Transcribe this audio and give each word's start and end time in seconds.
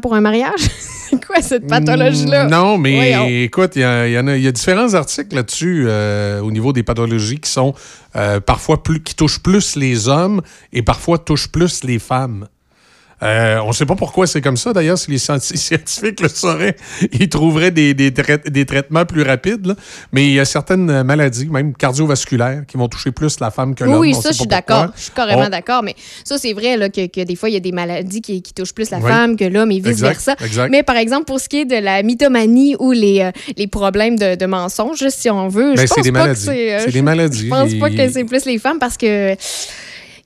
pour 0.00 0.14
un 0.14 0.20
mariage? 0.20 0.60
C'est 1.10 1.24
quoi 1.26 1.40
cette 1.42 1.66
pathologie-là? 1.66 2.46
Mm, 2.46 2.50
Non, 2.50 2.78
mais 2.78 2.94
Voyons. 2.96 3.26
écoute, 3.44 3.72
il 3.76 3.80
y, 3.80 3.84
a- 3.84 4.06
il 4.08 4.12
y 4.12 4.18
en 4.18 4.26
a, 4.26 4.36
il 4.36 4.42
y 4.42 4.48
a 4.48 4.52
différents 4.52 4.94
articles 4.94 5.34
là-dessus 5.34 5.84
euh, 5.88 6.40
au 6.40 6.50
niveau 6.50 6.72
des 6.72 6.82
pathologies 6.82 7.38
qui 7.40 7.50
sont 7.50 7.74
euh, 8.16 8.40
parfois 8.40 8.82
plus, 8.82 9.02
qui 9.02 9.14
touchent 9.14 9.40
plus 9.42 9.76
les 9.76 10.08
hommes 10.08 10.42
et 10.72 10.82
parfois 10.82 11.18
touchent 11.18 11.48
plus 11.48 11.84
les 11.84 11.98
femmes. 11.98 12.46
Euh, 13.22 13.58
on 13.64 13.68
ne 13.68 13.72
sait 13.72 13.84
pas 13.86 13.96
pourquoi 13.96 14.26
c'est 14.28 14.40
comme 14.40 14.56
ça. 14.56 14.72
D'ailleurs, 14.72 14.96
si 14.98 15.10
les 15.10 15.18
scienti- 15.18 15.56
scientifiques 15.56 16.20
le 16.20 16.28
sauraient, 16.28 16.76
ils 17.12 17.28
trouveraient 17.28 17.72
des, 17.72 17.92
des, 17.94 18.12
trai- 18.12 18.38
des 18.48 18.64
traitements 18.64 19.04
plus 19.04 19.22
rapides. 19.22 19.66
là. 19.66 19.74
Mais 20.12 20.26
il 20.26 20.32
y 20.34 20.40
a 20.40 20.44
certaines 20.44 21.02
maladies, 21.02 21.46
même 21.46 21.74
cardiovasculaires, 21.74 22.62
qui 22.66 22.76
vont 22.76 22.88
toucher 22.88 23.10
plus 23.10 23.40
la 23.40 23.50
femme 23.50 23.74
que 23.74 23.82
l'homme. 23.84 23.98
oui, 23.98 24.14
ça, 24.14 24.30
je 24.30 24.36
suis 24.36 24.46
d'accord. 24.46 24.86
Je 24.96 25.02
suis 25.02 25.10
carrément 25.12 25.46
On- 25.46 25.48
d'accord. 25.48 25.82
Mais 25.82 25.94
ça, 26.24 26.38
c'est 26.38 26.52
vrai 26.52 26.76
là, 26.76 26.88
que, 26.90 27.06
que 27.08 27.24
des 27.24 27.34
fois, 27.34 27.48
il 27.48 27.54
y 27.54 27.56
a 27.56 27.60
des 27.60 27.72
maladies 27.72 28.20
qui, 28.20 28.40
qui 28.40 28.54
touchent 28.54 28.74
plus 28.74 28.90
la 28.90 28.98
Oui. 28.98 29.10
femme 29.10 29.36
que 29.36 29.44
l'homme 29.44 29.72
et 29.72 29.80
vice-versa. 29.80 30.36
Mais 30.70 30.82
par 30.84 30.96
exemple, 30.96 31.24
pour 31.24 31.40
ce 31.40 31.48
qui 31.48 31.60
est 31.60 31.64
de 31.64 31.76
la 31.76 32.02
mythomanie 32.04 32.76
ou 32.78 32.92
les, 32.92 33.20
euh, 33.22 33.30
les 33.56 33.66
problèmes 33.66 34.16
de, 34.16 34.36
de 34.36 34.46
mensonges, 34.46 35.04
si 35.08 35.28
on 35.28 35.48
veut, 35.48 35.74
Ben, 35.74 35.86
je 35.88 35.92
pense 35.94 36.04
des 36.04 36.12
pas 36.12 36.18
que 36.20 36.24
maladies. 36.24 36.44
c'est. 36.44 36.74
euh, 36.74 36.86
des 36.90 37.02
maladies. 37.02 37.44
Je 37.46 37.48
pense 37.50 37.74
pas 37.74 37.90
que 37.90 38.10
c'est 38.12 38.24
plus 38.24 38.44
les 38.44 38.58
femmes 38.58 38.78
parce 38.78 38.96
que. 38.96 39.34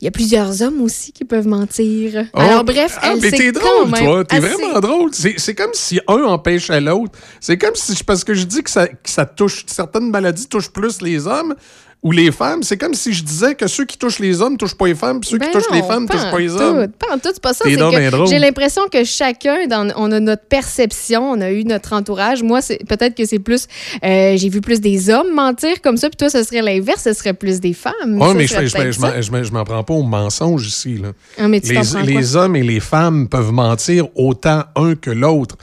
Il 0.02 0.06
y 0.06 0.08
a 0.08 0.10
plusieurs 0.10 0.62
hommes 0.62 0.80
aussi 0.82 1.12
qui 1.12 1.24
peuvent 1.24 1.46
mentir. 1.46 2.26
Oh, 2.34 2.40
Alors, 2.40 2.64
bref, 2.64 2.98
ah, 3.00 3.12
elle 3.12 3.20
mais 3.20 3.30
t'es 3.30 3.52
drôle, 3.52 3.88
toi. 3.88 4.24
T'es 4.24 4.34
assez- 4.38 4.48
vraiment 4.48 4.80
drôle. 4.80 5.10
C'est 5.12 5.34
c'est 5.38 5.54
comme 5.54 5.70
si 5.74 6.00
un 6.08 6.24
empêchait 6.24 6.80
l'autre. 6.80 7.12
C'est 7.40 7.56
comme 7.56 7.76
si, 7.76 8.02
parce 8.02 8.24
que 8.24 8.34
je 8.34 8.42
dis 8.42 8.64
que 8.64 8.70
ça, 8.70 8.88
que 8.88 8.96
ça 9.04 9.24
touche, 9.26 9.62
certaines 9.68 10.10
maladies 10.10 10.48
touchent 10.48 10.72
plus 10.72 11.00
les 11.02 11.28
hommes 11.28 11.54
ou 12.02 12.10
les 12.10 12.32
femmes. 12.32 12.62
C'est 12.64 12.76
comme 12.76 12.94
si 12.94 13.12
je 13.12 13.22
disais 13.22 13.54
que 13.54 13.68
ceux 13.68 13.84
qui 13.84 13.96
touchent 13.96 14.18
les 14.18 14.42
hommes 14.42 14.56
touchent 14.56 14.74
pas 14.74 14.86
les 14.88 14.94
femmes, 14.96 15.20
puis 15.20 15.30
ceux 15.30 15.38
Ben 15.38 15.46
qui 15.46 15.52
touchent 15.52 15.70
non, 15.70 15.76
les 15.76 15.82
femmes 15.82 16.06
pas 16.08 16.14
touchent 16.14 16.24
en 16.24 16.30
pas 16.32 16.38
les 16.40 16.48
tout, 16.48 16.54
hommes. 16.56 16.88
Pas 16.98 17.06
en 17.14 17.18
tout, 17.18 17.28
c'est 17.32 17.40
pas 17.40 17.52
ça. 17.54 17.64
J'ai 17.68 18.38
l'impression 18.40 18.82
que 18.92 19.04
chacun, 19.04 19.66
dans, 19.68 19.88
on 19.96 20.10
a 20.10 20.18
notre 20.18 20.42
perception, 20.46 21.30
on 21.30 21.40
a 21.40 21.50
eu 21.52 21.64
notre 21.64 21.92
entourage. 21.92 22.42
Moi, 22.42 22.60
c'est 22.60 22.80
peut-être 22.88 23.14
que 23.14 23.24
c'est 23.24 23.38
plus, 23.38 23.66
euh, 24.04 24.36
j'ai 24.36 24.48
vu 24.48 24.60
plus 24.60 24.80
des 24.80 25.10
hommes 25.10 25.32
mentir 25.32 25.80
comme 25.80 25.96
ça, 25.96 26.08
puis 26.08 26.16
toi, 26.16 26.28
ce 26.28 26.42
serait 26.42 26.62
l'inverse, 26.62 27.02
ce 27.04 27.12
serait 27.12 27.34
plus 27.34 27.60
des 27.60 27.72
femmes. 27.72 27.92
Oui, 28.20 28.28
mais 28.34 28.46
je, 28.46 28.66
je, 28.66 28.76
m'en- 29.00 29.20
je 29.22 29.30
m'en- 29.30 29.44
je 29.44 29.52
m'en 29.52 29.64
prends 29.64 29.84
pas 29.84 29.94
au 29.94 30.02
mensonge 30.02 30.66
ici. 30.66 30.98
Là. 30.98 31.12
Ah, 31.38 31.46
mais 31.46 31.60
tu 31.60 31.72
les, 31.72 32.02
les 32.02 32.36
hommes 32.36 32.56
et 32.56 32.62
les 32.62 32.80
femmes 32.80 33.28
peuvent 33.28 33.52
mentir 33.52 34.06
autant 34.16 34.64
un 34.74 34.94
que 34.96 35.10
l'autre. 35.10 35.56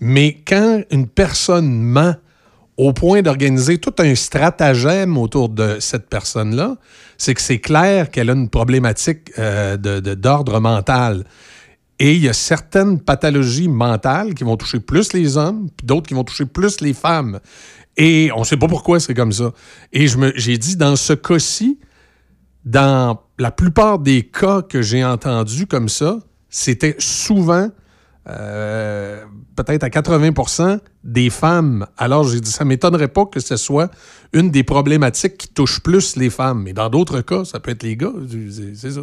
Mais 0.00 0.38
quand 0.46 0.82
une 0.90 1.06
personne 1.06 1.70
ment 1.82 2.14
au 2.76 2.92
point 2.92 3.22
d'organiser 3.22 3.78
tout 3.78 3.94
un 3.98 4.14
stratagème 4.14 5.18
autour 5.18 5.48
de 5.48 5.78
cette 5.80 6.08
personne-là, 6.08 6.76
c'est 7.18 7.34
que 7.34 7.42
c'est 7.42 7.58
clair 7.58 8.10
qu'elle 8.10 8.30
a 8.30 8.32
une 8.32 8.48
problématique 8.48 9.30
euh, 9.38 9.76
d'ordre 9.76 10.58
mental. 10.60 11.24
Et 11.98 12.14
il 12.14 12.22
y 12.22 12.28
a 12.28 12.32
certaines 12.32 13.00
pathologies 13.00 13.68
mentales 13.68 14.34
qui 14.34 14.42
vont 14.42 14.56
toucher 14.56 14.80
plus 14.80 15.12
les 15.12 15.36
hommes, 15.36 15.68
puis 15.76 15.86
d'autres 15.86 16.08
qui 16.08 16.14
vont 16.14 16.24
toucher 16.24 16.46
plus 16.46 16.80
les 16.80 16.94
femmes. 16.94 17.38
Et 17.96 18.30
on 18.34 18.40
ne 18.40 18.44
sait 18.44 18.56
pas 18.56 18.68
pourquoi 18.68 18.98
c'est 19.00 19.14
comme 19.14 19.32
ça. 19.32 19.52
Et 19.92 20.06
j'ai 20.34 20.58
dit, 20.58 20.76
dans 20.76 20.96
ce 20.96 21.12
cas-ci, 21.12 21.78
dans 22.64 23.20
la 23.38 23.50
plupart 23.50 23.98
des 23.98 24.22
cas 24.22 24.62
que 24.62 24.82
j'ai 24.82 25.04
entendus 25.04 25.66
comme 25.66 25.88
ça, 25.88 26.18
c'était 26.48 26.96
souvent, 26.98 27.70
euh, 28.28 29.24
peut-être 29.56 29.82
à 29.84 29.88
80% 29.88 30.78
des 31.04 31.30
femmes. 31.30 31.86
Alors, 31.96 32.24
j'ai 32.24 32.40
dit, 32.40 32.50
ça 32.50 32.64
m'étonnerait 32.64 33.08
pas 33.08 33.26
que 33.26 33.40
ce 33.40 33.56
soit 33.56 33.90
une 34.32 34.50
des 34.50 34.62
problématiques 34.64 35.36
qui 35.38 35.48
touche 35.48 35.80
plus 35.80 36.16
les 36.16 36.30
femmes. 36.30 36.62
Mais 36.62 36.72
dans 36.72 36.88
d'autres 36.88 37.20
cas, 37.20 37.44
ça 37.44 37.60
peut 37.60 37.70
être 37.72 37.82
les 37.82 37.96
gars. 37.96 38.12
C'est- 38.28 38.74
C'est 38.74 38.90
ça. 38.92 39.00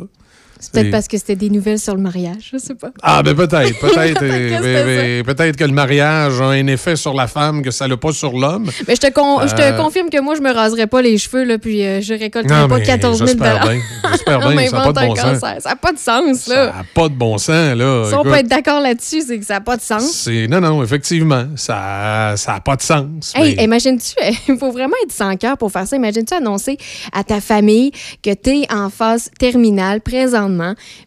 C'est 0.61 0.71
peut-être 0.73 0.91
parce 0.91 1.07
que 1.07 1.17
c'était 1.17 1.35
des 1.37 1.49
nouvelles 1.49 1.79
sur 1.79 1.95
le 1.95 2.01
mariage, 2.01 2.49
je 2.51 2.57
sais 2.57 2.75
pas. 2.75 2.89
Ah, 3.01 3.23
ben 3.23 3.33
peut-être. 3.33 3.79
Peut-être 3.79 4.21
euh, 4.23 4.59
ben, 4.59 4.85
ben, 4.85 5.35
peut-être 5.35 5.55
que 5.55 5.63
le 5.63 5.71
mariage 5.71 6.41
a 6.41 6.45
un 6.49 6.67
effet 6.67 6.95
sur 6.97 7.13
la 7.13 7.27
femme 7.27 7.61
que 7.61 7.71
ça 7.71 7.87
n'a 7.87 7.95
pas 7.95 8.11
sur 8.11 8.33
l'homme. 8.37 8.69
Mais 8.87 8.95
je 8.95 9.01
te, 9.01 9.09
con- 9.11 9.39
je 9.47 9.55
te 9.55 9.61
Euh, 9.61 9.71
confirme 9.77 10.09
que 10.09 10.19
moi, 10.21 10.35
je 10.35 10.41
me 10.41 10.51
raserais 10.51 10.87
pas 10.87 11.01
les 11.01 11.17
cheveux, 11.17 11.43
là, 11.45 11.57
puis 11.57 11.85
euh, 11.85 12.01
je 12.01 12.13
récolterais 12.13 12.61
Non, 12.61 12.67
pas 12.67 12.77
mais 12.79 12.83
14 12.83 13.17
000 13.17 13.27
j'espère 13.29 13.61
bien. 13.61 13.79
J'espère 14.11 14.39
On 14.45 14.49
bien. 14.51 14.67
Ça 14.67 14.77
n'a 14.77 14.83
pas 14.83 15.01
de 15.01 15.07
bon 15.07 15.15
sens. 15.15 15.23
cancer. 15.39 15.55
Ça 15.61 15.69
n'a 15.69 15.75
pas 15.77 15.91
de 15.93 15.97
sens, 15.97 16.37
Ça 16.39 16.53
là. 16.55 16.65
n'a 16.67 16.85
pas 16.93 17.07
de 17.09 17.13
bon 17.13 17.37
sens, 17.37 17.75
là. 17.75 18.05
Si 18.09 18.13
on 18.15 18.23
peut 18.23 18.33
être 18.33 18.47
d'accord 18.49 18.81
là-dessus, 18.81 19.21
c'est 19.27 19.39
que 19.39 19.45
ça 19.45 19.55
n'a 19.55 19.61
pas 19.61 19.77
de 19.77 19.81
sens. 19.81 20.11
c'est- 20.11 20.47
Non, 20.47 20.59
non, 20.59 20.83
effectivement. 20.83 21.45
Ça 21.55 22.35
n'a 22.47 22.59
pas 22.59 22.75
de 22.75 22.81
sens. 22.81 23.33
Hey, 23.35 23.55
mais- 23.55 23.63
imagines-tu, 23.63 24.13
il 24.49 24.57
faut 24.57 24.71
vraiment 24.71 24.95
être 25.05 25.13
sans 25.13 25.35
cœur 25.37 25.57
pour 25.57 25.71
faire 25.71 25.87
ça. 25.87 25.95
Imagines-tu 25.95 26.33
annoncer 26.33 26.77
à 27.13 27.23
ta 27.23 27.39
famille 27.39 27.91
que 28.21 28.33
tu 28.33 28.49
es 28.61 28.73
en 28.73 28.89
phase 28.89 29.29
terminale 29.39 30.01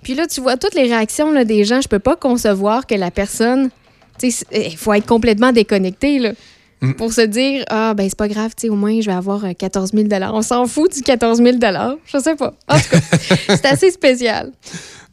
Puis 0.03 0.15
là, 0.15 0.27
tu 0.27 0.41
vois 0.41 0.57
toutes 0.57 0.75
les 0.75 0.83
réactions 0.85 1.31
là, 1.33 1.45
des 1.45 1.65
gens. 1.65 1.81
Je 1.81 1.89
peux 1.89 1.99
pas 1.99 2.17
concevoir 2.17 2.87
que 2.87 2.95
la 2.95 3.11
personne. 3.11 3.71
tu 4.19 4.31
sais, 4.31 4.45
Il 4.53 4.77
faut 4.77 4.93
être 4.93 5.07
complètement 5.07 5.53
déconnecté 5.53 6.19
là, 6.19 6.33
Mm. 6.83 6.95
pour 6.95 7.13
se 7.13 7.21
dire 7.21 7.65
Ah, 7.71 7.95
ben 7.95 8.09
c'est 8.09 8.19
pas 8.19 8.27
grave, 8.27 8.51
tu 8.57 8.63
sais, 8.63 8.69
au 8.69 8.75
moins 8.75 9.01
je 9.01 9.07
vais 9.07 9.13
avoir 9.17 9.45
euh, 9.45 9.53
14 9.53 9.93
000 9.95 10.09
On 10.33 10.43
s'en 10.43 10.67
fout 10.67 10.93
du 10.93 11.01
14 11.03 11.39
000 11.39 11.59
Je 12.05 12.19
sais 12.19 12.35
pas. 12.35 12.55
En 12.69 12.77
tout 12.77 12.89
cas, 12.91 12.99
c'est 13.49 13.67
assez 13.67 13.91
spécial. 13.93 14.51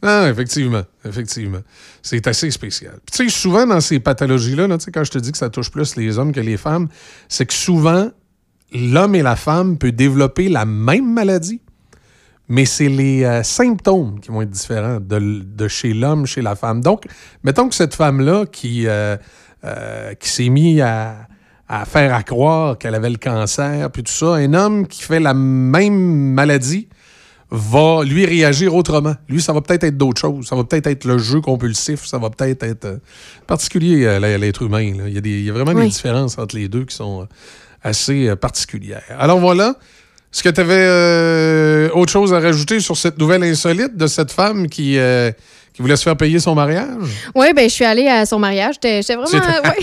Ah, 0.02 0.28
effectivement, 0.28 0.82
effectivement. 1.06 1.60
C'est 2.02 2.26
assez 2.26 2.50
spécial. 2.50 2.94
Puis, 3.06 3.24
tu 3.24 3.30
sais, 3.30 3.36
souvent 3.40 3.66
dans 3.66 3.80
ces 3.80 4.00
pathologies-là, 4.00 4.66
là, 4.66 4.78
quand 4.92 5.04
je 5.04 5.10
te 5.12 5.18
dis 5.18 5.30
que 5.30 5.38
ça 5.38 5.48
touche 5.50 5.70
plus 5.70 5.94
les 5.94 6.18
hommes 6.18 6.32
que 6.32 6.40
les 6.40 6.56
femmes, 6.56 6.88
c'est 7.28 7.46
que 7.46 7.54
souvent, 7.54 8.10
l'homme 8.72 9.14
et 9.14 9.22
la 9.22 9.36
femme 9.36 9.78
peuvent 9.78 9.92
développer 9.92 10.48
la 10.48 10.64
même 10.64 11.12
maladie, 11.12 11.60
mais 12.50 12.64
c'est 12.66 12.88
les 12.88 13.24
euh, 13.24 13.42
symptômes 13.44 14.18
qui 14.20 14.30
vont 14.30 14.42
être 14.42 14.50
différents 14.50 14.98
de, 15.00 15.68
chez 15.68 15.94
l'homme, 15.94 16.26
chez 16.26 16.42
la 16.42 16.56
femme. 16.56 16.82
Donc, 16.82 17.04
mettons 17.44 17.68
que 17.68 17.74
cette 17.76 17.94
femme-là 17.94 18.44
qui, 18.44 18.86
euh, 18.86 19.16
euh, 19.64 20.14
qui 20.14 20.28
s'est 20.28 20.48
mis 20.48 20.80
à, 20.80 21.28
à 21.68 21.84
faire 21.84 22.12
à 22.12 22.22
croire 22.24 22.76
qu'elle 22.76 22.96
avait 22.96 23.08
le 23.10 23.18
cancer, 23.18 23.88
puis 23.92 24.02
tout 24.02 24.12
ça, 24.12 24.34
un 24.34 24.52
homme 24.52 24.86
qui 24.88 25.02
fait 25.02 25.20
la 25.20 25.32
même 25.32 25.94
maladie, 26.34 26.88
va 27.52 28.02
lui 28.04 28.26
réagir 28.26 28.74
autrement. 28.74 29.14
Lui, 29.28 29.40
ça 29.40 29.52
va 29.52 29.60
peut-être 29.60 29.84
être 29.84 29.96
d'autres 29.96 30.20
choses. 30.20 30.46
Ça 30.46 30.54
va 30.56 30.62
peut-être 30.64 30.86
être 30.86 31.04
le 31.04 31.18
jeu 31.18 31.40
compulsif. 31.40 32.04
Ça 32.06 32.18
va 32.18 32.30
peut-être 32.30 32.62
être 32.64 32.84
euh, 32.84 32.96
particulier 33.46 34.06
à 34.06 34.20
l'être 34.38 34.62
humain. 34.62 34.92
là. 34.96 35.04
Il, 35.08 35.14
y 35.14 35.18
a 35.18 35.20
des- 35.20 35.38
il 35.40 35.44
y 35.44 35.50
a 35.50 35.52
vraiment 35.52 35.72
Oui. 35.72 35.82
des 35.82 35.88
différences 35.88 36.38
entre 36.38 36.54
les 36.56 36.68
deux 36.68 36.84
qui 36.84 36.94
sont 36.94 37.26
assez 37.82 38.34
particulières. 38.36 39.02
Alors 39.18 39.38
voilà. 39.40 39.74
Est-ce 40.32 40.42
que 40.44 40.48
tu 40.48 40.60
avais 40.60 41.92
autre 41.92 42.12
chose 42.12 42.32
à 42.32 42.38
rajouter 42.40 42.78
sur 42.80 42.96
cette 42.96 43.18
nouvelle 43.18 43.42
insolite 43.42 43.96
de 43.96 44.06
cette 44.06 44.30
femme 44.30 44.68
qui, 44.68 44.96
euh, 44.96 45.32
qui 45.72 45.82
voulait 45.82 45.96
se 45.96 46.04
faire 46.04 46.16
payer 46.16 46.38
son 46.38 46.54
mariage? 46.54 46.86
Oui, 47.34 47.48
ben 47.54 47.68
je 47.68 47.74
suis 47.74 47.84
allée 47.84 48.06
à 48.06 48.24
son 48.26 48.38
mariage. 48.38 48.76
J'étais 48.76 49.00
vraiment. 49.16 49.24
Ouais, 49.24 49.74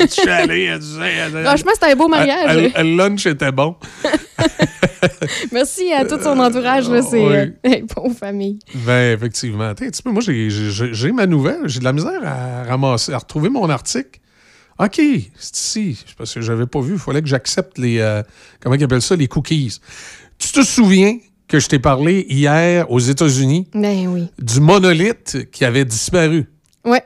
Je 0.00 0.06
suis 0.06 0.28
allé, 0.28 0.64
elle 0.64 0.78
disait, 0.80 1.00
elle- 1.34 1.44
franchement, 1.44 1.70
c'était 1.74 1.92
un 1.92 1.96
beau 1.96 2.08
mariage. 2.08 2.72
le 2.76 2.96
lunch 2.96 3.24
était 3.26 3.52
bon. 3.52 3.74
Merci 5.52 5.92
à 5.92 6.04
tout 6.04 6.20
son 6.22 6.38
entourage. 6.38 6.84
C'est 7.10 7.26
oui. 7.26 7.34
euh, 7.66 7.80
bon 7.96 8.10
famille. 8.14 8.58
Ben, 8.74 9.14
effectivement. 9.16 9.74
Petit 9.74 10.02
peu, 10.02 10.10
moi, 10.10 10.22
j'ai 10.22 11.12
ma 11.12 11.26
nouvelle. 11.26 11.60
J'ai 11.66 11.80
de 11.80 11.84
la 11.84 11.92
misère 11.92 12.20
à 12.24 12.64
ramasser, 12.68 13.12
à 13.12 13.18
retrouver 13.18 13.48
mon 13.48 13.68
article. 13.70 14.20
OK, 14.82 14.94
c'est 15.38 15.56
ici. 15.56 16.04
Parce 16.16 16.32
que 16.34 16.40
j'avais 16.40 16.66
pas 16.66 16.80
vu. 16.80 16.94
Il 16.94 16.98
fallait 16.98 17.20
que 17.22 17.28
j'accepte 17.28 17.76
les. 17.78 17.98
euh, 17.98 18.22
comment 18.60 18.74
ils 18.74 18.84
appellent 18.84 19.02
ça? 19.02 19.14
Les 19.16 19.28
cookies. 19.28 19.78
Tu 20.38 20.52
te 20.52 20.62
souviens 20.62 21.18
que 21.48 21.58
je 21.58 21.68
t'ai 21.68 21.78
parlé 21.78 22.24
hier 22.30 22.90
aux 22.90 22.98
États-Unis 23.00 23.68
Ben 23.74 24.06
oui. 24.08 24.28
du 24.38 24.60
monolithe 24.60 25.50
qui 25.50 25.64
avait 25.64 25.84
disparu? 25.84 26.46
Ouais. 26.84 27.02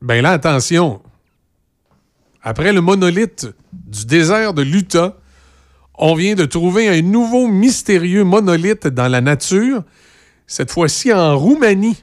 Ben 0.00 0.22
là, 0.22 0.30
attention. 0.32 1.02
Après 2.42 2.72
le 2.72 2.80
monolithe 2.80 3.46
du 3.72 4.04
désert 4.04 4.52
de 4.54 4.62
l'Utah, 4.62 5.16
on 5.94 6.14
vient 6.14 6.34
de 6.34 6.44
trouver 6.44 6.88
un 6.88 7.00
nouveau 7.02 7.46
mystérieux 7.48 8.24
monolithe 8.24 8.86
dans 8.86 9.08
la 9.08 9.20
nature, 9.20 9.82
cette 10.46 10.70
fois-ci 10.70 11.12
en 11.12 11.36
Roumanie. 11.38 11.96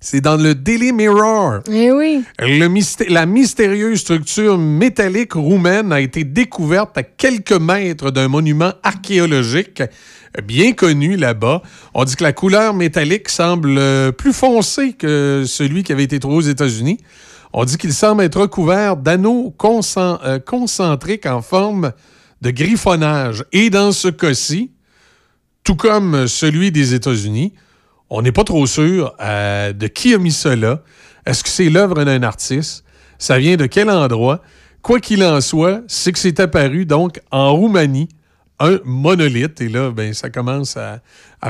C'est 0.00 0.20
dans 0.20 0.36
le 0.36 0.54
Daily 0.54 0.92
Mirror. 0.92 1.60
Eh 1.68 1.90
oui. 1.90 2.22
Le 2.38 2.68
mysté- 2.68 3.08
la 3.08 3.26
mystérieuse 3.26 3.98
structure 3.98 4.56
métallique 4.56 5.32
roumaine 5.32 5.92
a 5.92 6.00
été 6.00 6.22
découverte 6.22 6.96
à 6.96 7.02
quelques 7.02 7.52
mètres 7.52 8.12
d'un 8.12 8.28
monument 8.28 8.72
archéologique 8.84 9.82
bien 10.44 10.72
connu 10.72 11.16
là-bas. 11.16 11.62
On 11.94 12.04
dit 12.04 12.14
que 12.14 12.22
la 12.22 12.32
couleur 12.32 12.74
métallique 12.74 13.28
semble 13.28 13.76
euh, 13.76 14.12
plus 14.12 14.32
foncée 14.32 14.92
que 14.92 15.42
celui 15.46 15.82
qui 15.82 15.90
avait 15.90 16.04
été 16.04 16.20
trouvé 16.20 16.36
aux 16.36 16.40
États-Unis. 16.48 16.98
On 17.52 17.64
dit 17.64 17.76
qu'il 17.76 17.92
semble 17.92 18.22
être 18.22 18.40
recouvert 18.40 18.96
d'anneaux 18.96 19.52
euh, 19.64 20.38
concentriques 20.38 21.26
en 21.26 21.42
forme 21.42 21.92
de 22.40 22.50
griffonnage. 22.52 23.44
Et 23.50 23.68
dans 23.68 23.90
ce 23.90 24.06
cas-ci, 24.08 24.70
tout 25.64 25.74
comme 25.74 26.28
celui 26.28 26.70
des 26.70 26.94
États-Unis, 26.94 27.52
on 28.10 28.22
n'est 28.22 28.32
pas 28.32 28.44
trop 28.44 28.66
sûr 28.66 29.14
euh, 29.20 29.72
de 29.72 29.86
qui 29.86 30.14
a 30.14 30.18
mis 30.18 30.32
cela. 30.32 30.82
Est-ce 31.26 31.42
que 31.42 31.50
c'est 31.50 31.68
l'œuvre 31.68 32.04
d'un 32.04 32.22
artiste? 32.22 32.84
Ça 33.18 33.38
vient 33.38 33.56
de 33.56 33.66
quel 33.66 33.90
endroit? 33.90 34.40
Quoi 34.82 35.00
qu'il 35.00 35.24
en 35.24 35.40
soit, 35.40 35.82
c'est 35.88 36.12
que 36.12 36.18
c'est 36.18 36.40
apparu 36.40 36.86
donc 36.86 37.20
en 37.30 37.52
Roumanie 37.52 38.08
un 38.60 38.78
monolithe. 38.84 39.60
Et 39.60 39.68
là, 39.68 39.90
ben, 39.90 40.12
ça 40.12 40.30
commence 40.30 40.76
à, 40.76 41.00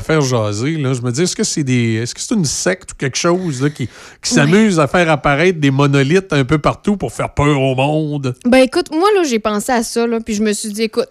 faire 0.01 0.21
jaser. 0.21 0.77
Là. 0.77 0.93
Je 0.93 1.01
me 1.01 1.11
dis, 1.11 1.23
est-ce 1.23 1.35
que 1.35 1.43
c'est 1.43 1.63
des. 1.63 1.95
Est-ce 1.95 2.13
que 2.13 2.21
c'est 2.21 2.35
une 2.35 2.45
secte 2.45 2.91
ou 2.91 2.95
quelque 2.95 3.17
chose 3.17 3.61
là, 3.61 3.69
qui, 3.69 3.87
qui 4.21 4.33
s'amuse 4.33 4.79
à 4.79 4.87
faire 4.87 5.09
apparaître 5.09 5.59
des 5.59 5.71
monolithes 5.71 6.31
un 6.33 6.45
peu 6.45 6.59
partout 6.59 6.97
pour 6.97 7.11
faire 7.11 7.33
peur 7.33 7.59
au 7.59 7.75
monde? 7.75 8.35
Ben 8.45 8.59
écoute, 8.59 8.91
moi, 8.91 9.07
là, 9.15 9.23
j'ai 9.23 9.39
pensé 9.39 9.71
à 9.71 9.83
ça, 9.83 10.05
là, 10.05 10.19
puis 10.19 10.35
je 10.35 10.43
me 10.43 10.53
suis 10.53 10.69
dit, 10.69 10.83
écoute, 10.83 11.09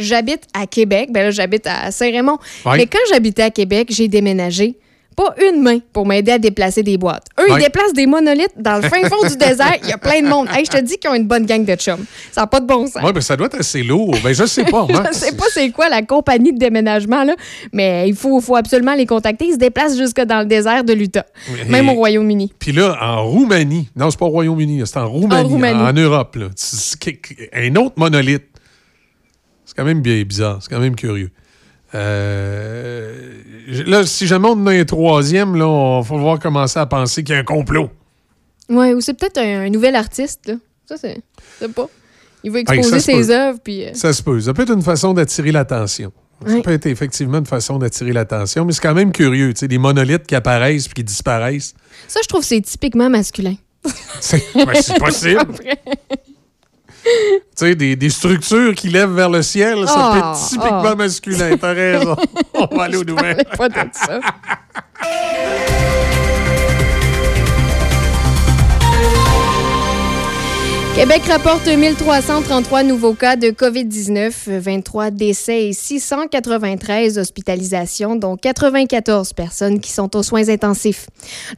j'habite 0.00 0.42
à 0.54 0.66
Québec. 0.66 1.10
Ben 1.12 1.24
là, 1.24 1.30
j'habite 1.30 1.66
à 1.66 1.90
Saint-Raymond. 1.90 2.38
Mais 2.66 2.86
quand 2.86 2.98
j'habitais 3.10 3.42
à 3.42 3.50
Québec, 3.50 3.88
j'ai 3.90 4.08
déménagé 4.08 4.76
pas 5.16 5.34
une 5.50 5.62
main 5.62 5.78
pour 5.92 6.06
m'aider 6.06 6.32
à 6.32 6.38
déplacer 6.38 6.82
des 6.82 6.96
boîtes. 6.96 7.26
Eux, 7.38 7.44
ils 7.50 7.58
déplacent 7.58 7.92
des 7.92 8.06
monolithes 8.06 8.54
dans 8.56 8.76
le 8.76 8.88
fin 8.88 9.02
fond 9.08 9.28
du 9.28 9.36
désert. 9.36 9.76
Il 9.82 9.88
y 9.88 9.92
a 9.92 9.98
plein 9.98 10.22
de 10.22 10.28
monde. 10.28 10.48
Hey, 10.50 10.64
je 10.64 10.70
te 10.70 10.80
dis 10.80 10.98
qu'ils 10.98 11.10
ont 11.10 11.14
une 11.14 11.26
bonne 11.26 11.46
gang 11.46 11.64
de 11.64 11.74
chums. 11.74 12.04
Ça 12.32 12.42
n'a 12.42 12.46
pas 12.46 12.60
de 12.60 12.66
bon 12.66 12.86
sens. 12.86 13.02
Oui, 13.04 13.10
mais 13.14 13.20
ça 13.20 13.36
doit 13.36 13.46
être 13.46 13.60
assez 13.60 13.82
lourd. 13.82 14.14
Ben, 14.22 14.32
je 14.32 14.46
sais 14.46 14.64
pas. 14.64 14.86
je 15.12 15.14
sais 15.14 15.36
pas 15.36 15.44
c'est 15.52 15.70
quoi 15.70 15.88
la 15.88 16.02
compagnie 16.02 16.52
de 16.52 16.58
déménagement, 16.58 17.24
là, 17.24 17.34
mais 17.72 18.08
il 18.08 18.14
faut, 18.14 18.40
faut 18.40 18.56
absolument 18.56 18.94
les 18.94 19.06
contacter. 19.06 19.46
Ils 19.46 19.54
se 19.54 19.58
déplacent 19.58 19.98
jusque 19.98 20.20
dans 20.22 20.40
le 20.40 20.46
désert 20.46 20.84
de 20.84 20.92
l'Utah, 20.92 21.26
même 21.68 21.88
au 21.88 21.94
Royaume-Uni. 21.94 22.52
Puis 22.58 22.72
là, 22.72 22.96
en 23.00 23.26
Roumanie, 23.26 23.88
non, 23.96 24.10
c'est 24.10 24.18
pas 24.18 24.26
au 24.26 24.30
Royaume-Uni, 24.30 24.82
c'est 24.86 24.96
en 24.96 25.08
Roumanie, 25.08 25.74
en, 25.74 25.92
Europe. 25.92 26.36
Là. 26.36 26.46
un 27.52 27.76
autre 27.76 27.94
monolithe. 27.96 28.49
C'est 29.80 29.84
quand 29.84 29.94
même 29.94 30.02
bien 30.02 30.22
bizarre, 30.24 30.58
c'est 30.60 30.68
quand 30.68 30.78
même 30.78 30.94
curieux. 30.94 31.30
Euh, 31.94 33.32
là, 33.86 34.04
si 34.04 34.26
jamais 34.26 34.46
on 34.46 34.52
en 34.52 34.66
a 34.66 34.74
un 34.74 34.84
troisième, 34.84 35.56
là, 35.56 35.66
on 35.66 36.02
va 36.02 36.16
voir 36.18 36.38
commencer 36.38 36.78
à 36.78 36.84
penser 36.84 37.24
qu'il 37.24 37.34
y 37.34 37.38
a 37.38 37.40
un 37.40 37.44
complot. 37.44 37.88
Oui, 38.68 38.92
ou 38.92 39.00
c'est 39.00 39.14
peut-être 39.14 39.38
un, 39.38 39.70
nouvel 39.70 39.96
artiste. 39.96 40.48
Là. 40.48 40.54
Ça, 40.84 40.98
c'est. 40.98 41.72
pas. 41.72 41.88
Il 42.44 42.50
veut 42.50 42.58
exposer 42.58 43.00
ses 43.00 43.30
œuvres. 43.30 43.58
Puis, 43.64 43.86
euh, 43.86 43.94
Ça 43.94 44.12
se 44.12 44.22
peut. 44.22 44.38
Ça 44.38 44.52
peut 44.52 44.64
être 44.64 44.74
une 44.74 44.82
façon 44.82 45.14
d'attirer 45.14 45.50
l'attention. 45.50 46.12
Ça 46.46 46.60
peut 46.60 46.72
être 46.72 46.84
effectivement 46.84 47.38
une 47.38 47.46
façon 47.46 47.78
d'attirer 47.78 48.12
l'attention, 48.12 48.66
mais 48.66 48.74
c'est 48.74 48.82
quand 48.82 48.92
même 48.92 49.12
curieux, 49.12 49.54
tu 49.54 49.60
sais, 49.60 49.68
des 49.68 49.78
monolithes 49.78 50.26
qui 50.26 50.34
apparaissent 50.34 50.88
puis 50.88 50.94
qui 50.96 51.04
disparaissent. 51.04 51.72
Ça, 52.06 52.20
je 52.22 52.28
trouve 52.28 52.44
c'est 52.44 52.60
typiquement 52.60 53.08
masculin. 53.08 53.54
c'est 54.20 54.98
possible. 54.98 55.40
tu 57.04 57.10
sais, 57.54 57.74
des, 57.74 57.96
des, 57.96 58.10
structures 58.10 58.74
qui 58.74 58.88
lèvent 58.88 59.14
vers 59.14 59.30
le 59.30 59.42
ciel, 59.42 59.86
ça 59.86 60.10
peut 60.12 60.18
être 60.18 60.48
typiquement 60.48 60.82
ah. 60.84 60.94
masculin. 60.94 61.56
T'as 61.56 61.72
raison. 61.72 62.16
On 62.54 62.76
va 62.76 62.84
aller 62.84 62.96
aux 62.96 63.04
nouvelles. 63.04 63.44
pas 63.56 63.68
de 63.68 63.74
ça. 63.92 64.20
Québec 70.96 71.22
rapporte 71.28 71.68
1333 71.68 72.82
nouveaux 72.82 73.14
cas 73.14 73.36
de 73.36 73.50
COVID-19, 73.50 74.58
23 74.58 75.12
décès 75.12 75.68
et 75.68 75.72
693 75.72 77.16
hospitalisations, 77.16 78.16
dont 78.16 78.36
94 78.36 79.32
personnes 79.32 79.78
qui 79.80 79.92
sont 79.92 80.14
aux 80.16 80.24
soins 80.24 80.48
intensifs. 80.48 81.06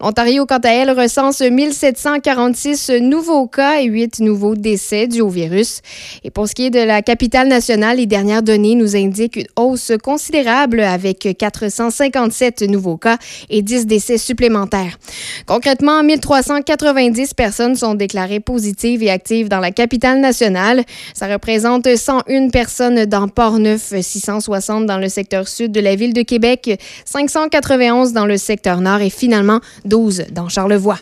L'Ontario, 0.00 0.44
quant 0.44 0.58
à 0.58 0.68
elle, 0.68 0.90
recense 0.90 1.40
1746 1.40 2.90
nouveaux 3.00 3.46
cas 3.46 3.80
et 3.80 3.86
8 3.86 4.20
nouveaux 4.20 4.54
décès 4.54 5.08
dus 5.08 5.22
au 5.22 5.30
virus. 5.30 5.80
Et 6.24 6.30
pour 6.30 6.46
ce 6.46 6.54
qui 6.54 6.66
est 6.66 6.70
de 6.70 6.80
la 6.80 7.00
capitale 7.00 7.48
nationale, 7.48 7.96
les 7.96 8.06
dernières 8.06 8.42
données 8.42 8.74
nous 8.74 8.96
indiquent 8.96 9.36
une 9.36 9.48
hausse 9.56 9.92
considérable 10.04 10.80
avec 10.80 11.26
457 11.38 12.62
nouveaux 12.62 12.98
cas 12.98 13.16
et 13.48 13.62
10 13.62 13.86
décès 13.86 14.18
supplémentaires. 14.18 14.98
Concrètement, 15.46 16.02
1390 16.04 17.32
personnes 17.32 17.76
sont 17.76 17.94
déclarées 17.94 18.40
positives 18.40 19.02
et 19.02 19.10
dans 19.48 19.60
la 19.60 19.70
capitale 19.70 20.20
nationale. 20.20 20.82
Ça 21.14 21.26
représente 21.26 21.96
101 21.96 22.48
personnes 22.50 23.04
dans 23.06 23.28
Port-Neuf, 23.28 23.92
660 24.00 24.86
dans 24.86 24.98
le 24.98 25.08
secteur 25.08 25.48
sud 25.48 25.72
de 25.72 25.80
la 25.80 25.94
ville 25.94 26.12
de 26.12 26.22
Québec, 26.22 26.80
591 27.04 28.12
dans 28.12 28.26
le 28.26 28.36
secteur 28.36 28.80
nord 28.80 29.00
et 29.00 29.10
finalement 29.10 29.60
12 29.84 30.26
dans 30.32 30.48
Charlevoix. 30.48 30.98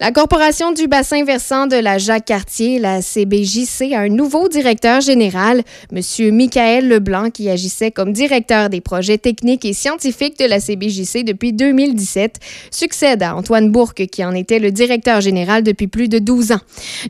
La 0.00 0.10
Corporation 0.10 0.72
du 0.72 0.88
bassin 0.88 1.24
versant 1.24 1.66
de 1.66 1.76
la 1.76 1.98
Jacques-Cartier, 1.98 2.78
la 2.78 3.02
CBJC, 3.02 3.92
a 3.94 4.00
un 4.00 4.08
nouveau 4.08 4.48
directeur 4.48 5.00
général, 5.00 5.62
M. 5.92 6.34
Michael 6.34 6.88
Leblanc, 6.88 7.30
qui 7.30 7.48
agissait 7.48 7.90
comme 7.90 8.12
directeur 8.12 8.68
des 8.68 8.80
projets 8.80 9.18
techniques 9.18 9.64
et 9.64 9.72
scientifiques 9.72 10.38
de 10.38 10.46
la 10.46 10.58
CBJC 10.58 11.24
depuis 11.24 11.52
2017, 11.52 12.40
succède 12.70 13.22
à 13.22 13.36
Antoine 13.36 13.70
Bourque, 13.70 14.06
qui 14.06 14.24
en 14.24 14.34
était 14.34 14.58
le 14.58 14.72
directeur 14.72 15.20
général 15.20 15.62
depuis 15.62 15.86
plus 15.86 16.08
de 16.08 16.18
12 16.18 16.52
ans. 16.52 16.60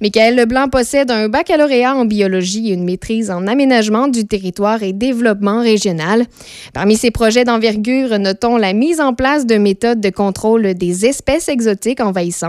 Michael 0.01 0.37
Leblanc 0.37 0.69
possède 0.69 1.11
un 1.11 1.29
baccalauréat 1.29 1.95
en 1.95 2.05
biologie 2.05 2.71
et 2.71 2.75
une 2.75 2.85
maîtrise 2.85 3.31
en 3.31 3.47
aménagement 3.47 4.09
du 4.09 4.27
territoire 4.27 4.83
et 4.83 4.93
développement 4.93 5.61
régional. 5.63 6.27
Parmi 6.75 6.97
ses 6.97 7.11
projets 7.11 7.45
d'envergure, 7.45 8.19
notons 8.19 8.57
la 8.57 8.73
mise 8.73 9.01
en 9.01 9.15
place 9.15 9.47
de 9.47 9.57
méthodes 9.57 10.01
de 10.01 10.11
contrôle 10.11 10.75
des 10.75 11.07
espèces 11.07 11.49
exotiques 11.49 12.01
envahissantes, 12.01 12.42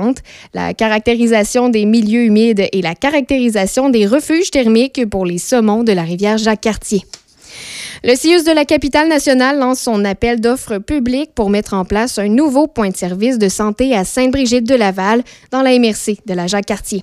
la 0.53 0.73
caractérisation 0.73 1.69
des 1.69 1.85
milieux 1.85 2.25
humides 2.25 2.67
et 2.71 2.81
la 2.81 2.95
caractérisation 2.95 3.89
des 3.89 4.05
refuges 4.05 4.51
thermiques 4.51 5.09
pour 5.09 5.25
les 5.25 5.37
saumons 5.37 5.83
de 5.83 5.91
la 5.91 6.03
rivière 6.03 6.37
Jacques-Cartier. 6.37 7.03
Le 8.05 8.17
CIUS 8.17 8.43
de 8.43 8.51
la 8.51 8.65
capitale 8.65 9.07
nationale 9.07 9.57
lance 9.57 9.79
son 9.79 10.03
appel 10.03 10.41
d'offres 10.41 10.77
publiques 10.77 11.31
pour 11.33 11.49
mettre 11.49 11.73
en 11.73 11.85
place 11.85 12.19
un 12.19 12.27
nouveau 12.27 12.67
point 12.67 12.89
de 12.89 12.97
service 12.97 13.37
de 13.37 13.47
santé 13.47 13.95
à 13.95 14.03
Sainte-Brigitte-de-Laval 14.03 15.23
dans 15.51 15.61
la 15.61 15.79
MRC 15.79 16.17
de 16.25 16.33
la 16.33 16.45
Jacques-Cartier. 16.47 17.01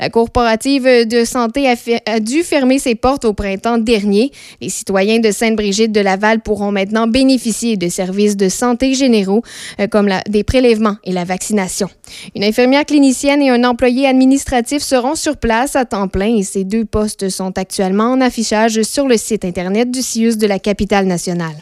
La 0.00 0.10
corporative 0.10 1.06
de 1.06 1.24
santé 1.24 1.68
a, 1.68 2.18
dû 2.18 2.42
fermer 2.42 2.80
ses 2.80 2.96
portes 2.96 3.24
au 3.24 3.32
printemps 3.32 3.78
dernier. 3.78 4.32
Les 4.60 4.70
citoyens 4.70 5.20
de 5.20 5.30
Sainte-Brigitte-de-Laval 5.30 6.40
pourront 6.40 6.72
maintenant 6.72 7.06
bénéficier 7.06 7.76
de 7.76 7.88
services 7.88 8.36
de 8.36 8.48
santé 8.48 8.94
généraux 8.94 9.44
euh, 9.78 9.86
comme 9.86 10.10
des 10.28 10.42
prélèvements 10.42 10.96
et 11.04 11.12
la 11.12 11.22
vaccination. 11.22 11.88
Une 12.34 12.42
infirmière 12.42 12.86
clinicienne 12.86 13.40
et 13.40 13.50
un 13.50 13.62
employé 13.62 14.08
administratif 14.08 14.82
seront 14.82 15.14
sur 15.14 15.36
place 15.36 15.76
à 15.76 15.84
temps 15.84 16.08
plein 16.08 16.34
et 16.38 16.42
ces 16.42 16.64
deux 16.64 16.84
postes 16.84 17.28
sont 17.28 17.56
actuellement 17.56 18.10
en 18.10 18.20
affichage 18.20 18.82
sur 18.82 19.06
le 19.06 19.16
site 19.16 19.44
Internet 19.44 19.92
du 19.92 20.02
CIUS 20.02 20.39
de 20.40 20.48
la 20.48 20.58
capitale 20.58 21.06
nationale. 21.06 21.54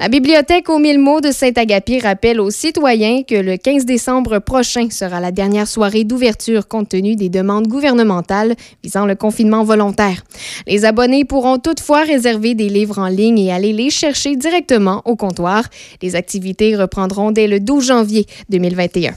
La 0.00 0.08
bibliothèque 0.08 0.68
aux 0.68 0.78
mille 0.78 1.00
mots 1.00 1.20
de 1.20 1.32
Saint-Agapi 1.32 1.98
rappelle 1.98 2.40
aux 2.40 2.50
citoyens 2.50 3.24
que 3.24 3.34
le 3.34 3.56
15 3.56 3.84
décembre 3.84 4.38
prochain 4.38 4.88
sera 4.90 5.18
la 5.18 5.32
dernière 5.32 5.66
soirée 5.66 6.04
d'ouverture 6.04 6.68
compte 6.68 6.90
tenu 6.90 7.16
des 7.16 7.28
demandes 7.28 7.66
gouvernementales 7.66 8.54
visant 8.84 9.06
le 9.06 9.16
confinement 9.16 9.64
volontaire. 9.64 10.22
Les 10.68 10.84
abonnés 10.84 11.24
pourront 11.24 11.58
toutefois 11.58 12.04
réserver 12.04 12.54
des 12.54 12.68
livres 12.68 13.00
en 13.00 13.08
ligne 13.08 13.40
et 13.40 13.52
aller 13.52 13.72
les 13.72 13.90
chercher 13.90 14.36
directement 14.36 15.02
au 15.04 15.16
comptoir. 15.16 15.64
Les 16.00 16.14
activités 16.14 16.76
reprendront 16.76 17.32
dès 17.32 17.48
le 17.48 17.58
12 17.58 17.84
janvier 17.84 18.26
2021. 18.50 19.16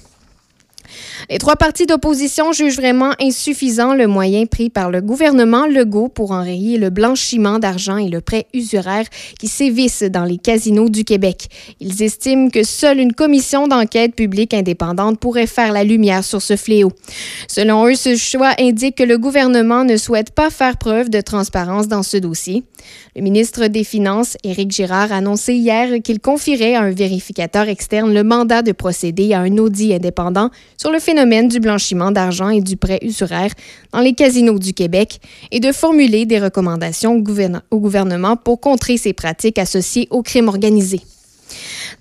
Les 1.29 1.37
trois 1.37 1.55
partis 1.55 1.85
d'opposition 1.85 2.51
jugent 2.51 2.77
vraiment 2.77 3.13
insuffisant 3.19 3.93
le 3.93 4.07
moyen 4.07 4.45
pris 4.45 4.69
par 4.69 4.89
le 4.89 5.01
gouvernement 5.01 5.65
Legault 5.65 6.09
pour 6.09 6.31
enrayer 6.31 6.77
le 6.77 6.89
blanchiment 6.89 7.59
d'argent 7.59 7.97
et 7.97 8.09
le 8.09 8.21
prêt 8.21 8.47
usuraire 8.53 9.05
qui 9.39 9.47
sévissent 9.47 10.03
dans 10.03 10.25
les 10.25 10.37
casinos 10.37 10.89
du 10.89 11.03
Québec. 11.03 11.47
Ils 11.79 12.03
estiment 12.03 12.49
que 12.49 12.63
seule 12.63 12.99
une 12.99 13.13
commission 13.13 13.67
d'enquête 13.67 14.15
publique 14.15 14.53
indépendante 14.53 15.19
pourrait 15.19 15.47
faire 15.47 15.71
la 15.71 15.83
lumière 15.83 16.23
sur 16.23 16.41
ce 16.41 16.55
fléau. 16.55 16.91
Selon 17.47 17.87
eux, 17.87 17.95
ce 17.95 18.15
choix 18.15 18.53
indique 18.59 18.95
que 18.95 19.03
le 19.03 19.17
gouvernement 19.17 19.83
ne 19.83 19.97
souhaite 19.97 20.31
pas 20.31 20.49
faire 20.49 20.77
preuve 20.77 21.09
de 21.09 21.21
transparence 21.21 21.87
dans 21.87 22.03
ce 22.03 22.17
dossier. 22.17 22.63
Le 23.15 23.21
ministre 23.21 23.67
des 23.67 23.83
Finances, 23.83 24.37
Éric 24.43 24.71
Girard, 24.71 25.11
a 25.11 25.17
annoncé 25.17 25.53
hier 25.53 26.01
qu'il 26.03 26.19
confierait 26.19 26.75
à 26.75 26.81
un 26.81 26.91
vérificateur 26.91 27.67
externe 27.67 28.13
le 28.13 28.23
mandat 28.23 28.61
de 28.61 28.71
procéder 28.71 29.33
à 29.33 29.41
un 29.41 29.57
audit 29.57 29.93
indépendant 29.93 30.49
sur 30.81 30.89
le 30.89 30.97
phénomène 30.97 31.47
du 31.47 31.59
blanchiment 31.59 32.09
d'argent 32.09 32.49
et 32.49 32.59
du 32.59 32.75
prêt 32.75 32.97
usuraire 33.03 33.51
dans 33.93 33.99
les 33.99 34.13
casinos 34.13 34.57
du 34.57 34.73
Québec 34.73 35.19
et 35.51 35.59
de 35.59 35.71
formuler 35.71 36.25
des 36.25 36.39
recommandations 36.39 37.23
au 37.69 37.79
gouvernement 37.79 38.35
pour 38.35 38.59
contrer 38.59 38.97
ces 38.97 39.13
pratiques 39.13 39.59
associées 39.59 40.07
au 40.09 40.23
crime 40.23 40.47
organisé. 40.47 41.01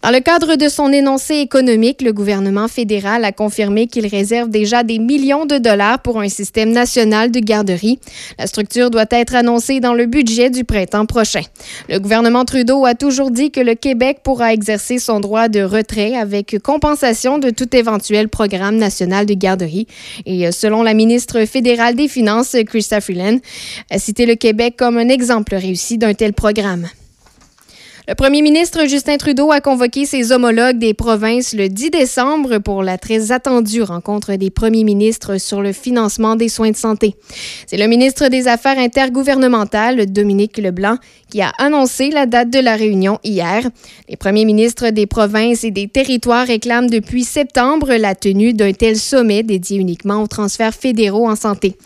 Dans 0.03 0.11
le 0.11 0.21
cadre 0.21 0.57
de 0.57 0.69
son 0.69 0.93
énoncé 0.93 1.37
économique, 1.37 2.03
le 2.03 2.13
gouvernement 2.13 2.69
fédéral 2.69 3.25
a 3.25 3.33
confirmé 3.33 3.87
qu'il 3.87 4.07
réserve 4.07 4.49
déjà 4.49 4.83
des 4.83 4.99
millions 4.99 5.47
de 5.47 5.59
dollars 5.59 6.01
pour 6.01 6.21
un 6.21 6.29
système 6.29 6.71
national 6.71 7.31
de 7.31 7.41
garderie. 7.41 7.99
La 8.39 8.47
structure 8.47 8.91
doit 8.91 9.07
être 9.11 9.35
annoncée 9.35 9.81
dans 9.81 9.95
le 9.95 10.07
budget 10.07 10.51
du 10.51 10.65
printemps 10.65 11.07
prochain. 11.07 11.43
Le 11.89 11.99
gouvernement 11.99 12.45
Trudeau 12.45 12.85
a 12.87 12.95
toujours 12.95 13.31
dit 13.31 13.51
que 13.51 13.61
le 13.61 13.75
Québec 13.75 14.19
pourra 14.23 14.53
exercer 14.53 14.99
son 14.99 15.21
droit 15.21 15.49
de 15.49 15.61
retrait 15.61 16.17
avec 16.17 16.57
compensation 16.63 17.39
de 17.39 17.51
tout 17.51 17.75
éventuel 17.77 18.29
programme 18.29 18.77
national 18.77 19.27
de 19.27 19.35
garderie. 19.35 19.87
Et 20.27 20.47
euh, 20.47 20.53
selon 20.53 20.83
la 20.83 20.95
ministre 20.95 21.45
fédérale 21.45 21.95
des 21.95 22.09
Finances, 22.09 22.57
Christa 22.67 23.01
Freeland, 23.01 23.39
a 23.91 23.99
cité 23.99 24.27
le 24.27 24.35
Québec 24.35 24.75
comme 24.79 24.99
un 24.99 25.09
exemple 25.09 25.55
réussi 25.55 25.99
d'un 25.99 26.15
tel 26.15 26.33
programme. 26.33 26.89
Le 28.11 28.17
premier 28.17 28.43
ministre 28.43 28.89
Justin 28.89 29.19
Trudeau 29.19 29.53
a 29.53 29.61
convoqué 29.61 30.05
ses 30.05 30.33
homologues 30.33 30.79
des 30.79 30.95
provinces 30.95 31.55
le 31.55 31.69
10 31.69 31.91
décembre 31.91 32.59
pour 32.59 32.83
la 32.83 32.99
très 32.99 33.31
attendue 33.31 33.83
rencontre 33.83 34.35
des 34.35 34.51
premiers 34.51 34.83
ministres 34.83 35.39
sur 35.39 35.63
le 35.63 35.73
financement 35.73 36.35
des 36.35 36.49
soins 36.49 36.73
de 36.73 36.77
santé. 36.77 37.15
C'est 37.69 37.77
le 37.77 37.87
ministre 37.87 38.27
des 38.27 38.49
Affaires 38.49 38.81
intergouvernementales, 38.81 40.07
Dominique 40.07 40.59
Leblanc, 40.59 40.97
qui 41.31 41.41
a 41.41 41.53
annoncé 41.59 42.11
la 42.11 42.27
date 42.27 42.51
de 42.51 42.59
la 42.59 42.75
réunion 42.75 43.21
hier. 43.23 43.63
Les 44.09 44.17
premiers 44.17 44.45
ministres 44.45 44.91
des 44.91 45.07
provinces 45.07 45.63
et 45.63 45.71
des 45.71 45.87
territoires 45.87 46.49
réclament 46.49 46.91
depuis 46.91 47.23
septembre 47.23 47.95
la 47.95 48.17
tenue 48.17 48.55
d'un 48.55 48.73
tel 48.73 48.97
sommet 48.97 49.45
dédié 49.45 49.79
uniquement 49.79 50.21
aux 50.21 50.27
transferts 50.27 50.75
fédéraux 50.75 51.29
en 51.29 51.37
santé. 51.37 51.77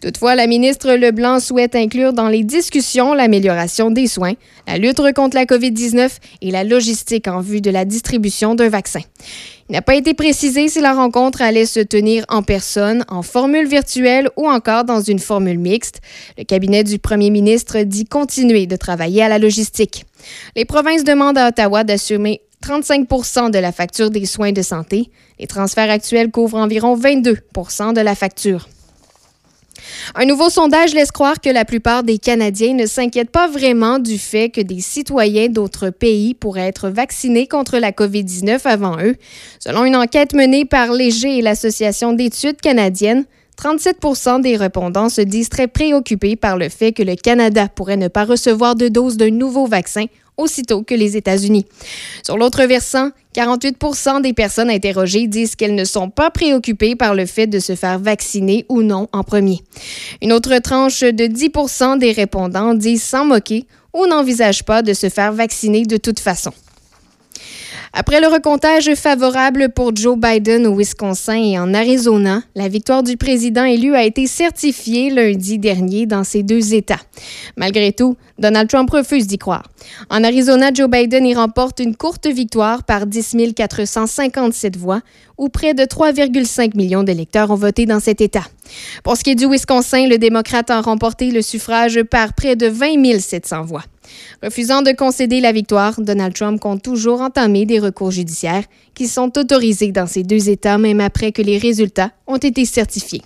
Toutefois, 0.00 0.34
la 0.34 0.46
ministre 0.46 0.94
Leblanc 0.94 1.40
souhaite 1.40 1.74
inclure 1.74 2.14
dans 2.14 2.28
les 2.28 2.42
discussions 2.42 3.12
l'amélioration 3.12 3.90
des 3.90 4.06
soins, 4.06 4.32
la 4.66 4.78
lutte 4.78 4.94
contre 5.12 5.36
la 5.36 5.44
COVID-19 5.74 6.10
et 6.42 6.50
la 6.50 6.64
logistique 6.64 7.28
en 7.28 7.40
vue 7.40 7.60
de 7.60 7.70
la 7.70 7.84
distribution 7.84 8.54
d'un 8.54 8.68
vaccin. 8.68 9.00
Il 9.68 9.72
n'a 9.72 9.82
pas 9.82 9.94
été 9.94 10.14
précisé 10.14 10.68
si 10.68 10.80
la 10.80 10.92
rencontre 10.92 11.40
allait 11.40 11.66
se 11.66 11.80
tenir 11.80 12.24
en 12.28 12.42
personne, 12.42 13.04
en 13.08 13.22
formule 13.22 13.66
virtuelle 13.66 14.28
ou 14.36 14.48
encore 14.48 14.84
dans 14.84 15.00
une 15.00 15.18
formule 15.18 15.58
mixte. 15.58 16.00
Le 16.36 16.44
cabinet 16.44 16.84
du 16.84 16.98
premier 16.98 17.30
ministre 17.30 17.80
dit 17.82 18.04
continuer 18.04 18.66
de 18.66 18.76
travailler 18.76 19.22
à 19.22 19.28
la 19.28 19.38
logistique. 19.38 20.04
Les 20.54 20.64
provinces 20.64 21.04
demandent 21.04 21.38
à 21.38 21.48
Ottawa 21.48 21.82
d'assumer 21.82 22.42
35 22.60 23.08
de 23.50 23.58
la 23.58 23.72
facture 23.72 24.10
des 24.10 24.26
soins 24.26 24.52
de 24.52 24.62
santé. 24.62 25.10
Les 25.38 25.46
transferts 25.46 25.90
actuels 25.90 26.30
couvrent 26.30 26.58
environ 26.58 26.94
22 26.94 27.32
de 27.94 28.00
la 28.00 28.14
facture. 28.14 28.68
Un 30.14 30.26
nouveau 30.26 30.50
sondage 30.50 30.94
laisse 30.94 31.12
croire 31.12 31.40
que 31.40 31.50
la 31.50 31.64
plupart 31.64 32.02
des 32.02 32.18
Canadiens 32.18 32.74
ne 32.74 32.86
s'inquiètent 32.86 33.30
pas 33.30 33.48
vraiment 33.48 33.98
du 33.98 34.18
fait 34.18 34.50
que 34.50 34.60
des 34.60 34.80
citoyens 34.80 35.48
d'autres 35.48 35.90
pays 35.90 36.34
pourraient 36.34 36.68
être 36.68 36.88
vaccinés 36.88 37.46
contre 37.46 37.78
la 37.78 37.92
COVID-19 37.92 38.60
avant 38.64 38.98
eux. 39.00 39.16
Selon 39.58 39.84
une 39.84 39.96
enquête 39.96 40.34
menée 40.34 40.64
par 40.64 40.92
Léger 40.92 41.38
et 41.38 41.42
l'Association 41.42 42.12
d'études 42.12 42.60
canadiennes, 42.60 43.24
37% 43.60 44.40
des 44.40 44.56
répondants 44.56 45.08
se 45.08 45.20
disent 45.20 45.48
très 45.48 45.68
préoccupés 45.68 46.36
par 46.36 46.58
le 46.58 46.68
fait 46.68 46.92
que 46.92 47.02
le 47.02 47.14
Canada 47.14 47.68
pourrait 47.68 47.96
ne 47.96 48.08
pas 48.08 48.24
recevoir 48.24 48.74
de 48.74 48.88
doses 48.88 49.16
d'un 49.16 49.30
nouveau 49.30 49.66
vaccin 49.66 50.06
aussitôt 50.36 50.82
que 50.82 50.94
les 50.94 51.16
États-Unis. 51.16 51.66
Sur 52.24 52.36
l'autre 52.36 52.64
versant, 52.64 53.10
48% 53.34 54.22
des 54.22 54.32
personnes 54.32 54.70
interrogées 54.70 55.26
disent 55.26 55.56
qu'elles 55.56 55.74
ne 55.74 55.84
sont 55.84 56.10
pas 56.10 56.30
préoccupées 56.30 56.96
par 56.96 57.14
le 57.14 57.26
fait 57.26 57.46
de 57.46 57.58
se 57.58 57.74
faire 57.74 57.98
vacciner 57.98 58.64
ou 58.68 58.82
non 58.82 59.08
en 59.12 59.24
premier. 59.24 59.60
Une 60.22 60.32
autre 60.32 60.56
tranche 60.58 61.00
de 61.00 61.26
10 61.26 61.98
des 61.98 62.12
répondants 62.12 62.74
disent 62.74 63.02
s'en 63.02 63.24
moquer 63.24 63.66
ou 63.92 64.06
n'envisagent 64.06 64.64
pas 64.64 64.82
de 64.82 64.92
se 64.92 65.08
faire 65.08 65.32
vacciner 65.32 65.84
de 65.84 65.96
toute 65.96 66.20
façon. 66.20 66.52
Après 67.96 68.20
le 68.20 68.26
recomptage 68.26 68.92
favorable 68.96 69.68
pour 69.68 69.94
Joe 69.94 70.18
Biden 70.18 70.66
au 70.66 70.76
Wisconsin 70.76 71.36
et 71.36 71.60
en 71.60 71.72
Arizona, 71.74 72.42
la 72.56 72.66
victoire 72.66 73.04
du 73.04 73.16
président 73.16 73.62
élu 73.62 73.94
a 73.94 74.02
été 74.02 74.26
certifiée 74.26 75.10
lundi 75.10 75.60
dernier 75.60 76.04
dans 76.04 76.24
ces 76.24 76.42
deux 76.42 76.74
États. 76.74 76.98
Malgré 77.56 77.92
tout, 77.92 78.16
Donald 78.36 78.68
Trump 78.68 78.90
refuse 78.90 79.28
d'y 79.28 79.38
croire. 79.38 79.62
En 80.10 80.24
Arizona, 80.24 80.72
Joe 80.74 80.90
Biden 80.90 81.24
y 81.24 81.36
remporte 81.36 81.78
une 81.78 81.94
courte 81.94 82.26
victoire 82.26 82.82
par 82.82 83.06
10 83.06 83.36
457 83.54 84.76
voix, 84.76 85.00
où 85.38 85.48
près 85.48 85.72
de 85.72 85.84
3,5 85.84 86.76
millions 86.76 87.04
d'électeurs 87.04 87.52
ont 87.52 87.54
voté 87.54 87.86
dans 87.86 88.00
cet 88.00 88.20
État. 88.20 88.44
Pour 89.04 89.16
ce 89.16 89.22
qui 89.22 89.30
est 89.30 89.34
du 89.36 89.46
Wisconsin, 89.46 90.08
le 90.08 90.18
démocrate 90.18 90.68
a 90.70 90.80
remporté 90.80 91.30
le 91.30 91.42
suffrage 91.42 92.02
par 92.02 92.34
près 92.34 92.56
de 92.56 92.66
20 92.66 93.20
700 93.20 93.62
voix. 93.62 93.84
Refusant 94.42 94.82
de 94.82 94.92
concéder 94.92 95.40
la 95.40 95.52
victoire, 95.52 96.00
Donald 96.00 96.34
Trump 96.34 96.60
compte 96.60 96.82
toujours 96.82 97.20
entamer 97.20 97.66
des 97.66 97.78
recours 97.78 98.10
judiciaires 98.10 98.64
qui 98.94 99.08
sont 99.08 99.36
autorisés 99.38 99.92
dans 99.92 100.06
ces 100.06 100.22
deux 100.22 100.48
États 100.48 100.78
même 100.78 101.00
après 101.00 101.32
que 101.32 101.42
les 101.42 101.58
résultats 101.58 102.10
ont 102.26 102.36
été 102.36 102.64
certifiés. 102.64 103.22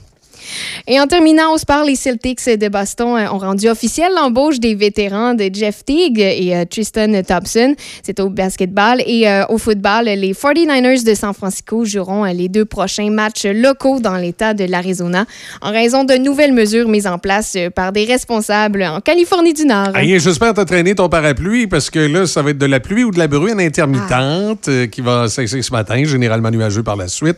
Et 0.87 1.01
en 1.01 1.07
terminant, 1.07 1.53
on 1.53 1.59
se 1.59 1.67
parle, 1.67 1.87
les 1.87 1.97
Celtics 1.97 2.45
de 2.45 2.69
Boston 2.69 3.17
euh, 3.17 3.33
ont 3.33 3.39
rendu 3.39 3.69
officiel 3.69 4.11
l'embauche 4.15 4.59
des 4.61 4.75
vétérans 4.75 5.35
de 5.35 5.51
Jeff 5.53 5.85
Teague 5.85 6.21
et 6.21 6.55
euh, 6.55 6.65
Tristan 6.65 7.23
Thompson. 7.27 7.75
C'est 8.03 8.21
au 8.21 8.31
basketball 8.31 9.03
et 9.07 9.29
euh, 9.29 9.45
au 9.49 9.59
football. 9.59 10.05
Les 10.05 10.33
49ers 10.33 11.05
de 11.05 11.15
San 11.15 11.35
Francisco 11.35 11.85
joueront 11.85 12.25
les 12.25 12.49
deux 12.49 12.65
prochains 12.65 13.11
matchs 13.11 13.47
locaux 13.47 14.01
dans 14.01 14.17
l'État 14.17 14.55
de 14.55 14.65
l'Arizona 14.65 15.27
en 15.61 15.71
raison 15.71 16.05
de 16.05 16.15
nouvelles 16.15 16.53
mesures 16.53 16.89
mises 16.89 17.07
en 17.07 17.19
place 17.19 17.57
par 17.75 17.93
des 17.93 18.05
responsables 18.05 18.83
en 18.83 19.01
Californie 19.01 19.55
du 19.55 19.65
Nord. 19.65 19.93
J'espère 20.03 20.55
t'entraîner 20.55 20.95
ton 20.95 21.09
parapluie 21.09 21.67
parce 21.67 21.91
que 21.91 21.99
là, 21.99 22.27
ça 22.27 22.43
va 22.43 22.51
être 22.51 22.59
de 22.59 22.67
la 22.67 22.81
pluie 22.81 23.05
ou 23.05 23.11
de 23.11 23.19
la 23.19 23.29
bruine 23.29 23.61
intermittente 23.61 24.69
ah. 24.69 24.87
qui 24.87 25.01
va 25.01 25.29
cesser 25.29 25.63
ce 25.63 25.73
matin, 25.73 26.03
généralement 26.05 26.51
nuageux 26.51 26.83
par 26.83 26.97
la 26.97 27.09
suite. 27.09 27.37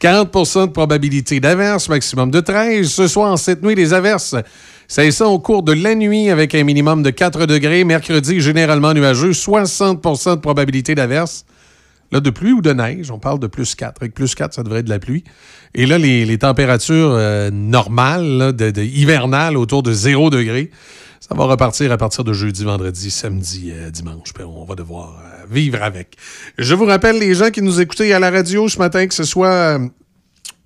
40 0.00 0.32
de 0.32 0.72
probabilité 0.72 1.40
d'averse, 1.40 1.88
maximum 1.90 2.30
de 2.30 2.39
13. 2.40 2.88
Ce 2.88 3.06
soir, 3.08 3.32
en 3.32 3.36
cette 3.36 3.62
nuit, 3.62 3.74
les 3.74 3.94
averses. 3.94 4.34
C'est 4.88 5.10
ça 5.12 5.28
au 5.28 5.38
cours 5.38 5.62
de 5.62 5.72
la 5.72 5.94
nuit 5.94 6.30
avec 6.30 6.54
un 6.54 6.64
minimum 6.64 7.02
de 7.02 7.10
4 7.10 7.46
degrés. 7.46 7.84
Mercredi, 7.84 8.40
généralement 8.40 8.92
nuageux, 8.92 9.30
60% 9.30 10.34
de 10.34 10.40
probabilité 10.40 10.94
d'averse. 10.96 11.44
Là, 12.12 12.18
de 12.18 12.30
pluie 12.30 12.52
ou 12.52 12.60
de 12.60 12.72
neige, 12.72 13.10
on 13.12 13.20
parle 13.20 13.38
de 13.38 13.46
plus 13.46 13.76
4. 13.76 14.02
Avec 14.02 14.14
plus 14.14 14.34
4, 14.34 14.52
ça 14.52 14.62
devrait 14.64 14.80
être 14.80 14.86
de 14.86 14.90
la 14.90 14.98
pluie. 14.98 15.22
Et 15.74 15.86
là, 15.86 15.96
les, 15.96 16.38
températures 16.38 17.12
euh, 17.12 17.50
normales, 17.52 18.52
de, 18.56 18.82
hivernales, 18.82 19.56
autour 19.56 19.84
de 19.84 19.92
0 19.92 20.30
degrés. 20.30 20.70
Ça 21.20 21.36
va 21.36 21.44
repartir 21.44 21.92
à 21.92 21.96
partir 21.96 22.24
de 22.24 22.32
jeudi, 22.32 22.64
vendredi, 22.64 23.12
samedi, 23.12 23.70
euh, 23.72 23.90
dimanche. 23.90 24.32
on 24.44 24.64
va 24.64 24.74
devoir 24.74 25.20
euh, 25.20 25.46
vivre 25.48 25.80
avec. 25.84 26.16
Je 26.58 26.74
vous 26.74 26.86
rappelle, 26.86 27.20
les 27.20 27.34
gens 27.34 27.50
qui 27.50 27.62
nous 27.62 27.80
écoutaient 27.80 28.12
à 28.12 28.18
la 28.18 28.32
radio 28.32 28.68
ce 28.68 28.78
matin, 28.78 29.06
que 29.06 29.14
ce 29.14 29.22
soit 29.22 29.78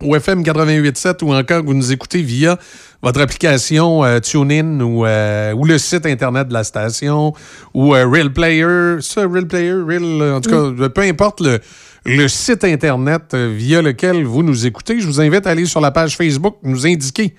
au 0.03 0.17
FM 0.17 0.43
88.7 0.43 1.25
ou 1.25 1.33
encore 1.33 1.61
que 1.61 1.67
vous 1.67 1.75
nous 1.75 1.93
écoutez 1.93 2.23
via 2.23 2.59
votre 3.03 3.21
application 3.21 4.03
TuneIn 4.21 4.81
ou, 4.81 5.05
ou, 5.05 5.65
le 5.65 5.79
site 5.79 6.07
Internet 6.07 6.49
de 6.49 6.53
la 6.55 6.65
station 6.65 7.33
ou 7.75 7.91
Real 7.91 8.33
Player. 8.33 8.97
Ça, 9.01 9.23
Real 9.27 9.47
Player, 9.47 9.73
Real, 9.73 10.35
en 10.35 10.41
tout 10.41 10.51
cas, 10.51 10.89
peu 10.89 11.03
importe 11.03 11.41
le, 11.41 11.61
le 12.07 12.29
site 12.29 12.65
Internet 12.65 13.35
via 13.35 13.83
lequel 13.83 14.25
vous 14.25 14.43
nous 14.43 14.67
écoutez, 14.67 15.01
je 15.01 15.07
vous 15.07 15.21
invite 15.21 15.47
à 15.47 15.51
aller 15.51 15.67
sur 15.67 15.81
la 15.81 15.91
page 15.91 16.17
Facebook, 16.17 16.57
nous 16.63 16.87
indiquer 16.87 17.35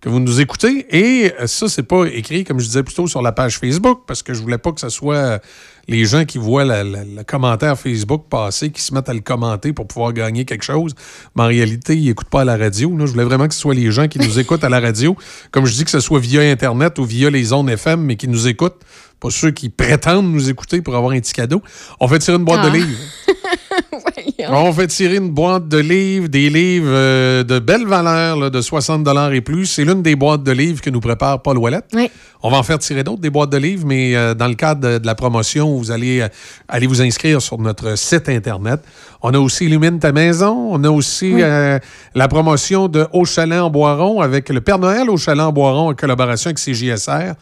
que 0.00 0.08
vous 0.08 0.20
nous 0.20 0.40
écoutez. 0.40 0.86
Et 0.90 1.32
ça, 1.46 1.68
c'est 1.68 1.82
pas 1.82 2.04
écrit, 2.04 2.44
comme 2.44 2.60
je 2.60 2.66
disais 2.66 2.82
plutôt, 2.82 3.06
sur 3.06 3.22
la 3.22 3.32
page 3.32 3.58
Facebook, 3.58 4.02
parce 4.06 4.22
que 4.22 4.34
je 4.34 4.40
voulais 4.40 4.58
pas 4.58 4.72
que 4.72 4.80
ce 4.80 4.88
soit 4.88 5.40
les 5.88 6.04
gens 6.04 6.24
qui 6.24 6.38
voient 6.38 6.64
le 6.64 7.22
commentaire 7.22 7.78
Facebook 7.78 8.26
passer, 8.28 8.70
qui 8.70 8.82
se 8.82 8.92
mettent 8.92 9.08
à 9.08 9.14
le 9.14 9.20
commenter 9.20 9.72
pour 9.72 9.86
pouvoir 9.86 10.12
gagner 10.12 10.44
quelque 10.44 10.64
chose. 10.64 10.94
Mais 11.34 11.42
en 11.44 11.46
réalité, 11.46 11.96
ils 11.96 12.06
n'écoutent 12.06 12.28
pas 12.28 12.42
à 12.42 12.44
la 12.44 12.56
radio. 12.56 12.94
Je 12.98 13.04
voulais 13.12 13.24
vraiment 13.24 13.46
que 13.46 13.54
ce 13.54 13.60
soit 13.60 13.74
les 13.74 13.90
gens 13.90 14.08
qui 14.08 14.18
nous 14.18 14.38
écoutent 14.38 14.64
à 14.64 14.68
la 14.68 14.80
radio. 14.80 15.16
Comme 15.50 15.66
je 15.66 15.74
dis, 15.74 15.84
que 15.84 15.90
ce 15.90 16.00
soit 16.00 16.20
via 16.20 16.40
Internet 16.40 16.98
ou 16.98 17.04
via 17.04 17.30
les 17.30 17.44
zones 17.44 17.68
FM, 17.68 18.00
mais 18.00 18.16
qui 18.16 18.28
nous 18.28 18.48
écoutent. 18.48 18.80
Pas 19.20 19.30
ceux 19.30 19.50
qui 19.50 19.70
prétendent 19.70 20.30
nous 20.30 20.50
écouter 20.50 20.82
pour 20.82 20.94
avoir 20.94 21.12
un 21.12 21.20
petit 21.20 21.32
cadeau. 21.32 21.62
On 22.00 22.08
fait 22.08 22.18
tirer 22.18 22.36
une 22.36 22.44
boîte 22.44 22.62
de 22.64 22.68
ah. 22.68 22.76
livres. 22.76 22.98
On 24.48 24.72
fait 24.72 24.86
tirer 24.86 25.16
une 25.16 25.30
boîte 25.30 25.68
de 25.68 25.78
livres, 25.78 26.28
des 26.28 26.50
livres 26.50 26.88
euh, 26.88 27.42
de 27.42 27.58
belle 27.58 27.86
valeur, 27.86 28.50
de 28.50 28.60
60 28.60 29.06
et 29.32 29.40
plus. 29.40 29.66
C'est 29.66 29.84
l'une 29.84 30.02
des 30.02 30.16
boîtes 30.16 30.42
de 30.42 30.52
livres 30.52 30.80
que 30.80 30.90
nous 30.90 31.00
prépare 31.00 31.42
Paul 31.42 31.58
Ouellette. 31.58 31.94
On 32.42 32.50
va 32.50 32.58
en 32.58 32.62
faire 32.62 32.78
tirer 32.78 33.02
d'autres, 33.02 33.20
des 33.20 33.30
boîtes 33.30 33.50
de 33.50 33.56
livres, 33.56 33.84
mais 33.86 34.14
euh, 34.14 34.34
dans 34.34 34.48
le 34.48 34.54
cadre 34.54 34.98
de, 34.98 35.06
la 35.06 35.14
promotion, 35.14 35.76
vous 35.76 35.90
allez 35.90 36.20
euh, 36.20 36.28
aller 36.68 36.86
vous 36.86 37.02
inscrire 37.02 37.40
sur 37.42 37.58
notre 37.58 37.96
site 37.96 38.28
Internet. 38.28 38.80
On 39.22 39.32
a 39.34 39.38
aussi 39.38 39.64
Illumine 39.66 39.98
ta 39.98 40.12
maison. 40.12 40.68
On 40.70 40.82
a 40.84 40.90
aussi 40.90 41.34
la 41.34 42.28
promotion 42.28 42.88
de 42.88 43.06
Au 43.12 43.24
Chalet 43.24 43.60
en 43.60 43.70
Boiron 43.70 44.20
avec 44.20 44.48
le 44.48 44.60
Père 44.60 44.78
Noël 44.78 45.10
au 45.10 45.16
Chalet 45.16 45.44
en 45.44 45.52
Boiron 45.52 45.90
en 45.90 45.94
collaboration 45.94 46.48
avec 46.48 46.58
CJSR, 46.58 47.34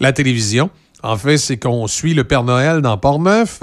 la 0.00 0.12
télévision. 0.12 0.70
En 1.02 1.16
fait, 1.16 1.38
c'est 1.38 1.56
qu'on 1.56 1.86
suit 1.86 2.14
le 2.14 2.24
Père 2.24 2.42
Noël 2.42 2.80
dans 2.80 2.98
Port-Neuf. 2.98 3.60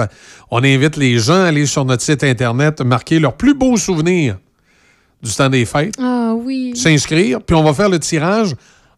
On 0.52 0.64
invite 0.64 0.96
les 0.96 1.20
gens 1.20 1.42
à 1.42 1.48
aller 1.48 1.66
sur 1.66 1.84
notre 1.84 2.02
site 2.02 2.24
Internet, 2.24 2.82
marquer 2.82 3.20
leurs 3.20 3.36
plus 3.36 3.54
beaux 3.54 3.78
souvenirs 3.78 4.38
du 5.22 5.34
temps 5.34 5.50
des 5.50 5.66
fêtes. 5.66 5.96
Ah 6.00 6.34
oui. 6.36 6.74
S'inscrire, 6.76 7.42
puis 7.42 7.56
on 7.56 7.64
va 7.64 7.74
faire 7.74 7.90
le 7.90 8.00
tirage 8.00 8.56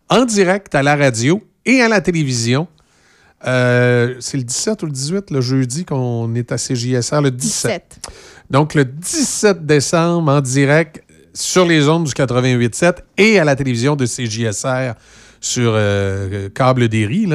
en 0.09 0.25
direct 0.25 0.75
à 0.75 0.83
la 0.83 0.95
radio 0.95 1.41
et 1.65 1.81
à 1.81 1.87
la 1.87 2.01
télévision. 2.01 2.67
Euh, 3.45 4.15
c'est 4.19 4.37
le 4.37 4.43
17 4.43 4.83
ou 4.83 4.85
le 4.87 4.91
18, 4.91 5.31
le 5.31 5.41
jeudi, 5.41 5.85
qu'on 5.85 6.33
est 6.35 6.51
à 6.51 6.57
CJSR, 6.57 7.21
le 7.21 7.31
17. 7.31 7.99
Donc, 8.49 8.73
le 8.73 8.85
17 8.85 9.65
décembre, 9.65 10.31
en 10.31 10.41
direct 10.41 11.03
sur 11.33 11.65
les 11.65 11.87
ondes 11.87 12.05
du 12.05 12.11
88.7 12.11 12.95
et 13.17 13.39
à 13.39 13.43
la 13.43 13.55
télévision 13.55 13.95
de 13.95 14.05
CJSR 14.05 14.95
sur 15.41 15.73
euh, 15.75 16.49
Câble 16.49 16.87
des 16.87 17.05
Riz, 17.05 17.29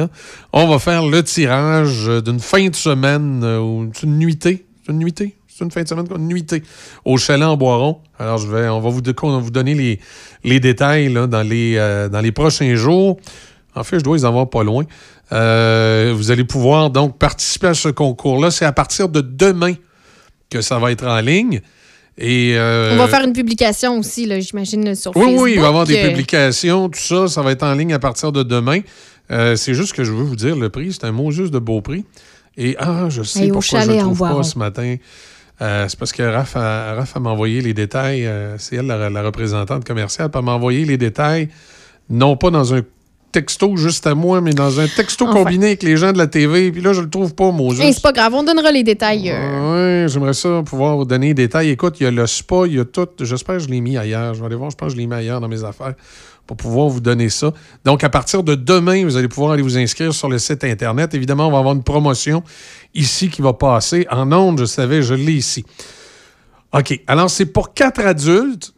on 0.51 0.67
va 0.67 0.79
faire 0.79 1.05
le 1.05 1.23
tirage 1.23 2.07
d'une 2.23 2.39
fin 2.39 2.67
de 2.67 2.75
semaine, 2.75 3.41
euh, 3.43 3.59
ou 3.59 3.91
une 4.03 4.17
nuitée? 4.17 4.65
Une 4.87 4.99
nuitée? 4.99 5.35
C'est 5.47 5.63
une 5.63 5.71
fin 5.71 5.83
de 5.83 5.87
semaine, 5.87 6.07
nuitée 6.17 6.63
au 7.05 7.17
chalet 7.17 7.47
en 7.47 7.55
Boiron. 7.55 7.99
Alors, 8.17 8.39
je 8.39 8.47
vais, 8.47 8.67
on 8.69 8.79
va 8.79 8.89
vous, 8.89 9.01
donner 9.01 9.75
les, 9.75 9.99
les 10.43 10.59
détails 10.59 11.13
dans, 11.13 11.47
les, 11.47 11.75
euh, 11.77 12.31
prochains 12.33 12.73
jours. 12.73 13.17
En 13.75 13.83
fait, 13.83 13.99
je 13.99 14.03
dois 14.03 14.17
les 14.17 14.25
avoir 14.25 14.49
pas 14.49 14.63
loin. 14.63 14.83
Euh, 15.31 16.11
vous 16.15 16.31
allez 16.31 16.43
pouvoir 16.43 16.89
donc 16.89 17.19
participer 17.19 17.67
à 17.67 17.73
ce 17.75 17.89
concours-là. 17.89 18.49
C'est 18.49 18.65
à 18.65 18.71
partir 18.71 19.09
de 19.09 19.21
demain 19.21 19.73
que 20.49 20.61
ça 20.61 20.79
va 20.79 20.91
être 20.91 21.05
en 21.05 21.19
ligne. 21.19 21.61
Et, 22.17 22.53
euh, 22.57 22.93
On 22.93 22.97
va 22.97 23.07
faire 23.07 23.23
une 23.25 23.33
publication 23.33 23.97
aussi, 23.99 24.29
j'imagine, 24.41 24.93
sur 24.95 25.15
oui, 25.15 25.23
Facebook. 25.23 25.41
oui, 25.43 25.51
il 25.53 25.59
va 25.59 25.65
y 25.65 25.67
avoir 25.67 25.85
des 25.85 25.97
euh, 25.97 26.09
publications, 26.09 26.89
tout 26.89 26.99
ça. 26.99 27.27
Ça 27.27 27.41
va 27.41 27.51
être 27.51 27.63
en 27.63 27.73
ligne 27.73 27.93
à 27.93 27.99
partir 27.99 28.31
de 28.31 28.43
demain. 28.43 28.81
Euh, 29.31 29.55
c'est 29.55 29.73
juste 29.73 29.93
que 29.93 30.03
je 30.03 30.11
veux 30.11 30.23
vous 30.23 30.35
dire, 30.35 30.55
le 30.55 30.69
prix, 30.69 30.93
c'est 30.93 31.05
un 31.05 31.11
mot 31.11 31.31
juste 31.31 31.51
de 31.53 31.59
beau 31.59 31.81
prix. 31.81 32.05
Et 32.55 32.75
ah, 32.77 33.07
je 33.09 33.23
sais 33.23 33.47
Et 33.47 33.47
pourquoi 33.47 33.81
je 33.81 33.91
ne 33.91 33.99
trouve 33.99 34.19
pas 34.19 34.43
ce 34.43 34.59
matin. 34.59 34.95
Euh, 35.61 35.85
c'est 35.87 35.97
parce 35.97 36.11
que 36.11 36.21
Raph, 36.23 36.55
a- 36.55 36.93
Raph 36.95 37.15
a 37.15 37.19
envoyé 37.19 37.61
les 37.61 37.73
détails. 37.73 38.29
c'est 38.59 38.75
elle, 38.75 38.85
la, 38.87 39.09
la 39.09 39.23
représentante 39.23 39.85
commerciale, 39.85 40.29
elle 40.33 40.41
m'a 40.41 40.51
envoyé 40.53 40.85
les 40.85 40.97
détails, 40.97 41.49
non 42.09 42.37
pas 42.37 42.51
dans 42.51 42.73
un 42.75 42.81
texto 43.33 43.75
juste 43.75 44.07
à 44.07 44.15
moi, 44.15 44.39
mais 44.39 44.53
dans 44.53 44.79
un 44.79 44.87
texto 44.87 45.25
Enfin. 45.27 45.43
combiné 45.43 45.65
avec 45.67 45.83
les 45.83 45.97
gens 45.97 46.13
de 46.13 46.17
la 46.17 46.27
TV. 46.27 46.71
Puis 46.71 46.81
là, 46.81 46.93
je 46.93 47.01
le 47.01 47.09
trouve 47.09 47.35
pas, 47.35 47.51
Moses. 47.51 47.81
hey, 47.81 47.91
c'est 47.93 48.01
pas 48.01 48.13
grave, 48.13 48.33
on 48.33 48.43
donnera 48.43 48.71
les 48.71 48.83
détails. 48.83 49.29
euh. 49.29 50.03
Oui, 50.05 50.09
j'aimerais 50.11 50.33
ça 50.33 50.63
pouvoir 50.65 50.95
vous 50.95 51.03
donner 51.05 51.33
des 51.33 51.43
détails. 51.43 51.69
Écoute, 51.71 51.97
il 51.99 52.03
y 52.03 52.05
a 52.05 52.11
le 52.11 52.25
spa, 52.27 52.63
il 52.67 52.75
y 52.75 52.79
a 52.79 52.85
tout. 52.85 53.07
J'espère 53.19 53.57
que 53.57 53.63
je 53.63 53.67
l'ai 53.67 53.81
mis 53.81 53.97
ailleurs. 53.97 54.33
Je 54.35 54.39
vais 54.39 54.45
aller 54.45 54.55
voir, 54.55 54.69
je 54.69 54.77
pense 54.77 54.87
que 54.89 54.93
je 54.95 54.97
l'ai 55.01 55.07
mis 55.07 55.15
ailleurs 55.15 55.41
dans 55.41 55.49
mes 55.49 55.63
affaires 55.65 55.95
pour 56.47 56.57
pouvoir 56.57 56.87
vous 56.89 56.99
donner 56.99 57.29
ça. 57.29 57.51
Donc, 57.85 58.03
à 58.03 58.09
partir 58.09 58.43
de 58.43 58.55
demain, 58.55 59.03
vous 59.05 59.17
allez 59.17 59.27
pouvoir 59.29 59.53
aller 59.53 59.63
vous 59.63 59.77
inscrire 59.77 60.13
sur 60.13 60.29
le 60.29 60.37
site 60.39 60.63
Internet. 60.63 61.13
Évidemment, 61.13 61.47
on 61.47 61.51
va 61.51 61.57
avoir 61.59 61.73
une 61.73 61.83
promotion 61.83 62.43
ici 62.93 63.29
qui 63.29 63.41
va 63.41 63.53
passer. 63.53 64.05
En 64.11 64.31
ondes, 64.31 64.59
je 64.59 64.65
savais, 64.65 65.01
je 65.01 65.13
l'ai 65.13 65.33
ici. 65.33 65.65
OK. 66.73 66.99
Alors, 67.07 67.29
c'est 67.29 67.45
pour 67.45 67.73
quatre 67.73 68.01
adultes. 68.05 68.73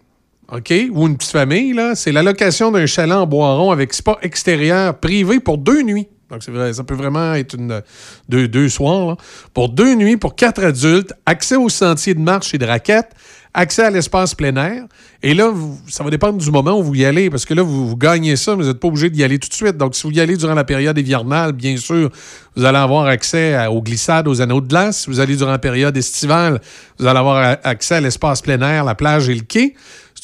OK? 0.51 0.73
Ou 0.91 1.07
une 1.07 1.17
petite 1.17 1.31
famille, 1.31 1.73
là. 1.73 1.95
C'est 1.95 2.11
l'allocation 2.11 2.71
d'un 2.71 2.85
chalet 2.85 3.15
en 3.15 3.25
Boiron 3.25 3.71
avec 3.71 3.93
spa 3.93 4.17
extérieur 4.21 4.97
privé 4.99 5.39
pour 5.39 5.57
deux 5.57 5.81
nuits. 5.81 6.07
Donc, 6.29 6.43
vrai, 6.49 6.73
ça 6.73 6.83
peut 6.83 6.95
vraiment 6.95 7.35
être 7.35 7.55
une, 7.55 7.81
deux, 8.29 8.47
deux 8.47 8.69
soirs. 8.69 9.17
Pour 9.53 9.69
deux 9.69 9.95
nuits, 9.95 10.17
pour 10.17 10.35
quatre 10.35 10.63
adultes, 10.63 11.13
accès 11.25 11.55
aux 11.55 11.69
sentiers 11.69 12.15
de 12.15 12.19
marche 12.19 12.53
et 12.53 12.57
de 12.57 12.65
raquettes, 12.65 13.11
accès 13.53 13.83
à 13.83 13.89
l'espace 13.91 14.33
plein 14.33 14.55
air. 14.55 14.85
Et 15.21 15.33
là, 15.33 15.53
ça 15.87 16.03
va 16.03 16.09
dépendre 16.09 16.39
du 16.39 16.49
moment 16.51 16.79
où 16.79 16.83
vous 16.83 16.95
y 16.95 17.05
allez, 17.05 17.29
parce 17.29 17.45
que 17.45 17.53
là, 17.53 17.61
vous, 17.61 17.95
gagnez 17.95 18.35
ça, 18.35 18.55
mais 18.55 18.63
vous 18.63 18.69
n'êtes 18.69 18.79
pas 18.79 18.87
obligé 18.87 19.09
d'y 19.11 19.23
aller 19.23 19.37
tout 19.37 19.49
de 19.49 19.53
suite. 19.53 19.77
Donc, 19.77 19.95
si 19.95 20.07
vous 20.07 20.13
y 20.13 20.19
allez 20.19 20.35
durant 20.35 20.55
la 20.55 20.63
période 20.63 20.97
hivernale, 20.97 21.53
bien 21.53 21.77
sûr, 21.77 22.09
vous 22.55 22.65
allez 22.65 22.77
avoir 22.77 23.05
accès 23.05 23.67
aux 23.67 23.81
glissades, 23.81 24.27
aux 24.27 24.41
anneaux 24.41 24.61
de 24.61 24.67
glace. 24.67 25.01
Si 25.01 25.09
vous 25.09 25.19
allez 25.19 25.35
durant 25.35 25.51
la 25.51 25.59
période 25.59 25.95
estivale, 25.95 26.59
vous 26.97 27.05
allez 27.05 27.19
avoir 27.19 27.57
accès 27.63 27.95
à 27.95 28.01
l'espace 28.01 28.41
plein 28.41 28.59
air, 28.61 28.83
la 28.83 28.95
plage 28.95 29.29
et 29.29 29.35
le 29.35 29.41
quai. 29.41 29.75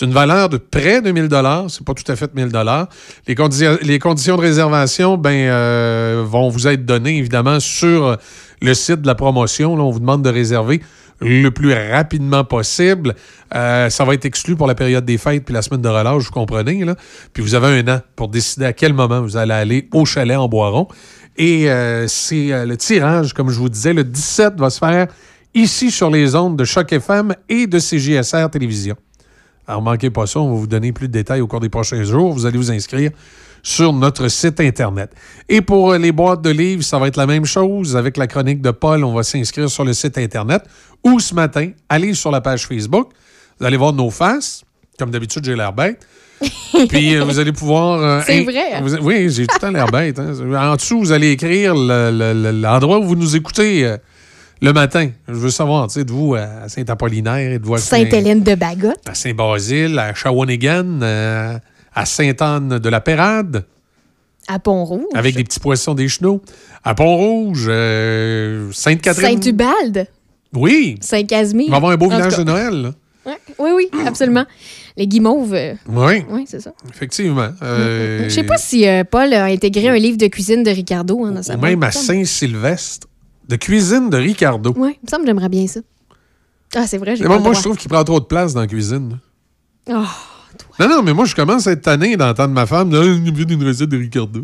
C'est 0.01 0.07
une 0.07 0.13
valeur 0.13 0.49
de 0.49 0.57
près 0.57 0.99
de 0.99 1.11
1000 1.11 1.27
dollars. 1.27 1.65
C'est 1.69 1.85
pas 1.85 1.93
tout 1.93 2.11
à 2.11 2.15
fait 2.15 2.33
1000 2.33 2.47
dollars. 2.47 2.89
Les, 3.27 3.35
les 3.83 3.99
conditions 3.99 4.35
de 4.35 4.41
réservation 4.41 5.15
ben, 5.15 5.29
euh, 5.29 6.23
vont 6.25 6.49
vous 6.49 6.67
être 6.67 6.87
données, 6.87 7.19
évidemment, 7.19 7.59
sur 7.59 8.17
le 8.63 8.73
site 8.73 9.01
de 9.01 9.05
la 9.05 9.13
promotion. 9.13 9.75
Là, 9.75 9.83
on 9.83 9.91
vous 9.91 9.99
demande 9.99 10.23
de 10.23 10.29
réserver 10.31 10.81
le 11.19 11.49
plus 11.49 11.71
rapidement 11.71 12.43
possible. 12.43 13.13
Euh, 13.53 13.91
ça 13.91 14.03
va 14.03 14.15
être 14.15 14.25
exclu 14.25 14.55
pour 14.55 14.65
la 14.65 14.73
période 14.73 15.05
des 15.05 15.19
fêtes 15.19 15.45
puis 15.45 15.53
la 15.53 15.61
semaine 15.61 15.83
de 15.83 15.89
relâche, 15.89 16.23
vous 16.23 16.31
comprenez. 16.31 16.83
Là. 16.83 16.95
Puis 17.31 17.43
vous 17.43 17.53
avez 17.53 17.67
un 17.67 17.87
an 17.87 17.99
pour 18.15 18.29
décider 18.29 18.65
à 18.65 18.73
quel 18.73 18.95
moment 18.95 19.21
vous 19.21 19.37
allez 19.37 19.53
aller 19.53 19.87
au 19.93 20.05
chalet 20.05 20.35
en 20.35 20.47
Boiron. 20.47 20.87
Et 21.37 21.69
euh, 21.69 22.07
c'est 22.07 22.65
le 22.65 22.75
tirage, 22.75 23.33
comme 23.33 23.51
je 23.51 23.59
vous 23.59 23.69
disais, 23.69 23.93
le 23.93 24.03
17 24.03 24.55
va 24.57 24.71
se 24.71 24.79
faire 24.79 25.05
ici 25.53 25.91
sur 25.91 26.09
les 26.09 26.33
ondes 26.33 26.57
de 26.57 26.63
Choc 26.63 26.91
FM 26.91 27.35
et 27.47 27.67
de 27.67 27.77
CJSR 27.77 28.49
Télévision. 28.49 28.95
Alors, 29.71 29.81
manquez 29.81 30.09
pas 30.09 30.27
ça, 30.27 30.41
on 30.41 30.49
va 30.53 30.55
vous 30.59 30.67
donner 30.67 30.91
plus 30.91 31.07
de 31.07 31.13
détails 31.13 31.39
au 31.39 31.47
cours 31.47 31.61
des 31.61 31.69
prochains 31.69 32.03
jours. 32.03 32.33
Vous 32.33 32.45
allez 32.45 32.57
vous 32.57 32.71
inscrire 32.71 33.11
sur 33.63 33.93
notre 33.93 34.27
site 34.27 34.59
Internet. 34.59 35.11
Et 35.47 35.61
pour 35.61 35.91
euh, 35.93 35.97
les 35.97 36.11
boîtes 36.11 36.41
de 36.41 36.49
livres, 36.49 36.83
ça 36.83 36.99
va 36.99 37.07
être 37.07 37.15
la 37.15 37.25
même 37.25 37.45
chose. 37.45 37.95
Avec 37.95 38.17
la 38.17 38.27
chronique 38.27 38.61
de 38.61 38.71
Paul, 38.71 39.05
on 39.05 39.13
va 39.13 39.23
s'inscrire 39.23 39.69
sur 39.69 39.85
le 39.85 39.93
site 39.93 40.17
Internet. 40.17 40.63
Ou 41.05 41.21
ce 41.21 41.33
matin, 41.33 41.69
allez 41.87 42.13
sur 42.15 42.31
la 42.31 42.41
page 42.41 42.67
Facebook. 42.67 43.11
Vous 43.61 43.65
allez 43.65 43.77
voir 43.77 43.93
nos 43.93 44.09
faces. 44.09 44.63
Comme 44.99 45.09
d'habitude, 45.11 45.45
j'ai 45.45 45.55
l'air 45.55 45.71
bête. 45.71 46.05
Puis 46.89 47.15
euh, 47.15 47.23
vous 47.23 47.39
allez 47.39 47.53
pouvoir. 47.53 48.01
euh, 48.01 48.21
C'est 48.25 48.43
vrai, 48.43 48.81
vous- 48.81 48.95
oui, 49.07 49.29
j'ai 49.29 49.47
tout 49.47 49.55
le 49.55 49.59
temps 49.61 49.71
l'air 49.71 49.85
bête. 49.85 50.19
hein. 50.19 50.33
En 50.71 50.75
dessous, 50.75 50.99
vous 50.99 51.11
allez 51.13 51.31
écrire 51.31 51.73
le- 51.75 52.11
le- 52.11 52.33
le- 52.51 52.59
l'endroit 52.59 52.99
où 52.99 53.03
vous 53.03 53.15
nous 53.15 53.37
écoutez 53.37 53.95
le 54.61 54.73
matin. 54.73 55.09
Je 55.27 55.33
veux 55.33 55.49
savoir, 55.49 55.87
tu 55.87 55.93
sais, 55.95 56.03
de 56.05 56.11
vous 56.11 56.35
à 56.35 56.67
Saint-Apollinaire 56.69 57.51
et 57.53 57.59
de 57.59 57.65
vous 57.65 57.75
à 57.75 57.79
Saint- 57.79 57.97
Sainte-Hélène 57.97 58.43
de 58.43 58.55
Bagotte. 58.55 58.99
à 59.07 59.13
Saint-Basile, 59.15 59.97
à 59.99 60.13
Shawinigan, 60.13 60.99
euh, 61.01 61.57
à 61.93 62.05
Sainte-Anne-de-la-Pérade, 62.05 63.65
À 64.47 64.59
Pont-Rouge. 64.59 65.05
avec 65.13 65.35
des 65.35 65.43
petits 65.43 65.59
poissons 65.59 65.93
des 65.93 66.07
chenaux. 66.07 66.41
À 66.83 66.93
Pont-Rouge, 66.95 67.65
euh, 67.67 68.71
Sainte-Catherine. 68.71 69.41
Saint-Ubalde. 69.41 70.07
Oui, 70.53 70.97
Saint-Casimir. 71.01 71.67
on 71.67 71.71
va 71.71 71.77
avoir 71.77 71.91
un 71.93 71.97
beau 71.97 72.05
En 72.07 72.15
village 72.15 72.37
de 72.37 72.43
Noël. 72.43 72.81
là. 72.81 72.91
Ouais. 73.25 73.37
Oui, 73.59 73.69
oui, 73.75 73.89
absolument. 74.07 74.45
Les 74.97 75.07
guimauves. 75.07 75.53
euh, 75.53 75.73
Oui, 75.87 76.23
oui, 76.29 76.45
c'est 76.47 76.59
ça. 76.59 76.73
effectivement. 76.89 77.49
Euh, 77.61 78.23
Je 78.25 78.29
sais 78.29 78.43
pas 78.43 78.57
si 78.57 78.87
euh, 78.87 79.03
Paul 79.09 79.31
a 79.33 79.45
intégré 79.45 79.87
un 79.89 79.95
livre 79.97 80.17
de 80.17 80.25
cuisine 80.27 80.63
de 80.63 80.71
Ricardo 80.71 81.23
hein, 81.25 81.31
dans 81.31 81.43
sa 81.43 81.55
ou 81.55 81.59
même 81.61 81.83
à 81.83 81.91
Saint-Sylvestre, 81.91 83.07
de 83.51 83.57
cuisine 83.57 84.09
de 84.09 84.17
Ricardo. 84.17 84.73
Oui, 84.77 84.97
il 85.01 85.05
me 85.05 85.09
semble 85.09 85.23
que 85.23 85.27
j'aimerais 85.27 85.49
bien 85.49 85.67
ça. 85.67 85.81
Ah, 86.73 86.87
c'est 86.87 86.97
vrai, 86.97 87.15
j'ai 87.17 87.25
moi, 87.25 87.39
moi, 87.39 87.53
je 87.53 87.59
trouve 87.61 87.75
qu'il 87.77 87.89
prend 87.89 88.03
trop 88.03 88.19
de 88.21 88.25
place 88.25 88.53
dans 88.53 88.61
la 88.61 88.67
cuisine. 88.67 89.19
Oh, 89.89 90.03
Non, 90.79 90.87
non, 90.87 91.03
mais 91.03 91.13
moi, 91.13 91.25
je 91.25 91.35
commence 91.35 91.67
à 91.67 91.71
être 91.73 91.81
tanné 91.81 92.15
d'entendre 92.15 92.53
ma 92.53 92.65
femme. 92.65 92.91
Il 92.93 93.21
me 93.33 93.51
une 93.53 93.67
recette 93.67 93.89
de 93.89 93.97
Ricardo. 93.97 94.41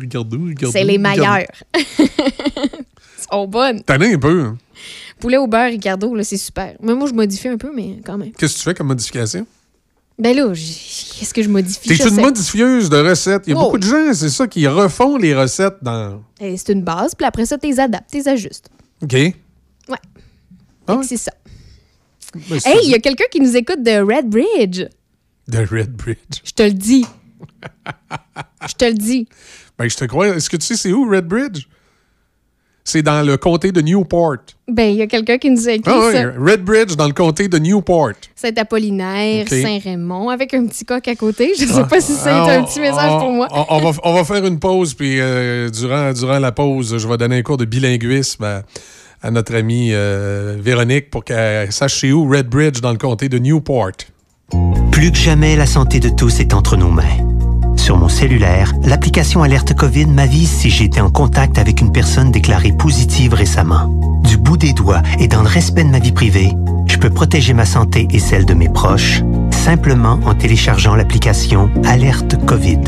Ricardo, 0.00 0.36
Ricardo. 0.44 0.72
c'est 0.72 0.82
les 0.82 0.98
meilleurs. 0.98 1.46
Sont 3.30 3.46
bonnes. 3.46 3.82
Tanné 3.84 4.14
un 4.14 4.18
peu. 4.18 4.42
hein. 4.42 4.58
Poulet 5.20 5.36
au 5.36 5.46
beurre, 5.46 5.70
Ricardo, 5.70 6.12
là, 6.14 6.24
c'est 6.24 6.38
super. 6.38 6.74
Mais 6.82 6.94
moi, 6.94 7.06
je 7.08 7.14
modifie 7.14 7.48
un 7.48 7.56
peu, 7.58 7.70
mais 7.74 8.00
quand 8.04 8.18
même. 8.18 8.32
Qu'est-ce 8.32 8.54
que 8.54 8.58
tu 8.58 8.64
fais 8.64 8.74
comme 8.74 8.88
modification? 8.88 9.46
Ben 10.20 10.36
là, 10.36 10.48
qu'est-ce 10.48 11.32
que 11.32 11.42
je 11.42 11.48
modifie? 11.48 11.88
T'es 11.88 12.08
une 12.08 12.20
modifieuse 12.20 12.90
de 12.90 12.98
recettes. 12.98 13.44
Il 13.46 13.50
y 13.50 13.52
a 13.54 13.56
Oh. 13.58 13.62
beaucoup 13.64 13.78
de 13.78 13.84
gens, 13.86 14.12
c'est 14.12 14.28
ça, 14.28 14.46
qui 14.46 14.66
refont 14.66 15.16
les 15.16 15.34
recettes 15.34 15.76
dans. 15.82 16.22
C'est 16.38 16.68
une 16.68 16.82
base, 16.82 17.14
puis 17.14 17.26
après 17.26 17.46
ça, 17.46 17.56
tu 17.58 17.66
les 17.68 17.80
adaptes, 17.80 18.10
tu 18.10 18.18
les 18.18 18.28
ajustes. 18.28 18.68
OK. 19.02 19.12
Ouais. 19.14 19.34
Ah 20.86 20.96
ouais? 20.96 21.04
C'est 21.04 21.16
ça. 21.16 21.32
Ben, 22.34 22.58
Hey, 22.64 22.80
il 22.84 22.90
y 22.90 22.94
a 22.94 22.98
quelqu'un 22.98 23.24
qui 23.32 23.40
nous 23.40 23.56
écoute 23.56 23.82
de 23.82 23.98
Red 24.00 24.28
Bridge. 24.28 24.84
De 25.48 25.58
Red 25.58 25.92
Bridge. 25.96 26.40
Je 26.44 26.52
te 26.52 26.62
le 26.62 26.72
dis. 26.72 27.04
Je 28.68 28.74
te 28.74 28.84
le 28.84 28.94
dis. 28.94 29.26
Ben, 29.78 29.88
je 29.88 29.96
te 29.96 30.04
crois. 30.04 30.28
Est-ce 30.28 30.50
que 30.50 30.56
tu 30.58 30.66
sais 30.66 30.76
c'est 30.76 30.92
où, 30.92 31.08
Red 31.10 31.26
Bridge? 31.26 31.66
C'est 32.82 33.02
dans 33.02 33.24
le 33.24 33.36
comté 33.36 33.72
de 33.72 33.80
Newport. 33.82 34.36
Ben, 34.66 34.90
il 34.90 34.96
y 34.96 35.02
a 35.02 35.06
quelqu'un 35.06 35.36
qui 35.38 35.50
nous 35.50 35.68
a 35.68 35.72
écrit 35.72 35.92
Ah 35.94 36.06
ouais, 36.06 36.12
ça. 36.12 36.22
Red 36.38 36.64
Bridge 36.64 36.96
dans 36.96 37.06
le 37.06 37.12
comté 37.12 37.46
de 37.46 37.58
Newport. 37.58 38.12
Saint-Apollinaire, 38.34 39.42
Ok. 39.42 39.48
Saint-Raymond, 39.50 40.28
avec 40.30 40.54
un 40.54 40.66
petit 40.66 40.84
coq 40.84 41.06
à 41.06 41.14
côté. 41.14 41.52
Je 41.58 41.66
sais 41.66 41.84
pas 41.84 42.00
si 42.00 42.12
c'est 42.14 42.30
Ah, 42.30 42.58
un 42.58 42.62
petit 42.64 42.80
message 42.80 43.10
on- 43.12 43.18
pour 43.20 43.32
moi. 43.32 43.48
On, 43.52 43.64
on 43.68 43.90
va, 43.90 43.98
on 44.04 44.14
va 44.14 44.24
faire 44.24 44.44
une 44.46 44.58
pause, 44.58 44.94
puis 44.94 45.20
euh, 45.20 45.68
durant, 45.68 46.12
durant 46.12 46.38
la 46.38 46.52
pause, 46.52 46.96
je 46.98 47.06
vais 47.06 47.16
donner 47.16 47.36
un 47.38 47.42
cours 47.42 47.58
de 47.58 47.64
bilinguisme 47.66 48.44
à, 48.44 48.62
à 49.22 49.30
notre 49.30 49.54
amie 49.54 49.90
euh, 49.92 50.56
Véronique 50.58 51.10
pour 51.10 51.22
qu'elle 51.24 51.70
sache 51.72 52.00
c'est 52.00 52.12
où 52.12 52.28
Red 52.28 52.48
Bridge 52.48 52.80
dans 52.80 52.92
le 52.92 52.98
comté 52.98 53.28
de 53.28 53.38
Newport. 53.38 53.90
Plus 54.90 55.12
que 55.12 55.18
jamais, 55.18 55.54
la 55.56 55.66
santé 55.66 56.00
de 56.00 56.08
tous 56.08 56.40
est 56.40 56.54
entre 56.54 56.76
nos 56.76 56.90
mains. 56.90 57.29
Sur 57.80 57.96
mon 57.96 58.10
cellulaire, 58.10 58.74
l'application 58.84 59.42
Alerte 59.42 59.72
COVID 59.72 60.04
m'avise 60.04 60.50
si 60.50 60.68
j'ai 60.68 60.84
été 60.84 61.00
en 61.00 61.08
contact 61.10 61.56
avec 61.56 61.80
une 61.80 61.90
personne 61.90 62.30
déclarée 62.30 62.72
positive 62.72 63.32
récemment. 63.32 63.86
Du 64.22 64.36
bout 64.36 64.58
des 64.58 64.74
doigts 64.74 65.00
et 65.18 65.28
dans 65.28 65.40
le 65.40 65.48
respect 65.48 65.84
de 65.84 65.88
ma 65.88 65.98
vie 65.98 66.12
privée, 66.12 66.52
je 66.86 66.98
peux 66.98 67.08
protéger 67.08 67.54
ma 67.54 67.64
santé 67.64 68.06
et 68.10 68.18
celle 68.18 68.44
de 68.44 68.52
mes 68.52 68.68
proches 68.68 69.22
simplement 69.50 70.20
en 70.26 70.34
téléchargeant 70.34 70.94
l'application 70.94 71.70
Alerte 71.86 72.44
COVID. 72.44 72.82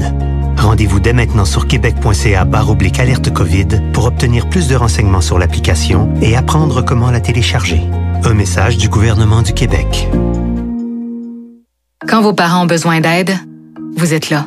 Rendez-vous 0.58 1.00
dès 1.00 1.14
maintenant 1.14 1.46
sur 1.46 1.66
québec.ca 1.66 2.46
oblique 2.68 3.00
alerte 3.00 3.32
COVID 3.32 3.68
pour 3.94 4.04
obtenir 4.04 4.46
plus 4.50 4.68
de 4.68 4.76
renseignements 4.76 5.22
sur 5.22 5.38
l'application 5.38 6.12
et 6.20 6.36
apprendre 6.36 6.82
comment 6.82 7.10
la 7.10 7.20
télécharger. 7.20 7.80
Un 8.24 8.34
message 8.34 8.76
du 8.76 8.90
gouvernement 8.90 9.40
du 9.40 9.54
Québec. 9.54 10.08
Quand 12.06 12.20
vos 12.20 12.34
parents 12.34 12.64
ont 12.64 12.66
besoin 12.66 13.00
d'aide, 13.00 13.32
vous 13.96 14.12
êtes 14.12 14.28
là. 14.28 14.46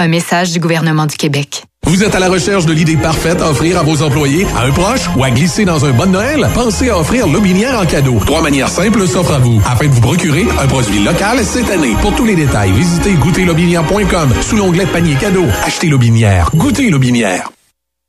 Un 0.00 0.06
message 0.06 0.52
du 0.52 0.60
gouvernement 0.60 1.06
du 1.06 1.16
Québec. 1.16 1.64
Vous 1.84 2.04
êtes 2.04 2.14
à 2.14 2.20
la 2.20 2.28
recherche 2.28 2.66
de 2.66 2.72
l'idée 2.72 2.96
parfaite 2.96 3.42
à 3.42 3.50
offrir 3.50 3.78
à 3.78 3.82
vos 3.82 4.00
employés, 4.02 4.46
à 4.56 4.62
un 4.66 4.70
proche 4.70 5.10
ou 5.16 5.24
à 5.24 5.30
glisser 5.30 5.64
dans 5.64 5.84
un 5.84 5.90
bon 5.90 6.12
Noël? 6.12 6.48
Pensez 6.54 6.88
à 6.88 6.98
offrir 6.98 7.26
Lobinière 7.26 7.80
en 7.80 7.84
cadeau. 7.84 8.20
Trois 8.24 8.40
manières 8.40 8.68
simples 8.68 9.08
s'offrent 9.08 9.34
à 9.34 9.38
vous 9.40 9.60
afin 9.66 9.86
de 9.86 9.90
vous 9.90 10.00
procurer 10.00 10.46
un 10.62 10.68
produit 10.68 11.02
local 11.02 11.44
cette 11.44 11.68
année. 11.68 11.96
Pour 12.00 12.14
tous 12.14 12.26
les 12.26 12.36
détails, 12.36 12.70
visitez 12.70 13.14
goûterlobinière.com 13.14 14.34
sous 14.40 14.56
l'onglet 14.56 14.86
panier 14.86 15.16
cadeau. 15.16 15.46
Achetez 15.64 15.88
Lobinière. 15.88 16.50
Goûtez 16.54 16.90
Lobinière. 16.90 17.50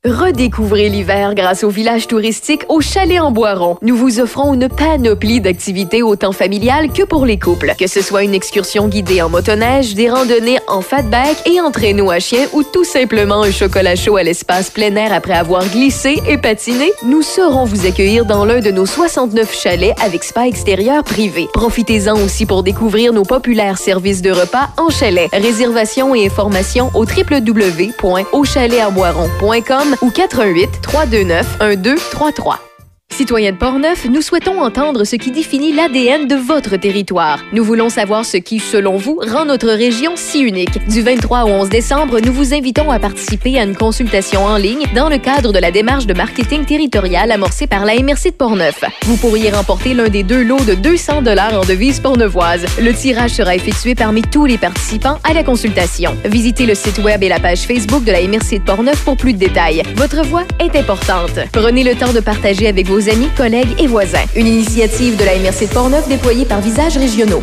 Redécouvrez 0.06 0.88
l'hiver 0.88 1.34
grâce 1.34 1.62
au 1.62 1.68
village 1.68 2.06
touristique 2.06 2.62
au 2.70 2.80
Chalet 2.80 3.20
en 3.20 3.32
Boiron. 3.32 3.76
Nous 3.82 3.94
vous 3.94 4.18
offrons 4.18 4.54
une 4.54 4.70
panoplie 4.70 5.42
d'activités 5.42 6.02
autant 6.02 6.32
familiales 6.32 6.90
que 6.90 7.02
pour 7.02 7.26
les 7.26 7.38
couples. 7.38 7.74
Que 7.78 7.86
ce 7.86 8.00
soit 8.00 8.22
une 8.22 8.32
excursion 8.32 8.88
guidée 8.88 9.20
en 9.20 9.28
motoneige, 9.28 9.94
des 9.94 10.08
randonnées 10.08 10.58
en 10.68 10.80
fatback 10.80 11.46
et 11.46 11.60
en 11.60 11.70
traîneau 11.70 12.10
à 12.10 12.18
chien 12.18 12.46
ou 12.54 12.62
tout 12.62 12.84
simplement 12.84 13.42
un 13.42 13.50
chocolat 13.50 13.94
chaud 13.94 14.16
à 14.16 14.22
l'espace 14.22 14.70
plein 14.70 14.96
air 14.96 15.12
après 15.12 15.34
avoir 15.34 15.68
glissé 15.68 16.22
et 16.26 16.38
patiné, 16.38 16.90
nous 17.04 17.20
saurons 17.20 17.66
vous 17.66 17.84
accueillir 17.84 18.24
dans 18.24 18.46
l'un 18.46 18.60
de 18.60 18.70
nos 18.70 18.86
69 18.86 19.54
chalets 19.54 19.94
avec 20.02 20.24
spa 20.24 20.46
extérieur 20.46 21.04
privé. 21.04 21.46
Profitez-en 21.52 22.16
aussi 22.24 22.46
pour 22.46 22.62
découvrir 22.62 23.12
nos 23.12 23.24
populaires 23.24 23.76
services 23.76 24.22
de 24.22 24.30
repas 24.30 24.70
en 24.78 24.88
chalet. 24.88 25.28
Réservation 25.30 26.14
et 26.14 26.24
informations 26.24 26.90
au 26.94 27.04
www.auchalet-en-boiron.com 27.04 29.89
ou 30.00 30.10
88 30.10 30.80
329 30.80 31.46
1233. 31.60 32.69
Citoyens 33.12 33.52
de 33.52 33.56
Portneuf, 33.56 34.06
nous 34.06 34.22
souhaitons 34.22 34.62
entendre 34.62 35.04
ce 35.04 35.16
qui 35.16 35.30
définit 35.30 35.72
l'ADN 35.72 36.26
de 36.26 36.36
votre 36.36 36.76
territoire. 36.76 37.40
Nous 37.52 37.62
voulons 37.62 37.90
savoir 37.90 38.24
ce 38.24 38.38
qui, 38.38 38.60
selon 38.60 38.96
vous, 38.96 39.20
rend 39.26 39.44
notre 39.44 39.68
région 39.68 40.12
si 40.14 40.40
unique. 40.40 40.78
Du 40.88 41.02
23 41.02 41.44
au 41.44 41.48
11 41.48 41.68
décembre, 41.68 42.20
nous 42.20 42.32
vous 42.32 42.54
invitons 42.54 42.90
à 42.90 42.98
participer 42.98 43.58
à 43.58 43.64
une 43.64 43.76
consultation 43.76 44.44
en 44.46 44.56
ligne 44.56 44.86
dans 44.94 45.10
le 45.10 45.18
cadre 45.18 45.52
de 45.52 45.58
la 45.58 45.70
démarche 45.70 46.06
de 46.06 46.14
marketing 46.14 46.64
territorial 46.64 47.30
amorcée 47.30 47.66
par 47.66 47.84
la 47.84 47.94
MRC 47.96 48.30
de 48.30 48.36
Portneuf. 48.36 48.84
Vous 49.02 49.16
pourriez 49.16 49.50
remporter 49.50 49.92
l'un 49.92 50.08
des 50.08 50.22
deux 50.22 50.42
lots 50.42 50.64
de 50.64 50.74
200 50.74 51.22
dollars 51.22 51.54
en 51.54 51.64
devises 51.64 52.00
portneuvoises. 52.00 52.64
Le 52.80 52.94
tirage 52.94 53.32
sera 53.32 53.54
effectué 53.54 53.94
parmi 53.94 54.22
tous 54.22 54.46
les 54.46 54.56
participants 54.56 55.18
à 55.24 55.34
la 55.34 55.42
consultation. 55.42 56.16
Visitez 56.24 56.64
le 56.64 56.74
site 56.74 56.98
web 56.98 57.22
et 57.22 57.28
la 57.28 57.40
page 57.40 57.62
Facebook 57.62 58.04
de 58.04 58.12
la 58.12 58.22
MRC 58.22 58.60
de 58.60 58.64
Portneuf 58.64 59.04
pour 59.04 59.16
plus 59.16 59.34
de 59.34 59.38
détails. 59.38 59.82
Votre 59.96 60.24
voix 60.24 60.44
est 60.58 60.74
importante. 60.74 61.38
Prenez 61.52 61.84
le 61.84 61.94
temps 61.96 62.12
de 62.12 62.20
partager 62.20 62.66
avec 62.66 62.86
vos 62.86 62.99
amis, 63.08 63.28
collègues 63.36 63.74
et 63.78 63.86
voisins. 63.86 64.24
Une 64.36 64.46
initiative 64.46 65.16
de 65.16 65.24
la 65.24 65.36
MRC 65.38 65.68
de 65.68 65.72
Portneuf 65.72 66.08
déployée 66.08 66.44
par 66.44 66.60
Visages 66.60 66.96
Régionaux. 66.96 67.42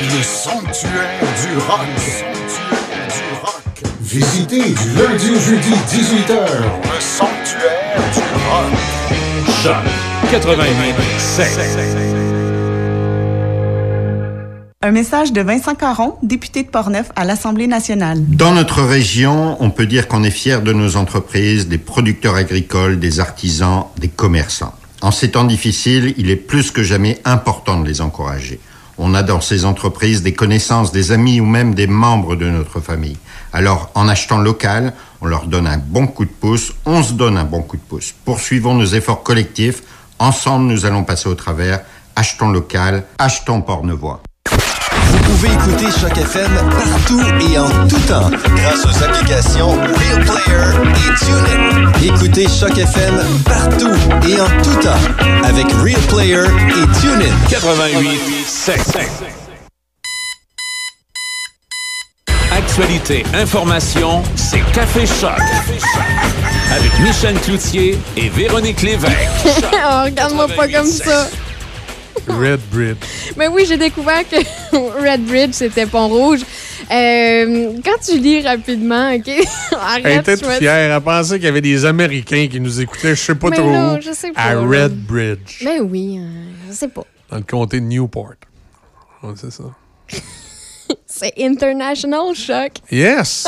Le 0.00 0.22
sanctuaire 0.22 0.92
du 1.42 1.58
rock. 1.58 1.80
Le 1.94 2.00
sanctuaire 2.08 3.08
du 3.08 3.22
rock. 3.42 3.82
Visitez 4.00 4.62
du 4.62 4.88
lundi 4.96 5.30
au 5.30 5.40
jeudi 5.40 5.72
18h. 5.90 6.34
Le 6.34 7.00
sanctuaire 7.00 8.02
du 8.14 8.20
rock. 8.48 8.72
Choc 9.62 9.84
88 10.30 12.27
Un 14.80 14.92
message 14.92 15.32
de 15.32 15.40
Vincent 15.40 15.74
Caron, 15.74 16.14
député 16.22 16.62
de 16.62 16.68
Portneuf 16.68 17.10
à 17.16 17.24
l'Assemblée 17.24 17.66
nationale. 17.66 18.24
Dans 18.28 18.52
notre 18.52 18.84
région, 18.84 19.56
on 19.58 19.70
peut 19.70 19.86
dire 19.86 20.06
qu'on 20.06 20.22
est 20.22 20.30
fier 20.30 20.62
de 20.62 20.72
nos 20.72 20.94
entreprises, 20.94 21.66
des 21.66 21.78
producteurs 21.78 22.36
agricoles, 22.36 23.00
des 23.00 23.18
artisans, 23.18 23.86
des 23.98 24.06
commerçants. 24.06 24.72
En 25.00 25.10
ces 25.10 25.32
temps 25.32 25.42
difficiles, 25.42 26.14
il 26.16 26.30
est 26.30 26.36
plus 26.36 26.70
que 26.70 26.84
jamais 26.84 27.20
important 27.24 27.80
de 27.80 27.88
les 27.88 28.00
encourager. 28.00 28.60
On 28.98 29.14
a 29.14 29.24
dans 29.24 29.40
ces 29.40 29.64
entreprises 29.64 30.22
des 30.22 30.32
connaissances, 30.32 30.92
des 30.92 31.10
amis 31.10 31.40
ou 31.40 31.44
même 31.44 31.74
des 31.74 31.88
membres 31.88 32.36
de 32.36 32.48
notre 32.48 32.78
famille. 32.78 33.18
Alors, 33.52 33.90
en 33.96 34.06
achetant 34.06 34.38
local, 34.38 34.92
on 35.20 35.26
leur 35.26 35.46
donne 35.46 35.66
un 35.66 35.78
bon 35.78 36.06
coup 36.06 36.24
de 36.24 36.30
pouce, 36.30 36.72
on 36.86 37.02
se 37.02 37.14
donne 37.14 37.36
un 37.36 37.42
bon 37.42 37.62
coup 37.62 37.78
de 37.78 37.82
pouce. 37.82 38.14
Poursuivons 38.24 38.74
nos 38.74 38.86
efforts 38.86 39.24
collectifs. 39.24 39.82
Ensemble, 40.20 40.66
nous 40.66 40.86
allons 40.86 41.02
passer 41.02 41.28
au 41.28 41.34
travers. 41.34 41.80
Achetons 42.14 42.50
local, 42.50 43.02
achetons 43.18 43.60
Pornevoix. 43.60 44.22
Vous 45.10 45.18
pouvez 45.18 45.48
écouter 45.48 45.86
Choc 46.00 46.16
FM 46.16 46.50
partout 46.70 47.20
et 47.40 47.58
en 47.58 47.68
tout 47.86 48.00
temps 48.06 48.30
grâce 48.56 48.84
aux 48.84 49.02
applications 49.04 49.70
Real 49.70 50.24
Player 50.24 50.68
et 50.94 51.14
TuneIn. 51.24 51.92
Écoutez 52.02 52.46
Choc 52.48 52.76
FM 52.76 53.16
partout 53.44 53.94
et 54.28 54.40
en 54.40 54.62
tout 54.62 54.76
temps 54.80 55.44
avec 55.44 55.66
Real 55.82 56.00
Player 56.08 56.44
et 56.44 57.00
TuneIn. 57.00 57.34
88 57.48 58.38
Actualité, 62.50 63.24
information, 63.34 64.22
c'est 64.34 64.62
Café 64.72 65.06
Choc. 65.06 65.40
Avec 66.72 66.98
Michel 67.00 67.38
Cloutier 67.40 67.98
et 68.16 68.28
Véronique 68.28 68.82
Lévesque. 68.82 69.14
oh, 69.72 70.04
regarde-moi 70.04 70.48
pas 70.48 70.68
comme 70.68 70.86
ça. 70.86 71.28
Red 72.28 72.60
Bridge. 72.70 72.96
Mais 73.36 73.48
oui, 73.48 73.64
j'ai 73.66 73.76
découvert 73.76 74.22
que 74.28 74.36
Red 75.02 75.24
Bridge, 75.24 75.52
c'était 75.52 75.86
Pont-Rouge. 75.86 76.40
Euh, 76.90 77.72
quand 77.84 77.98
tu 78.04 78.18
lis 78.18 78.40
rapidement, 78.40 79.12
OK? 79.12 79.28
Arrête, 79.72 80.02
Elle 80.04 80.18
était 80.20 80.36
toute 80.36 80.50
fière. 80.52 80.96
Elle 80.96 81.00
pensait 81.02 81.36
qu'il 81.36 81.44
y 81.44 81.48
avait 81.48 81.60
des 81.60 81.84
Américains 81.84 82.48
qui 82.50 82.60
nous 82.60 82.80
écoutaient, 82.80 83.14
je 83.14 83.20
sais 83.22 83.34
pas 83.34 83.50
Mais 83.50 83.56
trop 83.56 83.70
non, 83.70 83.96
où, 83.96 84.00
je 84.00 84.12
sais 84.12 84.30
pas, 84.32 84.40
à. 84.40 84.58
Red 84.60 84.94
Bridge, 84.96 85.62
Mais 85.64 85.80
oui, 85.80 86.18
euh, 86.18 86.28
je 86.68 86.72
sais 86.74 86.88
pas. 86.88 87.04
dans 87.30 87.36
le 87.36 87.42
comté 87.42 87.80
de 87.80 87.86
Newport. 87.86 88.34
Ouais, 89.22 89.34
c'est 89.36 89.52
ça. 89.52 89.64
C'est 91.06 91.34
International 91.38 92.34
Shock. 92.34 92.74
Yes! 92.90 93.46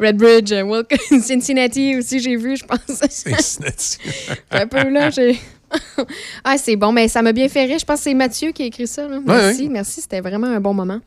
Red 0.00 0.16
Bridge, 0.16 0.52
euh, 0.52 0.62
welcome. 0.62 1.20
Cincinnati 1.20 1.96
aussi, 1.98 2.20
j'ai 2.20 2.36
vu, 2.36 2.56
je 2.56 2.64
pense. 2.64 2.78
Cincinnati. 3.10 3.98
un 4.52 4.66
peu 4.66 4.88
là, 4.88 5.10
j'ai. 5.10 5.38
Ah, 6.44 6.56
c'est 6.58 6.76
bon, 6.76 6.92
mais 6.92 7.08
ça 7.08 7.22
m'a 7.22 7.32
bien 7.32 7.48
fait 7.48 7.64
rire. 7.64 7.78
Je 7.78 7.84
pense 7.84 7.98
que 7.98 8.04
c'est 8.04 8.14
Mathieu 8.14 8.52
qui 8.52 8.62
a 8.62 8.66
écrit 8.66 8.86
ça. 8.86 9.08
là. 9.08 9.18
Merci, 9.24 9.62
ouais. 9.62 9.68
merci, 9.68 10.00
c'était 10.00 10.20
vraiment 10.20 10.48
un 10.48 10.60
bon 10.60 10.74
moment. 10.74 11.00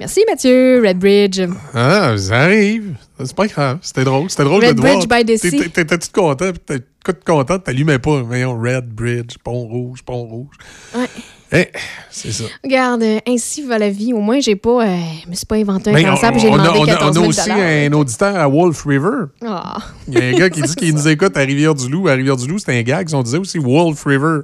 Merci 0.00 0.24
Mathieu, 0.28 0.82
Red 0.84 0.98
Bridge. 0.98 1.40
Ah, 1.74 2.14
ça 2.16 2.40
arrive. 2.40 2.94
C'est 3.24 3.36
pas 3.36 3.46
grave. 3.46 3.78
C'était 3.82 4.04
drôle. 4.04 4.30
C'était 4.30 4.44
drôle 4.44 4.64
Red 4.64 4.76
de 4.76 4.82
te 4.82 4.86
voir. 4.86 4.98
Bridge 5.06 5.26
by 5.26 5.34
the 5.34 5.38
sea. 5.38 5.70
T'étais-tu 5.70 6.08
content? 6.12 6.52
T'étais 6.52 6.84
content? 7.24 7.58
T'allumais 7.58 7.98
pas. 7.98 8.22
Voyons, 8.22 8.58
Red 8.60 8.88
Bridge, 8.88 9.36
Pont 9.42 9.66
Rouge, 9.66 10.02
Pont 10.02 10.24
Rouge. 10.24 10.54
Ouais. 10.96 11.08
Eh, 11.54 11.68
c'est 12.10 12.32
ça. 12.32 12.44
Regarde, 12.64 13.02
euh, 13.02 13.18
ainsi 13.28 13.62
va 13.66 13.78
la 13.78 13.90
vie. 13.90 14.14
Au 14.14 14.20
moins, 14.20 14.40
j'ai 14.40 14.56
pas, 14.56 14.86
euh, 14.86 14.96
je 15.24 15.28
me 15.28 15.34
suis 15.34 15.44
pas 15.44 15.56
inventé 15.56 15.90
un 15.90 15.92
Ben, 15.92 16.10
on, 16.10 16.38
J'ai 16.38 16.48
on 16.48 16.54
a, 16.54 16.58
demandé 16.62 16.78
on 16.80 16.84
a- 16.84 16.86
14 16.86 17.10
on 17.10 17.12
000 17.12 17.24
a 17.24 17.28
aussi 17.28 17.50
un 17.50 17.92
auditeur 17.92 18.36
à 18.36 18.48
Wolf 18.48 18.82
River. 18.86 19.24
Ah. 19.44 19.76
Il 20.08 20.14
y 20.14 20.16
a 20.16 20.24
un 20.28 20.32
gars 20.32 20.48
qui 20.48 20.62
dit 20.62 20.74
qu'il 20.74 20.94
nous 20.94 21.06
écoute 21.08 21.36
à 21.36 21.40
Rivière-du-Loup. 21.40 22.08
À 22.08 22.12
Rivière-du-Loup, 22.14 22.58
c'était 22.58 22.78
un 22.78 22.82
gag. 22.82 23.06
On 23.12 23.22
disait 23.22 23.36
aussi 23.36 23.58
Wolf 23.58 24.02
River. 24.06 24.38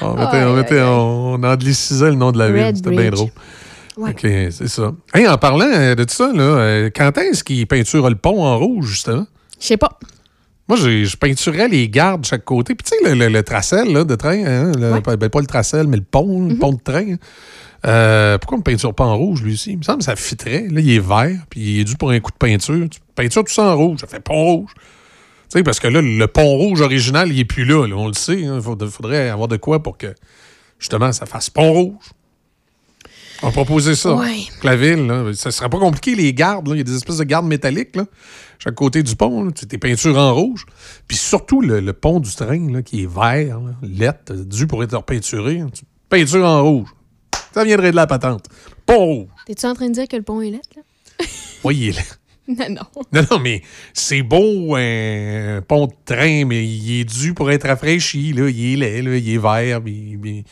On, 0.00 0.14
mettait, 0.14 0.44
on, 0.44 0.54
mettait- 0.54 0.78
aïe. 0.78 0.84
on 0.86 1.42
anglicisait 1.42 2.10
le 2.10 2.14
nom 2.14 2.30
de 2.30 2.38
la 2.38 2.50
ville. 2.52 2.72
C'était 2.76 2.90
bien 2.90 3.00
Bridge. 3.00 3.14
drôle. 3.14 3.30
Ouais. 3.98 4.10
OK, 4.10 4.20
c'est 4.22 4.68
ça. 4.68 4.92
Hey, 5.12 5.26
en 5.26 5.36
parlant 5.38 5.66
euh, 5.70 5.94
de 5.94 6.04
tout 6.04 6.14
ça, 6.14 6.32
là, 6.32 6.42
euh, 6.42 6.90
quand 6.94 7.16
est-ce 7.18 7.42
qu'il 7.42 7.66
peinture 7.66 8.08
le 8.08 8.14
pont 8.16 8.42
en 8.44 8.56
rouge, 8.58 8.86
justement? 8.86 9.26
Je 9.60 9.66
sais 9.66 9.76
pas. 9.76 9.98
Moi, 10.68 10.76
je 10.76 11.16
peinturais 11.16 11.66
les 11.68 11.88
gardes 11.88 12.20
de 12.20 12.26
chaque 12.26 12.44
côté. 12.44 12.74
Puis, 12.74 12.84
tu 12.90 12.96
sais, 13.04 13.08
le, 13.14 13.18
le- 13.18 13.28
le 13.32 13.42
tracel 13.42 13.92
là, 13.92 14.04
de 14.04 14.14
train, 14.14 14.44
hein, 14.46 14.72
le- 14.78 15.16
ben, 15.16 15.28
pas 15.28 15.40
le 15.40 15.46
tracel, 15.46 15.86
mais 15.88 15.96
le 15.96 16.02
pont, 16.04 16.46
le 16.46 16.56
pont 16.56 16.72
de 16.72 16.80
train. 16.80 17.12
hein. 17.12 17.16
Euh, 17.86 18.38
pourquoi 18.38 18.56
on 18.56 18.58
ne 18.58 18.64
peinture 18.64 18.92
pas 18.94 19.04
en 19.04 19.16
rouge, 19.16 19.42
lui 19.42 19.54
aussi? 19.54 19.72
Il 19.72 19.78
me 19.78 19.82
semble 19.82 19.98
que 19.98 20.04
ça 20.04 20.14
fitterait. 20.16 20.66
Là, 20.70 20.80
il 20.80 20.90
est 20.90 20.98
vert, 20.98 21.40
puis 21.48 21.60
il 21.60 21.80
est 21.80 21.84
dû 21.84 21.96
pour 21.96 22.10
un 22.10 22.20
coup 22.20 22.30
de 22.32 22.36
peinture. 22.36 22.86
Tu 22.90 22.98
peintures 23.14 23.44
tout 23.44 23.52
ça 23.52 23.64
en 23.72 23.76
rouge, 23.76 24.00
ça 24.00 24.06
fait 24.06 24.20
pont 24.20 24.44
rouge. 24.44 24.70
Tu 24.76 25.58
sais, 25.58 25.62
parce 25.62 25.80
que 25.80 25.88
là, 25.88 26.02
le 26.02 26.26
pont 26.26 26.56
rouge 26.56 26.80
original, 26.82 27.32
il 27.32 27.38
est 27.40 27.44
plus 27.46 27.64
là, 27.64 27.86
là, 27.86 27.94
on 27.96 28.06
le 28.08 28.12
sait. 28.14 28.40
Il 28.40 28.60
faudrait 28.62 29.28
avoir 29.30 29.48
de 29.48 29.56
quoi 29.56 29.82
pour 29.82 29.96
que, 29.96 30.14
justement, 30.78 31.10
ça 31.12 31.24
fasse 31.24 31.48
pont 31.50 31.72
rouge. 31.72 32.04
On 33.42 33.46
va 33.46 33.52
proposer 33.52 33.94
ça. 33.94 34.14
Ouais. 34.16 34.40
La 34.64 34.74
ville, 34.76 35.06
là, 35.06 35.32
ça 35.34 35.50
serait 35.50 35.68
pas 35.68 35.78
compliqué, 35.78 36.14
les 36.16 36.34
gardes. 36.34 36.68
Il 36.72 36.78
y 36.78 36.80
a 36.80 36.84
des 36.84 36.96
espèces 36.96 37.18
de 37.18 37.24
gardes 37.24 37.46
métalliques, 37.46 37.94
là, 37.94 38.04
chaque 38.58 38.74
côté 38.74 39.02
du 39.02 39.14
pont. 39.14 39.48
sais, 39.54 39.66
Tes 39.66 39.78
peintures 39.78 40.18
en 40.18 40.34
rouge. 40.34 40.64
Puis 41.06 41.16
surtout, 41.16 41.60
le, 41.60 41.78
le 41.80 41.92
pont 41.92 42.18
du 42.18 42.34
train, 42.34 42.72
là, 42.72 42.82
qui 42.82 43.04
est 43.04 43.06
vert, 43.10 43.60
là, 43.60 43.74
lettre, 43.82 44.34
dû 44.34 44.66
pour 44.66 44.82
être 44.82 44.96
repeinturé. 44.96 45.62
Tu 45.72 45.84
peintures 46.08 46.44
en 46.44 46.62
rouge. 46.64 46.88
Ça 47.54 47.62
viendrait 47.64 47.92
de 47.92 47.96
la 47.96 48.06
patente. 48.08 48.46
Pont 48.86 49.04
rouge. 49.06 49.28
T'es-tu 49.46 49.66
en 49.66 49.74
train 49.74 49.88
de 49.88 49.94
dire 49.94 50.08
que 50.08 50.16
le 50.16 50.22
pont 50.22 50.40
est 50.40 50.50
lettre, 50.50 50.68
là? 50.76 50.82
Oui, 51.64 51.76
il 51.76 51.88
est 51.90 51.92
là. 51.92 52.02
Non, 52.48 52.74
non. 52.76 53.02
Non, 53.12 53.26
non, 53.30 53.38
mais 53.40 53.62
c'est 53.92 54.22
beau, 54.22 54.74
un 54.74 55.60
pont 55.68 55.86
de 55.86 55.92
train, 56.06 56.44
mais 56.46 56.64
il 56.66 57.00
est 57.00 57.04
dû 57.04 57.34
pour 57.34 57.50
être 57.50 57.66
rafraîchi. 57.68 58.32
Là. 58.32 58.48
Il 58.48 58.72
est 58.72 58.76
laid, 58.76 59.02
là. 59.02 59.16
il 59.16 59.28
est 59.34 59.38
vert, 59.38 59.82
puis, 59.82 60.16
puis- 60.20 60.44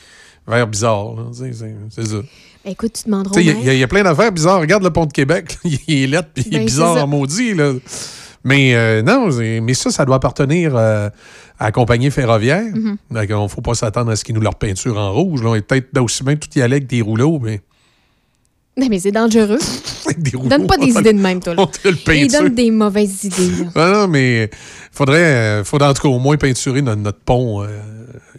vert 0.47 0.67
bizarre. 0.67 1.15
C'est 1.33 1.53
c'est 1.55 2.07
ça. 2.07 2.19
Écoute, 2.67 2.95
tu 2.95 3.05
demanderas 3.05 3.41
Il 3.41 3.47
y 3.65 3.71
a- 3.71 3.75
y, 3.75 3.87
plein 3.87 4.03
d'affaires 4.03 4.33
bizarres. 4.33 4.61
Regarde 4.61 4.83
le 4.83 4.91
pont 4.91 5.07
de 5.07 5.13
Québec. 5.13 5.57
il 5.65 5.79
est 5.89 6.07
laid, 6.07 6.23
puis 6.35 6.45
il 6.49 6.55
est 6.55 6.59
Ben, 6.59 6.67
bizarre 6.67 6.97
en 7.03 7.07
maudit. 7.07 7.55
Là. 7.55 7.73
Mais 8.45 8.75
euh, 8.75 9.03
non, 9.03 9.29
mais 9.63 9.75
ça, 9.75 9.91
ça 9.91 10.05
doit 10.05 10.17
appartenir 10.17 10.73
euh, 10.77 11.09
à 11.59 11.65
la 11.67 11.73
compagnie 11.73 12.11
ferroviaire. 12.11 12.65
Donc, 13.11 13.29
on 13.31 13.43
ne 13.45 13.49
faut 13.49 13.61
pas 13.61 13.75
s'attendre 13.75 14.11
à 14.11 14.17
ce 14.17 14.25
qu'ils 14.25 14.35
nous 14.35 14.41
leur 14.41 14.57
peinture 14.57 14.99
en 14.99 15.13
rouge. 15.13 15.43
Là. 15.43 15.51
On 15.51 15.55
est 15.55 15.63
peut-être 15.63 15.89
d'aussi 15.93 16.23
bien 16.25 16.37
tout 16.37 16.49
y 16.57 16.63
aller 16.63 16.77
avec 16.77 16.87
des 16.89 17.03
rouleaux, 17.03 17.39
mais 17.41 17.61
Non, 18.77 18.87
mais 18.91 18.99
c'est 18.99 19.13
dangereux. 19.13 19.59
Donne 20.45 20.67
pas 20.67 20.77
des 20.77 20.91
idées 20.91 21.13
de 21.13 21.21
même, 21.21 21.41
toi. 21.41 21.55
Là. 21.55 21.63
On 21.63 21.67
te 21.67 21.87
le 21.89 21.95
Il 21.95 22.03
peinture. 22.03 22.43
donne 22.43 22.55
des 22.55 22.71
mauvaises 22.71 23.25
idées. 23.25 23.65
là. 23.65 23.71
Ah 23.75 23.91
non, 23.95 24.09
mais 24.09 24.51
faudrait, 24.93 25.19
euh, 25.25 25.65
faudrait 25.65 25.89
en 25.89 25.95
tout 25.95 26.03
cas 26.03 26.09
au 26.09 26.19
moins 26.19 26.37
peinturer 26.37 26.83
notre, 26.83 27.01
notre 27.01 27.21
pont 27.21 27.67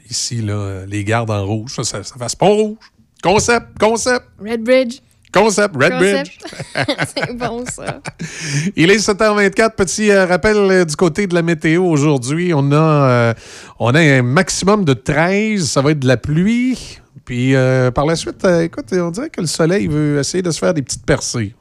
ici, 0.09 0.41
là, 0.41 0.85
les 0.87 1.03
gardes 1.03 1.31
en 1.31 1.45
rouge. 1.45 1.73
Ça, 1.75 1.83
ça, 1.83 2.03
ça 2.03 2.15
fasse 2.17 2.35
pont 2.35 2.55
rouge. 2.55 2.77
Concept, 3.23 3.79
concept, 3.79 4.25
Red 4.39 4.63
Bridge. 4.63 4.99
concept, 5.33 5.75
Red 5.75 5.97
Bridge. 5.97 6.37
Concept. 6.39 7.15
c'est 7.15 7.33
bon, 7.33 7.65
ça. 7.65 7.99
Il 8.75 8.91
est 8.91 8.97
7h24. 8.97 9.71
Petit 9.75 10.11
euh, 10.11 10.25
rappel 10.25 10.55
euh, 10.57 10.85
du 10.85 10.95
côté 10.95 11.25
de 11.27 11.33
la 11.33 11.41
météo 11.41 11.83
aujourd'hui. 11.83 12.53
On 12.53 12.71
a, 12.71 12.75
euh, 12.75 13.33
on 13.79 13.93
a 13.95 13.99
un 13.99 14.21
maximum 14.21 14.85
de 14.85 14.93
13. 14.93 15.67
Ça 15.67 15.81
va 15.81 15.91
être 15.91 15.99
de 15.99 16.07
la 16.07 16.17
pluie. 16.17 16.99
Puis 17.27 17.55
euh, 17.55 17.91
par 17.91 18.05
la 18.05 18.15
suite, 18.15 18.45
euh, 18.45 18.61
écoute, 18.61 18.85
on 18.93 19.11
dirait 19.11 19.29
que 19.29 19.41
le 19.41 19.47
soleil 19.47 19.87
veut 19.87 20.17
essayer 20.17 20.41
de 20.41 20.49
se 20.49 20.59
faire 20.59 20.73
des 20.73 20.81
petites 20.81 21.05
percées. 21.05 21.53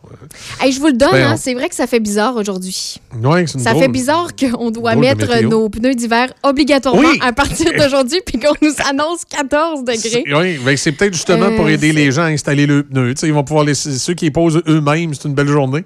Hey, 0.61 0.71
je 0.71 0.79
vous 0.79 0.87
le 0.87 0.93
donne, 0.93 1.11
Ben, 1.11 1.27
hein, 1.27 1.33
on- 1.35 1.37
c'est 1.37 1.55
vrai 1.55 1.69
que 1.69 1.75
ça 1.75 1.89
fait 1.89 1.99
bizarre 1.99 2.37
aujourd'hui. 2.37 3.01
Ouais, 3.21 3.45
c'est 3.49 3.55
une 3.55 3.65
Ça 3.65 3.71
drôle- 3.71 3.83
fait 3.83 3.89
bizarre 3.89 4.29
qu'on 4.37 4.71
doit 4.71 4.95
mettre 4.95 5.43
nos 5.43 5.69
pneus 5.69 5.97
d'hiver 5.97 6.33
obligatoirement 6.45 7.01
Oui. 7.01 7.19
à 7.21 7.33
partir 7.33 7.67
d'aujourd'hui 7.77 8.21
puis 8.25 8.39
qu'on 8.39 8.55
nous 8.63 8.75
annonce 8.89 9.25
14 9.25 9.83
degrés. 9.83 10.23
Oui, 10.33 10.59
ben 10.65 10.77
c'est 10.77 10.93
peut-être 10.93 11.15
justement 11.15 11.51
pour 11.57 11.65
Euh, 11.67 11.71
aider 11.71 11.91
les 11.93 12.13
gens 12.13 12.23
à 12.23 12.27
installer 12.27 12.67
le 12.67 12.85
pneu. 12.85 13.13
Tu 13.15 13.23
sais, 13.23 13.27
ils 13.27 13.35
vont 13.35 13.43
pouvoir 13.43 13.65
laisser 13.65 13.99
ceux 13.99 14.15
qui 14.15 14.27
les 14.27 14.31
posent 14.31 14.63
eux-mêmes. 14.69 15.15
C'est 15.15 15.27
une 15.27 15.35
belle 15.35 15.49
journée. 15.49 15.85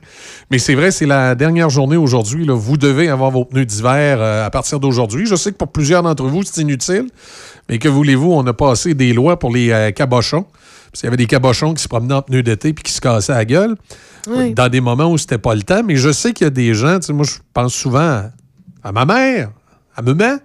Mais 0.50 0.58
c'est 0.58 0.74
vrai, 0.74 0.90
c'est 0.90 1.06
la 1.06 1.34
dernière 1.34 1.70
journée 1.70 1.96
aujourd'hui. 1.96 2.46
Vous 2.50 2.76
devez 2.76 3.08
avoir 3.08 3.30
vos 3.30 3.46
pneus 3.46 3.64
d'hiver 3.64 4.20
à 4.20 4.50
partir 4.50 4.78
d'aujourd'hui. 4.78 5.24
Je 5.24 5.36
sais 5.36 5.52
que 5.52 5.56
pour 5.56 5.68
plusieurs 5.68 6.02
d'entre 6.02 6.24
vous, 6.26 6.42
c'est 6.42 6.60
inutile. 6.60 7.06
Mais 7.70 7.78
que 7.78 7.88
voulez-vous, 7.88 8.32
on 8.32 8.44
a 8.48 8.52
passé 8.52 8.94
des 8.94 9.12
lois 9.12 9.38
pour 9.38 9.54
les 9.54 9.70
euh, 9.70 9.92
cabochons. 9.92 10.42
Parce 10.90 11.00
qu'il 11.00 11.04
y 11.04 11.06
avait 11.06 11.16
des 11.16 11.26
cabochons 11.26 11.72
qui 11.72 11.80
se 11.80 11.86
promenaient 11.86 12.14
en 12.14 12.22
pneus 12.22 12.42
d'été 12.42 12.72
puis 12.72 12.82
qui 12.82 12.90
se 12.92 13.00
cassaient 13.00 13.32
la 13.32 13.44
gueule 13.44 13.76
Oui. 14.28 14.54
dans 14.54 14.68
des 14.68 14.80
moments 14.80 15.08
où 15.08 15.16
c'était 15.16 15.38
pas 15.38 15.54
le 15.54 15.62
temps. 15.62 15.82
Mais 15.84 15.94
je 15.94 16.10
sais 16.10 16.32
qu'il 16.32 16.46
y 16.46 16.48
a 16.48 16.50
des 16.50 16.74
gens, 16.74 16.98
tu 16.98 17.06
sais, 17.06 17.12
moi, 17.12 17.24
je 17.24 17.36
pense 17.54 17.72
souvent 17.72 18.24
à, 18.82 18.92
ma 18.92 19.04
mère, 19.04 19.52
à 19.94 20.02
maman. 20.02 20.38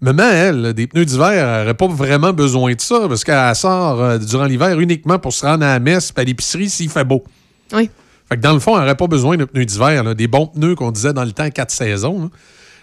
Maman, 0.00 0.22
elle, 0.22 0.72
des 0.72 0.86
pneus 0.86 1.04
d'hiver, 1.04 1.30
elle 1.30 1.60
n'aurait 1.62 1.74
pas 1.74 1.88
vraiment 1.88 2.32
besoin 2.32 2.74
de 2.74 2.80
ça 2.80 3.06
parce 3.08 3.24
qu'elle 3.24 3.54
sort 3.56 4.00
euh, 4.00 4.18
durant 4.18 4.44
l'hiver 4.44 4.78
uniquement 4.78 5.18
pour 5.18 5.32
se 5.32 5.44
rendre 5.44 5.64
à 5.64 5.72
la 5.74 5.80
messe 5.80 6.12
et 6.16 6.20
à 6.20 6.24
l'épicerie 6.24 6.70
s'il 6.70 6.90
fait 6.90 7.04
beau. 7.04 7.24
Oui. 7.72 7.90
Fait 8.28 8.36
que 8.36 8.40
dans 8.40 8.52
le 8.52 8.60
fond, 8.60 8.74
elle 8.76 8.82
n'aurait 8.82 8.96
pas 8.96 9.08
besoin 9.08 9.36
de 9.36 9.44
pneus 9.46 9.64
d'hiver. 9.64 10.14
Des 10.14 10.28
bons 10.28 10.46
pneus 10.46 10.76
qu'on 10.76 10.92
disait 10.92 11.12
dans 11.12 11.24
le 11.24 11.32
temps 11.32 11.50
quatre 11.50 11.72
saisons, 11.72 12.22
là. 12.22 12.28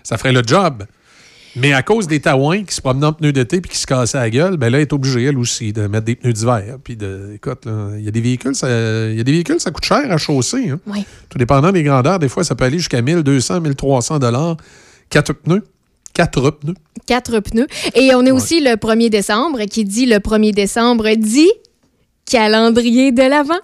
ça 0.04 0.18
ferait 0.18 0.34
le 0.34 0.44
job. 0.46 0.84
Mais 1.56 1.74
à 1.74 1.82
cause 1.82 2.08
des 2.08 2.20
taouins 2.20 2.64
qui 2.64 2.76
se 2.76 2.82
promenaient 2.82 3.08
en 3.08 3.14
pneus 3.14 3.34
d'été 3.34 3.60
puis 3.60 3.72
qui 3.72 3.78
se 3.78 3.88
cassaient 3.88 4.18
la 4.20 4.30
gueule, 4.30 4.58
ben 4.58 4.70
là, 4.70 4.78
elle 4.78 4.84
est 4.84 4.94
obligée, 4.94 5.24
elle 5.24 5.38
aussi, 5.40 5.74
de 5.74 5.88
mettre 5.88 6.06
des 6.06 6.16
pneus 6.16 6.34
d'hiver. 6.34 6.78
Puis 6.84 6.96
de, 6.96 7.32
écoute, 7.36 7.64
il 7.98 8.04
y 8.04 8.08
a 8.08 8.12
des 8.12 8.22
véhicules, 8.22 8.56
ça, 8.56 8.70
y 8.70 9.20
a 9.20 9.24
des 9.24 9.32
véhicules, 9.32 9.60
ça 9.60 9.72
coûte 9.72 9.86
cher 9.86 10.12
à 10.12 10.18
chausser. 10.18 10.70
hein. 10.70 10.80
Oui. 10.86 11.04
Tout 11.30 11.38
dépendant 11.38 11.72
des 11.72 11.84
grandeurs, 11.84 12.20
des 12.20 12.30
fois, 12.30 12.44
ça 12.44 12.56
peut 12.56 12.66
aller 12.66 12.78
jusqu'à 12.78 13.02
1200, 13.02 13.62
1300 13.62 14.20
dollars. 14.20 14.58
Quatre 15.10 15.34
pneus. 15.34 15.64
Quatre 16.14 16.52
pneus. 16.52 16.76
Quatre 17.08 17.40
pneus. 17.40 17.68
Et 17.96 18.14
on 18.14 18.24
est 18.26 18.32
aussi 18.32 18.60
le 18.62 18.76
1er 18.76 19.10
décembre. 19.10 19.64
Qui 19.66 19.86
dit 19.86 20.06
le 20.06 20.18
1er 20.18 20.54
décembre 20.54 21.08
dit 21.16 21.50
calendrier 22.26 23.12
de 23.12 23.24
l'Avent. 23.24 23.60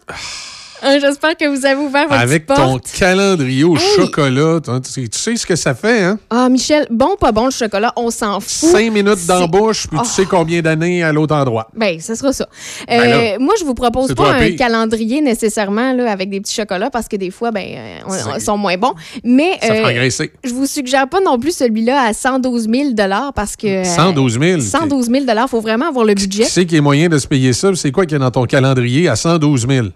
Hein, 0.87 0.97
J'espère 1.01 1.35
que 1.35 1.47
vous 1.47 1.65
avez 1.65 1.79
ouvert 1.81 2.07
votre 2.07 2.19
Avec 2.21 2.45
ton 2.45 2.77
calendrier 2.99 3.63
au 3.63 3.75
Hey! 3.75 3.81
chocolat. 3.95 4.59
Tu, 4.63 4.71
sais- 4.83 5.07
tu 5.07 5.17
sais 5.19 5.35
ce 5.35 5.45
que 5.45 5.55
ça 5.55 5.73
fait, 5.73 6.03
hein? 6.03 6.19
Ah, 6.29 6.47
Michel, 6.47 6.85
bon, 6.91 7.15
pas 7.19 7.31
bon 7.31 7.45
le 7.45 7.51
chocolat, 7.51 7.91
on 7.95 8.11
s'en 8.11 8.39
fout. 8.39 8.69
Cinq 8.69 8.91
minutes 8.91 9.25
bouche, 9.47 9.87
puis 9.87 9.97
Oh. 9.99 10.03
tu 10.05 10.09
sais 10.11 10.25
combien 10.25 10.61
d'années 10.61 11.03
à 11.03 11.11
l'autre 11.11 11.33
endroit. 11.35 11.67
Ben, 11.75 11.99
ce 11.99 12.13
sera 12.13 12.31
ça. 12.33 12.47
Ben 12.87 12.99
Euh, 13.01 13.05
là, 13.31 13.39
moi, 13.39 13.55
je 13.59 13.65
vous 13.65 13.73
propose 13.73 14.13
pas 14.13 14.33
un 14.33 14.39
pire. 14.47 14.57
calendrier 14.57 15.21
nécessairement 15.21 15.91
là, 15.93 16.11
avec 16.11 16.29
des 16.29 16.39
petits 16.39 16.53
chocolats 16.53 16.89
parce 16.91 17.07
que 17.07 17.15
des 17.15 17.31
fois, 17.31 17.49
ben, 17.51 17.65
euh, 17.65 17.97
C'est- 18.09 18.29
on- 18.35 18.39
sont 18.39 18.57
moins 18.57 18.77
bons. 18.77 18.93
Mais 19.23 19.57
Ça 19.61 19.73
euh, 19.73 20.19
je 20.43 20.53
vous 20.53 20.67
suggère 20.67 21.09
pas 21.09 21.19
non 21.19 21.39
plus 21.39 21.55
celui-là 21.55 21.99
à 22.09 22.13
112 22.13 22.67
000 22.71 22.89
parce 23.33 23.55
que. 23.55 23.67
euh, 23.67 23.83
112 23.83 24.39
000. 24.39 24.61
112 24.61 25.09
000 25.09 25.23
Il 25.27 25.45
faut 25.49 25.61
vraiment 25.61 25.87
avoir 25.87 26.05
le 26.05 26.13
budget. 26.13 26.43
Qui 26.43 26.49
c'est 26.51 26.65
qu'il 26.65 26.75
y 26.75 26.79
a 26.79 26.81
moyen 26.83 27.09
de 27.09 27.17
se 27.17 27.27
payer 27.27 27.53
ça? 27.53 27.71
C'est 27.75 27.91
quoi 27.91 28.05
qu'il 28.05 28.13
y 28.13 28.15
a 28.15 28.19
dans 28.19 28.31
ton 28.31 28.45
calendrier 28.45 29.07
à 29.09 29.15
112 29.15 29.65
000? 29.67 29.87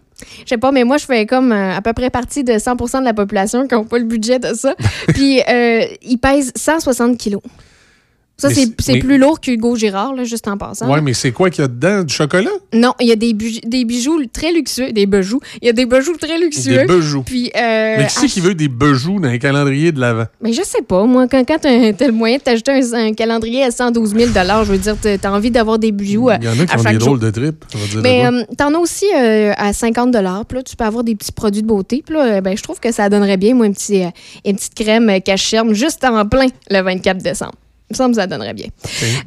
Je 0.44 0.50
sais 0.50 0.58
pas, 0.58 0.72
mais 0.72 0.84
moi, 0.84 0.98
je 0.98 1.06
fais 1.06 1.26
comme 1.26 1.52
euh, 1.52 1.76
à 1.76 1.82
peu 1.82 1.94
près 1.94 2.10
partie 2.10 2.44
de 2.44 2.58
100 2.58 2.76
de 3.00 3.06
la 3.06 3.14
population 3.14 3.68
qui 3.68 3.76
n'ont 3.76 3.86
pas 3.86 4.00
le 4.00 4.06
budget 4.06 4.40
de 4.40 4.54
ça. 4.54 4.76
Puis, 5.10 5.42
euh, 5.42 5.86
il 6.02 6.18
pèse 6.18 6.52
160 6.56 7.18
kilos. 7.18 7.42
Ça, 8.40 8.50
c'est 8.50 8.94
mais- 8.94 9.00
plus 9.00 9.18
lourd 9.18 9.40
qu'Hugo 9.40 9.76
Girard, 9.76 10.14
là, 10.16 10.24
juste 10.24 10.48
en 10.48 10.58
passant. 10.58 10.90
Ouais, 10.92 11.02
mais 11.02 11.14
c'est 11.14 11.32
quoi 11.32 11.50
qu'il 11.50 11.62
y 11.62 11.66
a 11.66 11.68
dedans? 11.68 12.04
Du 12.04 12.14
chocolat? 12.14 12.50
Non, 12.74 12.94
il 13.00 13.08
y 13.08 13.12
a 13.12 13.16
des, 13.16 13.34
des 13.34 13.86
bijoux 13.86 14.22
très 14.32 14.52
luxueux. 14.52 14.92
Des 14.92 15.06
bijoux. 15.06 15.40
Il 15.62 15.68
y 15.68 15.70
a 15.70 15.74
des 15.74 15.86
bijoux 15.86 16.16
très 16.18 16.40
luxueux. 16.40 16.86
Des 16.88 16.94
bijoux. 16.94 17.24
Puis, 17.24 17.52
euh, 17.56 17.96
mais 17.98 18.08
qui 18.08 18.14
c'est 18.14 18.28
qui 18.28 18.40
veut 18.40 18.56
des 18.56 18.68
bijoux 18.68 19.20
dans 19.20 19.28
un 19.28 19.38
calendrier 19.38 19.92
de 19.92 20.00
l'avant? 20.00 20.26
Mais 20.42 20.54
je 20.54 20.64
sais 20.64 20.82
pas, 20.82 21.04
moi, 21.06 21.28
quand, 21.28 21.44
quand 21.46 21.58
t'as 21.62 21.70
as 21.70 22.08
le 22.08 22.12
moyen 22.12 22.38
de 22.38 22.42
t'ajouter 22.44 22.72
un, 22.72 22.94
un 22.94 23.14
calendrier 23.14 23.64
à 23.64 23.72
112 23.72 24.16
000 24.16 24.32
je 24.34 24.72
veux 24.72 24.78
dire, 24.78 24.96
t'as 25.02 25.18
t'as 25.18 25.32
envie 25.32 25.52
d'avoir 25.52 25.78
des 25.80 25.92
bijoux 25.92 26.30
à, 26.30 26.38
Il 26.38 26.46
y 26.46 26.48
en 26.48 26.52
a 26.60 26.66
qui 26.66 26.76
ont 26.78 26.84
des 26.84 27.00
jour. 27.00 27.18
drôles 27.18 27.20
de 27.20 27.54
on 27.76 27.78
va 27.78 27.86
dire 27.88 28.02
Mais 28.02 28.22
quoi? 28.22 28.32
euh, 28.32 28.44
t'en 28.58 28.74
as 28.74 28.78
aussi 28.80 29.06
euh, 29.16 29.54
à 29.58 29.74
50 29.74 30.12
Puis 30.48 30.58
là, 30.58 30.64
tu 30.64 30.76
peux 30.76 30.84
avoir 30.86 31.04
des 31.04 31.16
petits 31.16 31.32
produits 31.32 31.62
de 31.62 31.68
beauté. 31.68 32.04
Puis 32.06 32.16
là, 32.16 32.38
euh, 32.38 32.42
ben, 32.42 32.56
je 32.58 32.64
trouve 32.64 32.80
que 32.80 32.92
ça 32.92 33.10
donnerait 33.10 33.38
bien, 33.38 33.54
moi, 33.54 33.66
un 33.66 33.72
petit, 33.72 34.04
euh, 34.04 34.10
une 34.46 34.56
petite 34.56 34.76
crème 34.76 35.10
euh, 35.10 35.20
cache-germe 35.20 35.74
juste 35.74 36.04
en 36.04 36.26
plein 36.26 36.48
le 36.70 36.82
24 36.82 37.18
décembre. 37.18 37.54
Il 37.92 38.08
me 38.08 38.14
ça 38.14 38.28
donnerait 38.28 38.54
bien. 38.54 38.68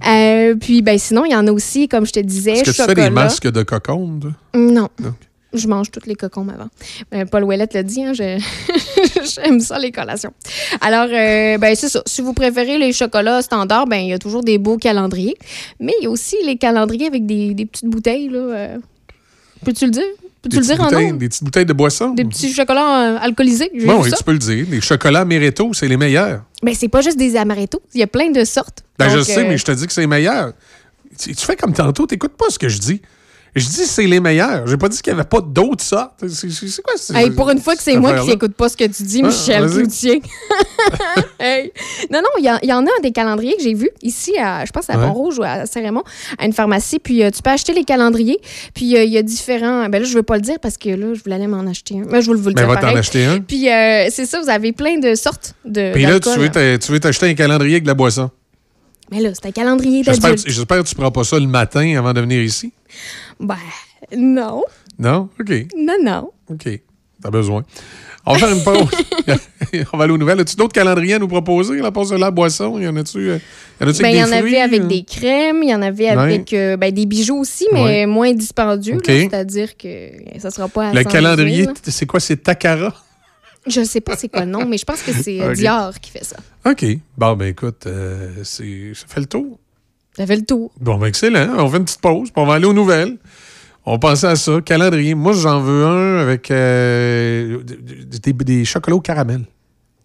Euh, 0.08 0.54
puis, 0.54 0.82
ben, 0.82 0.98
sinon, 0.98 1.24
il 1.24 1.32
y 1.32 1.34
en 1.34 1.46
a 1.46 1.52
aussi, 1.52 1.88
comme 1.88 2.06
je 2.06 2.12
te 2.12 2.20
disais, 2.20 2.52
Est-ce 2.52 2.64
que 2.64 2.70
tu 2.70 2.82
fais 2.82 2.94
des 2.94 3.10
masques 3.10 3.50
de 3.50 3.62
cocon? 3.62 4.20
Non. 4.54 4.88
Non. 5.00 5.14
Je 5.54 5.68
mange 5.68 5.90
toutes 5.90 6.06
les 6.06 6.14
cocombes 6.14 6.50
avant. 6.50 6.68
Euh, 7.14 7.26
Paul 7.26 7.44
Ouellette 7.44 7.74
l'a 7.74 7.82
dit, 7.82 8.02
hein, 8.02 8.12
j'aime 8.14 9.60
ça, 9.60 9.78
les 9.78 9.92
collations. 9.92 10.32
Alors, 10.80 11.08
euh, 11.12 11.58
ben, 11.58 11.74
c'est 11.74 11.90
ça. 11.90 12.02
Si 12.06 12.22
vous 12.22 12.32
préférez 12.32 12.78
les 12.78 12.92
chocolats 12.92 13.42
standards, 13.42 13.86
ben, 13.86 13.98
il 13.98 14.08
y 14.08 14.12
a 14.14 14.18
toujours 14.18 14.42
des 14.42 14.56
beaux 14.56 14.78
calendriers. 14.78 15.36
Mais 15.78 15.92
il 16.00 16.04
y 16.04 16.06
a 16.06 16.10
aussi 16.10 16.36
les 16.44 16.56
calendriers 16.56 17.06
avec 17.06 17.26
des, 17.26 17.52
des 17.52 17.66
petites 17.66 17.88
bouteilles. 17.88 18.28
Là, 18.28 18.38
euh. 18.38 18.78
Peux-tu 19.64 19.84
le 19.84 19.90
dire? 19.90 20.04
Peux-tu 20.42 20.56
Des 20.56 20.60
le 20.60 20.66
dire 20.66 20.76
petites 20.76 20.80
en 20.80 20.84
bouteilles- 20.90 21.12
nom? 21.12 21.16
Des 21.18 21.28
petites 21.28 21.44
bouteilles 21.44 21.66
de 21.66 21.72
boisson? 21.72 22.10
Des 22.14 22.24
petits 22.24 22.52
chocolats 22.52 23.12
euh, 23.14 23.18
alcoolisés. 23.20 23.70
Bon, 23.86 24.02
oui, 24.02 24.10
ça. 24.10 24.16
tu 24.16 24.24
peux 24.24 24.32
le 24.32 24.38
dire. 24.38 24.66
Les 24.70 24.80
chocolats 24.80 25.24
Meretto, 25.24 25.72
c'est 25.72 25.86
les 25.88 25.96
meilleurs. 25.96 26.42
Mais 26.64 26.74
c'est 26.74 26.88
pas 26.88 27.00
juste 27.00 27.16
des 27.16 27.36
amaretto. 27.36 27.80
Il 27.94 28.00
y 28.00 28.02
a 28.02 28.06
plein 28.08 28.30
de 28.30 28.44
sortes. 28.44 28.82
Ben, 28.98 29.08
je 29.08 29.20
sais, 29.22 29.38
euh, 29.44 29.48
mais 29.48 29.56
je 29.58 29.64
te 29.64 29.72
dis 29.72 29.86
que 29.86 29.92
c'est 29.92 30.00
les 30.00 30.06
meilleurs. 30.08 30.52
Tu, 31.18 31.34
tu 31.34 31.46
fais 31.46 31.54
comme 31.56 31.72
tantôt, 31.72 32.06
t'écoutes 32.06 32.36
pas 32.36 32.46
ce 32.50 32.58
que 32.58 32.68
je 32.68 32.78
dis. 32.78 33.02
Je 33.54 33.66
dis 33.66 33.84
c'est 33.84 34.06
les 34.06 34.18
meilleurs. 34.18 34.66
J'ai 34.66 34.78
pas 34.78 34.88
dit 34.88 35.00
qu'il 35.02 35.10
y 35.12 35.14
avait 35.14 35.24
pas 35.28 35.42
d'autres 35.42 35.84
sortes. 35.84 36.12
C'est 36.26 36.82
quoi 36.82 36.94
ça? 36.96 37.20
Hey, 37.20 37.30
pour 37.30 37.50
une 37.50 37.58
fois 37.60 37.76
que 37.76 37.82
c'est 37.82 37.96
moi 37.98 38.18
qui 38.20 38.28
n'écoute 38.28 38.54
pas 38.54 38.70
ce 38.70 38.76
que 38.78 38.84
tu 38.84 39.02
dis, 39.02 39.20
Ah, 39.22 39.26
Michel. 39.26 39.70
Cloutier. 39.70 40.22
Hey. 41.38 41.72
Non, 42.10 42.20
non, 42.20 42.28
il 42.38 42.44
y, 42.44 42.50
en- 42.50 42.58
y 42.62 42.72
en 42.72 42.84
a 42.86 43.00
des 43.02 43.10
calendriers 43.12 43.56
que 43.56 43.62
j'ai 43.62 43.74
vus 43.74 43.90
ici, 44.02 44.32
à, 44.38 44.64
je 44.64 44.70
pense 44.70 44.88
à 44.90 44.96
Ouais. 44.96 45.06
Pont-Rouge 45.06 45.38
ou 45.38 45.42
à 45.42 45.66
Saint-Raymond, 45.66 46.04
à 46.38 46.46
une 46.46 46.52
pharmacie. 46.52 46.98
Puis 47.00 47.22
euh, 47.22 47.30
tu 47.30 47.42
peux 47.42 47.50
acheter 47.50 47.72
les 47.72 47.84
calendriers. 47.84 48.38
Puis 48.74 48.96
euh, 48.96 49.02
il 49.04 49.10
y 49.12 49.18
a 49.18 49.22
différents. 49.22 49.88
Ben 49.88 50.00
là, 50.00 50.04
je 50.08 50.14
veux 50.14 50.22
pas 50.22 50.36
le 50.36 50.40
dire 50.42 50.58
parce 50.60 50.76
que 50.78 50.88
là, 50.90 51.14
je 51.14 51.22
voulais 51.22 51.34
aller 51.36 51.46
m'en 51.48 51.66
acheter 51.68 51.96
un. 51.98 52.04
Mais 52.08 52.22
je 52.22 52.30
vais 52.30 52.36
vous 52.36 52.48
le 52.48 52.54
Ben, 52.54 52.62
dire. 52.62 52.68
va 52.68 52.76
t'en 52.76 52.80
pareil. 52.82 52.98
acheter 52.98 53.24
un. 53.24 53.40
Puis 53.40 53.68
euh, 53.68 54.06
c'est 54.10 54.26
ça, 54.26 54.40
vous 54.40 54.48
avez 54.48 54.72
plein 54.72 54.98
de 54.98 55.14
sortes 55.14 55.54
de. 55.64 55.92
Puis 55.92 56.04
là, 56.06 56.18
tu 56.20 56.92
veux 56.92 57.00
t'acheter 57.00 57.26
un 57.26 57.34
calendrier 57.34 57.74
avec 57.74 57.82
de 57.84 57.88
la 57.88 57.94
boisson. 57.94 58.30
Mais 59.10 59.20
là, 59.20 59.30
c'est 59.34 59.46
un 59.46 59.52
calendrier 59.52 60.02
d'adulte. 60.02 60.44
j'espère 60.46 60.82
que 60.82 60.88
tu 60.88 60.94
prends 60.94 61.10
pas 61.10 61.24
ça 61.24 61.38
le 61.38 61.46
matin 61.46 61.96
avant 61.98 62.12
de 62.14 62.20
venir 62.22 62.40
ici. 62.42 62.72
Ben, 63.40 63.56
non. 64.16 64.62
Non? 64.98 65.28
OK. 65.40 65.52
Non, 65.76 65.96
non. 66.02 66.30
OK. 66.50 66.80
T'as 67.22 67.30
besoin. 67.30 67.62
On 68.26 68.32
va 68.34 68.38
faire 68.38 68.52
une 68.56 68.62
pause. 68.64 68.88
On 69.92 69.96
va 69.96 70.04
aller 70.04 70.12
aux 70.12 70.18
nouvelles. 70.18 70.40
As-tu 70.40 70.56
d'autres 70.56 70.72
calendriers 70.72 71.14
à 71.14 71.18
nous 71.20 71.28
proposer? 71.28 71.78
La 71.80 71.90
pause 71.92 72.10
de 72.10 72.16
la 72.16 72.30
boisson, 72.32 72.78
il 72.78 72.84
y 72.84 72.88
en 72.88 72.96
a-tu? 72.96 73.18
euh, 73.30 73.38
y 73.80 73.84
en 73.84 73.88
a-tu 73.88 74.02
Ben, 74.02 74.08
il 74.08 74.16
y 74.18 74.22
en 74.24 74.32
avait 74.32 74.60
avec 74.60 74.80
euh? 74.82 74.86
des 74.86 75.02
crèmes, 75.04 75.62
il 75.62 75.70
y 75.70 75.74
en 75.74 75.82
avait 75.82 76.04
Ouais. 76.04 76.10
avec 76.10 76.52
euh, 76.52 76.76
ben, 76.76 76.92
des 76.92 77.06
bijoux 77.06 77.38
aussi, 77.38 77.66
mais 77.72 77.82
Ouais. 77.84 78.06
moins 78.06 78.32
dispendieux. 78.32 78.98
C'est-à-dire 79.04 79.76
que 79.76 79.88
ça 80.38 80.50
sera 80.50 80.68
pas 80.68 80.88
à 80.88 80.92
Le 80.92 81.02
112 81.02 81.12
000, 81.12 81.24
calendrier, 81.24 81.66
c'est 81.84 82.06
quoi? 82.06 82.18
C'est 82.20 82.36
Takara? 82.36 82.94
Je 83.68 83.84
sais 83.84 84.00
pas 84.00 84.16
c'est 84.16 84.28
quoi 84.28 84.44
le 84.44 84.50
nom, 84.50 84.66
mais 84.66 84.76
je 84.78 84.84
pense 84.84 85.02
que 85.02 85.12
c'est 85.12 85.40
euh, 85.40 85.50
OK. 85.50 85.56
Dior 85.56 85.92
qui 86.00 86.10
fait 86.10 86.24
ça. 86.24 86.36
OK. 86.66 86.84
Bon, 87.16 87.34
ben 87.36 87.46
écoute, 87.48 87.86
euh, 87.86 88.42
ça 88.42 88.64
fait 89.06 89.20
le 89.20 89.26
tour. 89.26 89.58
Ça 90.16 90.26
fait 90.26 90.36
le 90.36 90.44
tour. 90.44 90.70
Bon, 90.80 90.96
ben 90.98 91.06
excellent. 91.06 91.54
On 91.58 91.68
fait 91.68 91.78
une 91.78 91.84
petite 91.84 92.00
pause, 92.00 92.30
puis 92.30 92.42
on 92.42 92.46
va 92.46 92.54
aller 92.54 92.66
aux 92.66 92.72
nouvelles. 92.74 93.16
On 93.86 93.98
pensait 93.98 94.26
à 94.28 94.36
ça. 94.36 94.60
Calendrier. 94.60 95.14
Moi, 95.14 95.32
j'en 95.32 95.60
veux 95.60 95.84
un 95.86 96.18
avec 96.18 96.50
euh, 96.50 97.58
des, 97.64 98.32
des 98.32 98.64
chocolats 98.64 98.96
au 98.96 99.00
caramel. 99.00 99.42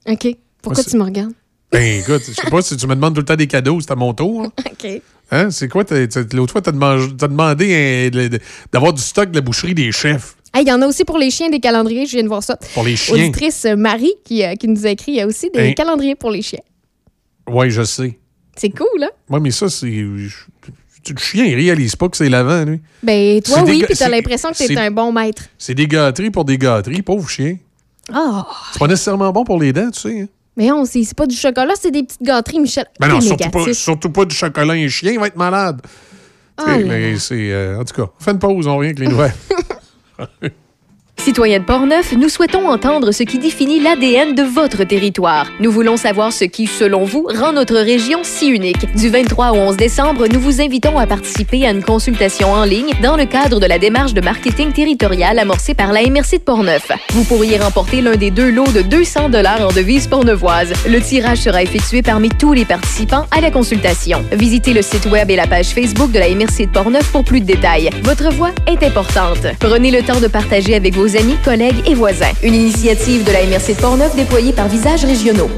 OK. 0.08 0.28
Pourquoi 0.62 0.84
tu 0.84 0.98
me 0.98 1.04
regardes? 1.04 1.34
Ben 1.72 2.00
écoute, 2.00 2.22
je 2.26 2.32
sais 2.32 2.50
pas 2.50 2.62
si 2.62 2.78
tu 2.78 2.88
me 2.88 2.96
demandes 2.96 3.14
tout 3.14 3.20
le 3.22 3.26
temps 3.26 3.36
des 3.36 3.46
cadeaux, 3.48 3.80
c'est 3.82 3.92
à 3.92 3.96
mon 3.96 4.14
tour. 4.14 4.44
hein. 4.44 4.52
OK. 4.72 5.02
Hein? 5.32 5.52
C'est 5.52 5.68
quoi? 5.68 5.84
t'as- 5.84 6.08
t'as- 6.08 6.24
L'autre 6.34 6.54
fois, 6.54 6.62
tu 6.62 6.70
as 6.70 6.72
demandé 6.72 8.10
hein, 8.14 8.38
d'avoir 8.72 8.94
du 8.94 9.02
stock 9.02 9.30
de 9.30 9.36
la 9.36 9.42
boucherie 9.42 9.74
des 9.76 9.92
chefs 9.92 10.38
Hey, 10.54 10.64
Il 10.64 10.70
y 10.70 10.72
en 10.72 10.82
a 10.82 10.88
aussi 10.88 11.04
pour 11.04 11.18
les 11.18 11.30
chiens 11.30 11.50
des 11.50 11.60
calendriers, 11.60 12.06
je 12.06 12.14
viens 12.14 12.24
de 12.24 12.30
voir 12.30 12.42
ça. 12.42 12.58
pour 12.74 12.86
les 12.86 12.96
chiens. 12.96 13.16
Auditrice 13.16 13.66
euh, 13.66 13.76
Marie 13.76 14.14
qui, 14.24 14.46
euh, 14.46 14.56
qui 14.56 14.70
nous 14.70 14.86
a 14.88 14.90
écrit, 14.92 15.12
il 15.12 15.18
y 15.18 15.22
a 15.22 15.28
aussi 15.28 15.50
des 15.52 15.60
Hein? 15.60 15.74
calendriers 15.74 16.16
pour 16.16 16.32
les 16.32 16.42
chiens. 16.42 16.62
Oui, 17.50 17.70
je 17.70 17.84
sais. 17.84 18.18
C'est 18.58 18.70
cool, 18.70 19.04
hein? 19.04 19.10
Moi, 19.30 19.40
mais 19.40 19.52
ça, 19.52 19.70
c'est. 19.70 19.88
Le 19.90 21.18
chien, 21.18 21.46
il 21.46 21.56
réalise 21.56 21.96
pas 21.96 22.10
que 22.10 22.18
c'est 22.18 22.28
l'avant, 22.28 22.66
lui. 22.66 22.82
Ben, 23.02 23.40
toi, 23.42 23.64
oui, 23.66 23.82
puis 23.88 23.96
t'as 23.96 24.10
l'impression 24.10 24.50
que 24.52 24.58
t'es 24.58 24.68
c'est- 24.68 24.78
un 24.78 24.92
bon 24.92 25.14
maître. 25.14 25.44
C'est 25.58 25.74
des 25.74 25.88
gâteries 25.88 26.32
pour 26.32 26.44
des 26.44 26.58
gâteries, 26.58 27.02
pauvre 27.02 27.30
chien. 27.30 27.58
Ah! 28.12 28.46
C'est 28.74 28.80
pas 28.80 28.88
nécessairement 28.88 29.32
bon 29.32 29.46
pour 29.46 29.58
les 29.60 29.72
dents, 29.72 29.90
tu 29.90 30.00
sais. 30.02 30.22
hein. 30.22 30.28
Mais 30.58 30.72
on 30.72 30.84
sait, 30.86 31.04
c'est 31.04 31.16
pas 31.16 31.28
du 31.28 31.36
chocolat, 31.36 31.74
c'est 31.80 31.92
des 31.92 32.04
petites 32.04 32.24
gâteries, 32.24 32.60
Michel. 32.60 32.86
Ben 33.00 33.08
non, 33.08 33.22
surtout 33.22 33.50
pas, 33.52 33.74
surtout 33.74 34.10
pas 34.10 34.26
du 34.26 34.36
chocolat. 34.36 34.74
Un 34.74 34.88
chien 34.90 35.12
il 35.14 35.20
va 35.20 35.28
être 35.28 35.36
malade. 35.38 35.82
Là 36.58 36.78
mais 36.80 37.16
euh, 37.32 37.80
en 37.80 37.86
tout 37.86 37.94
cas, 37.94 38.10
on 38.20 38.24
fait 38.24 38.32
une 38.32 38.40
pause, 38.40 38.66
on 38.66 38.78
revient 38.78 38.88
avec 38.90 39.00
les 39.00 39.08
nouvelles. 39.08 39.34
Citoyens 41.20 41.60
de 41.60 41.66
Portneuf, 41.66 42.14
nous 42.14 42.30
souhaitons 42.30 42.70
entendre 42.70 43.12
ce 43.12 43.24
qui 43.24 43.38
définit 43.38 43.82
l'ADN 43.82 44.34
de 44.34 44.44
votre 44.44 44.86
territoire. 44.86 45.48
Nous 45.60 45.72
voulons 45.72 45.98
savoir 45.98 46.32
ce 46.32 46.46
qui, 46.46 46.68
selon 46.68 47.04
vous, 47.04 47.28
rend 47.28 47.52
notre 47.52 47.76
région 47.76 48.20
si 48.24 48.48
unique. 48.48 48.86
Du 48.96 49.10
23 49.10 49.52
au 49.52 49.56
11 49.56 49.78
décembre, 49.78 50.28
nous 50.32 50.40
vous 50.40 50.62
invitons 50.62 50.98
à 50.98 51.06
participer 51.06 51.66
à 51.68 51.72
une 51.72 51.84
consultation 51.84 52.54
en 52.54 52.64
ligne 52.64 52.94
dans 53.04 53.18
le 53.18 53.26
cadre 53.26 53.60
de 53.60 53.66
la 53.66 53.78
démarche 53.78 54.14
de 54.14 54.22
marketing 54.22 54.72
territorial 54.72 55.38
amorcée 55.38 55.74
par 55.74 55.92
la 55.92 56.02
MRC 56.04 56.38
de 56.38 56.44
Portneuf. 56.44 56.92
Vous 57.12 57.26
pourriez 57.26 57.58
remporter 57.58 58.00
l'un 58.02 58.16
des 58.16 58.32
deux 58.32 58.50
lots 58.50 58.72
de 58.72 58.82
200 58.82 59.30
dollars 59.30 59.62
en 59.62 59.74
devises 59.74 60.08
portneuvoises. 60.08 60.72
Le 60.88 61.02
tirage 61.02 61.40
sera 61.40 61.62
effectué 61.62 62.04
parmi 62.04 62.30
tous 62.30 62.54
les 62.54 62.64
participants 62.64 63.26
à 63.32 63.42
la 63.42 63.52
consultation. 63.52 64.24
Visitez 64.32 64.74
le 64.74 64.82
site 64.82 65.08
web 65.08 65.30
et 65.30 65.36
la 65.36 65.48
page 65.48 65.68
Facebook 65.68 66.12
de 66.12 66.20
la 66.20 66.30
MRC 66.30 66.68
de 66.68 66.72
Portneuf 66.72 67.12
pour 67.12 67.26
plus 67.26 67.42
de 67.42 67.46
détails. 67.46 67.90
Votre 68.04 68.32
voix 68.32 68.52
est 68.66 68.82
importante. 68.84 69.46
Prenez 69.60 69.92
le 69.92 70.04
temps 70.04 70.22
de 70.22 70.28
partager 70.28 70.76
avec 70.76 70.94
vos 70.94 71.07
amis, 71.16 71.38
collègues 71.44 71.88
et 71.88 71.94
voisins. 71.94 72.34
Une 72.44 72.56
initiative 72.56 73.24
de 73.24 73.32
la 73.32 73.46
MRC 73.46 73.76
de 73.76 73.82
Portneuf 73.82 74.16
déployée 74.16 74.54
par 74.54 74.68
Visages 74.68 75.06
Régionaux. 75.06 75.50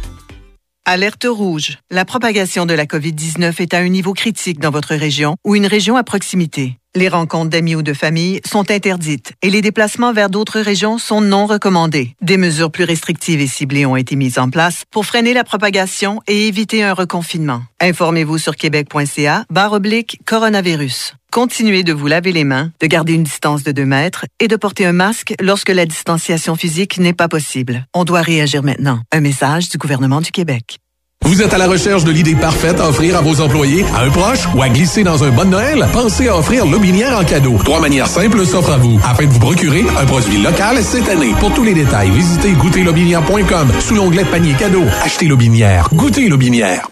Alerte 0.86 1.28
rouge. 1.30 1.78
La 1.92 2.04
propagation 2.04 2.66
de 2.66 2.74
la 2.74 2.86
COVID-19 2.86 3.62
est 3.62 3.74
à 3.76 3.78
un 3.78 3.90
niveau 3.90 4.14
critique 4.14 4.60
dans 4.60 4.72
votre 4.72 4.96
région 4.96 5.36
ou 5.46 5.56
une 5.56 5.68
région 5.68 5.96
à 5.98 6.04
proximité. 6.04 6.78
Les 6.96 7.10
rencontres 7.10 7.52
d'amis 7.52 7.76
ou 7.76 7.84
de 7.84 7.94
famille 7.94 8.42
sont 8.44 8.72
interdites 8.72 9.34
et 9.44 9.52
les 9.52 9.62
déplacements 9.62 10.14
vers 10.14 10.32
d'autres 10.32 10.60
régions 10.60 10.98
sont 10.98 11.22
non 11.22 11.46
recommandés. 11.46 12.16
Des 12.24 12.38
mesures 12.38 12.72
plus 12.72 12.86
restrictives 12.86 13.40
et 13.40 13.46
ciblées 13.46 13.86
ont 13.86 13.96
été 13.96 14.16
mises 14.16 14.40
en 14.40 14.50
place 14.50 14.84
pour 14.90 15.06
freiner 15.06 15.36
la 15.36 15.44
propagation 15.44 16.22
et 16.28 16.48
éviter 16.48 16.84
un 16.84 16.94
reconfinement. 16.94 17.62
Informez-vous 17.80 18.40
sur 18.40 18.56
québec.ca 18.56 19.46
barre 19.52 19.74
oblique 19.74 20.20
coronavirus. 20.26 21.19
Continuez 21.32 21.84
de 21.84 21.94
vous 21.94 22.08
laver 22.08 22.32
les 22.32 22.44
mains, 22.44 22.72
de 22.82 22.88
garder 22.88 23.14
une 23.14 23.24
distance 23.24 23.62
de 23.62 23.72
2 23.72 23.86
mètres 23.86 24.26
et 24.40 24.48
de 24.48 24.56
porter 24.56 24.88
un 24.88 24.94
masque 24.94 25.36
lorsque 25.40 25.70
la 25.70 25.86
distanciation 25.86 26.56
physique 26.56 26.98
n'est 26.98 27.14
pas 27.14 27.28
possible. 27.28 27.86
On 27.94 28.04
doit 28.04 28.24
réagir 28.24 28.64
maintenant. 28.64 29.02
Un 29.12 29.22
message 29.22 29.70
du 29.70 29.78
gouvernement 29.78 30.22
du 30.22 30.32
Québec. 30.32 30.80
Vous 31.24 31.44
êtes 31.44 31.54
à 31.54 31.60
la 31.60 31.68
recherche 31.68 32.04
de 32.04 32.12
l'idée 32.12 32.36
parfaite 32.36 32.80
à 32.80 32.90
offrir 32.90 33.16
à 33.16 33.22
vos 33.22 33.42
employés, 33.42 33.86
à 33.96 34.06
un 34.06 34.10
proche 34.10 34.48
ou 34.56 34.64
à 34.64 34.70
glisser 34.70 35.04
dans 35.04 35.24
un 35.24 35.30
bon 35.30 35.52
Noël? 35.52 35.86
Pensez 35.94 36.30
à 36.30 36.36
offrir 36.36 36.66
Lobinière 36.66 37.16
en 37.16 37.24
cadeau. 37.24 37.60
Trois 37.64 37.80
manières 37.80 38.08
simples 38.08 38.44
s'offrent 38.44 38.72
à 38.72 38.78
vous 38.78 39.00
afin 39.04 39.26
de 39.26 39.30
vous 39.30 39.40
procurer 39.40 39.86
un 40.02 40.06
produit 40.08 40.42
local 40.42 40.82
cette 40.82 41.10
année. 41.10 41.36
Pour 41.40 41.54
tous 41.54 41.64
les 41.64 41.76
détails, 41.76 42.10
visitez 42.10 42.54
goûterlobinière.com 42.54 43.72
sous 43.82 43.94
l'onglet 43.94 44.26
panier 44.26 44.54
cadeau. 44.54 44.84
Achetez 45.04 45.28
Lobinière. 45.28 45.90
Goûtez 45.94 46.28
Lobinière. 46.28 46.90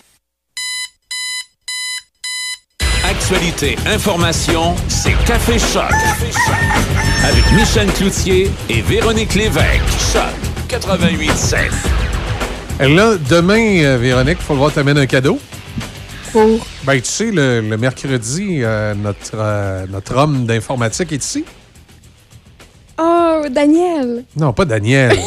Actualité, 3.30 3.76
information, 3.86 4.74
c'est 4.88 5.12
Café 5.26 5.60
Choc. 5.60 5.92
Avec 7.26 7.44
Michel 7.52 7.92
Cloutier 7.92 8.50
et 8.70 8.80
Véronique 8.80 9.36
Lévesque. 9.36 9.82
Choc 10.14 10.24
88.7. 10.70 12.88
Là, 12.88 13.18
demain, 13.30 13.84
euh, 13.84 13.98
Véronique, 13.98 14.38
il 14.40 14.46
faudra 14.46 14.72
t'amener 14.72 15.02
un 15.02 15.06
cadeau. 15.06 15.40
Pour? 16.32 16.66
Ben, 16.86 17.02
tu 17.02 17.10
sais, 17.10 17.32
le, 17.32 17.60
le 17.60 17.76
mercredi, 17.76 18.60
euh, 18.62 18.94
notre, 18.94 19.32
euh, 19.34 19.86
notre 19.90 20.16
homme 20.16 20.46
d'informatique 20.46 21.12
est 21.12 21.22
ici. 21.22 21.44
Oh, 22.98 23.42
Daniel! 23.52 24.24
Non, 24.38 24.54
pas 24.54 24.64
Daniel. 24.64 25.12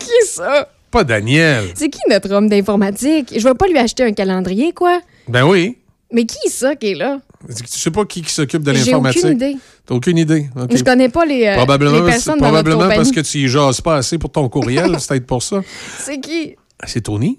qui 0.00 0.10
est 0.22 0.26
ça? 0.26 0.70
pas 0.90 1.04
Daniel. 1.04 1.64
C'est 1.74 1.90
qui 1.90 2.00
notre 2.08 2.32
homme 2.32 2.48
d'informatique? 2.48 3.34
Je 3.36 3.46
vais 3.46 3.54
pas 3.54 3.66
lui 3.66 3.76
acheter 3.76 4.04
un 4.04 4.12
calendrier, 4.12 4.72
quoi. 4.72 5.02
Ben 5.28 5.44
oui. 5.44 5.76
Mais 6.12 6.24
qui 6.24 6.38
est 6.46 6.50
ça 6.50 6.76
qui 6.76 6.92
est 6.92 6.94
là? 6.94 7.18
Tu 7.48 7.78
sais 7.78 7.90
pas 7.90 8.04
qui, 8.04 8.22
qui 8.22 8.32
s'occupe 8.32 8.62
de 8.62 8.72
J'ai 8.72 8.86
l'informatique? 8.90 9.24
aucune 9.24 9.36
idée. 9.36 9.56
T'as 9.84 9.94
aucune 9.94 10.18
idée? 10.18 10.48
OK. 10.60 10.76
Je 10.76 10.82
connais 10.82 11.08
pas 11.08 11.24
les, 11.24 11.46
euh, 11.46 11.56
Probablement, 11.56 12.00
les 12.00 12.04
personnes 12.12 12.38
dans 12.38 12.50
notre 12.50 12.64
probablement 12.64 12.94
parce 12.96 13.10
que 13.10 13.20
tu 13.20 13.38
y 13.38 13.48
jases 13.48 13.80
pas 13.80 13.96
assez 13.96 14.18
pour 14.18 14.30
ton 14.30 14.48
courriel, 14.48 14.96
c'est 14.98 15.08
peut-être 15.08 15.26
pour 15.26 15.42
ça. 15.42 15.60
C'est 15.98 16.20
qui? 16.20 16.56
C'est 16.86 17.02
Tony. 17.02 17.38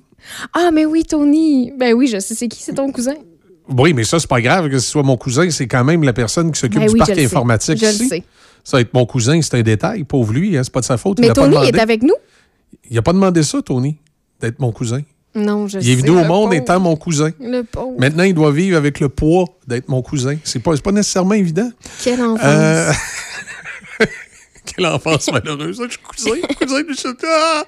Ah, 0.53 0.69
mais 0.73 0.85
oui, 0.85 1.03
Tony. 1.03 1.71
Ben 1.77 1.93
oui, 1.93 2.07
je 2.07 2.19
sais 2.19 2.35
c'est 2.35 2.47
qui, 2.47 2.61
c'est 2.61 2.73
ton 2.73 2.91
cousin. 2.91 3.15
Oui, 3.77 3.93
mais 3.93 4.03
ça, 4.03 4.19
c'est 4.19 4.29
pas 4.29 4.39
grave 4.41 4.69
que 4.69 4.79
ce 4.79 4.89
soit 4.89 5.03
mon 5.03 5.17
cousin, 5.17 5.49
c'est 5.49 5.67
quand 5.67 5.83
même 5.83 6.03
la 6.03 6.13
personne 6.13 6.51
qui 6.51 6.59
s'occupe 6.59 6.79
Ben 6.79 6.87
du 6.87 6.93
oui, 6.93 6.99
parc 6.99 7.11
je 7.11 7.15
le 7.15 7.21
sais. 7.21 7.25
informatique 7.35 7.77
Je 7.79 7.85
le 7.85 7.91
sais. 8.09 8.23
Ça, 8.63 8.79
être 8.81 8.93
mon 8.93 9.05
cousin, 9.05 9.41
c'est 9.41 9.55
un 9.57 9.61
détail. 9.61 10.03
Pauvre 10.03 10.33
lui, 10.33 10.57
hein, 10.57 10.61
c'est 10.63 10.71
pas 10.73 10.79
de 10.81 10.85
sa 10.85 10.97
faute. 10.97 11.19
Mais 11.19 11.27
pas 11.29 11.33
Tony 11.33 11.51
demandé. 11.51 11.67
est 11.69 11.79
avec 11.79 12.03
nous? 12.03 12.15
Il 12.89 12.97
a 12.97 13.01
pas 13.01 13.13
demandé 13.13 13.43
ça, 13.43 13.61
Tony, 13.61 13.97
d'être 14.41 14.59
mon 14.59 14.71
cousin. 14.71 15.01
Non, 15.37 15.67
je 15.67 15.79
sais. 15.79 15.85
il 15.85 15.91
est 15.91 15.95
venu 15.95 16.09
au 16.09 16.23
monde 16.23 16.49
pauvre. 16.49 16.53
étant 16.53 16.79
mon 16.79 16.95
cousin. 16.95 17.29
Le 17.39 17.61
pauvre. 17.61 17.93
Maintenant, 17.99 18.23
il 18.23 18.33
doit 18.33 18.51
vivre 18.51 18.75
avec 18.75 18.99
le 18.99 19.07
poids 19.09 19.45
d'être 19.67 19.87
mon 19.87 20.01
cousin. 20.01 20.35
C'est 20.43 20.59
pas, 20.59 20.75
pas 20.77 20.91
nécessairement 20.91 21.33
évident. 21.33 21.69
Quelle 22.03 22.21
enfance. 22.21 22.41
Euh, 22.43 22.91
Quelle 24.75 24.85
enfance 24.85 25.31
malheureuse. 25.31 25.81
Je 25.85 25.89
suis 25.89 25.99
cousin, 25.99 26.47
cousin 26.59 26.81
du. 26.81 26.93
Ah! 27.25 27.63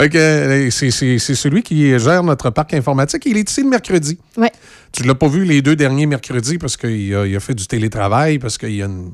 Euh, 0.00 0.70
c'est, 0.70 0.90
celui 0.90 1.62
qui 1.62 1.98
gère 1.98 2.22
notre 2.22 2.50
parc 2.50 2.74
informatique. 2.74 3.22
Il 3.26 3.36
est 3.36 3.48
ici 3.48 3.62
le 3.62 3.68
mercredi. 3.68 4.18
Ouais. 4.36 4.50
Tu 4.92 5.02
ne 5.04 5.08
l'as 5.08 5.14
pas 5.14 5.28
vu 5.28 5.44
les 5.44 5.62
deux 5.62 5.76
derniers 5.76 6.06
mercredis 6.06 6.58
parce 6.58 6.76
qu'il 6.76 7.14
a, 7.14 7.24
il 7.24 7.36
a 7.36 7.40
fait 7.40 7.54
du 7.54 7.66
télétravail, 7.66 8.40
parce 8.40 8.58
qu'il 8.58 8.74
y 8.74 8.82
a 8.82 8.86
une, 8.86 9.12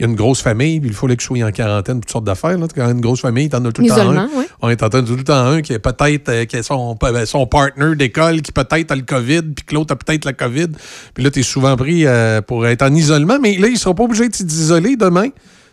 a 0.00 0.06
grosse 0.06 0.40
famille, 0.40 0.80
puis 0.80 0.88
il 0.88 0.94
fallait 0.94 1.16
que 1.16 1.22
je 1.22 1.26
sois 1.26 1.44
en 1.44 1.52
quarantaine, 1.52 2.00
toutes 2.00 2.10
sortes 2.10 2.24
d'affaires. 2.24 2.56
Là. 2.56 2.66
Quand 2.74 2.90
une 2.90 3.00
grosse 3.00 3.20
famille, 3.20 3.50
t'en 3.50 3.62
as 3.66 3.72
tout 3.72 3.82
le 3.82 3.88
temps 3.88 4.08
un. 4.08 4.24
ouais. 4.28 4.48
On 4.62 4.70
est 4.70 4.82
en 4.82 4.88
train 4.88 5.02
de 5.02 5.06
tout 5.06 5.16
le 5.16 5.24
temps 5.24 5.44
un 5.44 5.60
qui 5.60 5.74
est 5.74 5.78
peut-être 5.78 6.30
euh, 6.30 6.44
qui 6.46 6.56
est 6.56 6.62
son, 6.62 6.94
ben, 6.94 7.26
son 7.26 7.46
partner 7.46 7.94
d'école 7.94 8.40
qui 8.40 8.52
peut-être 8.52 8.90
a 8.90 8.96
le 8.96 9.02
COVID, 9.02 9.42
puis 9.54 9.64
que 9.66 9.74
l'autre 9.74 9.92
a 9.92 9.96
peut-être 9.96 10.24
la 10.24 10.32
COVID. 10.32 10.68
Puis 11.12 11.24
là, 11.24 11.30
tu 11.30 11.40
es 11.40 11.42
souvent 11.42 11.76
pris 11.76 12.06
euh, 12.06 12.40
pour 12.40 12.66
être 12.66 12.82
en 12.82 12.94
isolement, 12.94 13.38
mais 13.40 13.58
là, 13.58 13.68
il 13.68 13.74
ne 13.74 13.78
sera 13.78 13.94
pas 13.94 14.04
obligé 14.04 14.28
de 14.28 14.34
s'isoler 14.34 14.96
demain. 14.96 15.28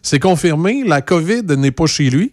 C'est 0.07 0.19
confirmé, 0.19 0.83
la 0.85 1.01
COVID 1.01 1.41
n'est 1.57 1.71
pas 1.71 1.87
chez 1.87 2.11
lui. 2.11 2.31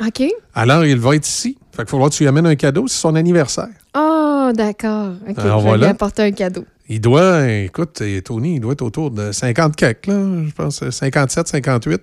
OK. 0.00 0.22
Alors, 0.54 0.82
il 0.86 0.98
va 0.98 1.14
être 1.14 1.28
ici. 1.28 1.58
Fait 1.72 1.82
qu'il 1.82 1.90
faudra 1.90 2.08
que 2.08 2.14
tu 2.14 2.22
lui 2.22 2.28
amènes 2.28 2.46
un 2.46 2.54
cadeau, 2.54 2.88
c'est 2.88 2.98
son 2.98 3.14
anniversaire. 3.16 3.68
Oh, 3.94 4.50
d'accord. 4.54 5.10
OK, 5.28 5.38
Alors, 5.38 5.58
je 5.58 5.64
vais 5.64 5.68
voilà. 5.68 5.86
lui 5.88 5.90
apporter 5.90 6.22
un 6.22 6.32
cadeau. 6.32 6.64
Il 6.88 7.02
doit, 7.02 7.46
écoute, 7.50 8.02
Tony, 8.24 8.54
il 8.54 8.60
doit 8.60 8.72
être 8.72 8.80
autour 8.80 9.10
de 9.10 9.30
50 9.30 9.76
quelques, 9.76 10.06
là, 10.06 10.14
je 10.46 10.52
pense, 10.52 10.88
57, 10.88 11.48
58. 11.48 12.00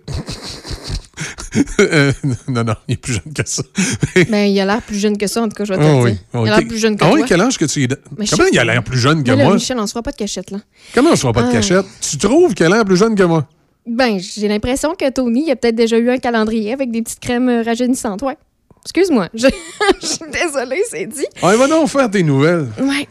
Euh, 1.80 2.12
non, 2.48 2.64
non, 2.64 2.76
il 2.88 2.94
est 2.94 2.98
plus 2.98 3.14
jeune 3.14 3.34
que 3.34 3.44
ça. 3.48 3.64
Ben, 4.30 4.46
il 4.46 4.60
a 4.60 4.66
l'air 4.66 4.82
plus 4.84 4.98
jeune 5.00 5.18
que 5.18 5.26
ça, 5.28 5.42
en 5.42 5.50
tout 5.50 5.56
cas, 5.56 5.66
je 5.66 5.74
vais 5.74 5.80
te 5.80 5.84
le 5.84 6.04
oui. 6.04 6.12
dire. 6.12 6.20
Ah 6.34 6.38
Il 6.38 6.42
oui. 6.44 6.50
a 6.50 6.58
l'air 6.60 6.68
plus 6.68 6.78
jeune 6.78 6.98
que 6.98 7.04
Ah 7.04 7.08
toi. 7.10 7.16
oui, 7.20 7.24
quel 7.28 7.42
âge 7.42 7.58
que 7.58 7.66
tu 7.66 7.88
Mais 8.18 8.26
Comment 8.28 8.44
il 8.52 8.60
a 8.60 8.64
l'air 8.66 8.84
plus 8.84 9.00
jeune 9.00 9.24
que 9.24 9.32
là, 9.32 9.44
moi? 9.44 9.54
Michel, 9.56 9.78
on 9.80 9.88
se 9.88 9.92
fera 9.94 10.04
pas 10.04 10.12
de 10.12 10.18
cachette, 10.18 10.52
là. 10.52 10.60
Comment 10.94 11.12
on 11.12 11.16
se 11.16 11.22
fera 11.22 11.34
pas 11.34 11.44
de 11.44 11.48
Ah. 11.50 11.54
cachette? 11.54 11.86
Tu 12.02 12.18
trouves 12.18 12.54
qu'il 12.54 12.66
a 12.66 12.70
l'air 12.70 12.86
plus 12.86 12.98
jeune 12.98 13.16
que 13.16 13.24
moi? 13.24 13.48
Ben, 13.86 14.20
j'ai 14.20 14.48
l'impression 14.48 14.96
que 14.96 15.10
Tony, 15.10 15.44
il 15.46 15.52
a 15.52 15.56
peut-être 15.56 15.76
déjà 15.76 15.98
eu 15.98 16.10
un 16.10 16.18
calendrier 16.18 16.74
avec 16.74 16.92
des 16.92 17.02
petites 17.02 17.20
crèmes 17.20 17.50
euh, 17.50 17.64
rajeunissantes, 17.64 18.22
ouais. 18.22 18.38
Excuse-moi, 18.84 19.30
je, 19.34 19.48
je 20.02 20.06
suis 20.06 20.32
désolée, 20.32 20.84
c'est 20.90 21.06
dit. 21.06 21.26
Ah, 21.42 21.52
il 21.54 21.58
va 21.58 21.68
donc 21.68 21.90
faire 21.90 22.10
des 22.10 22.24
nouvelles. 22.24 22.68
Ouais. 22.80 23.08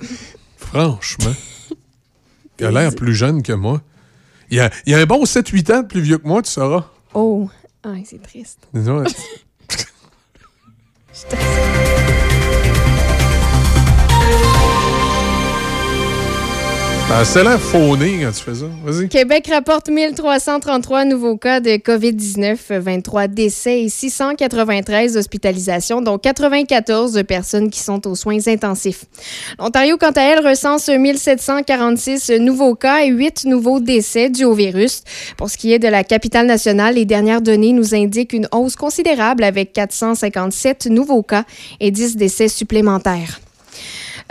Franchement. 0.57 1.35
Il 2.59 2.67
a 2.67 2.71
l'air 2.71 2.95
plus 2.95 3.15
jeune 3.15 3.43
que 3.43 3.53
moi. 3.53 3.81
Il 4.51 4.61
a, 4.61 4.71
il 4.87 4.95
a 4.95 4.99
un 4.99 5.07
bon 5.07 5.25
7-8 5.25 5.73
ans 5.73 5.83
de 5.83 5.87
plus 5.87 6.01
vieux 6.01 6.19
que 6.19 6.29
moi, 6.29 6.43
tu 6.43 6.51
sauras. 6.51 6.91
Oh, 7.15 7.49
ah, 7.85 7.95
c'est 8.05 8.23
triste. 8.23 8.61
Ouais. 8.75 9.05
Ah, 17.15 17.27
c'est 17.27 17.45
l'air 17.45 17.61
fauné 17.61 18.21
quand 18.23 18.31
tu 18.33 18.43
fais 18.43 18.55
ça. 18.55 19.07
Québec 19.07 19.47
rapporte 19.53 19.91
1333 19.91 21.05
nouveaux 21.05 21.37
cas 21.37 21.61
de 21.61 21.73
COVID-19, 21.73 22.79
23 22.79 23.29
décès 23.29 23.83
et 23.83 23.91
693 23.91 25.19
hospitalisations, 25.19 26.01
dont 26.01 26.17
94 26.17 27.23
personnes 27.29 27.69
qui 27.69 27.81
sont 27.81 28.07
aux 28.07 28.15
soins 28.15 28.39
intensifs. 28.49 29.05
L'Ontario, 29.59 29.99
quant 29.99 30.13
à 30.13 30.23
elle, 30.23 30.47
recense 30.47 30.89
1746 30.89 32.31
nouveaux 32.41 32.77
cas 32.77 33.03
et 33.03 33.09
8 33.09 33.45
nouveaux 33.45 33.79
décès 33.79 34.31
dus 34.31 34.47
au 34.47 34.55
virus. 34.55 35.03
Pour 35.37 35.51
ce 35.51 35.59
qui 35.59 35.75
est 35.75 35.79
de 35.79 35.89
la 35.89 36.05
capitale 36.05 36.47
nationale, 36.47 36.95
les 36.95 37.05
dernières 37.05 37.43
données 37.43 37.75
nous 37.75 37.95
indiquent 37.95 38.33
une 38.33 38.49
hausse 38.53 38.75
considérable 38.75 39.45
avec 39.45 39.75
457 39.75 40.87
nouveaux 40.87 41.23
cas 41.23 41.45
et 41.79 41.91
10 41.91 42.17
décès 42.17 42.49
supplémentaires. 42.49 43.39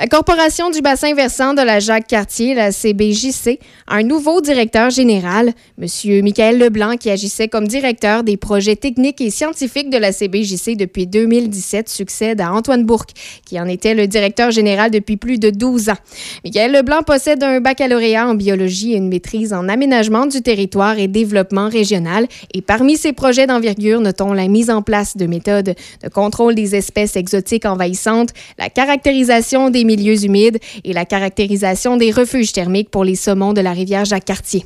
La 0.01 0.07
Corporation 0.07 0.71
du 0.71 0.81
bassin 0.81 1.13
versant 1.13 1.53
de 1.53 1.61
la 1.61 1.79
Jacques-Cartier, 1.79 2.55
la 2.55 2.71
CBJC, 2.71 3.59
a 3.85 3.97
un 3.97 4.01
nouveau 4.01 4.41
directeur 4.41 4.89
général, 4.89 5.53
M. 5.79 6.23
Michael 6.23 6.57
Leblanc, 6.57 6.97
qui 6.97 7.11
agissait 7.11 7.47
comme 7.47 7.67
directeur 7.67 8.23
des 8.23 8.35
projets 8.35 8.75
techniques 8.75 9.21
et 9.21 9.29
scientifiques 9.29 9.91
de 9.91 9.99
la 9.99 10.11
CBJC 10.11 10.75
depuis 10.75 11.05
2017, 11.05 11.87
succède 11.87 12.41
à 12.41 12.51
Antoine 12.51 12.83
Bourque, 12.83 13.11
qui 13.45 13.59
en 13.59 13.67
était 13.67 13.93
le 13.93 14.07
directeur 14.07 14.49
général 14.49 14.89
depuis 14.89 15.17
plus 15.17 15.37
de 15.37 15.51
12 15.51 15.89
ans. 15.89 15.97
Michael 16.43 16.71
Leblanc 16.71 17.03
possède 17.03 17.43
un 17.43 17.61
baccalauréat 17.61 18.27
en 18.27 18.33
biologie 18.33 18.93
et 18.93 18.97
une 18.97 19.07
maîtrise 19.07 19.53
en 19.53 19.69
aménagement 19.69 20.25
du 20.25 20.41
territoire 20.41 20.97
et 20.97 21.07
développement 21.07 21.69
régional. 21.69 22.25
Et 22.55 22.63
parmi 22.63 22.97
ses 22.97 23.13
projets 23.13 23.45
d'envergure, 23.45 24.01
notons 24.01 24.33
la 24.33 24.47
mise 24.47 24.71
en 24.71 24.81
place 24.81 25.15
de 25.15 25.27
méthodes 25.27 25.75
de 26.03 26.09
contrôle 26.09 26.55
des 26.55 26.73
espèces 26.75 27.15
exotiques 27.17 27.67
envahissantes, 27.67 28.29
la 28.57 28.71
caractérisation 28.71 29.69
des 29.69 29.90
milieux 29.91 30.23
humides 30.23 30.59
et 30.85 30.93
la 30.93 31.05
caractérisation 31.05 31.97
des 31.97 32.11
refuges 32.11 32.53
thermiques 32.53 32.89
pour 32.89 33.03
les 33.03 33.15
saumons 33.15 33.53
de 33.53 33.61
la 33.61 33.73
rivière 33.73 34.05
Jacques-Cartier. 34.05 34.65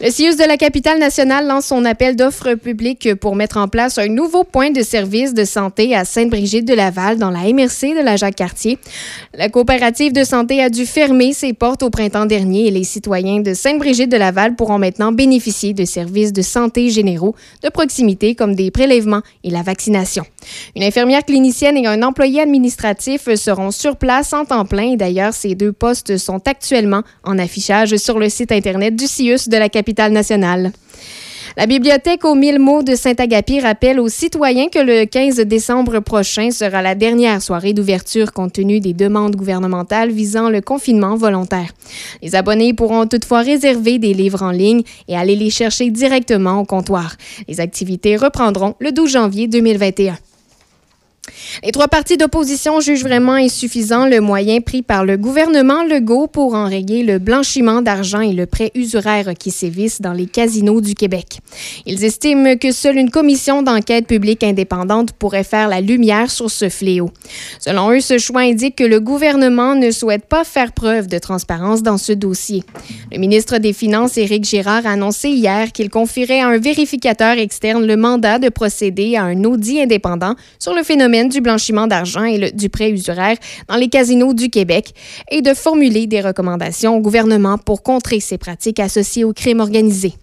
Le 0.00 0.10
CIUS 0.10 0.36
de 0.36 0.46
la 0.46 0.56
capitale 0.56 0.98
nationale 0.98 1.46
lance 1.46 1.66
son 1.66 1.84
appel 1.84 2.16
d'offres 2.16 2.54
publiques 2.54 3.14
pour 3.16 3.36
mettre 3.36 3.58
en 3.58 3.68
place 3.68 3.98
un 3.98 4.08
nouveau 4.08 4.44
point 4.44 4.70
de 4.70 4.82
service 4.82 5.34
de 5.34 5.44
santé 5.44 5.94
à 5.94 6.04
Sainte-Brigitte-de-Laval 6.04 7.18
dans 7.18 7.30
la 7.30 7.40
MRC 7.40 7.94
de 7.96 8.02
la 8.02 8.16
Jacques-Cartier. 8.16 8.78
La 9.34 9.48
coopérative 9.48 10.12
de 10.12 10.24
santé 10.24 10.62
a 10.62 10.70
dû 10.70 10.86
fermer 10.86 11.32
ses 11.32 11.52
portes 11.52 11.82
au 11.82 11.90
printemps 11.90 12.26
dernier 12.26 12.68
et 12.68 12.70
les 12.70 12.84
citoyens 12.84 13.40
de 13.40 13.54
Sainte-Brigitte-de-Laval 13.54 14.56
pourront 14.56 14.78
maintenant 14.78 15.12
bénéficier 15.12 15.74
de 15.74 15.84
services 15.84 16.32
de 16.32 16.42
santé 16.42 16.88
généraux 16.90 17.34
de 17.62 17.68
proximité 17.68 18.34
comme 18.34 18.54
des 18.54 18.70
prélèvements 18.70 19.22
et 19.44 19.50
la 19.50 19.62
vaccination. 19.62 20.24
Une 20.76 20.82
infirmière 20.82 21.24
clinicienne 21.24 21.76
et 21.76 21.86
un 21.86 22.02
employé 22.02 22.40
administratif 22.40 23.34
seront 23.34 23.70
sur 23.70 23.96
place 23.96 24.32
en 24.32 24.44
temps 24.44 24.64
plein. 24.64 24.96
D'ailleurs, 24.96 25.34
ces 25.34 25.54
deux 25.54 25.72
postes 25.72 26.16
sont 26.18 26.40
actuellement 26.46 27.02
en 27.24 27.38
affichage 27.38 27.96
sur 27.96 28.18
le 28.18 28.28
site 28.28 28.52
Internet 28.52 28.96
du 28.96 29.06
CIUS 29.06 29.48
de 29.48 29.56
la 29.56 29.68
capitale 29.68 30.12
nationale. 30.12 30.72
La 31.58 31.66
bibliothèque 31.66 32.24
aux 32.24 32.36
mille 32.36 32.60
mots 32.60 32.84
de 32.84 32.94
Saint-Agapi 32.94 33.58
rappelle 33.58 33.98
aux 33.98 34.08
citoyens 34.08 34.68
que 34.68 34.78
le 34.78 35.06
15 35.06 35.38
décembre 35.38 35.98
prochain 35.98 36.52
sera 36.52 36.82
la 36.82 36.94
dernière 36.94 37.42
soirée 37.42 37.72
d'ouverture 37.72 38.32
compte 38.32 38.52
tenu 38.52 38.78
des 38.78 38.92
demandes 38.92 39.34
gouvernementales 39.34 40.10
visant 40.10 40.50
le 40.50 40.60
confinement 40.60 41.16
volontaire. 41.16 41.72
Les 42.22 42.36
abonnés 42.36 42.74
pourront 42.74 43.06
toutefois 43.06 43.40
réserver 43.40 43.98
des 43.98 44.14
livres 44.14 44.44
en 44.44 44.52
ligne 44.52 44.82
et 45.08 45.16
aller 45.16 45.34
les 45.34 45.50
chercher 45.50 45.90
directement 45.90 46.60
au 46.60 46.64
comptoir. 46.64 47.16
Les 47.48 47.58
activités 47.60 48.16
reprendront 48.16 48.76
le 48.78 48.92
12 48.92 49.10
janvier 49.10 49.48
2021. 49.48 50.16
Les 51.62 51.72
trois 51.72 51.88
partis 51.88 52.16
d'opposition 52.16 52.80
jugent 52.80 53.02
vraiment 53.02 53.32
insuffisant 53.32 54.06
le 54.06 54.20
moyen 54.20 54.60
pris 54.60 54.82
par 54.82 55.04
le 55.04 55.16
gouvernement 55.16 55.84
Legault 55.84 56.26
pour 56.26 56.54
enrayer 56.54 57.02
le 57.02 57.18
blanchiment 57.18 57.82
d'argent 57.82 58.20
et 58.20 58.32
le 58.32 58.46
prêt 58.46 58.70
usuraire 58.74 59.32
qui 59.38 59.50
sévissent 59.50 60.00
dans 60.00 60.12
les 60.12 60.26
casinos 60.26 60.80
du 60.80 60.94
Québec. 60.94 61.38
Ils 61.86 62.04
estiment 62.04 62.56
que 62.56 62.72
seule 62.72 62.98
une 62.98 63.10
commission 63.10 63.62
d'enquête 63.62 64.06
publique 64.06 64.44
indépendante 64.44 65.12
pourrait 65.12 65.44
faire 65.44 65.68
la 65.68 65.80
lumière 65.80 66.30
sur 66.30 66.50
ce 66.50 66.68
fléau. 66.68 67.10
Selon 67.58 67.90
eux, 67.90 68.00
ce 68.00 68.18
choix 68.18 68.42
indique 68.42 68.76
que 68.76 68.84
le 68.84 69.00
gouvernement 69.00 69.74
ne 69.74 69.90
souhaite 69.90 70.26
pas 70.26 70.44
faire 70.44 70.72
preuve 70.72 71.08
de 71.08 71.18
transparence 71.18 71.82
dans 71.82 71.98
ce 71.98 72.12
dossier. 72.12 72.62
Le 73.10 73.18
ministre 73.18 73.58
des 73.58 73.72
Finances, 73.72 74.16
Éric 74.16 74.44
Girard, 74.44 74.86
a 74.86 74.92
annoncé 74.92 75.30
hier 75.30 75.72
qu'il 75.72 75.90
confierait 75.90 76.40
à 76.40 76.48
un 76.48 76.58
vérificateur 76.58 77.38
externe 77.38 77.86
le 77.86 77.96
mandat 77.96 78.38
de 78.38 78.48
procéder 78.48 79.16
à 79.16 79.24
un 79.24 79.44
audit 79.44 79.80
indépendant 79.80 80.34
sur 80.58 80.74
le 80.74 80.82
phénomène 80.82 81.17
du 81.24 81.40
blanchiment 81.40 81.86
d'argent 81.86 82.24
et 82.24 82.52
du 82.52 82.68
prêt 82.68 82.90
usuraire 82.90 83.36
dans 83.68 83.76
les 83.76 83.88
casinos 83.88 84.34
du 84.34 84.50
Québec 84.50 84.94
et 85.30 85.42
de 85.42 85.54
formuler 85.54 86.06
des 86.06 86.20
recommandations 86.20 86.96
au 86.96 87.00
gouvernement 87.00 87.58
pour 87.58 87.82
contrer 87.82 88.20
ces 88.20 88.38
pratiques 88.38 88.80
associées 88.80 89.24
au 89.24 89.32
crime 89.32 89.60
organisé. 89.60 90.14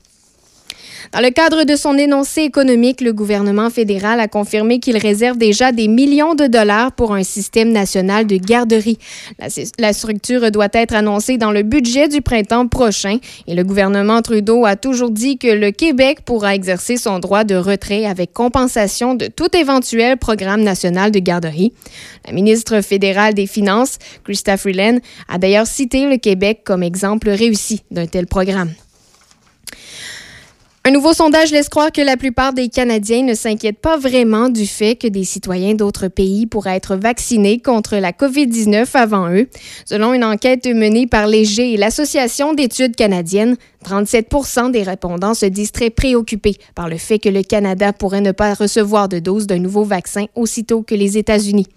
Dans 1.16 1.22
le 1.22 1.30
cadre 1.30 1.64
de 1.64 1.78
son 1.78 1.98
énoncé 1.98 2.42
économique, 2.42 3.00
le 3.00 3.14
gouvernement 3.14 3.70
fédéral 3.70 4.20
a 4.20 4.28
confirmé 4.28 4.82
qu'il 4.82 4.98
réserve 4.98 5.38
déjà 5.38 5.72
des 5.72 5.88
millions 5.88 6.36
de 6.36 6.46
dollars 6.46 6.92
pour 6.92 7.14
un 7.14 7.24
système 7.24 7.72
national 7.72 8.28
de 8.28 8.36
garderie. 8.36 8.98
La, 9.80 9.94
structure 9.94 10.52
doit 10.52 10.68
être 10.74 10.94
annoncée 10.94 11.38
dans 11.38 11.54
le 11.54 11.64
budget 11.64 12.10
du 12.10 12.22
printemps 12.22 12.68
prochain 12.68 13.20
et 13.48 13.56
le 13.56 13.64
gouvernement 13.64 14.22
Trudeau 14.22 14.66
a 14.66 14.76
toujours 14.76 15.10
dit 15.10 15.38
que 15.38 15.48
le 15.48 15.72
Québec 15.72 16.20
pourra 16.26 16.54
exercer 16.54 16.98
son 16.98 17.20
droit 17.20 17.46
de 17.46 17.56
retrait 17.56 18.06
avec 18.06 18.34
compensation 18.34 19.16
de 19.16 19.28
tout 19.28 19.56
éventuel 19.56 20.18
programme 20.18 20.64
national 20.64 21.12
de 21.12 21.20
garderie. 21.20 21.72
La 22.28 22.34
ministre 22.34 22.82
fédérale 22.82 23.34
des 23.34 23.48
Finances, 23.48 24.00
Christa 24.26 24.58
Freeland, 24.58 25.00
a 25.30 25.38
d'ailleurs 25.38 25.66
cité 25.66 26.10
le 26.10 26.18
Québec 26.18 26.64
comme 26.66 26.84
exemple 26.84 27.30
réussi 27.30 27.84
d'un 27.90 28.06
tel 28.06 28.28
programme. 28.28 28.74
Un 30.88 30.92
nouveau 30.92 31.14
sondage 31.14 31.50
laisse 31.50 31.68
croire 31.68 31.92
que 31.92 32.02
la 32.02 32.16
plupart 32.16 32.54
des 32.54 32.70
Canadiens 32.70 33.24
ne 33.24 33.34
s'inquiètent 33.34 33.80
pas 33.80 33.98
vraiment 33.98 34.50
du 34.50 34.68
fait 34.68 34.96
que 34.96 35.08
des 35.08 35.24
citoyens 35.24 35.74
d'autres 35.74 36.10
pays 36.10 36.46
pourraient 36.46 36.76
être 36.76 36.96
vaccinés 36.96 37.60
contre 37.60 37.96
la 37.96 38.12
COVID-19 38.12 38.86
avant 38.94 39.32
eux. 39.32 39.48
Selon 39.86 40.14
une 40.14 40.24
enquête 40.24 40.68
menée 40.68 41.08
par 41.08 41.26
Léger 41.26 41.74
et 41.74 41.78
l'Association 41.78 42.54
d'études 42.54 42.96
canadiennes, 42.96 43.58
37% 43.86 44.72
des 44.72 44.84
répondants 44.84 45.34
se 45.34 45.46
disent 45.46 45.72
très 45.72 45.90
préoccupés 45.90 46.56
par 46.74 46.90
le 46.90 46.98
fait 46.98 47.20
que 47.20 47.30
le 47.30 47.44
Canada 47.44 47.94
pourrait 47.94 48.22
ne 48.22 48.32
pas 48.32 48.54
recevoir 48.54 49.08
de 49.08 49.20
dose 49.20 49.46
d'un 49.48 49.60
nouveau 49.60 49.84
vaccin 49.84 50.26
aussitôt 50.36 50.82
que 50.82 50.96
les 50.96 51.18
États-Unis. 51.18 51.68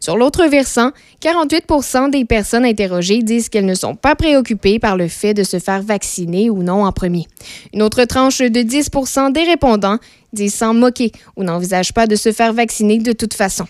Sur 0.00 0.16
l'autre 0.16 0.46
versant, 0.46 0.92
48% 1.22 2.10
des 2.10 2.24
personnes 2.24 2.64
interrogées 2.64 3.22
disent 3.22 3.48
qu'elles 3.48 3.66
ne 3.66 3.74
sont 3.74 3.94
pas 3.94 4.16
préoccupées 4.16 4.78
par 4.78 4.96
le 4.96 5.08
fait 5.08 5.34
de 5.34 5.42
se 5.42 5.58
faire 5.58 5.82
vacciner 5.82 6.48
ou 6.48 6.62
non 6.62 6.84
en 6.84 6.92
premier. 6.92 7.26
Une 7.74 7.82
autre 7.82 8.04
tranche 8.04 8.38
de 8.38 8.62
10 8.62 8.90
des 9.34 9.44
répondants 9.44 9.98
disent 10.32 10.54
s'en 10.54 10.74
moquer 10.74 11.12
ou 11.36 11.44
n'envisagent 11.44 11.92
pas 11.92 12.06
de 12.06 12.16
se 12.16 12.32
faire 12.32 12.52
vacciner 12.52 12.98
de 12.98 13.12
toute 13.12 13.34
façon. 13.34 13.66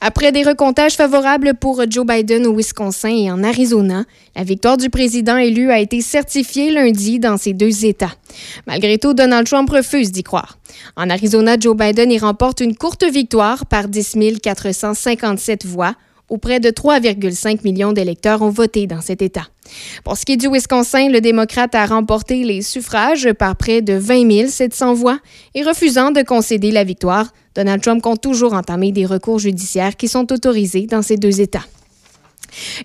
Après 0.00 0.32
des 0.32 0.42
recomptages 0.42 0.94
favorables 0.94 1.54
pour 1.54 1.82
Joe 1.88 2.06
Biden 2.06 2.46
au 2.46 2.56
Wisconsin 2.56 3.08
et 3.08 3.30
en 3.30 3.42
Arizona, 3.42 4.04
la 4.36 4.44
victoire 4.44 4.76
du 4.76 4.90
président 4.90 5.36
élu 5.36 5.70
a 5.70 5.78
été 5.78 6.00
certifiée 6.00 6.70
lundi 6.70 7.18
dans 7.18 7.36
ces 7.36 7.52
deux 7.52 7.84
États. 7.84 8.14
Malgré 8.66 8.98
tout, 8.98 9.14
Donald 9.14 9.46
Trump 9.46 9.70
refuse 9.70 10.12
d'y 10.12 10.22
croire. 10.22 10.58
En 10.96 11.10
Arizona, 11.10 11.56
Joe 11.58 11.76
Biden 11.76 12.10
y 12.10 12.18
remporte 12.18 12.60
une 12.60 12.76
courte 12.76 13.04
victoire 13.04 13.66
par 13.66 13.88
10 13.88 14.16
457 14.42 15.64
voix, 15.66 15.94
où 16.30 16.38
près 16.38 16.60
de 16.60 16.70
3,5 16.70 17.60
millions 17.64 17.92
d'électeurs 17.92 18.42
ont 18.42 18.50
voté 18.50 18.86
dans 18.86 19.00
cet 19.00 19.22
État. 19.22 19.46
Pour 20.04 20.16
ce 20.16 20.24
qui 20.24 20.32
est 20.32 20.36
du 20.36 20.48
Wisconsin, 20.48 21.08
le 21.08 21.20
démocrate 21.20 21.74
a 21.74 21.86
remporté 21.86 22.44
les 22.44 22.62
suffrages 22.62 23.32
par 23.32 23.56
près 23.56 23.82
de 23.82 23.94
20 23.94 24.48
700 24.48 24.94
voix 24.94 25.18
et 25.54 25.62
refusant 25.62 26.10
de 26.10 26.22
concéder 26.22 26.70
la 26.70 26.84
victoire, 26.84 27.28
Donald 27.54 27.82
Trump 27.82 28.02
compte 28.02 28.20
toujours 28.20 28.54
entamer 28.54 28.90
des 28.90 29.06
recours 29.06 29.38
judiciaires 29.38 29.96
qui 29.96 30.08
sont 30.08 30.32
autorisés 30.32 30.86
dans 30.86 31.02
ces 31.02 31.16
deux 31.16 31.40
États. 31.40 31.64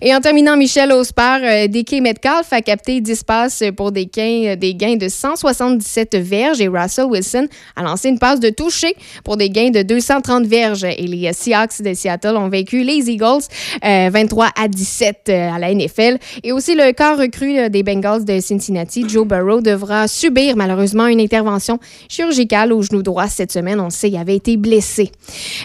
Et 0.00 0.14
en 0.14 0.20
terminant, 0.20 0.56
Michel 0.56 0.92
Osper, 0.92 1.38
euh, 1.42 1.66
DK 1.66 2.00
Metcalf 2.00 2.52
a 2.52 2.60
capté 2.60 3.00
10 3.00 3.24
passes 3.24 3.62
pour 3.76 3.92
des 3.92 4.06
gains, 4.06 4.56
des 4.56 4.74
gains 4.74 4.96
de 4.96 5.08
177 5.08 6.16
verges 6.16 6.60
et 6.60 6.68
Russell 6.68 7.06
Wilson 7.06 7.46
a 7.76 7.82
lancé 7.82 8.08
une 8.08 8.18
passe 8.18 8.40
de 8.40 8.50
toucher 8.50 8.94
pour 9.24 9.36
des 9.36 9.50
gains 9.50 9.70
de 9.70 9.82
230 9.82 10.46
verges. 10.46 10.84
Et 10.84 11.06
les 11.06 11.32
Seahawks 11.32 11.82
de 11.82 11.94
Seattle 11.94 12.36
ont 12.36 12.48
vaincu 12.48 12.82
les 12.82 13.10
Eagles 13.10 13.44
euh, 13.84 14.10
23 14.12 14.48
à 14.56 14.68
17 14.68 15.16
euh, 15.28 15.50
à 15.50 15.58
la 15.58 15.74
NFL. 15.74 16.18
Et 16.42 16.52
aussi 16.52 16.74
le 16.74 16.92
corps 16.92 17.18
recru 17.18 17.58
euh, 17.58 17.68
des 17.68 17.82
Bengals 17.82 18.24
de 18.24 18.40
Cincinnati, 18.40 19.08
Joe 19.08 19.26
Burrow, 19.26 19.60
devra 19.60 20.08
subir 20.08 20.56
malheureusement 20.56 21.06
une 21.06 21.20
intervention 21.20 21.78
chirurgicale 22.08 22.72
au 22.72 22.82
genou 22.82 23.02
droit 23.02 23.28
cette 23.28 23.52
semaine. 23.52 23.80
On 23.80 23.90
sait, 23.90 24.08
il 24.08 24.16
avait 24.16 24.36
été 24.36 24.56
blessé. 24.56 25.10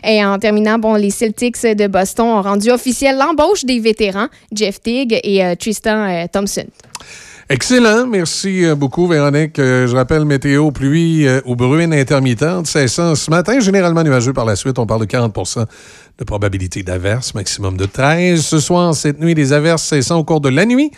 Et 0.03 0.23
en 0.23 0.37
terminant, 0.39 0.79
bon, 0.79 0.95
les 0.95 1.09
Celtics 1.09 1.61
de 1.61 1.87
Boston 1.87 2.25
ont 2.27 2.41
rendu 2.41 2.69
officiel 2.71 3.17
l'embauche 3.17 3.65
des 3.65 3.79
vétérans 3.85 4.27
Jeff 4.51 4.81
Teague 4.81 5.19
et 5.23 5.45
euh, 5.45 5.55
Tristan 5.55 6.09
euh, 6.09 6.25
Thompson. 6.31 6.65
Excellent. 7.47 8.07
Merci 8.07 8.65
euh, 8.65 8.73
beaucoup, 8.75 9.07
Véronique. 9.07 9.57
Je 9.57 9.95
rappelle 9.95 10.25
météo, 10.25 10.71
pluie 10.71 11.27
ou 11.45 11.55
bruine 11.55 11.93
intermittente. 11.93 12.65
Cessant 12.65 13.13
ce 13.13 13.29
matin, 13.29 13.59
généralement 13.59 14.03
nuageux 14.03 14.33
par 14.33 14.45
la 14.45 14.55
suite. 14.55 14.79
On 14.79 14.87
parle 14.87 15.05
de 15.05 15.05
40% 15.05 15.65
de 16.17 16.23
probabilité 16.23 16.81
d'averse, 16.81 17.35
maximum 17.35 17.77
de 17.77 17.85
13. 17.85 18.41
Ce 18.41 18.59
soir, 18.59 18.95
cette 18.95 19.19
nuit, 19.19 19.35
des 19.35 19.53
averses 19.53 19.83
cessant 19.83 20.17
au 20.17 20.23
cours 20.23 20.41
de 20.41 20.49
la 20.49 20.65
nuit. 20.65 20.91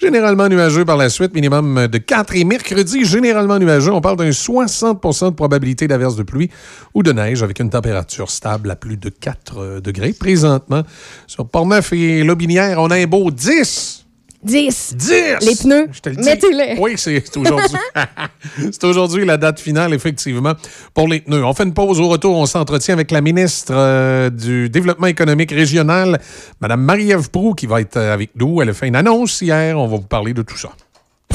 Généralement 0.00 0.48
nuageux 0.48 0.86
par 0.86 0.96
la 0.96 1.10
suite, 1.10 1.34
minimum 1.34 1.86
de 1.86 1.98
4. 1.98 2.34
Et 2.34 2.44
mercredi, 2.44 3.04
généralement 3.04 3.58
nuageux, 3.58 3.92
on 3.92 4.00
parle 4.00 4.16
d'un 4.16 4.30
60% 4.30 5.26
de 5.26 5.34
probabilité 5.34 5.88
d'averse 5.88 6.16
de 6.16 6.22
pluie 6.22 6.48
ou 6.94 7.02
de 7.02 7.12
neige 7.12 7.42
avec 7.42 7.60
une 7.60 7.68
température 7.68 8.30
stable 8.30 8.70
à 8.70 8.76
plus 8.76 8.96
de 8.96 9.10
4 9.10 9.58
euh, 9.58 9.80
degrés. 9.82 10.14
Présentement, 10.14 10.84
sur 11.26 11.46
Portneuf 11.46 11.92
et 11.92 12.24
Lobinière, 12.24 12.78
on 12.78 12.90
a 12.90 12.96
un 12.96 13.04
beau 13.04 13.30
10. 13.30 13.99
10. 14.42 14.96
10! 14.96 15.12
Les 15.42 15.54
pneus, 15.54 15.88
le 16.06 16.24
mettez-les. 16.24 16.76
Oui, 16.78 16.94
c'est 16.96 17.36
aujourd'hui. 17.36 17.76
c'est 18.72 18.84
aujourd'hui 18.84 19.26
la 19.26 19.36
date 19.36 19.60
finale, 19.60 19.92
effectivement, 19.92 20.54
pour 20.94 21.08
les 21.08 21.20
pneus. 21.20 21.44
On 21.44 21.52
fait 21.52 21.64
une 21.64 21.74
pause 21.74 22.00
au 22.00 22.08
retour. 22.08 22.36
On 22.36 22.46
s'entretient 22.46 22.94
avec 22.94 23.10
la 23.10 23.20
ministre 23.20 23.72
euh, 23.74 24.30
du 24.30 24.70
Développement 24.70 25.08
économique 25.08 25.50
régional, 25.50 26.20
Mme 26.60 26.80
Marie-Ève 26.80 27.30
Proux, 27.30 27.54
qui 27.54 27.66
va 27.66 27.80
être 27.82 27.98
euh, 27.98 28.14
avec 28.14 28.30
nous. 28.36 28.62
Elle 28.62 28.70
a 28.70 28.74
fait 28.74 28.88
une 28.88 28.96
annonce 28.96 29.42
hier. 29.42 29.78
On 29.78 29.86
va 29.86 29.96
vous 29.96 30.02
parler 30.02 30.32
de 30.32 30.42
tout 30.42 30.56
ça. 30.56 30.70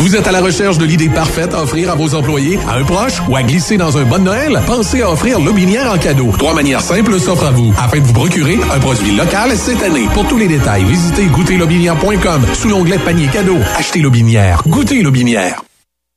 Vous 0.06 0.16
êtes 0.16 0.28
à 0.28 0.32
la 0.32 0.42
recherche 0.42 0.78
de 0.78 0.86
l'idée 0.86 1.10
parfaite 1.10 1.54
à 1.54 1.64
offrir 1.64 1.90
à 1.90 1.96
vos 1.96 2.14
employés, 2.14 2.60
à 2.70 2.76
un 2.76 2.84
proche 2.84 3.22
ou 3.28 3.36
à 3.36 3.42
glisser 3.42 3.76
dans 3.76 3.98
un 3.98 4.04
bon 4.04 4.24
Noël? 4.24 4.62
Pensez 4.68 5.02
à 5.02 5.10
offrir 5.10 5.40
Lobinière 5.40 5.92
en 5.92 5.98
cadeau. 5.98 6.32
Trois 6.38 6.54
manières 6.54 6.82
simples 6.82 7.20
s'offrent 7.20 7.48
à 7.48 7.52
vous 7.52 7.74
afin 7.80 7.98
de 8.00 8.04
vous 8.04 8.14
procurer 8.14 8.60
un 8.72 8.80
produit 8.80 9.16
local 9.16 9.58
cette 9.58 9.82
année. 9.82 10.08
Pour 10.14 10.28
tous 10.28 10.38
les 10.38 10.48
détails, 10.48 10.84
visitez 10.84 11.26
goûterlobinière.com 11.26 12.46
sous 12.54 12.70
l'onglet 12.70 13.00
panier 13.00 13.28
cadeau. 13.28 13.58
Achetez 13.78 14.02
Lobinière. 14.02 14.62
Goûtez 14.68 15.02
Lobinière. 15.02 15.64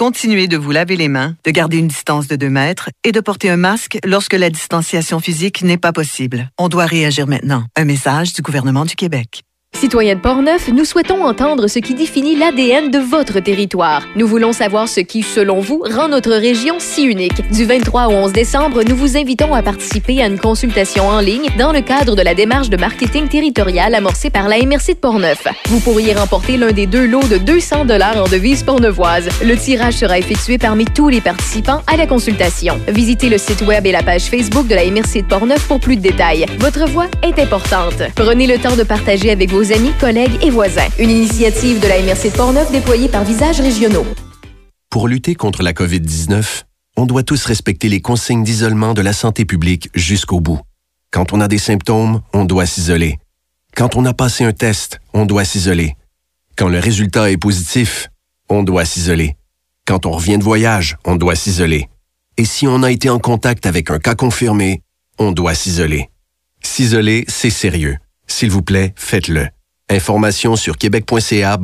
Continuez 0.00 0.48
de 0.48 0.56
vous 0.56 0.70
laver 0.70 0.96
les 0.96 1.08
mains, 1.08 1.36
de 1.44 1.50
garder 1.50 1.76
une 1.76 1.86
distance 1.86 2.26
de 2.26 2.34
2 2.34 2.48
mètres 2.48 2.88
et 3.04 3.12
de 3.12 3.20
porter 3.20 3.50
un 3.50 3.58
masque 3.58 3.98
lorsque 4.06 4.32
la 4.32 4.48
distanciation 4.48 5.20
physique 5.20 5.60
n'est 5.62 5.76
pas 5.76 5.92
possible. 5.92 6.48
On 6.56 6.68
doit 6.70 6.86
réagir 6.86 7.26
maintenant. 7.26 7.64
Un 7.76 7.84
message 7.84 8.32
du 8.32 8.40
gouvernement 8.40 8.86
du 8.86 8.94
Québec. 8.94 9.42
Citoyens 9.74 10.16
de 10.16 10.20
Portneuf, 10.20 10.68
nous 10.68 10.84
souhaitons 10.84 11.24
entendre 11.24 11.66
ce 11.66 11.78
qui 11.78 11.94
définit 11.94 12.36
l'ADN 12.36 12.90
de 12.90 12.98
votre 12.98 13.40
territoire. 13.40 14.02
Nous 14.14 14.26
voulons 14.26 14.52
savoir 14.52 14.88
ce 14.88 15.00
qui, 15.00 15.22
selon 15.22 15.60
vous, 15.60 15.82
rend 15.90 16.08
notre 16.08 16.32
région 16.32 16.74
si 16.78 17.04
unique. 17.04 17.40
Du 17.50 17.64
23 17.64 18.08
au 18.08 18.10
11 18.10 18.32
décembre, 18.32 18.82
nous 18.82 18.94
vous 18.94 19.16
invitons 19.16 19.54
à 19.54 19.62
participer 19.62 20.20
à 20.20 20.26
une 20.26 20.38
consultation 20.38 21.08
en 21.08 21.20
ligne 21.20 21.48
dans 21.58 21.72
le 21.72 21.80
cadre 21.80 22.14
de 22.14 22.20
la 22.20 22.34
démarche 22.34 22.68
de 22.68 22.76
marketing 22.76 23.28
territorial 23.28 23.94
amorcée 23.94 24.28
par 24.28 24.48
la 24.48 24.58
MRC 24.58 24.88
de 24.88 24.98
Portneuf. 25.00 25.46
Vous 25.68 25.80
pourriez 25.80 26.12
remporter 26.12 26.58
l'un 26.58 26.72
des 26.72 26.86
deux 26.86 27.06
lots 27.06 27.26
de 27.30 27.38
200 27.38 27.86
dollars 27.86 28.22
en 28.22 28.28
devises 28.28 28.64
portneuvoises. 28.64 29.30
Le 29.42 29.56
tirage 29.56 29.94
sera 29.94 30.18
effectué 30.18 30.58
parmi 30.58 30.84
tous 30.84 31.08
les 31.08 31.22
participants 31.22 31.80
à 31.86 31.96
la 31.96 32.06
consultation. 32.06 32.78
Visitez 32.88 33.30
le 33.30 33.38
site 33.38 33.62
web 33.62 33.86
et 33.86 33.92
la 33.92 34.02
page 34.02 34.24
Facebook 34.24 34.66
de 34.66 34.74
la 34.74 34.84
MRC 34.84 35.22
de 35.22 35.26
Portneuf 35.26 35.66
pour 35.66 35.80
plus 35.80 35.96
de 35.96 36.02
détails. 36.02 36.44
Votre 36.58 36.86
voix 36.86 37.06
est 37.22 37.38
importante. 37.38 38.02
Prenez 38.14 38.46
le 38.46 38.58
temps 38.58 38.76
de 38.76 38.82
partager 38.82 39.30
avec 39.30 39.48
vos 39.48 39.59
amis, 39.64 39.92
collègues 40.00 40.42
et 40.42 40.50
voisins. 40.50 40.88
Une 40.98 41.10
initiative 41.10 41.80
de 41.80 41.86
la 41.86 42.00
MRC 42.02 42.30
de 42.30 42.36
Portneuf 42.36 42.72
déployée 42.72 43.08
par 43.08 43.24
Visages 43.24 43.60
Régionaux. 43.60 44.06
Pour 44.90 45.06
lutter 45.06 45.34
contre 45.34 45.62
la 45.62 45.72
COVID-19, 45.72 46.64
on 46.96 47.06
doit 47.06 47.22
tous 47.22 47.44
respecter 47.44 47.88
les 47.88 48.00
consignes 48.00 48.42
d'isolement 48.42 48.94
de 48.94 49.02
la 49.02 49.12
santé 49.12 49.44
publique 49.44 49.88
jusqu'au 49.94 50.40
bout. 50.40 50.60
Quand 51.10 51.32
on 51.32 51.40
a 51.40 51.48
des 51.48 51.58
symptômes, 51.58 52.22
on 52.32 52.44
doit 52.44 52.66
s'isoler. 52.66 53.18
Quand 53.76 53.96
on 53.96 54.04
a 54.04 54.14
passé 54.14 54.44
un 54.44 54.52
test, 54.52 55.00
on 55.12 55.26
doit 55.26 55.44
s'isoler. 55.44 55.96
Quand 56.56 56.68
le 56.68 56.78
résultat 56.78 57.30
est 57.30 57.36
positif, 57.36 58.08
on 58.48 58.62
doit 58.62 58.84
s'isoler. 58.84 59.36
Quand 59.86 60.06
on 60.06 60.12
revient 60.12 60.38
de 60.38 60.44
voyage, 60.44 60.96
on 61.04 61.16
doit 61.16 61.36
s'isoler. 61.36 61.88
Et 62.36 62.44
si 62.44 62.66
on 62.66 62.82
a 62.82 62.90
été 62.90 63.10
en 63.10 63.18
contact 63.18 63.66
avec 63.66 63.90
un 63.90 63.98
cas 63.98 64.14
confirmé, 64.14 64.82
on 65.18 65.32
doit 65.32 65.54
s'isoler. 65.54 66.10
S'isoler, 66.62 67.24
c'est 67.28 67.50
sérieux. 67.50 67.96
S'il 68.30 68.50
vous 68.50 68.62
plaît, 68.62 68.94
faites-le. 68.96 69.48
Information 69.90 70.54
sur 70.54 70.78
québec.ca 70.78 71.58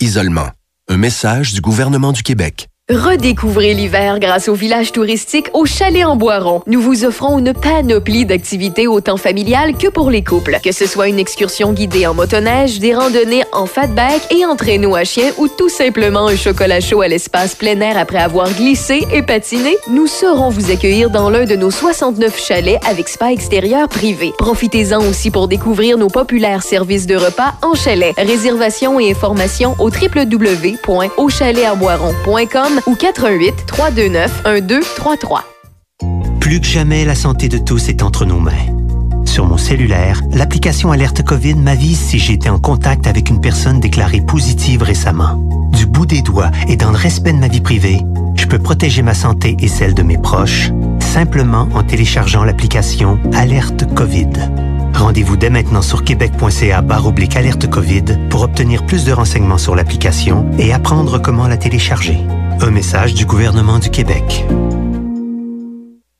isolement. 0.00 0.50
Un 0.88 0.96
message 0.96 1.54
du 1.54 1.60
gouvernement 1.60 2.10
du 2.12 2.24
Québec. 2.24 2.68
Redécouvrez 2.90 3.72
l'hiver 3.72 4.18
grâce 4.18 4.48
au 4.48 4.54
village 4.54 4.90
touristique 4.90 5.48
au 5.54 5.64
Chalet 5.64 6.04
en 6.04 6.16
Boiron. 6.16 6.60
Nous 6.66 6.80
vous 6.80 7.04
offrons 7.04 7.38
une 7.38 7.52
panoplie 7.52 8.26
d'activités 8.26 8.88
autant 8.88 9.16
familiales 9.16 9.76
que 9.76 9.86
pour 9.86 10.10
les 10.10 10.24
couples. 10.24 10.58
Que 10.60 10.72
ce 10.72 10.86
soit 10.86 11.06
une 11.06 11.20
excursion 11.20 11.72
guidée 11.72 12.08
en 12.08 12.14
motoneige, 12.14 12.80
des 12.80 12.92
randonnées 12.92 13.44
en 13.52 13.66
fatback 13.66 14.34
et 14.34 14.44
en 14.44 14.56
traîneau 14.56 14.96
à 14.96 15.04
chien 15.04 15.30
ou 15.38 15.46
tout 15.46 15.68
simplement 15.68 16.26
un 16.26 16.34
chocolat 16.34 16.80
chaud 16.80 17.00
à 17.00 17.06
l'espace 17.06 17.54
plein 17.54 17.80
air 17.80 17.96
après 17.96 18.18
avoir 18.18 18.50
glissé 18.50 19.06
et 19.12 19.22
patiné, 19.22 19.76
nous 19.88 20.08
saurons 20.08 20.48
vous 20.48 20.72
accueillir 20.72 21.10
dans 21.10 21.30
l'un 21.30 21.44
de 21.44 21.54
nos 21.54 21.70
69 21.70 22.44
chalets 22.44 22.84
avec 22.84 23.08
spa 23.08 23.30
extérieur 23.30 23.88
privé. 23.88 24.32
Profitez-en 24.36 25.00
aussi 25.08 25.30
pour 25.30 25.46
découvrir 25.46 25.96
nos 25.96 26.08
populaires 26.08 26.64
services 26.64 27.06
de 27.06 27.14
repas 27.14 27.54
en 27.62 27.74
chalet. 27.74 28.16
Réservation 28.18 28.98
et 28.98 29.12
informations 29.12 29.76
au 29.78 29.90
ou 32.86 32.94
88 32.94 33.66
329 33.66 34.42
1233. 34.62 35.44
Plus 36.40 36.60
que 36.60 36.66
jamais, 36.66 37.04
la 37.04 37.14
santé 37.14 37.48
de 37.48 37.58
tous 37.58 37.88
est 37.88 38.02
entre 38.02 38.24
nos 38.24 38.40
mains. 38.40 38.52
Sur 39.24 39.46
mon 39.46 39.56
cellulaire, 39.56 40.20
l'application 40.32 40.90
Alerte 40.90 41.22
COVID 41.22 41.54
m'avise 41.54 42.00
si 42.00 42.18
j'ai 42.18 42.32
été 42.32 42.50
en 42.50 42.58
contact 42.58 43.06
avec 43.06 43.30
une 43.30 43.40
personne 43.40 43.78
déclarée 43.78 44.20
positive 44.20 44.82
récemment. 44.82 45.36
Du 45.72 45.86
bout 45.86 46.06
des 46.06 46.22
doigts 46.22 46.50
et 46.66 46.76
dans 46.76 46.90
le 46.90 46.96
respect 46.96 47.32
de 47.32 47.38
ma 47.38 47.48
vie 47.48 47.60
privée, 47.60 48.00
je 48.34 48.46
peux 48.46 48.58
protéger 48.58 49.02
ma 49.02 49.14
santé 49.14 49.56
et 49.60 49.68
celle 49.68 49.94
de 49.94 50.02
mes 50.02 50.18
proches 50.18 50.70
simplement 51.00 51.68
en 51.74 51.82
téléchargeant 51.82 52.44
l'application 52.44 53.18
Alerte 53.32 53.92
COVID. 53.94 54.30
Rendez-vous 54.94 55.36
dès 55.36 55.50
maintenant 55.50 55.82
sur 55.82 56.04
québec.ca 56.04 56.84
oblique 57.04 57.36
alerte 57.36 57.68
COVID 57.68 58.28
pour 58.28 58.42
obtenir 58.42 58.84
plus 58.84 59.04
de 59.04 59.12
renseignements 59.12 59.58
sur 59.58 59.74
l'application 59.74 60.50
et 60.58 60.72
apprendre 60.72 61.20
comment 61.20 61.48
la 61.48 61.56
télécharger. 61.56 62.18
Un 62.62 62.70
message 62.70 63.14
du 63.14 63.24
gouvernement 63.24 63.78
du 63.78 63.88
Québec. 63.88 64.44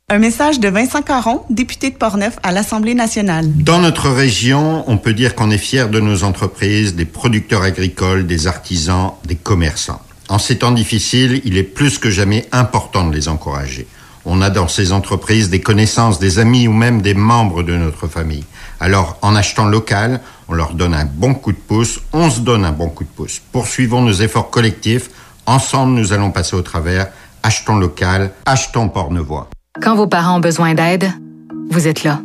Un 0.08 0.18
message 0.18 0.58
de 0.58 0.68
Vincent 0.68 1.02
Caron, 1.02 1.42
député 1.50 1.90
de 1.90 1.96
Portneuf 1.96 2.38
à 2.42 2.50
l'Assemblée 2.50 2.94
nationale. 2.94 3.46
Dans 3.46 3.78
notre 3.78 4.08
région, 4.08 4.82
on 4.86 4.96
peut 4.96 5.12
dire 5.12 5.34
qu'on 5.34 5.50
est 5.50 5.58
fier 5.58 5.90
de 5.90 6.00
nos 6.00 6.24
entreprises, 6.24 6.94
des 6.94 7.04
producteurs 7.04 7.62
agricoles, 7.62 8.26
des 8.26 8.46
artisans, 8.46 9.12
des 9.26 9.34
commerçants. 9.36 10.00
En 10.30 10.38
ces 10.38 10.56
temps 10.56 10.70
difficiles, 10.70 11.42
il 11.44 11.58
est 11.58 11.62
plus 11.62 11.98
que 11.98 12.08
jamais 12.08 12.48
important 12.52 13.06
de 13.06 13.14
les 13.14 13.28
encourager. 13.28 13.86
On 14.24 14.40
a 14.40 14.48
dans 14.48 14.68
ces 14.68 14.92
entreprises 14.92 15.50
des 15.50 15.60
connaissances, 15.60 16.18
des 16.18 16.38
amis 16.38 16.68
ou 16.68 16.72
même 16.72 17.02
des 17.02 17.14
membres 17.14 17.62
de 17.62 17.76
notre 17.76 18.06
famille. 18.06 18.44
Alors, 18.80 19.18
en 19.20 19.36
achetant 19.36 19.66
local, 19.66 20.20
on 20.48 20.54
leur 20.54 20.72
donne 20.72 20.94
un 20.94 21.04
bon 21.04 21.34
coup 21.34 21.52
de 21.52 21.58
pouce, 21.58 22.00
on 22.14 22.30
se 22.30 22.40
donne 22.40 22.64
un 22.64 22.72
bon 22.72 22.88
coup 22.88 23.04
de 23.04 23.10
pouce. 23.10 23.42
Poursuivons 23.52 24.00
nos 24.00 24.12
efforts 24.12 24.48
collectifs. 24.48 25.10
Ensemble, 25.50 25.94
nous 25.94 26.12
allons 26.12 26.30
passer 26.30 26.54
au 26.54 26.62
travers. 26.62 27.08
Achetons 27.42 27.76
local, 27.76 28.30
achetons 28.46 28.88
Portnevoix. 28.88 29.48
Quand 29.82 29.96
vos 29.96 30.06
parents 30.06 30.36
ont 30.36 30.40
besoin 30.40 30.74
d'aide, 30.74 31.10
vous 31.72 31.88
êtes 31.88 32.04
là. 32.04 32.20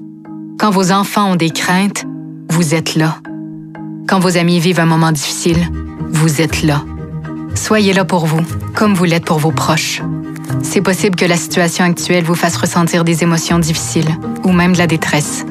Quand 0.60 0.70
vos 0.70 0.92
enfants 0.92 1.32
ont 1.32 1.36
des 1.36 1.50
craintes, 1.50 2.06
vous 2.50 2.76
êtes 2.76 2.94
là. 2.94 3.16
Quand 4.08 4.20
vos 4.20 4.38
amis 4.38 4.60
vivent 4.60 4.80
un 4.80 4.86
moment 4.86 5.12
difficile, 5.12 5.58
vous 6.12 6.40
êtes 6.40 6.62
là. 6.62 6.84
Soyez 7.56 7.94
là 7.94 8.06
pour 8.06 8.28
vous, 8.28 8.42
comme 8.76 8.94
vous 8.94 9.06
l'êtes 9.06 9.26
pour 9.26 9.40
vos 9.40 9.52
proches. 9.52 10.04
C'est 10.62 10.82
possible 10.82 11.16
que 11.16 11.26
la 11.26 11.38
situation 11.38 11.84
actuelle 11.84 12.26
vous 12.26 12.36
fasse 12.36 12.58
ressentir 12.58 13.04
des 13.04 13.24
émotions 13.24 13.58
difficiles 13.58 14.16
ou 14.44 14.52
même 14.52 14.74
de 14.74 14.78
la 14.78 14.86
détresse. 14.86 15.48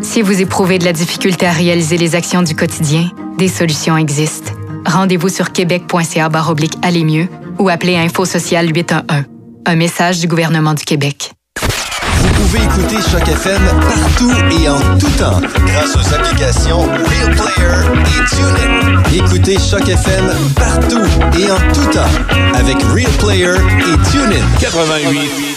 Si 0.00 0.22
vous 0.22 0.40
éprouvez 0.40 0.78
de 0.78 0.86
la 0.86 0.94
difficulté 0.94 1.46
à 1.46 1.52
réaliser 1.52 1.98
les 1.98 2.14
actions 2.14 2.40
du 2.40 2.56
quotidien, 2.56 3.10
des 3.36 3.48
solutions 3.48 3.98
existent. 3.98 4.52
Rendez-vous 4.86 5.28
sur 5.28 5.52
québec.ca 5.52 6.28
oblique 6.48 6.74
aller 6.82 7.04
mieux 7.04 7.28
ou 7.58 7.68
appelez 7.68 7.96
Info 7.96 8.24
Social 8.24 8.68
811. 8.68 9.24
Un 9.66 9.76
message 9.76 10.20
du 10.20 10.26
gouvernement 10.26 10.74
du 10.74 10.84
Québec. 10.84 11.32
Vous 11.60 12.28
pouvez 12.34 12.58
écouter 12.58 12.96
Choc 13.10 13.28
FM 13.28 13.62
partout 13.80 14.32
et 14.60 14.68
en 14.68 14.98
tout 14.98 15.10
temps 15.18 15.40
grâce 15.66 15.94
aux 15.96 16.14
applications 16.14 16.80
Real 16.80 17.36
Player 17.36 18.00
et 18.06 18.24
TuneIn. 18.28 19.02
Écoutez 19.14 19.58
Choc 19.58 19.88
FM 19.88 20.26
partout 20.56 21.02
et 21.38 21.50
en 21.50 21.72
tout 21.72 21.86
temps 21.92 22.54
avec 22.54 22.76
Real 22.94 23.12
Player 23.18 23.54
et 23.78 24.10
TuneIn. 24.10 24.44
88 24.58 25.50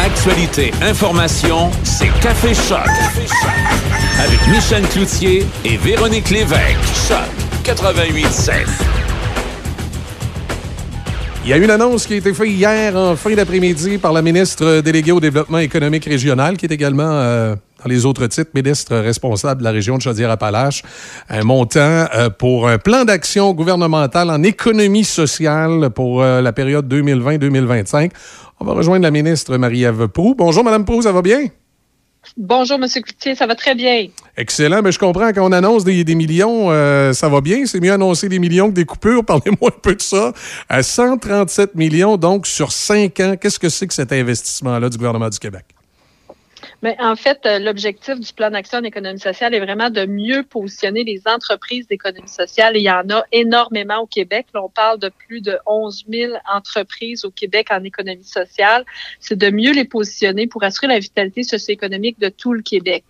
Actualité, 0.00 0.72
information, 0.80 1.70
c'est 1.82 2.08
Café 2.20 2.54
Choc. 2.54 2.88
Avec 4.20 4.40
Michel 4.48 4.82
Cloutier 4.88 5.46
et 5.64 5.76
Véronique 5.76 6.30
Lévesque. 6.30 6.76
Choc 7.06 7.18
88 7.62 8.26
7. 8.26 8.66
Il 11.44 11.50
y 11.50 11.52
a 11.52 11.56
une 11.56 11.70
annonce 11.70 12.04
qui 12.04 12.14
a 12.14 12.16
été 12.16 12.34
faite 12.34 12.48
hier 12.48 12.96
en 12.96 13.14
fin 13.14 13.32
d'après-midi 13.34 13.96
par 13.98 14.12
la 14.12 14.20
ministre 14.20 14.80
déléguée 14.80 15.12
au 15.12 15.20
développement 15.20 15.58
économique 15.58 16.04
régional, 16.04 16.56
qui 16.56 16.66
est 16.66 16.72
également 16.72 17.04
euh, 17.04 17.54
dans 17.54 17.88
les 17.88 18.04
autres 18.06 18.26
titres 18.26 18.50
ministre 18.56 18.96
responsable 18.96 19.60
de 19.60 19.64
la 19.64 19.70
région 19.70 19.96
de 19.96 20.02
Chaudière-Appalaches. 20.02 20.82
Un 21.28 21.44
montant 21.44 22.06
euh, 22.12 22.28
pour 22.28 22.68
un 22.68 22.78
plan 22.78 23.04
d'action 23.04 23.54
gouvernemental 23.54 24.30
en 24.30 24.42
économie 24.42 25.04
sociale 25.04 25.90
pour 25.90 26.22
euh, 26.22 26.40
la 26.40 26.52
période 26.52 26.92
2020-2025. 26.92 28.10
On 28.58 28.64
va 28.64 28.72
rejoindre 28.72 29.04
la 29.04 29.12
ministre 29.12 29.56
Marie-Ève 29.58 30.08
Proux. 30.08 30.34
Bonjour, 30.36 30.64
Madame 30.64 30.84
Proux, 30.84 31.02
ça 31.02 31.12
va 31.12 31.22
bien? 31.22 31.46
Bonjour, 32.36 32.76
M. 32.76 32.86
Cloutier, 32.88 33.34
ça 33.34 33.46
va 33.46 33.54
très 33.54 33.74
bien. 33.74 34.08
Excellent, 34.36 34.82
mais 34.82 34.92
je 34.92 34.98
comprends 34.98 35.32
qu'on 35.32 35.52
annonce 35.52 35.84
des, 35.84 36.14
millions, 36.14 36.70
euh, 36.70 37.12
ça 37.12 37.28
va 37.28 37.40
bien. 37.40 37.66
C'est 37.66 37.80
mieux 37.80 37.92
annoncer 37.92 38.28
des 38.28 38.38
millions 38.38 38.68
que 38.68 38.74
des 38.74 38.84
coupures. 38.84 39.24
Parlez-moi 39.26 39.70
un 39.74 39.80
peu 39.80 39.94
de 39.94 40.02
ça. 40.02 40.32
À 40.68 40.82
137 40.82 41.74
millions, 41.74 42.16
donc 42.16 42.46
sur 42.46 42.72
cinq 42.72 43.20
ans, 43.20 43.36
qu'est-ce 43.40 43.58
que 43.58 43.68
c'est 43.68 43.86
que 43.86 43.94
cet 43.94 44.12
investissement-là 44.12 44.88
du 44.88 44.96
gouvernement 44.96 45.28
du 45.28 45.38
Québec? 45.38 45.64
Mais 46.82 46.96
en 47.00 47.16
fait, 47.16 47.44
euh, 47.44 47.58
l'objectif 47.58 48.20
du 48.20 48.32
plan 48.32 48.50
d'action 48.50 48.80
d'économie 48.80 49.18
sociale 49.18 49.52
est 49.52 49.58
vraiment 49.60 49.90
de 49.90 50.06
mieux 50.06 50.44
positionner 50.44 51.02
les 51.02 51.22
entreprises 51.26 51.88
d'économie 51.88 52.28
sociale. 52.28 52.76
Et 52.76 52.80
il 52.80 52.84
y 52.84 52.90
en 52.90 53.08
a 53.10 53.24
énormément 53.32 53.98
au 53.98 54.06
Québec. 54.06 54.46
Là, 54.54 54.62
on 54.62 54.68
parle 54.68 55.00
de 55.00 55.08
plus 55.08 55.40
de 55.40 55.58
11 55.66 56.04
000 56.08 56.34
entreprises 56.52 57.24
au 57.24 57.30
Québec 57.30 57.68
en 57.70 57.82
économie 57.82 58.22
sociale. 58.22 58.84
C'est 59.18 59.36
de 59.36 59.50
mieux 59.50 59.72
les 59.72 59.84
positionner 59.84 60.46
pour 60.46 60.62
assurer 60.62 60.86
la 60.86 61.00
vitalité 61.00 61.42
socio-économique 61.42 62.20
de 62.20 62.28
tout 62.28 62.52
le 62.52 62.62
Québec. 62.62 63.04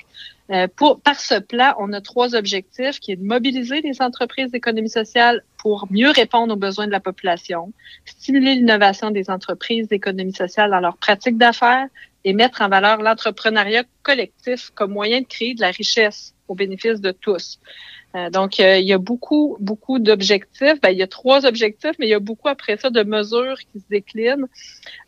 Euh, 0.51 0.67
pour, 0.75 0.99
par 1.01 1.21
ce 1.21 1.39
plan, 1.39 1.75
on 1.79 1.93
a 1.93 2.01
trois 2.01 2.35
objectifs 2.35 3.01
qui 3.01 3.13
est 3.13 3.17
de 3.17 3.25
mobiliser 3.25 3.83
les 3.83 4.01
entreprises 4.01 4.51
d'économie 4.51 4.89
sociale 4.89 5.43
pour 5.59 5.87
mieux 5.91 6.11
répondre 6.11 6.55
aux 6.55 6.57
besoins 6.57 6.87
de 6.87 6.93
la 6.93 7.01
population, 7.01 7.73
stimuler 8.07 8.55
l'innovation 8.55 9.11
des 9.11 9.29
entreprises 9.29 9.89
d'économie 9.89 10.33
sociale 10.33 10.71
dans 10.71 10.81
leurs 10.81 10.97
pratiques 10.97 11.37
d'affaires 11.37 11.89
et 12.25 12.33
mettre 12.33 12.63
en 12.63 12.69
valeur 12.69 13.03
l'entrepreneuriat 13.03 13.85
collectif 14.03 14.71
comme 14.75 14.93
moyen 14.93 15.21
de 15.21 15.27
créer 15.27 15.55
de 15.55 15.61
la 15.61 15.71
richesse 15.71 16.35
au 16.49 16.55
bénéfice 16.55 17.01
de 17.01 17.13
tous. 17.13 17.59
Euh, 18.15 18.31
donc, 18.31 18.59
euh, 18.59 18.79
il 18.79 18.87
y 18.87 18.93
a 18.95 18.99
beaucoup, 18.99 19.59
beaucoup 19.61 19.99
d'objectifs. 19.99 20.81
Ben, 20.81 20.91
il 20.91 20.99
y 20.99 21.03
a 21.03 21.07
trois 21.07 21.45
objectifs, 21.45 21.93
mais 21.99 22.07
il 22.07 22.11
y 22.11 22.15
a 22.15 22.21
beaucoup 22.21 22.49
après 22.49 22.79
ça 22.79 22.89
de 22.89 23.03
mesures 23.03 23.59
qui 23.59 23.81
se 23.81 23.85
déclinent. 23.91 24.47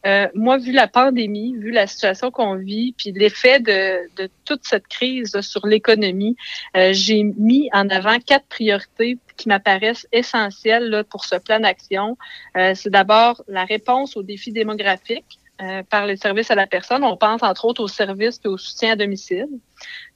Euh, 0.06 0.28
moi, 0.34 0.58
vu 0.58 0.72
la 0.72 0.86
pandémie, 0.86 1.54
vu 1.56 1.70
la 1.70 1.86
situation 1.86 2.30
qu'on 2.30 2.56
vit, 2.56 2.94
puis 2.96 3.12
l'effet 3.12 3.58
de, 3.58 4.22
de, 4.22 4.28
toute 4.44 4.64
cette 4.64 4.86
crise 4.86 5.40
sur 5.40 5.66
l'économie, 5.66 6.36
j'ai 6.74 7.22
mis 7.22 7.70
en 7.72 7.88
avant 7.88 8.18
quatre 8.18 8.46
priorités 8.46 9.16
qui 9.36 9.48
m'apparaissent 9.48 10.06
essentielles 10.12 10.90
là, 10.90 11.04
pour 11.04 11.24
ce 11.24 11.36
plan 11.36 11.60
d'action. 11.60 12.18
C'est 12.54 12.90
d'abord 12.90 13.42
la 13.48 13.64
réponse 13.64 14.16
aux 14.16 14.22
défis 14.22 14.52
démographiques. 14.52 15.38
Euh, 15.62 15.82
par 15.82 16.06
les 16.06 16.16
services 16.16 16.50
à 16.50 16.54
la 16.54 16.66
personne. 16.66 17.04
On 17.04 17.18
pense 17.18 17.42
entre 17.42 17.66
autres 17.66 17.82
aux 17.82 17.88
services 17.88 18.40
et 18.46 18.48
au 18.48 18.56
soutien 18.56 18.92
à 18.92 18.96
domicile. 18.96 19.48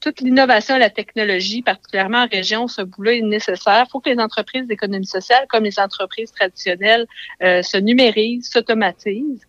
Toute 0.00 0.20
l'innovation 0.22 0.76
et 0.76 0.78
la 0.78 0.88
technologie, 0.88 1.60
particulièrement 1.60 2.22
en 2.22 2.26
région, 2.26 2.66
ce 2.66 2.80
bout-là 2.80 3.12
est 3.14 3.20
nécessaire. 3.20 3.84
Il 3.86 3.90
faut 3.90 4.00
que 4.00 4.08
les 4.08 4.18
entreprises 4.18 4.66
d'économie 4.66 5.06
sociale, 5.06 5.44
comme 5.50 5.64
les 5.64 5.78
entreprises 5.78 6.32
traditionnelles, 6.32 7.06
euh, 7.42 7.60
se 7.60 7.76
numérisent, 7.76 8.48
s'automatisent. 8.48 9.46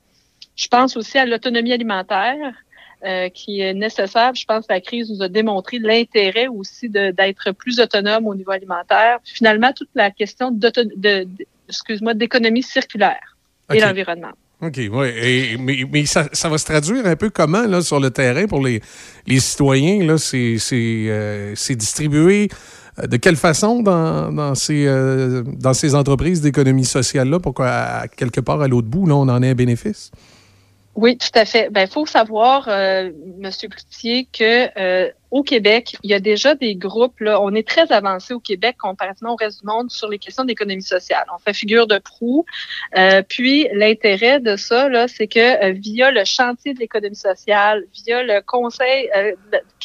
Je 0.57 0.67
pense 0.67 0.97
aussi 0.97 1.17
à 1.17 1.25
l'autonomie 1.25 1.71
alimentaire. 1.71 2.53
Euh, 3.03 3.29
qui 3.29 3.59
est 3.59 3.73
nécessaire. 3.73 4.33
Je 4.33 4.45
pense 4.45 4.65
que 4.65 4.73
la 4.73 4.81
crise 4.81 5.11
nous 5.11 5.21
a 5.21 5.27
démontré 5.27 5.77
l'intérêt 5.77 6.47
aussi 6.47 6.89
d'être 6.89 7.51
plus 7.51 7.79
autonome 7.79 8.25
au 8.25 8.33
niveau 8.33 8.51
alimentaire. 8.51 9.19
finalement, 9.23 9.73
toute 9.73 9.89
la 9.93 10.09
question 10.09 10.49
de, 10.49 10.71
de, 10.95 11.27
excuse-moi, 11.67 12.15
d'économie 12.15 12.63
circulaire 12.63 13.37
et 13.71 13.79
l'environnement. 13.79 14.31
OK, 14.67 14.79
oui. 14.91 15.87
mais, 15.91 16.05
ça, 16.05 16.49
va 16.49 16.57
se 16.57 16.65
traduire 16.65 17.05
un 17.05 17.15
peu 17.15 17.29
comment 17.29 17.65
là, 17.65 17.81
sur 17.81 17.99
le 17.99 18.09
terrain 18.09 18.47
pour 18.47 18.65
les, 18.65 18.81
les 19.27 19.39
citoyens? 19.39 20.03
Là, 20.05 20.17
c'est, 20.17 20.57
euh, 20.73 21.53
distribué 21.69 22.49
euh, 22.99 23.07
de 23.07 23.17
quelle 23.17 23.35
façon 23.35 23.81
dans, 23.81 24.31
dans, 24.31 24.55
ces, 24.55 24.85
euh, 24.87 25.43
dans 25.45 25.73
ces 25.73 25.95
entreprises 25.95 26.41
d'économie 26.41 26.85
sociale-là 26.85 27.39
pour 27.39 27.53
qu'à 27.53 28.05
quelque 28.15 28.41
part 28.41 28.61
à 28.61 28.67
l'autre 28.67 28.87
bout, 28.87 29.05
là, 29.05 29.15
on 29.15 29.27
en 29.27 29.43
ait 29.43 29.49
un 29.49 29.55
bénéfice? 29.55 30.11
Oui, 30.95 31.17
tout 31.17 31.37
à 31.37 31.43
fait. 31.43 31.69
Ben, 31.69 31.87
faut 31.87 32.05
savoir, 32.05 32.67
euh, 32.69 33.11
Monsieur 33.39 33.67
Cloutier, 33.67 34.27
que 34.31 35.11
au 35.35 35.43
Québec, 35.43 35.97
il 36.01 36.09
y 36.09 36.13
a 36.13 36.21
déjà 36.21 36.55
des 36.55 36.75
groupes. 36.75 37.19
Là, 37.19 37.41
on 37.41 37.53
est 37.53 37.67
très 37.67 37.91
avancé 37.91 38.33
au 38.33 38.39
Québec 38.39 38.77
comparativement 38.79 39.33
au 39.33 39.35
reste 39.35 39.59
du 39.59 39.67
monde 39.67 39.91
sur 39.91 40.07
les 40.07 40.17
questions 40.17 40.45
d'économie 40.45 40.81
sociale. 40.81 41.25
On 41.35 41.39
fait 41.39 41.51
figure 41.51 41.87
de 41.87 41.97
proue. 41.97 42.45
Euh, 42.97 43.21
puis 43.21 43.67
l'intérêt 43.73 44.39
de 44.39 44.55
ça, 44.55 44.87
là, 44.87 45.09
c'est 45.09 45.27
que 45.27 45.39
euh, 45.61 45.73
via 45.73 46.09
le 46.09 46.23
chantier 46.23 46.73
de 46.73 46.79
l'économie 46.79 47.17
sociale, 47.17 47.83
via 47.93 48.23
le 48.23 48.39
Conseil 48.43 49.09
euh, 49.13 49.33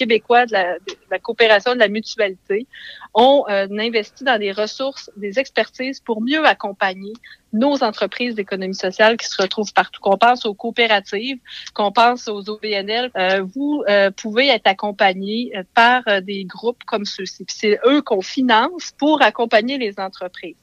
québécois 0.01 0.47
de 0.47 0.53
la, 0.53 0.79
de 0.79 0.97
la, 1.11 1.19
coopération 1.19 1.75
de 1.75 1.79
la 1.79 1.89
mutualité, 1.89 2.67
on 3.15 3.45
investit 3.49 4.25
dans 4.25 4.39
des 4.39 4.53
ressources, 4.53 5.11
des 5.17 5.39
expertises 5.39 6.01
pour 6.01 6.23
mieux 6.23 6.45
accompagner 6.47 7.13
nos 7.53 7.83
entreprises 7.83 8.35
d'économie 8.35 8.75
sociale 8.75 9.17
qui 9.17 9.27
se 9.27 9.41
retrouvent 9.43 9.73
partout. 9.73 10.01
Qu'on 10.01 10.17
pense 10.17 10.47
aux 10.47 10.55
coopératives, 10.55 11.39
qu'on 11.75 11.93
pense 11.93 12.29
aux 12.29 12.49
OBNL, 12.49 13.11
euh, 13.17 13.43
vous 13.55 13.83
euh, 13.89 14.11
pouvez 14.11 14.49
être 14.49 14.67
accompagné 14.67 15.53
euh, 15.55 15.63
par 15.75 16.03
des 16.23 16.45
groupes 16.45 16.83
comme 16.87 17.05
ceux-ci. 17.05 17.45
C'est 17.49 17.79
eux 17.87 18.01
qu'on 18.03 18.23
finance 18.23 18.93
pour 18.99 19.23
accompagner 19.23 19.79
les 19.79 19.99
entreprises. 19.99 20.57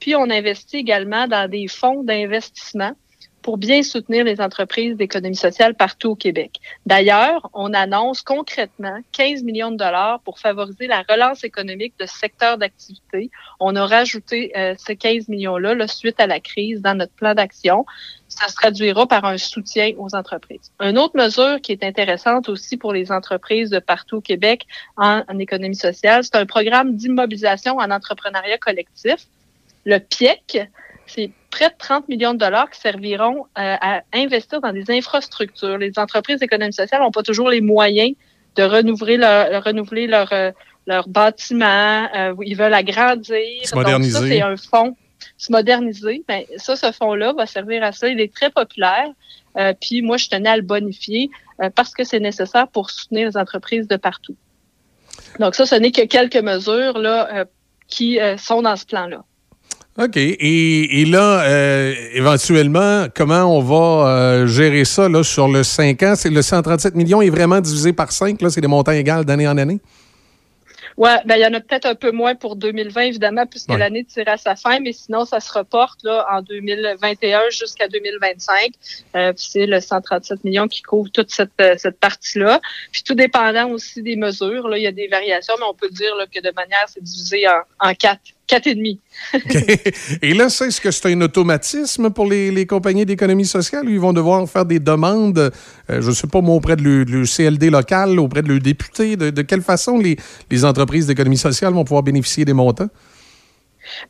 Puis 0.00 0.14
on 0.14 0.28
investit 0.30 0.76
également 0.76 1.26
dans 1.26 1.50
des 1.50 1.66
fonds 1.66 2.02
d'investissement 2.02 2.92
pour 3.44 3.58
bien 3.58 3.82
soutenir 3.82 4.24
les 4.24 4.40
entreprises 4.40 4.96
d'économie 4.96 5.36
sociale 5.36 5.74
partout 5.74 6.12
au 6.12 6.14
Québec. 6.14 6.60
D'ailleurs, 6.86 7.50
on 7.52 7.74
annonce 7.74 8.22
concrètement 8.22 8.98
15 9.12 9.42
millions 9.42 9.70
de 9.70 9.76
dollars 9.76 10.20
pour 10.20 10.38
favoriser 10.38 10.86
la 10.86 11.04
relance 11.06 11.44
économique 11.44 11.92
de 12.00 12.06
ce 12.06 12.16
secteur 12.16 12.56
d'activité. 12.56 13.30
On 13.60 13.76
a 13.76 13.84
rajouté 13.84 14.50
euh, 14.56 14.74
ces 14.78 14.96
15 14.96 15.28
millions-là 15.28 15.74
là, 15.74 15.86
suite 15.86 16.18
à 16.20 16.26
la 16.26 16.40
crise 16.40 16.80
dans 16.80 16.94
notre 16.94 17.12
plan 17.12 17.34
d'action. 17.34 17.84
Ça 18.28 18.48
se 18.48 18.54
traduira 18.54 19.06
par 19.06 19.26
un 19.26 19.36
soutien 19.36 19.92
aux 19.98 20.14
entreprises. 20.14 20.72
Une 20.80 20.96
autre 20.96 21.14
mesure 21.14 21.60
qui 21.60 21.72
est 21.72 21.84
intéressante 21.84 22.48
aussi 22.48 22.78
pour 22.78 22.94
les 22.94 23.12
entreprises 23.12 23.68
de 23.68 23.78
partout 23.78 24.16
au 24.16 24.20
Québec 24.22 24.66
en, 24.96 25.22
en 25.28 25.38
économie 25.38 25.76
sociale, 25.76 26.24
c'est 26.24 26.36
un 26.36 26.46
programme 26.46 26.96
d'immobilisation 26.96 27.76
en 27.76 27.90
entrepreneuriat 27.90 28.56
collectif. 28.56 29.26
Le 29.84 29.98
PIEC, 29.98 30.70
c'est 31.06 31.30
près 31.54 31.68
de 31.68 31.74
30 31.78 32.08
millions 32.08 32.34
de 32.34 32.38
dollars 32.38 32.68
qui 32.68 32.80
serviront 32.80 33.44
euh, 33.58 33.76
à 33.80 34.02
investir 34.12 34.60
dans 34.60 34.72
des 34.72 34.90
infrastructures. 34.90 35.78
Les 35.78 35.92
entreprises 35.98 36.40
d'économie 36.40 36.72
sociale 36.72 37.00
n'ont 37.00 37.12
pas 37.12 37.22
toujours 37.22 37.48
les 37.48 37.60
moyens 37.60 38.16
de 38.56 38.64
renouveler 38.64 39.16
leur, 39.16 39.62
renouveler 39.62 40.08
leur, 40.08 40.32
euh, 40.32 40.50
leur 40.88 41.08
bâtiment. 41.08 42.08
Euh, 42.16 42.34
ils 42.42 42.56
veulent 42.56 42.74
agrandir. 42.74 43.38
Se 43.62 43.74
moderniser. 43.76 44.12
Donc, 44.12 44.22
ça, 44.22 44.28
c'est 44.28 44.42
un 44.42 44.56
fonds. 44.56 44.96
Se 45.38 45.52
moderniser. 45.52 46.24
Ben, 46.26 46.42
ça, 46.56 46.74
ce 46.74 46.90
fonds-là 46.90 47.32
va 47.34 47.46
servir 47.46 47.84
à 47.84 47.92
ça. 47.92 48.08
Il 48.08 48.20
est 48.20 48.34
très 48.34 48.50
populaire. 48.50 49.08
puis 49.80 50.02
moi, 50.02 50.16
je 50.16 50.28
tenais 50.28 50.50
à 50.50 50.56
le 50.56 50.62
bonifier 50.62 51.30
parce 51.76 51.92
que 51.94 52.02
c'est 52.02 52.20
nécessaire 52.20 52.66
pour 52.66 52.90
soutenir 52.90 53.28
les 53.28 53.36
entreprises 53.36 53.86
de 53.86 53.96
partout. 53.96 54.36
Donc 55.38 55.54
ça, 55.54 55.66
ce 55.66 55.76
n'est 55.76 55.92
que 55.92 56.04
quelques 56.04 56.42
mesures 56.52 56.98
là, 56.98 57.46
qui 57.86 58.18
sont 58.36 58.62
dans 58.62 58.76
ce 58.76 58.84
plan-là. 58.86 59.24
OK. 59.96 60.16
Et, 60.16 61.04
là, 61.06 61.44
euh, 61.44 61.94
éventuellement, 62.14 63.06
comment 63.14 63.44
on 63.44 63.60
va 63.60 64.08
euh, 64.08 64.46
gérer 64.46 64.84
ça 64.84 65.08
là, 65.08 65.22
sur 65.22 65.46
le 65.46 65.62
5 65.62 66.02
ans? 66.02 66.14
Le 66.24 66.42
137 66.42 66.96
millions 66.96 67.22
est 67.22 67.30
vraiment 67.30 67.60
divisé 67.60 67.92
par 67.92 68.10
5, 68.10 68.42
là, 68.42 68.50
c'est 68.50 68.60
des 68.60 68.66
montants 68.66 68.92
égales 68.92 69.24
d'année 69.24 69.46
en 69.46 69.56
année? 69.56 69.78
Oui, 70.96 71.10
ben, 71.24 71.36
il 71.36 71.42
y 71.42 71.46
en 71.46 71.54
a 71.54 71.60
peut-être 71.60 71.86
un 71.86 71.94
peu 71.94 72.10
moins 72.10 72.34
pour 72.34 72.56
2020, 72.56 73.02
évidemment, 73.02 73.46
puisque 73.46 73.70
l'année 73.70 74.04
tire 74.04 74.28
à 74.28 74.36
sa 74.36 74.54
fin, 74.54 74.78
mais 74.80 74.92
sinon, 74.92 75.24
ça 75.24 75.40
se 75.40 75.52
reporte 75.52 76.02
là, 76.04 76.24
en 76.30 76.42
2021 76.42 77.50
jusqu'à 77.50 77.88
2025. 77.88 78.72
Euh, 79.16 79.32
c'est 79.36 79.66
le 79.66 79.80
137 79.80 80.44
millions 80.44 80.68
qui 80.68 80.82
couvre 80.82 81.10
toute 81.10 81.32
cette, 81.32 81.50
cette 81.78 81.98
partie-là. 81.98 82.60
Puis 82.92 83.02
tout 83.02 83.14
dépendant 83.14 83.70
aussi 83.70 84.02
des 84.02 84.14
mesures, 84.14 84.68
là, 84.68 84.78
il 84.78 84.84
y 84.84 84.88
a 84.88 84.92
des 84.92 85.08
variations, 85.08 85.54
mais 85.58 85.66
on 85.68 85.74
peut 85.74 85.90
dire 85.90 86.14
là, 86.16 86.26
que 86.26 86.40
de 86.40 86.52
manière, 86.54 86.84
c'est 86.86 87.02
divisé 87.02 87.46
en, 87.48 87.88
en 87.90 87.94
quatre 87.94 88.20
Quatre 88.46 88.66
et 88.66 88.74
demi. 88.74 89.00
Et 90.22 90.34
là, 90.34 90.46
est-ce 90.46 90.80
que 90.80 90.90
c'est 90.90 91.12
un 91.12 91.20
automatisme 91.22 92.10
pour 92.10 92.26
les, 92.26 92.66
compagnies 92.66 93.06
d'économie 93.06 93.46
sociale? 93.46 93.86
Ils 93.88 93.98
vont 93.98 94.12
devoir 94.12 94.46
faire 94.48 94.66
des 94.66 94.80
demandes, 94.80 95.38
euh, 95.38 95.50
je 95.88 96.08
ne 96.08 96.14
sais 96.14 96.26
pas, 96.26 96.42
moi, 96.42 96.54
auprès 96.54 96.76
de 96.76 96.82
le, 96.82 97.24
CLD 97.24 97.70
local, 97.70 98.18
auprès 98.18 98.42
de 98.42 98.48
le 98.48 98.60
député? 98.60 99.16
De, 99.16 99.42
quelle 99.42 99.62
façon 99.62 99.98
les, 99.98 100.16
les 100.50 100.64
entreprises 100.64 101.06
d'économie 101.06 101.38
sociale 101.38 101.72
vont 101.72 101.84
pouvoir 101.84 102.02
bénéficier 102.02 102.44
des 102.44 102.52
montants? 102.52 102.90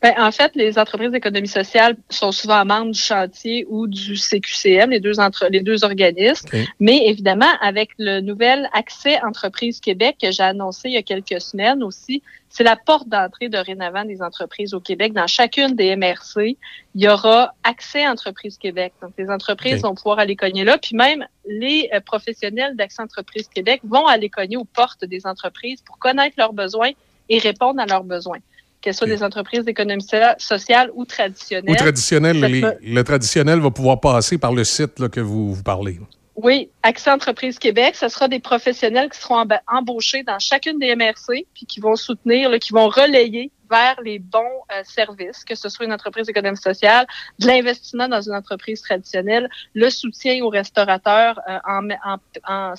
Ben, 0.02 0.14
en 0.18 0.30
fait, 0.30 0.52
les 0.54 0.78
entreprises 0.78 1.10
d'économie 1.10 1.48
sociale 1.48 1.96
sont 2.10 2.32
souvent 2.32 2.64
membres 2.64 2.92
du 2.92 3.00
chantier 3.00 3.66
ou 3.68 3.86
du 3.86 4.16
CQCM, 4.16 4.90
les 4.90 5.00
deux, 5.00 5.20
entre, 5.20 5.46
les 5.50 5.60
deux 5.60 5.84
organismes. 5.84 6.48
Mais 6.80 7.06
évidemment, 7.06 7.52
avec 7.60 7.90
le 7.98 8.20
nouvel 8.20 8.68
accès 8.72 9.20
Entreprises 9.22 9.80
Québec 9.80 10.16
que 10.22 10.30
j'ai 10.30 10.42
annoncé 10.42 10.88
il 10.88 10.94
y 10.94 10.96
a 10.96 11.02
quelques 11.02 11.40
semaines 11.40 11.82
aussi, 11.82 12.22
c'est 12.48 12.62
la 12.62 12.76
porte 12.76 13.08
d'entrée 13.08 13.48
dorénavant 13.48 14.04
des 14.04 14.22
entreprises 14.22 14.74
au 14.74 14.80
Québec. 14.80 15.12
Dans 15.12 15.26
chacune 15.26 15.74
des 15.74 15.96
MRC, 15.96 16.56
il 16.94 17.02
y 17.02 17.08
aura 17.08 17.52
accès 17.64 18.06
Entreprises 18.06 18.58
Québec. 18.58 18.92
Donc, 19.02 19.10
les 19.18 19.28
entreprises 19.28 19.82
vont 19.82 19.96
pouvoir 19.96 20.20
aller 20.20 20.36
cogner 20.36 20.62
là. 20.62 20.78
Puis 20.78 20.94
même 20.94 21.26
les 21.46 21.90
euh, 21.92 21.98
professionnels 22.00 22.76
d'Accès 22.76 23.02
Entreprises 23.02 23.48
Québec 23.48 23.80
vont 23.82 24.06
aller 24.06 24.28
cogner 24.28 24.56
aux 24.56 24.64
portes 24.64 25.04
des 25.04 25.26
entreprises 25.26 25.82
pour 25.82 25.98
connaître 25.98 26.36
leurs 26.38 26.52
besoins 26.52 26.92
et 27.28 27.38
répondre 27.38 27.80
à 27.80 27.86
leurs 27.86 28.04
besoins 28.04 28.38
qu'elles 28.84 28.94
soient 28.94 29.06
des 29.06 29.24
entreprises 29.24 29.64
d'économie 29.64 30.02
so- 30.02 30.16
sociale 30.36 30.90
ou 30.94 31.06
traditionnelles. 31.06 31.70
Ou 31.70 31.74
traditionnel, 31.74 32.38
Ça 32.40 32.48
les- 32.48 32.60
peut- 32.60 32.74
le 32.82 33.02
traditionnel 33.02 33.60
va 33.60 33.70
pouvoir 33.70 33.98
passer 33.98 34.36
par 34.36 34.52
le 34.52 34.62
site 34.62 34.98
là, 35.00 35.08
que 35.08 35.20
vous, 35.20 35.54
vous 35.54 35.62
parlez. 35.62 35.98
Oui, 36.36 36.68
Accès 36.82 37.10
Entreprise 37.10 37.58
Québec, 37.58 37.94
ce 37.94 38.08
sera 38.08 38.26
des 38.28 38.40
professionnels 38.40 39.08
qui 39.08 39.18
seront 39.20 39.42
emba- 39.44 39.60
embauchés 39.72 40.22
dans 40.24 40.38
chacune 40.38 40.78
des 40.80 40.94
MRC, 40.94 41.46
puis 41.54 41.64
qui 41.64 41.80
vont 41.80 41.94
soutenir, 41.96 42.50
là, 42.50 42.58
qui 42.58 42.72
vont 42.72 42.88
relayer 42.88 43.50
vers 43.70 43.98
les 44.02 44.18
bons 44.18 44.40
euh, 44.72 44.82
services, 44.84 45.44
que 45.44 45.54
ce 45.54 45.68
soit 45.68 45.86
une 45.86 45.92
entreprise 45.92 46.26
d'économie 46.26 46.56
sociale, 46.56 47.06
de 47.38 47.46
l'investissement 47.46 48.08
dans 48.08 48.20
une 48.20 48.34
entreprise 48.34 48.82
traditionnelle, 48.82 49.48
le 49.74 49.88
soutien 49.90 50.42
aux 50.44 50.50
restaurateurs 50.50 51.40
euh, 51.48 51.58
en, 51.66 51.88
en, 52.04 52.16
en, 52.46 52.74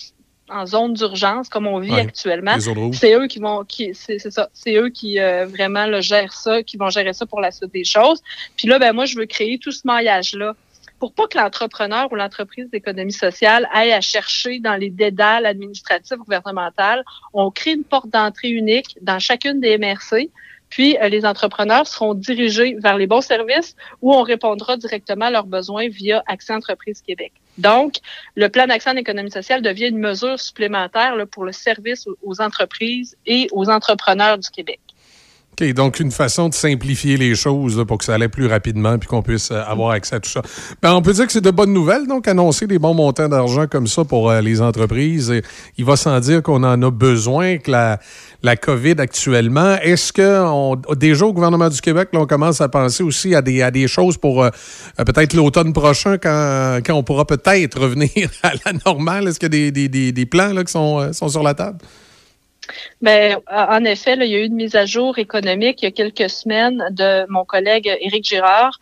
en 0.49 0.65
zone 0.65 0.93
d'urgence, 0.93 1.49
comme 1.49 1.67
on 1.67 1.79
vit 1.79 1.91
Ouais, 1.91 2.01
actuellement. 2.01 2.57
C'est 2.93 3.15
eux 3.15 3.27
qui 3.27 3.39
vont, 3.39 3.63
qui, 3.63 3.93
c'est 3.93 4.19
ça, 4.19 4.49
c'est 4.53 4.75
eux 4.75 4.89
qui 4.89 5.19
euh, 5.19 5.45
vraiment 5.45 5.87
le 5.87 6.01
gèrent 6.01 6.33
ça, 6.33 6.61
qui 6.63 6.77
vont 6.77 6.89
gérer 6.89 7.13
ça 7.13 7.25
pour 7.25 7.41
la 7.41 7.51
suite 7.51 7.73
des 7.73 7.83
choses. 7.83 8.21
Puis 8.55 8.67
là, 8.67 8.79
ben 8.79 8.93
moi, 8.93 9.05
je 9.05 9.17
veux 9.17 9.25
créer 9.25 9.57
tout 9.57 9.71
ce 9.71 9.81
maillage-là 9.85 10.55
pour 10.99 11.13
pas 11.13 11.27
que 11.27 11.37
l'entrepreneur 11.37 12.11
ou 12.11 12.15
l'entreprise 12.15 12.69
d'économie 12.69 13.11
sociale 13.11 13.67
aille 13.73 13.91
à 13.91 14.01
chercher 14.01 14.59
dans 14.59 14.75
les 14.75 14.89
dédales 14.89 15.45
administratifs 15.45 16.17
gouvernementales. 16.17 17.03
On 17.33 17.51
crée 17.51 17.73
une 17.73 17.83
porte 17.83 18.09
d'entrée 18.09 18.49
unique 18.49 18.97
dans 19.01 19.19
chacune 19.19 19.59
des 19.59 19.77
MRC. 19.77 20.29
Puis, 20.69 20.97
euh, 20.97 21.09
les 21.09 21.25
entrepreneurs 21.25 21.87
seront 21.87 22.13
dirigés 22.13 22.75
vers 22.79 22.97
les 22.97 23.07
bons 23.07 23.21
services 23.21 23.75
où 24.01 24.13
on 24.13 24.21
répondra 24.21 24.77
directement 24.77 25.25
à 25.25 25.31
leurs 25.31 25.45
besoins 25.45 25.87
via 25.89 26.23
Accès 26.27 26.53
Entreprise 26.53 27.01
Québec. 27.01 27.33
Donc, 27.57 27.95
le 28.35 28.49
plan 28.49 28.67
d'accès 28.67 28.89
en 28.89 28.95
économie 28.95 29.31
sociale 29.31 29.61
devient 29.61 29.87
une 29.87 29.99
mesure 29.99 30.39
supplémentaire 30.39 31.15
pour 31.31 31.45
le 31.45 31.51
service 31.51 32.07
aux 32.21 32.41
entreprises 32.41 33.15
et 33.25 33.47
aux 33.51 33.69
entrepreneurs 33.69 34.37
du 34.37 34.49
Québec. 34.49 34.79
OK, 35.57 35.73
donc 35.73 36.01
une 36.01 36.11
façon 36.11 36.49
de 36.49 36.53
simplifier 36.53 37.15
les 37.15 37.33
choses 37.33 37.77
là, 37.77 37.85
pour 37.85 37.97
que 37.97 38.03
ça 38.03 38.15
aille 38.15 38.27
plus 38.27 38.47
rapidement 38.47 38.97
puis 38.97 39.07
qu'on 39.07 39.21
puisse 39.21 39.51
euh, 39.51 39.63
avoir 39.65 39.91
accès 39.91 40.15
à 40.15 40.19
tout 40.19 40.29
ça. 40.29 40.41
Ben, 40.81 40.93
on 40.93 41.01
peut 41.01 41.13
dire 41.13 41.25
que 41.25 41.31
c'est 41.31 41.39
de 41.39 41.51
bonnes 41.51 41.71
nouvelles, 41.71 42.07
donc 42.07 42.27
annoncer 42.27 42.67
des 42.67 42.77
bons 42.77 42.93
montants 42.93 43.29
d'argent 43.29 43.65
comme 43.65 43.87
ça 43.87 44.03
pour 44.03 44.29
euh, 44.29 44.41
les 44.41 44.61
entreprises. 44.61 45.31
Et 45.31 45.43
il 45.77 45.85
va 45.85 45.95
sans 45.95 46.19
dire 46.19 46.43
qu'on 46.43 46.61
en 46.63 46.81
a 46.81 46.91
besoin, 46.91 47.57
que 47.57 47.71
la, 47.71 47.99
la 48.43 48.57
COVID 48.57 48.95
actuellement. 48.97 49.77
Est-ce 49.77 50.11
que 50.11 50.43
on, 50.45 50.75
déjà 50.93 51.25
au 51.25 51.31
gouvernement 51.31 51.69
du 51.69 51.79
Québec, 51.79 52.09
là, 52.11 52.19
on 52.19 52.27
commence 52.27 52.59
à 52.59 52.67
penser 52.67 53.03
aussi 53.03 53.33
à 53.33 53.41
des, 53.41 53.61
à 53.61 53.71
des 53.71 53.87
choses 53.87 54.17
pour 54.17 54.43
euh, 54.43 54.49
peut-être 54.97 55.33
l'automne 55.35 55.71
prochain 55.71 56.17
quand, 56.17 56.79
quand 56.85 56.95
on 56.95 57.03
pourra 57.03 57.23
peut-être 57.23 57.79
revenir 57.79 58.29
à 58.43 58.51
la 58.65 58.73
normale? 58.85 59.29
Est-ce 59.29 59.39
qu'il 59.39 59.53
y 59.55 59.67
a 59.67 59.71
des, 59.71 59.87
des, 59.87 60.11
des, 60.11 60.25
plans 60.25 60.51
là, 60.51 60.65
qui 60.65 60.73
sont, 60.73 61.13
sont 61.13 61.29
sur 61.29 61.43
la 61.43 61.53
table? 61.53 61.77
Mais 63.01 63.35
euh, 63.35 63.39
en 63.47 63.83
effet, 63.85 64.15
il 64.15 64.25
y 64.25 64.35
a 64.35 64.39
eu 64.39 64.45
une 64.45 64.55
mise 64.55 64.75
à 64.75 64.85
jour 64.85 65.17
économique 65.17 65.81
il 65.81 65.85
y 65.85 65.87
a 65.87 65.91
quelques 65.91 66.29
semaines 66.29 66.83
de 66.91 67.25
mon 67.29 67.45
collègue 67.45 67.87
Éric 68.01 68.25
Girard. 68.25 68.79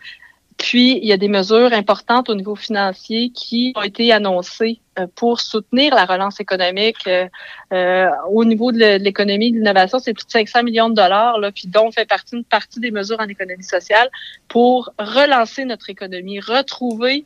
Puis, 0.58 0.98
il 0.98 1.06
y 1.06 1.12
a 1.12 1.18
des 1.18 1.28
mesures 1.28 1.74
importantes 1.74 2.30
au 2.30 2.36
niveau 2.36 2.56
financier 2.56 3.32
qui 3.32 3.74
ont 3.76 3.82
été 3.82 4.12
annoncées 4.12 4.80
euh, 5.00 5.08
pour 5.16 5.42
soutenir 5.42 5.96
la 5.96 6.06
relance 6.06 6.40
économique. 6.40 7.08
Euh, 7.08 7.28
euh, 7.74 8.08
au 8.30 8.46
niveau 8.46 8.72
de 8.72 8.98
l'économie, 8.98 9.52
de 9.52 9.58
l'innovation, 9.58 10.00
c'est 10.00 10.14
plus 10.14 10.26
de 10.26 10.32
500 10.32 10.64
millions 10.64 10.90
de 10.90 10.96
dollars, 10.96 11.38
puis 11.54 11.68
dont 11.68 11.92
fait 11.92 12.06
partie 12.06 12.36
une 12.36 12.46
partie 12.46 12.80
des 12.80 12.92
mesures 12.92 13.20
en 13.20 13.28
économie 13.28 13.64
sociale 13.64 14.10
pour 14.48 14.94
relancer 15.00 15.66
notre 15.66 15.90
économie, 15.90 16.40
retrouver 16.40 17.26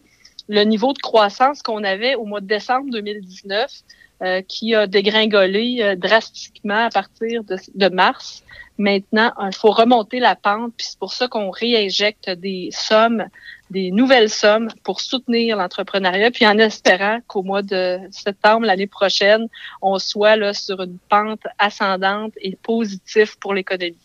le 0.49 0.64
niveau 0.64 0.93
de 0.93 0.99
croissance 0.99 1.62
qu'on 1.62 1.84
avait 1.84 2.16
au 2.16 2.26
mois 2.26 2.41
de 2.41 2.47
décembre 2.47 2.89
2019, 2.91 3.70
euh, 4.24 4.41
qui 4.41 4.74
a 4.74 4.88
dégringolé 4.88 5.78
euh, 5.82 5.95
drastiquement 5.95 6.86
à 6.86 6.89
partir 6.89 7.43
de, 7.43 7.57
de 7.76 7.89
mars. 7.89 8.43
Maintenant, 8.80 9.32
il 9.43 9.55
faut 9.55 9.72
remonter 9.72 10.20
la 10.20 10.36
pente, 10.36 10.74
puis 10.76 10.88
c'est 10.89 10.99
pour 10.99 11.13
ça 11.13 11.28
qu'on 11.28 11.51
réinjecte 11.51 12.30
des 12.30 12.70
sommes, 12.72 13.26
des 13.70 13.91
nouvelles 13.91 14.30
sommes 14.30 14.70
pour 14.84 15.01
soutenir 15.01 15.57
l'entrepreneuriat, 15.57 16.32
puis 16.32 16.47
en 16.47 16.57
espérant 16.57 17.20
qu'au 17.28 17.43
mois 17.43 17.61
de 17.61 17.99
septembre 18.11 18.65
l'année 18.65 18.88
prochaine, 18.88 19.47
on 19.82 19.99
soit 19.99 20.36
là 20.36 20.53
sur 20.53 20.82
une 20.82 20.97
pente 21.09 21.43
ascendante 21.59 22.34
et 22.41 22.55
positive 22.55 23.38
pour 23.39 23.53
l'économie. 23.53 23.97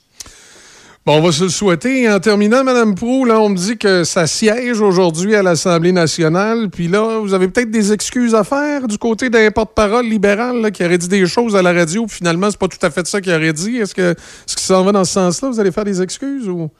Bon, 1.05 1.17
on 1.17 1.21
va 1.21 1.33
se 1.33 1.43
le 1.43 1.49
souhaiter. 1.49 2.09
En 2.09 2.21
terminant, 2.21 2.63
Mme 2.63 2.95
Prou, 2.95 3.25
là, 3.25 3.41
on 3.41 3.49
me 3.49 3.57
dit 3.57 3.77
que 3.77 4.05
ça 4.05 4.29
siège 4.29 4.81
aujourd'hui 4.81 5.35
à 5.35 5.43
l'Assemblée 5.43 5.91
nationale. 5.91 6.71
Puis 6.71 6.87
là, 6.87 7.19
vous 7.19 7.35
avez 7.35 7.49
peut-être 7.49 7.73
des 7.73 7.93
excuses 7.93 8.37
à 8.37 8.45
faire 8.45 8.87
du 8.87 8.99
côté 8.99 9.29
d'un 9.29 9.51
porte-parole 9.51 10.07
libéral 10.07 10.71
qui 10.71 10.85
aurait 10.85 10.99
dit 10.99 11.09
des 11.09 11.27
choses 11.27 11.57
à 11.57 11.63
la 11.63 11.73
radio. 11.73 12.07
Puis 12.07 12.19
finalement, 12.19 12.53
c'est 12.53 12.61
pas 12.61 12.69
tout 12.69 12.87
à 12.87 12.91
fait 12.91 13.05
ça 13.09 13.21
qu'il 13.21 13.33
aurait 13.33 13.53
dit. 13.53 13.79
Est-ce 13.79 13.97
que, 13.97 14.13
est-ce 14.13 14.55
que 14.55 14.63
ça 14.63 14.79
en 14.79 14.85
va 14.85 14.93
dans 14.93 15.05
ce 15.05 15.15
sens-là? 15.15 15.49
Vous 15.49 15.59
allez 15.59 15.73
faire 15.73 15.85
des 15.85 16.01
excuses 16.01 16.49
ou? 16.49 16.71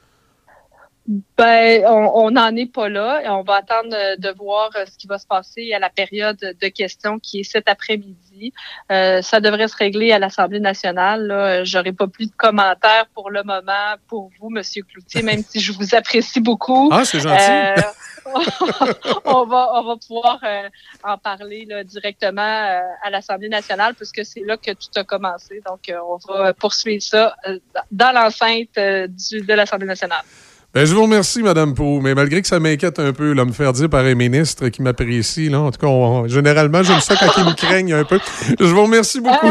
Ben, 1.37 1.85
on 1.89 2.31
n'en 2.31 2.55
est 2.55 2.73
pas 2.73 2.89
là. 2.89 3.23
On 3.37 3.43
va 3.43 3.57
attendre 3.57 3.91
de 4.19 4.39
voir 4.39 4.71
ce 4.87 4.97
qui 4.97 5.09
va 5.09 5.19
se 5.19 5.27
passer 5.27 5.73
à 5.73 5.81
la 5.81 5.91
période 5.91 6.39
de 6.39 6.69
questions 6.69 7.19
qui 7.19 7.41
est 7.41 7.51
cet 7.51 7.69
après-midi. 7.69 8.15
Euh, 8.91 9.23
ça 9.23 9.41
devrait 9.41 9.69
se 9.69 9.77
régler 9.77 10.13
à 10.13 10.19
l'Assemblée 10.19 10.61
nationale. 10.61 11.63
J'aurai 11.65 11.93
pas 11.93 12.07
plus 12.07 12.27
de 12.27 12.37
commentaires 12.37 13.07
pour 13.15 13.31
le 13.31 13.43
moment 13.43 13.95
pour 14.09 14.31
vous, 14.41 14.51
Monsieur 14.51 14.83
Cloutier, 14.83 15.23
même 15.23 15.43
si 15.43 15.61
je 15.61 15.73
vous 15.73 15.95
apprécie 15.95 16.41
beaucoup. 16.41 16.89
Ah, 16.93 17.05
c'est 17.05 17.21
gentil. 17.21 17.43
Euh, 17.43 17.75
on 19.25 19.45
va 19.45 19.69
on 19.75 19.83
va 19.85 19.97
pouvoir 19.97 20.39
euh, 20.45 20.69
en 21.03 21.19
parler 21.19 21.67
là, 21.69 21.83
directement 21.85 22.81
à 23.03 23.11
l'Assemblée 23.11 23.49
nationale 23.49 23.95
puisque 23.95 24.25
c'est 24.25 24.45
là 24.45 24.57
que 24.57 24.73
tout 24.73 24.91
a 24.97 25.05
commencé. 25.05 25.61
Donc, 25.67 25.93
on 25.93 26.19
va 26.33 26.55
poursuivre 26.55 27.03
ça 27.03 27.35
dans 27.91 28.13
l'enceinte 28.13 28.77
de 28.77 29.55
l'Assemblée 29.55 29.87
nationale. 29.87 30.23
Ben, 30.75 30.87
je 30.87 30.95
vous 30.95 31.03
remercie, 31.03 31.43
Mme 31.43 31.75
Prou, 31.75 32.01
mais 32.01 32.15
malgré 32.15 32.41
que 32.41 32.49
ça 32.49 32.59
m'inquiète 32.59 32.99
un 32.99 33.13
peu, 33.13 33.35
là, 33.35 33.45
me 33.45 33.53
faire 33.53 33.75
dire 33.75 33.91
par 33.91 34.07
un 34.07 34.15
ministre 34.15 34.69
qui 34.69 34.81
m'apprécie, 34.81 35.51
là, 35.51 35.61
en 35.61 35.71
tout 35.71 35.79
cas, 35.79 35.87
on- 35.87 36.27
généralement, 36.29 36.83
j'aime 36.83 37.01
ça 37.01 37.15
quand 37.15 37.31
ils 37.37 37.45
me 37.45 37.55
craignent 37.55 37.93
un 37.93 38.05
peu. 38.05 38.19
Je 38.59 38.65
vous 38.65 38.83
remercie 38.85 39.21
beaucoup. 39.21 39.49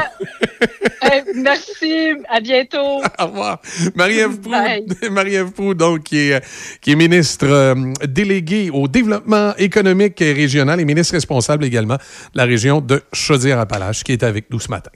Euh, 1.03 1.22
merci, 1.36 2.13
à 2.28 2.39
bientôt. 2.41 3.03
Au 3.19 3.26
revoir. 3.28 3.61
Marie-Ève 3.95 4.39
Bye. 4.39 4.86
Marie-Ève 5.11 5.51
Proulx, 5.51 5.78
donc, 5.78 6.03
qui 6.03 6.17
est, 6.32 6.43
qui 6.82 6.93
est 6.93 6.95
ministre 6.95 7.45
euh, 7.47 7.76
déléguée 8.07 8.72
au 8.74 8.88
développement 8.88 9.53
économique 9.57 10.19
et 10.22 10.34
régional 10.34 10.80
et 10.80 10.86
ministre 10.86 11.13
responsable 11.13 11.65
également 11.65 11.95
de 11.97 12.01
la 12.38 12.45
région 12.45 12.82
de 12.82 12.99
Chaudière-Appalaches, 13.13 14.03
qui 14.03 14.13
est 14.13 14.24
avec 14.24 14.45
nous 14.49 14.59
ce 14.59 14.69
matin. 14.69 14.89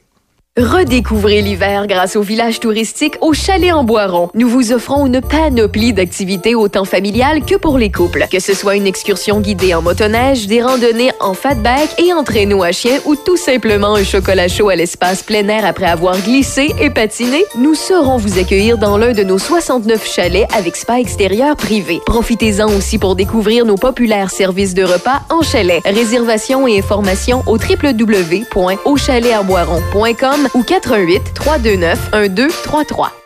Redécouvrez 0.57 1.41
l'hiver 1.41 1.85
grâce 1.85 2.15
au 2.15 2.21
village 2.21 2.61
touristique 2.61 3.17
au 3.19 3.33
Chalet 3.33 3.73
en 3.73 3.83
Boiron. 3.83 4.29
Nous 4.35 4.47
vous 4.47 4.71
offrons 4.71 5.05
une 5.05 5.19
panoplie 5.19 5.91
d'activités 5.91 6.55
autant 6.55 6.85
familiales 6.85 7.43
que 7.43 7.55
pour 7.55 7.77
les 7.77 7.91
couples. 7.91 8.25
Que 8.31 8.39
ce 8.39 8.53
soit 8.53 8.77
une 8.77 8.87
excursion 8.87 9.41
guidée 9.41 9.73
en 9.73 9.81
motoneige, 9.81 10.47
des 10.47 10.63
randonnées 10.63 11.11
en 11.19 11.33
fatback 11.33 12.01
et 12.01 12.13
en 12.13 12.23
traîneau 12.23 12.63
à 12.63 12.71
chien 12.71 12.99
ou 13.03 13.17
tout 13.17 13.35
simplement 13.35 13.95
un 13.95 14.05
chocolat 14.05 14.47
chaud 14.47 14.69
à 14.69 14.77
l'espace 14.77 15.23
plein 15.23 15.45
air 15.49 15.65
après 15.65 15.87
avoir 15.87 16.17
glissé 16.21 16.73
et 16.79 16.89
patiné, 16.89 17.43
nous 17.57 17.75
saurons 17.75 18.15
vous 18.15 18.39
accueillir 18.39 18.77
dans 18.77 18.97
l'un 18.97 19.11
de 19.11 19.23
nos 19.23 19.39
69 19.39 20.09
chalets 20.09 20.47
avec 20.55 20.77
spa 20.77 21.01
extérieur 21.01 21.57
privé. 21.57 21.99
Profitez-en 22.05 22.69
aussi 22.69 22.97
pour 22.97 23.17
découvrir 23.17 23.65
nos 23.65 23.75
populaires 23.75 24.31
services 24.31 24.73
de 24.73 24.85
repas 24.85 25.19
en 25.29 25.41
chalet. 25.41 25.81
Réservation 25.83 26.65
et 26.65 26.79
informations 26.79 27.43
au 27.45 27.57
www.auchaletarboiron.com 27.57 30.44
ou 30.53 30.63
88 30.63 31.33
329 31.33 32.09
1233. 32.11 33.24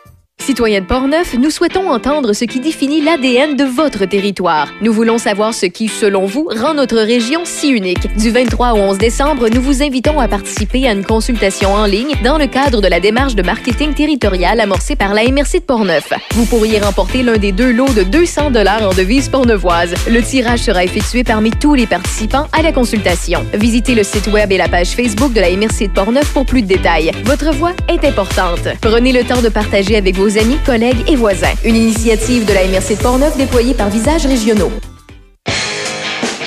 Citoyens 0.49 0.81
de 0.81 0.87
Portneuf, 0.87 1.35
nous 1.35 1.51
souhaitons 1.51 1.91
entendre 1.91 2.33
ce 2.33 2.43
qui 2.43 2.59
définit 2.59 3.01
l'ADN 3.01 3.55
de 3.55 3.65
votre 3.65 4.05
territoire. 4.05 4.67
Nous 4.81 4.91
voulons 4.91 5.19
savoir 5.19 5.53
ce 5.53 5.67
qui, 5.67 5.87
selon 5.87 6.25
vous, 6.25 6.49
rend 6.51 6.73
notre 6.73 6.97
région 6.97 7.41
si 7.43 7.69
unique. 7.69 8.11
Du 8.17 8.31
23 8.31 8.73
au 8.73 8.77
11 8.77 8.97
décembre, 8.97 9.47
nous 9.49 9.61
vous 9.61 9.83
invitons 9.83 10.19
à 10.19 10.27
participer 10.27 10.87
à 10.87 10.93
une 10.93 11.05
consultation 11.05 11.71
en 11.75 11.85
ligne 11.85 12.15
dans 12.23 12.39
le 12.39 12.47
cadre 12.47 12.81
de 12.81 12.87
la 12.87 12.99
démarche 12.99 13.35
de 13.35 13.43
marketing 13.43 13.93
territorial 13.93 14.59
amorcée 14.59 14.95
par 14.95 15.13
la 15.13 15.21
MRC 15.25 15.59
de 15.59 15.65
Portneuf. 15.67 16.11
Vous 16.31 16.47
pourriez 16.47 16.79
remporter 16.79 17.21
l'un 17.21 17.37
des 17.37 17.51
deux 17.51 17.71
lots 17.71 17.93
de 17.93 18.01
200 18.01 18.49
dollars 18.49 18.81
en 18.81 18.93
devises 18.95 19.29
portneuvoises. 19.29 19.93
Le 20.09 20.23
tirage 20.23 20.61
sera 20.61 20.83
effectué 20.83 21.23
parmi 21.23 21.51
tous 21.51 21.75
les 21.75 21.85
participants 21.85 22.47
à 22.53 22.63
la 22.63 22.71
consultation. 22.71 23.45
Visitez 23.53 23.93
le 23.93 24.03
site 24.03 24.25
web 24.25 24.51
et 24.51 24.57
la 24.57 24.67
page 24.67 24.95
Facebook 24.95 25.31
de 25.31 25.41
la 25.41 25.51
MRC 25.51 25.89
de 25.89 25.93
Portneuf 25.93 26.33
pour 26.33 26.47
plus 26.47 26.63
de 26.63 26.67
détails. 26.67 27.11
Votre 27.25 27.53
voix 27.53 27.73
est 27.87 28.03
importante. 28.03 28.67
Prenez 28.81 29.13
le 29.13 29.23
temps 29.23 29.43
de 29.43 29.49
partager 29.49 29.95
avec 29.95 30.15
vos 30.15 30.38
amis, 30.39 30.57
collègues 30.65 31.03
et 31.07 31.15
voisins. 31.15 31.53
Une 31.63 31.75
initiative 31.75 32.45
de 32.45 32.53
la 32.53 32.65
MRC 32.65 32.95
de 32.95 33.01
Portneuf 33.01 33.37
déployée 33.37 33.73
par 33.73 33.89
Visages 33.89 34.25
Régionaux. 34.25 34.71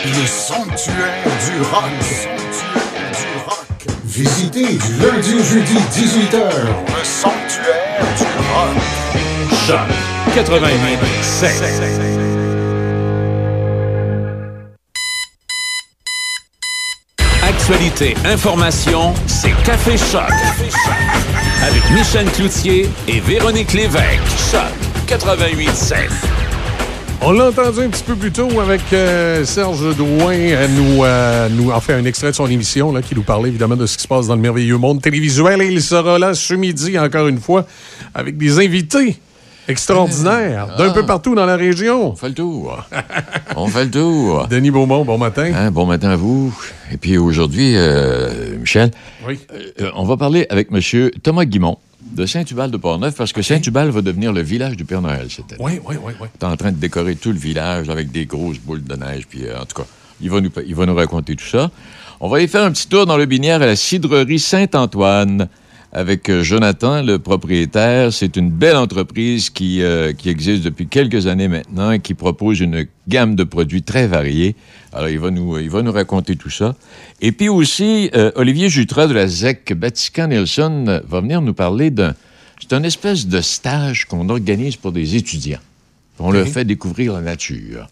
Le 0.05 0.26
sanctuaire 0.26 1.22
du 1.24 1.61
rock. 1.70 1.84
Sanctuaire 2.01 3.12
du 3.12 3.26
rock. 3.47 3.97
Visitez 4.05 4.66
du 4.66 4.93
lundi 5.01 5.34
au 5.34 5.45
jeudi 5.45 5.76
18h. 5.95 6.36
Le 6.36 7.05
sanctuaire 7.05 8.07
du 8.16 8.24
rock. 8.53 8.76
Choc 9.66 9.88
88 10.34 10.99
Actualité, 17.43 18.16
information, 18.24 19.14
c'est 19.26 19.53
Café 19.62 19.97
Choc. 19.97 20.30
Avec 21.62 21.82
Michel 21.92 22.26
Cloutier 22.32 22.88
et 23.06 23.20
Véronique 23.20 23.72
Lévesque. 23.72 24.20
Choc 24.50 24.62
88 25.06 25.70
On 27.20 27.30
l'a 27.30 27.50
entendu 27.50 27.82
un 27.82 27.88
petit 27.88 28.02
peu 28.02 28.16
plus 28.16 28.32
tôt 28.32 28.60
avec 28.60 28.80
euh, 28.92 29.44
Serge 29.44 29.96
Drouin, 29.96 30.34
euh, 30.34 30.66
nous, 30.66 31.04
euh, 31.04 31.48
nous 31.50 31.70
en 31.70 31.80
fait 31.80 31.92
un 31.92 32.04
extrait 32.04 32.32
de 32.32 32.36
son 32.36 32.48
émission 32.48 32.92
là, 32.92 33.00
qui 33.00 33.14
nous 33.14 33.22
parlait 33.22 33.48
évidemment 33.48 33.76
de 33.76 33.86
ce 33.86 33.96
qui 33.96 34.02
se 34.02 34.08
passe 34.08 34.26
dans 34.26 34.34
le 34.34 34.40
merveilleux 34.40 34.76
monde 34.76 35.00
télévisuel. 35.00 35.62
Et 35.62 35.68
il 35.68 35.80
sera 35.80 36.18
là 36.18 36.34
ce 36.34 36.54
midi, 36.54 36.98
encore 36.98 37.28
une 37.28 37.38
fois, 37.40 37.64
avec 38.12 38.36
des 38.36 38.58
invités 38.58 39.20
extraordinaires 39.72 40.76
d'un 40.78 40.90
Ah. 40.90 40.94
peu 40.94 41.04
partout 41.04 41.34
dans 41.34 41.46
la 41.46 41.56
région. 41.56 42.12
On 42.12 42.14
fait 42.16 42.28
le 42.28 42.34
tour. 42.34 42.84
On 43.56 43.66
fait 43.66 43.84
le 43.84 43.90
tour. 43.90 44.46
Denis 44.50 44.70
Beaumont, 44.70 45.04
bon 45.04 45.18
matin. 45.18 45.50
Hein, 45.54 45.70
bon 45.70 45.86
matin 45.86 46.10
à 46.10 46.16
vous. 46.16 46.54
Et 46.92 46.96
puis 46.96 47.18
aujourd'hui, 47.18 47.72
euh, 47.76 48.56
Michel, 48.58 48.90
Oui. 49.26 49.40
euh, 49.80 49.90
on 49.96 50.04
va 50.04 50.16
parler 50.16 50.46
avec 50.50 50.68
M. 50.72 51.10
Thomas 51.22 51.44
Guimont 51.44 51.78
de 52.00 52.26
Saint-Hubal 52.26 52.70
de 52.70 52.76
Portneuf 52.76 53.14
parce 53.14 53.32
que 53.32 53.42
Saint-Hubal 53.42 53.90
va 53.90 54.02
devenir 54.02 54.32
le 54.32 54.42
village 54.42 54.76
du 54.76 54.84
Père 54.84 55.00
Noël 55.02 55.26
cette 55.30 55.52
année. 55.52 55.62
Oui, 55.64 55.80
oui, 55.86 55.96
oui. 56.04 56.12
oui. 56.20 56.28
est 56.40 56.44
en 56.44 56.56
train 56.56 56.70
de 56.72 56.76
décorer 56.76 57.16
tout 57.16 57.30
le 57.32 57.38
village 57.38 57.88
avec 57.88 58.10
des 58.12 58.26
grosses 58.26 58.58
boules 58.58 58.82
de 58.84 58.94
neige. 58.96 59.26
Puis, 59.28 59.46
euh, 59.46 59.58
en 59.60 59.64
tout 59.64 59.80
cas, 59.82 59.88
il 60.20 60.30
va, 60.30 60.40
nous, 60.40 60.50
il 60.66 60.74
va 60.74 60.86
nous 60.86 60.94
raconter 60.94 61.34
tout 61.36 61.44
ça. 61.46 61.70
On 62.20 62.28
va 62.28 62.36
aller 62.36 62.46
faire 62.48 62.62
un 62.64 62.70
petit 62.70 62.86
tour 62.88 63.06
dans 63.06 63.16
le 63.16 63.26
binière 63.26 63.62
à 63.62 63.66
la 63.66 63.76
cidrerie 63.76 64.38
Saint-Antoine 64.38 65.48
avec 65.93 66.30
euh, 66.30 66.43
Jonathan, 66.43 67.03
le 67.03 67.18
propriétaire. 67.18 68.12
C'est 68.12 68.36
une 68.36 68.51
belle 68.51 68.76
entreprise 68.76 69.51
qui, 69.51 69.82
euh, 69.82 70.12
qui 70.12 70.30
existe 70.30 70.62
depuis 70.62 70.86
quelques 70.86 71.26
années 71.26 71.49
maintenant 71.49 71.90
et 71.93 72.01
qui 72.01 72.14
propose 72.14 72.61
une 72.61 72.86
gamme 73.09 73.34
de 73.34 73.45
produits 73.45 73.82
très 73.82 74.07
variés. 74.07 74.57
Alors, 74.93 75.09
il 75.09 75.18
va 75.18 75.30
nous, 75.30 75.59
il 75.59 75.70
va 75.70 75.82
nous 75.82 75.93
raconter 75.93 76.36
tout 76.36 76.51
ça. 76.51 76.74
Et 77.20 77.32
puis 77.32 77.49
aussi, 77.49 78.11
euh, 78.14 78.30
Olivier 78.34 78.68
Jutras 78.68 79.07
de 79.07 79.14
la 79.14 79.26
ZEC 79.26 79.74
Vatican 79.78 80.28
Nelson 80.28 80.84
euh, 80.88 81.01
va 81.07 81.20
venir 81.20 81.43
nous 81.43 81.55
parler 81.55 81.90
d'un... 81.90 82.14
C'est 82.61 82.74
un 82.74 82.82
espèce 82.84 83.26
de 83.26 83.40
stage 83.40 84.07
qu'on 84.07 84.28
organise 84.28 84.76
pour 84.76 84.93
des 84.93 85.16
étudiants. 85.16 85.59
On 86.18 86.30
leur 86.30 86.47
fait 86.47 86.64
découvrir 86.64 87.14
la 87.14 87.20
nature. 87.20 87.88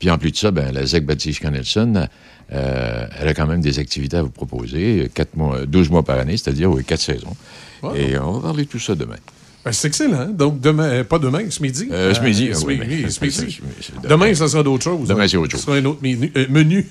Puis 0.00 0.10
en 0.10 0.18
plus 0.18 0.32
de 0.32 0.36
ça, 0.36 0.50
ben, 0.50 0.72
la 0.72 0.84
ZEC 0.86 1.04
Baptiste 1.06 1.44
Nelson, 1.44 2.06
euh, 2.52 3.06
elle 3.20 3.28
a 3.28 3.34
quand 3.34 3.46
même 3.46 3.60
des 3.60 3.78
activités 3.78 4.16
à 4.16 4.22
vous 4.22 4.30
proposer, 4.30 5.08
quatre 5.14 5.36
mois, 5.36 5.66
12 5.66 5.90
mois 5.90 6.02
par 6.02 6.18
année, 6.18 6.36
c'est-à-dire 6.36 6.70
oui, 6.70 6.82
quatre 6.84 7.02
saisons. 7.02 7.36
Wow. 7.82 7.94
Et 7.94 8.18
on 8.18 8.32
va 8.32 8.40
parler 8.48 8.64
de 8.64 8.68
tout 8.70 8.78
ça 8.80 8.94
demain. 8.94 9.16
Ben, 9.62 9.72
c'est 9.72 9.88
excellent. 9.88 10.28
Donc, 10.28 10.58
demain, 10.58 10.84
euh, 10.84 11.04
pas 11.04 11.18
demain, 11.18 11.40
ce 11.50 11.62
midi? 11.62 11.86
Euh, 11.92 12.14
ce 12.14 12.20
midi, 12.22 12.48
ce 12.54 12.64
oui, 12.64 12.78
midi, 12.78 13.02
mais- 13.04 13.10
ce 13.10 13.22
midi. 13.22 13.60
Demain, 14.08 14.32
ça 14.34 14.48
sera 14.48 14.62
d'autres 14.62 14.84
choses. 14.84 15.06
Demain, 15.06 15.24
hein? 15.24 15.28
c'est 15.28 15.36
autre 15.36 15.50
chose. 15.50 15.60
Ce 15.60 15.66
sera 15.66 15.76
un 15.76 15.84
autre 15.84 15.98
menu. 16.02 16.32
euh, 16.34 16.46
menu. 16.48 16.86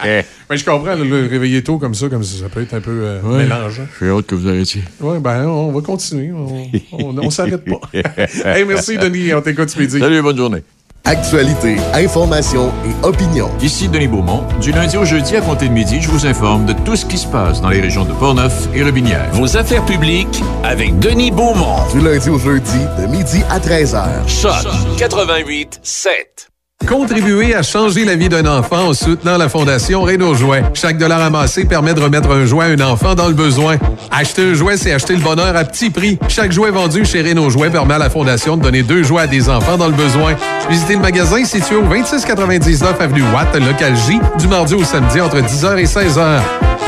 Mais 0.00 0.24
je 0.56 0.64
comprends, 0.64 0.94
le, 0.94 1.02
le 1.02 1.26
réveiller 1.26 1.64
tôt 1.64 1.78
comme 1.78 1.94
ça, 1.96 2.08
comme 2.08 2.22
ça, 2.22 2.42
ça 2.44 2.48
peut 2.48 2.62
être 2.62 2.74
un 2.74 2.80
peu 2.80 3.18
Ouais. 3.24 3.42
mélangeant. 3.42 3.86
J'ai 4.00 4.08
hâte 4.08 4.26
que 4.26 4.36
vous 4.36 4.46
arrêtiez. 4.48 4.84
Oui, 5.00 5.18
ben, 5.18 5.46
on 5.48 5.72
va 5.72 5.80
continuer. 5.80 6.30
On, 6.32 7.18
on 7.18 7.30
s'arrête 7.30 7.64
pas. 7.64 7.80
hey, 8.56 8.64
merci, 8.66 8.96
Denis. 8.98 9.34
On 9.34 9.42
t'écoute 9.42 9.70
ce 9.70 9.80
midi. 9.80 9.98
Salut, 9.98 10.22
bonne 10.22 10.36
journée. 10.36 10.62
Actualité, 11.04 11.76
information 11.94 12.72
et 12.86 13.04
opinion. 13.06 13.50
Ici 13.60 13.88
Denis 13.88 14.06
Beaumont. 14.06 14.44
Du 14.60 14.70
lundi 14.70 14.96
au 14.96 15.04
jeudi 15.04 15.36
à 15.36 15.40
compter 15.40 15.66
de 15.66 15.72
midi, 15.72 16.00
je 16.00 16.08
vous 16.08 16.26
informe 16.26 16.64
de 16.64 16.72
tout 16.84 16.94
ce 16.94 17.04
qui 17.04 17.18
se 17.18 17.26
passe 17.26 17.60
dans 17.60 17.70
les 17.70 17.80
régions 17.80 18.04
de 18.04 18.12
Portneuf 18.12 18.68
et 18.72 18.84
Robinière. 18.84 19.28
Vos 19.32 19.56
affaires 19.56 19.84
publiques 19.84 20.42
avec 20.62 20.98
Denis 21.00 21.32
Beaumont. 21.32 21.88
Du 21.92 22.00
lundi 22.00 22.30
au 22.30 22.38
jeudi, 22.38 22.78
de 23.00 23.06
midi 23.06 23.42
à 23.50 23.58
13h. 23.58 24.28
Choc 24.28 24.52
88 24.98 25.80
7. 25.82 26.51
Contribuer 26.88 27.54
à 27.54 27.62
changer 27.62 28.04
la 28.04 28.16
vie 28.16 28.28
d'un 28.28 28.46
enfant 28.46 28.88
en 28.88 28.94
soutenant 28.94 29.38
la 29.38 29.48
Fondation 29.48 30.02
Renault 30.02 30.34
Jouet. 30.34 30.62
Chaque 30.74 30.98
dollar 30.98 31.20
amassé 31.22 31.64
permet 31.64 31.94
de 31.94 32.00
remettre 32.00 32.30
un 32.30 32.44
jouet 32.44 32.64
à 32.64 32.68
un 32.68 32.90
enfant 32.90 33.14
dans 33.14 33.28
le 33.28 33.34
besoin. 33.34 33.76
Acheter 34.10 34.50
un 34.50 34.54
jouet, 34.54 34.76
c'est 34.76 34.92
acheter 34.92 35.14
le 35.14 35.20
bonheur 35.20 35.56
à 35.56 35.64
petit 35.64 35.90
prix. 35.90 36.18
Chaque 36.28 36.52
jouet 36.52 36.70
vendu 36.70 37.04
chez 37.04 37.22
Renault 37.22 37.50
Jouet 37.50 37.70
permet 37.70 37.94
à 37.94 37.98
la 37.98 38.10
Fondation 38.10 38.56
de 38.56 38.62
donner 38.62 38.82
deux 38.82 39.02
jouets 39.02 39.22
à 39.22 39.26
des 39.26 39.48
enfants 39.48 39.76
dans 39.76 39.86
le 39.86 39.94
besoin. 39.94 40.34
Visitez 40.68 40.94
le 40.94 41.00
magasin 41.00 41.44
situé 41.44 41.76
au 41.76 41.82
2699 41.82 43.00
Avenue 43.00 43.24
Watt, 43.34 43.54
local 43.54 43.94
J, 43.96 44.18
du 44.38 44.48
mardi 44.48 44.74
au 44.74 44.84
samedi 44.84 45.20
entre 45.20 45.38
10h 45.38 45.78
et 45.78 45.84
16h. 45.84 46.40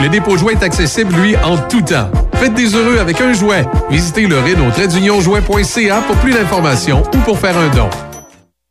Le 0.03 0.09
dépôt 0.09 0.37
jouet 0.37 0.55
est 0.55 0.65
accessible, 0.65 1.15
lui, 1.15 1.37
en 1.37 1.57
tout 1.57 1.83
temps. 1.83 2.11
Faites 2.35 2.55
des 2.55 2.75
heureux 2.75 2.99
avec 2.99 3.21
un 3.21 3.33
jouet. 3.33 3.65
Visitez 3.91 4.27
le 4.27 4.39
Renault-jouet.ca 4.39 5.97
pour 6.07 6.17
plus 6.17 6.33
d'informations 6.33 7.03
ou 7.15 7.19
pour 7.19 7.39
faire 7.39 7.57
un 7.57 7.69
don. 7.75 7.89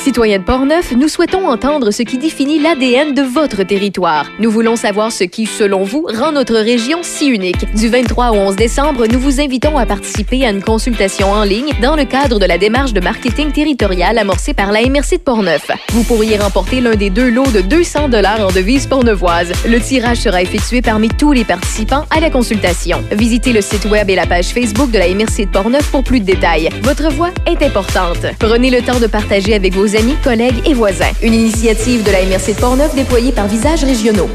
Citoyens 0.00 0.38
de 0.38 0.44
Portneuf, 0.44 0.92
nous 0.92 1.08
souhaitons 1.08 1.46
entendre 1.46 1.90
ce 1.90 2.02
qui 2.02 2.16
définit 2.16 2.58
l'ADN 2.58 3.12
de 3.12 3.20
votre 3.20 3.64
territoire. 3.64 4.24
Nous 4.38 4.50
voulons 4.50 4.74
savoir 4.74 5.12
ce 5.12 5.24
qui, 5.24 5.44
selon 5.44 5.84
vous, 5.84 6.06
rend 6.10 6.32
notre 6.32 6.54
région 6.54 7.00
si 7.02 7.26
unique. 7.26 7.70
Du 7.74 7.88
23 7.88 8.30
au 8.30 8.36
11 8.36 8.56
décembre, 8.56 9.06
nous 9.06 9.20
vous 9.20 9.42
invitons 9.42 9.76
à 9.76 9.84
participer 9.84 10.46
à 10.46 10.50
une 10.50 10.62
consultation 10.62 11.30
en 11.30 11.44
ligne 11.44 11.72
dans 11.82 11.96
le 11.96 12.06
cadre 12.06 12.38
de 12.38 12.46
la 12.46 12.56
démarche 12.56 12.94
de 12.94 13.00
marketing 13.00 13.52
territorial 13.52 14.16
amorcée 14.16 14.54
par 14.54 14.72
la 14.72 14.80
MRC 14.80 15.18
de 15.18 15.22
Portneuf. 15.22 15.70
Vous 15.90 16.04
pourriez 16.04 16.38
remporter 16.38 16.80
l'un 16.80 16.94
des 16.94 17.10
deux 17.10 17.28
lots 17.28 17.50
de 17.52 17.60
200 17.60 18.08
dollars 18.08 18.40
en 18.40 18.50
devises 18.50 18.86
portneuvoises. 18.86 19.52
Le 19.68 19.80
tirage 19.80 20.20
sera 20.20 20.40
effectué 20.40 20.80
parmi 20.80 21.08
tous 21.08 21.32
les 21.32 21.44
participants 21.44 22.06
à 22.10 22.20
la 22.20 22.30
consultation. 22.30 23.04
Visitez 23.12 23.52
le 23.52 23.60
site 23.60 23.84
web 23.84 24.08
et 24.08 24.16
la 24.16 24.26
page 24.26 24.46
Facebook 24.46 24.90
de 24.90 24.98
la 24.98 25.08
MRC 25.08 25.44
de 25.44 25.50
Portneuf 25.50 25.90
pour 25.90 26.04
plus 26.04 26.20
de 26.20 26.24
détails. 26.24 26.70
Votre 26.82 27.12
voix 27.12 27.30
est 27.44 27.62
importante. 27.62 28.24
Prenez 28.38 28.70
le 28.70 28.80
temps 28.80 28.98
de 28.98 29.06
partager 29.06 29.52
avec 29.52 29.74
vos 29.74 29.79
amis, 29.86 30.16
collègues 30.22 30.62
et 30.66 30.74
voisins. 30.74 31.10
Une 31.22 31.34
initiative 31.34 32.02
de 32.02 32.10
la 32.10 32.24
MRC 32.24 32.54
de 32.54 32.60
Portneuf 32.60 32.94
déployée 32.94 33.32
par 33.32 33.46
Visages 33.46 33.84
Régionaux. 33.84 34.28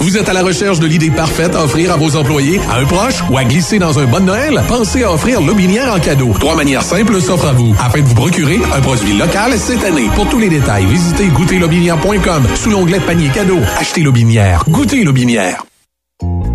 Vous 0.00 0.16
êtes 0.16 0.28
à 0.28 0.32
la 0.32 0.42
recherche 0.42 0.80
de 0.80 0.86
l'idée 0.86 1.10
parfaite 1.10 1.54
à 1.54 1.62
offrir 1.62 1.92
à 1.92 1.96
vos 1.96 2.16
employés, 2.16 2.60
à 2.70 2.78
un 2.78 2.84
proche 2.84 3.22
ou 3.30 3.38
à 3.38 3.44
glisser 3.44 3.78
dans 3.78 4.00
un 4.00 4.04
bon 4.04 4.24
Noël? 4.24 4.60
Pensez 4.66 5.04
à 5.04 5.12
offrir 5.12 5.40
Lobinière 5.40 5.92
en 5.94 6.00
cadeau. 6.00 6.34
Trois 6.40 6.56
manières 6.56 6.82
simples 6.82 7.20
s'offrent 7.20 7.46
à 7.46 7.52
vous 7.52 7.72
afin 7.78 8.00
de 8.00 8.06
vous 8.06 8.14
procurer 8.14 8.60
un 8.74 8.80
produit 8.80 9.16
local 9.16 9.52
cette 9.56 9.84
année. 9.84 10.08
Pour 10.16 10.28
tous 10.28 10.40
les 10.40 10.48
détails, 10.48 10.86
visitez 10.86 11.28
goûterlobinière.com 11.28 12.42
sous 12.56 12.70
l'onglet 12.70 12.98
panier 13.00 13.28
cadeau. 13.28 13.58
Achetez 13.78 14.02
Lobinière. 14.02 14.64
Goûtez 14.68 15.04
Lobinière. 15.04 15.64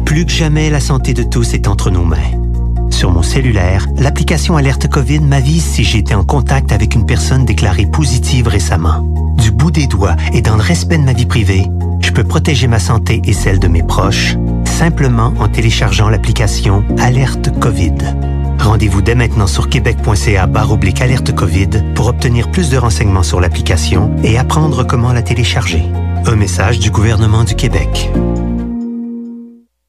Plus 0.06 0.26
que 0.26 0.32
jamais, 0.32 0.70
la 0.70 0.82
santé 0.82 1.14
de 1.14 1.24
tous 1.24 1.54
est 1.54 1.68
entre 1.68 1.90
nos 1.90 2.04
mains. 2.04 2.47
Sur 2.90 3.12
mon 3.12 3.24
cellulaire, 3.24 3.88
l'application 3.98 4.58
Alerte 4.58 4.88
COVID 4.88 5.20
m'avise 5.20 5.64
si 5.64 5.84
j'ai 5.84 6.00
été 6.00 6.16
en 6.16 6.24
contact 6.24 6.72
avec 6.72 6.96
une 6.96 7.06
personne 7.06 7.46
déclarée 7.46 7.86
positive 7.86 8.48
récemment. 8.48 9.06
Du 9.38 9.52
bout 9.52 9.72
des 9.72 9.88
doigts 9.88 10.16
et 10.34 10.42
dans 10.42 10.56
le 10.56 10.62
respect 10.62 10.98
de 10.98 11.04
ma 11.04 11.14
vie 11.14 11.26
privée, 11.26 11.68
je 12.02 12.12
peux 12.12 12.24
protéger 12.24 12.68
ma 12.68 12.80
santé 12.80 13.22
et 13.26 13.34
celle 13.34 13.60
de 13.60 13.68
mes 13.68 13.84
proches 13.84 14.36
simplement 14.66 15.34
en 15.40 15.48
téléchargeant 15.48 16.10
l'application 16.10 16.84
Alerte 17.00 17.58
COVID. 17.60 17.96
Rendez-vous 18.60 19.02
dès 19.02 19.16
maintenant 19.16 19.48
sur 19.48 19.70
québec.ca 19.70 20.48
oblique 20.70 21.02
alerte 21.02 21.34
COVID 21.34 21.70
pour 21.96 22.08
obtenir 22.08 22.52
plus 22.52 22.70
de 22.70 22.78
renseignements 22.78 23.24
sur 23.24 23.40
l'application 23.40 24.16
et 24.24 24.38
apprendre 24.38 24.86
comment 24.86 25.14
la 25.14 25.22
télécharger. 25.22 25.84
Un 26.26 26.36
message 26.36 26.80
du 26.80 26.92
gouvernement 26.92 27.44
du 27.44 27.56
Québec. 27.56 28.12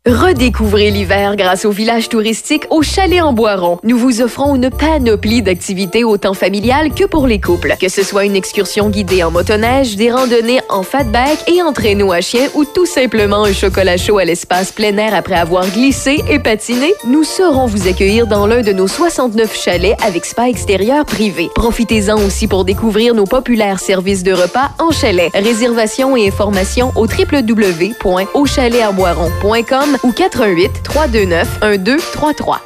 Redécouvrez 0.08 0.90
l'hiver 0.90 1.36
grâce 1.36 1.64
au 1.66 1.70
village 1.70 2.08
touristique 2.08 2.64
au 2.70 2.80
Chalet 2.80 3.20
en 3.20 3.34
Boiron. 3.34 3.78
Nous 3.82 3.98
vous 3.98 4.22
offrons 4.22 4.56
une 4.56 4.70
panoplie 4.70 5.42
d'activités 5.42 6.02
autant 6.02 6.32
familiales 6.32 6.94
que 6.94 7.04
pour 7.04 7.26
les 7.26 7.38
couples. 7.38 7.74
Que 7.78 7.90
ce 7.90 8.02
soit 8.02 8.24
une 8.24 8.34
excursion 8.34 8.88
guidée 8.88 9.22
en 9.22 9.30
motoneige, 9.30 9.96
des 9.96 10.10
randonnées 10.10 10.62
en 10.70 10.82
fatback 10.82 11.46
et 11.46 11.60
en 11.60 11.74
traîneau 11.74 12.10
à 12.12 12.22
chien 12.22 12.48
ou 12.54 12.64
tout 12.64 12.86
simplement 12.86 13.44
un 13.44 13.52
chocolat 13.52 13.98
chaud 13.98 14.16
à 14.16 14.24
l'espace 14.24 14.72
plein 14.72 14.96
air 14.96 15.14
après 15.14 15.34
avoir 15.34 15.68
glissé 15.68 16.24
et 16.30 16.38
patiné, 16.38 16.94
nous 17.06 17.24
saurons 17.24 17.66
vous 17.66 17.86
accueillir 17.86 18.26
dans 18.26 18.46
l'un 18.46 18.62
de 18.62 18.72
nos 18.72 18.88
69 18.88 19.54
chalets 19.54 20.02
avec 20.02 20.24
spa 20.24 20.48
extérieur 20.48 21.04
privé. 21.04 21.50
Profitez-en 21.54 22.16
aussi 22.24 22.48
pour 22.48 22.64
découvrir 22.64 23.14
nos 23.14 23.26
populaires 23.26 23.78
services 23.78 24.22
de 24.22 24.32
repas 24.32 24.70
en 24.78 24.90
chalet. 24.90 25.30
Réservation 25.34 26.16
et 26.16 26.28
informations 26.28 26.92
au 26.96 27.06
www.auchalet-en-boiron.com 27.06 29.97
ou 30.02 30.12
88 30.12 30.70
329 30.84 31.60
1233. 31.62 32.60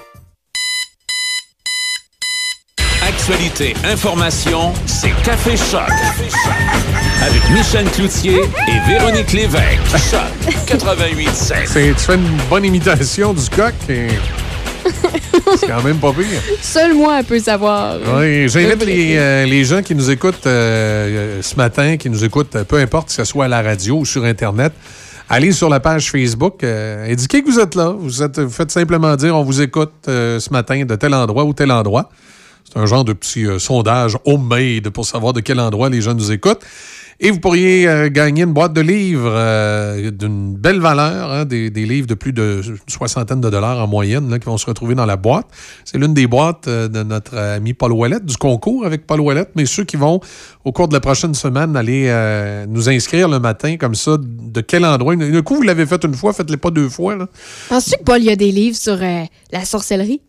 Actualité, 3.06 3.74
information, 3.84 4.72
c'est 4.86 5.12
Café 5.24 5.56
Choc. 5.56 5.80
Avec 7.22 7.50
Michel 7.50 7.84
Cloutier 7.90 8.40
et 8.68 8.88
Véronique 8.90 9.32
Lévesque. 9.32 9.80
Choc 10.10 10.54
88 10.66 11.28
C'est- 11.34 11.94
Tu 11.94 11.94
fais 12.00 12.14
une 12.14 12.36
bonne 12.48 12.64
imitation 12.64 13.32
du 13.34 13.48
coq 13.50 13.74
et 13.88 14.08
c'est 15.58 15.66
quand 15.68 15.82
même 15.82 15.98
pas 15.98 16.12
pire. 16.12 16.26
Seul 16.60 16.94
moi 16.94 17.20
peut 17.26 17.38
savoir. 17.38 17.96
Oui, 18.16 18.48
j'invite 18.48 18.84
les, 18.84 19.16
euh, 19.16 19.44
les 19.46 19.64
gens 19.64 19.82
qui 19.82 19.94
nous 19.94 20.10
écoutent 20.10 20.46
euh, 20.46 21.40
ce 21.42 21.54
matin, 21.56 21.96
qui 21.96 22.10
nous 22.10 22.24
écoutent, 22.24 22.62
peu 22.64 22.78
importe 22.78 23.08
que 23.08 23.14
ce 23.14 23.24
soit 23.24 23.44
à 23.44 23.48
la 23.48 23.62
radio 23.62 23.98
ou 23.98 24.04
sur 24.04 24.24
Internet, 24.24 24.72
allez 25.32 25.52
sur 25.52 25.70
la 25.70 25.80
page 25.80 26.10
Facebook, 26.10 26.62
euh, 26.62 27.10
indiquez 27.10 27.42
que 27.42 27.50
vous 27.50 27.58
êtes 27.58 27.74
là. 27.74 27.88
Vous, 27.88 28.22
êtes, 28.22 28.48
faites 28.48 28.70
simplement 28.70 29.16
dire 29.16 29.34
on 29.34 29.42
vous 29.42 29.62
écoute 29.62 29.92
euh, 30.06 30.38
ce 30.38 30.52
matin 30.52 30.84
de 30.84 30.94
tel 30.94 31.14
endroit 31.14 31.44
ou 31.44 31.54
tel 31.54 31.72
endroit. 31.72 32.10
C'est 32.64 32.78
un 32.78 32.84
genre 32.84 33.04
de 33.04 33.14
petit 33.14 33.46
euh, 33.46 33.58
sondage 33.58 34.18
homemade 34.26 34.90
pour 34.90 35.06
savoir 35.06 35.32
de 35.32 35.40
quel 35.40 35.58
endroit 35.58 35.88
les 35.88 36.02
gens 36.02 36.14
nous 36.14 36.30
écoutent. 36.30 36.60
Et 37.20 37.30
vous 37.30 37.40
pourriez 37.40 37.86
euh, 37.86 38.08
gagner 38.10 38.42
une 38.42 38.52
boîte 38.52 38.72
de 38.72 38.80
livres 38.80 39.32
euh, 39.32 40.10
d'une 40.10 40.56
belle 40.56 40.80
valeur, 40.80 41.30
hein, 41.30 41.44
des, 41.44 41.70
livres 41.70 42.06
de 42.06 42.14
plus 42.14 42.32
de 42.32 42.60
soixantaine 42.88 43.40
de 43.40 43.50
dollars 43.50 43.78
en 43.78 43.86
moyenne 43.86 44.30
là, 44.30 44.38
qui 44.38 44.46
vont 44.46 44.58
se 44.58 44.66
retrouver 44.66 44.94
dans 44.94 45.06
la 45.06 45.16
boîte. 45.16 45.46
C'est 45.84 45.98
l'une 45.98 46.14
des 46.14 46.26
boîtes 46.26 46.68
euh, 46.68 46.88
de 46.88 47.02
notre 47.02 47.36
ami 47.36 47.74
Paul 47.74 47.92
Ouellette, 47.92 48.24
du 48.24 48.36
concours 48.36 48.86
avec 48.86 49.06
Paul 49.06 49.20
Ouellette, 49.20 49.50
mais 49.54 49.66
ceux 49.66 49.84
qui 49.84 49.96
vont, 49.96 50.20
au 50.64 50.72
cours 50.72 50.88
de 50.88 50.94
la 50.94 51.00
prochaine 51.00 51.34
semaine, 51.34 51.76
aller 51.76 52.12
nous 52.68 52.88
inscrire 52.88 53.28
le 53.28 53.38
matin 53.38 53.76
comme 53.76 53.94
ça, 53.94 54.16
de 54.18 54.60
quel 54.60 54.84
endroit? 54.84 55.14
Un 55.14 55.42
coup, 55.42 55.56
vous 55.56 55.62
l'avez 55.62 55.86
fait 55.86 56.02
une 56.04 56.14
fois, 56.14 56.32
faites-le 56.32 56.56
pas 56.56 56.70
deux 56.70 56.88
fois. 56.88 57.16
Penses-tu 57.68 57.98
que 57.98 58.04
Paul, 58.04 58.20
il 58.20 58.26
y 58.26 58.30
a 58.30 58.36
des 58.36 58.52
livres 58.52 58.76
sur 58.76 58.96
la 58.96 59.64
sorcellerie? 59.64 60.20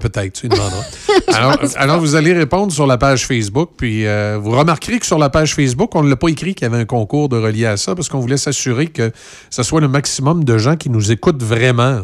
Peut-être, 0.00 0.32
tu 0.32 0.48
demanderas. 0.48 0.84
alors, 1.34 1.58
alors, 1.76 2.00
vous 2.00 2.14
allez 2.16 2.32
répondre 2.32 2.72
sur 2.72 2.86
la 2.86 2.98
page 2.98 3.26
Facebook, 3.26 3.70
puis 3.76 4.06
euh, 4.06 4.38
vous 4.40 4.50
remarquerez 4.50 4.98
que 4.98 5.06
sur 5.06 5.18
la 5.18 5.30
page 5.30 5.54
Facebook, 5.54 5.94
on 5.94 6.02
ne 6.02 6.10
l'a 6.10 6.16
pas 6.16 6.28
écrit 6.28 6.54
qu'il 6.54 6.66
y 6.66 6.70
avait 6.72 6.80
un 6.80 6.86
concours 6.86 7.28
de 7.28 7.36
relié 7.36 7.66
à 7.66 7.76
ça, 7.76 7.94
parce 7.94 8.08
qu'on 8.08 8.18
voulait 8.18 8.36
s'assurer 8.38 8.86
que 8.88 9.12
ce 9.50 9.62
soit 9.62 9.80
le 9.80 9.88
maximum 9.88 10.44
de 10.44 10.58
gens 10.58 10.76
qui 10.76 10.90
nous 10.90 11.12
écoutent 11.12 11.42
vraiment. 11.42 12.00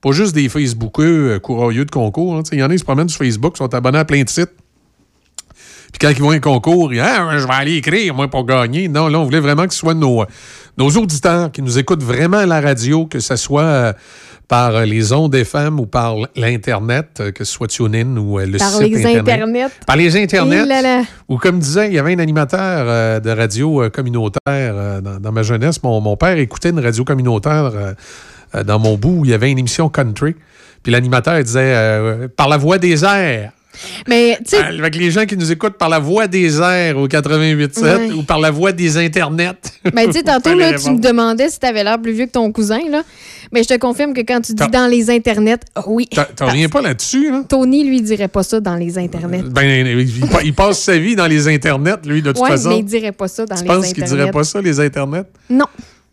Pas 0.00 0.12
juste 0.12 0.34
des 0.34 0.48
Facebookeux 0.48 1.32
euh, 1.32 1.38
courageux 1.38 1.84
de 1.84 1.90
concours. 1.90 2.36
hein. 2.36 2.42
Il 2.52 2.58
y 2.58 2.62
en 2.62 2.66
a 2.66 2.72
qui 2.72 2.78
se 2.80 2.84
promènent 2.84 3.08
sur 3.08 3.18
Facebook, 3.18 3.56
sont 3.56 3.72
abonnés 3.72 3.98
à 3.98 4.04
plein 4.04 4.22
de 4.22 4.28
sites. 4.28 4.52
Puis 5.90 5.98
quand 6.00 6.10
ils 6.10 6.20
vont 6.20 6.30
à 6.30 6.34
un 6.34 6.40
concours, 6.40 6.92
ils 6.92 6.96
disent 6.96 7.04
Ah, 7.06 7.38
je 7.38 7.46
vais 7.46 7.52
aller 7.54 7.76
écrire, 7.76 8.14
moi, 8.14 8.28
pour 8.28 8.44
gagner. 8.44 8.88
Non, 8.88 9.08
là, 9.08 9.18
on 9.18 9.24
voulait 9.24 9.40
vraiment 9.40 9.66
que 9.66 9.72
ce 9.72 9.80
soit 9.80 9.94
nos, 9.94 10.22
nos 10.76 10.90
auditeurs 10.90 11.50
qui 11.50 11.62
nous 11.62 11.78
écoutent 11.78 12.02
vraiment 12.02 12.36
à 12.36 12.46
la 12.46 12.60
radio, 12.60 13.06
que 13.06 13.20
ce 13.20 13.36
soit 13.36 13.62
euh, 13.62 13.92
par 14.48 14.74
euh, 14.74 14.84
les 14.86 15.12
ondes 15.12 15.34
FM 15.34 15.78
ou 15.78 15.86
par 15.86 16.16
l'Internet, 16.34 17.18
euh, 17.20 17.30
que 17.32 17.44
ce 17.44 17.52
soit 17.52 17.68
TuneIn 17.68 18.16
ou 18.16 18.40
euh, 18.40 18.46
le 18.46 18.58
Par 18.58 18.70
site 18.70 18.90
les 18.94 19.06
Internet. 19.06 19.28
Internets. 19.28 19.70
Par 19.86 19.96
les 19.96 20.16
Internets. 20.16 21.04
Ou 21.28 21.36
comme 21.36 21.58
disait, 21.58 21.88
il 21.88 21.94
y 21.94 21.98
avait 21.98 22.14
un 22.14 22.18
animateur 22.18 22.86
euh, 22.88 23.20
de 23.20 23.30
radio 23.30 23.90
communautaire 23.90 24.40
euh, 24.48 25.00
dans, 25.02 25.20
dans 25.20 25.32
ma 25.32 25.42
jeunesse. 25.42 25.82
Mon, 25.82 26.00
mon 26.00 26.16
père 26.16 26.38
écoutait 26.38 26.70
une 26.70 26.80
radio 26.80 27.04
communautaire 27.04 27.70
euh, 28.54 28.64
dans 28.64 28.78
mon 28.78 28.96
bout 28.96 29.18
où 29.20 29.24
il 29.26 29.30
y 29.30 29.34
avait 29.34 29.50
une 29.50 29.58
émission 29.58 29.90
country. 29.90 30.34
Puis 30.82 30.92
l'animateur 30.92 31.42
disait 31.42 32.28
par 32.36 32.48
la 32.48 32.56
voix 32.56 32.78
des 32.78 33.04
airs. 33.04 33.52
Mais, 34.08 34.36
tu 34.38 34.56
sais, 34.56 34.62
Avec 34.62 34.96
les 34.96 35.10
gens 35.10 35.24
qui 35.24 35.36
nous 35.36 35.52
écoutent 35.52 35.78
par 35.78 35.88
la 35.88 35.98
voix 35.98 36.26
des 36.26 36.60
airs 36.60 36.96
au 36.98 37.06
88.7 37.06 37.82
Ouais. 37.82 38.10
ou 38.12 38.22
par 38.22 38.40
la 38.40 38.50
voix 38.50 38.72
des 38.72 38.96
internets. 38.96 39.52
ben, 39.94 40.06
tu 40.06 40.12
sais, 40.12 40.22
tantôt, 40.22 40.54
là, 40.54 40.72
tu 40.74 40.90
me 40.90 40.98
demandais 40.98 41.48
si 41.48 41.60
tu 41.60 41.66
avais 41.66 41.84
l'air 41.84 42.00
plus 42.00 42.12
vieux 42.12 42.26
que 42.26 42.32
ton 42.32 42.50
cousin, 42.50 42.80
là. 42.90 43.02
Mais 43.52 43.62
je 43.62 43.68
te 43.68 43.78
confirme 43.78 44.12
que 44.14 44.20
quand 44.20 44.40
tu 44.40 44.52
dis 44.52 44.68
dans 44.68 44.86
les 44.90 45.10
internets, 45.10 45.60
ah 45.74 45.82
oui. 45.86 46.08
T'en 46.36 46.46
reviens 46.46 46.68
pas 46.68 46.82
là-dessus, 46.82 47.30
là? 47.30 47.44
Tony, 47.48 47.84
lui, 47.84 48.02
dirait 48.02 48.28
pas 48.28 48.42
ça 48.42 48.60
dans 48.60 48.74
les 48.76 48.98
internets. 48.98 49.42
Ben, 49.42 49.86
il, 49.86 50.20
pa- 50.26 50.42
il 50.42 50.54
passe 50.54 50.80
sa 50.82 50.98
vie 50.98 51.14
dans 51.16 51.26
les 51.26 51.48
internets, 51.48 51.94
lui, 52.04 52.20
de 52.20 52.32
toute 52.32 52.42
ouais, 52.42 52.50
façon. 52.50 52.70
mais 52.70 52.78
il 52.80 52.84
dirait 52.84 53.12
pas 53.12 53.28
ça 53.28 53.46
dans 53.46 53.54
tu 53.56 53.62
les 53.62 53.68
penses 53.68 53.76
internets. 53.86 53.94
qu'il 53.94 54.04
dirait 54.04 54.30
pas 54.30 54.44
ça, 54.44 54.60
les 54.60 54.80
internets? 54.80 55.24
Non, 55.48 55.66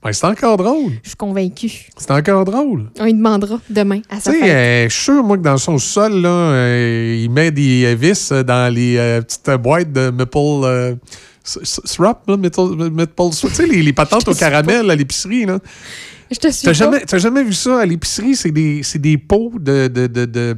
Ben, 0.06 0.14
c'est 0.14 0.28
encore 0.28 0.58
drôle. 0.58 0.92
je 1.02 1.10
suis 1.10 1.18
convaincue. 1.18 1.88
C'est 1.98 2.12
encore 2.12 2.46
drôle. 2.46 2.92
On 3.00 3.06
lui 3.06 3.14
demandera 3.16 3.60
demain 3.72 4.02
à 4.08 4.20
sa 4.20 4.32
Tu 4.32 4.40
sais, 4.40 4.52
euh, 4.52 4.88
je 4.88 4.94
suis 4.94 5.04
sûr, 5.06 5.24
moi, 5.24 5.36
que 5.36 5.42
dans 5.42 5.58
son 5.58 5.80
sol, 5.80 6.22
là, 6.22 6.30
euh, 6.30 7.22
il 7.24 7.32
met 7.32 7.50
des 7.50 7.86
euh, 7.86 7.96
vis 7.96 8.32
dans 8.32 8.72
les 8.72 8.98
petites 9.28 9.50
boîtes 9.62 9.92
de 9.92 10.12
maple 10.12 10.98
syrup, 11.44 12.20
là, 12.28 12.38
maple. 12.38 13.14
Tu 13.32 13.50
sais, 13.50 13.66
les, 13.66 13.82
les 13.82 13.94
patentes 13.94 14.28
au 14.28 14.36
caramel 14.36 14.92
à 14.92 14.96
l'épicerie, 14.96 15.48
là. 15.48 15.58
Je 16.32 16.38
te 16.38 16.52
suis 16.52 16.66
T'as 16.66 16.74
jamais, 16.74 17.04
jamais 17.12 17.44
vu 17.44 17.54
ça 17.54 17.80
à 17.80 17.86
l'épicerie? 17.86 18.36
C'est 18.36 18.52
des, 18.52 18.84
c'est 18.84 19.00
des 19.00 19.18
pots 19.18 19.54
de. 19.60 19.88
de, 19.88 20.06
de, 20.06 20.26
de- 20.26 20.58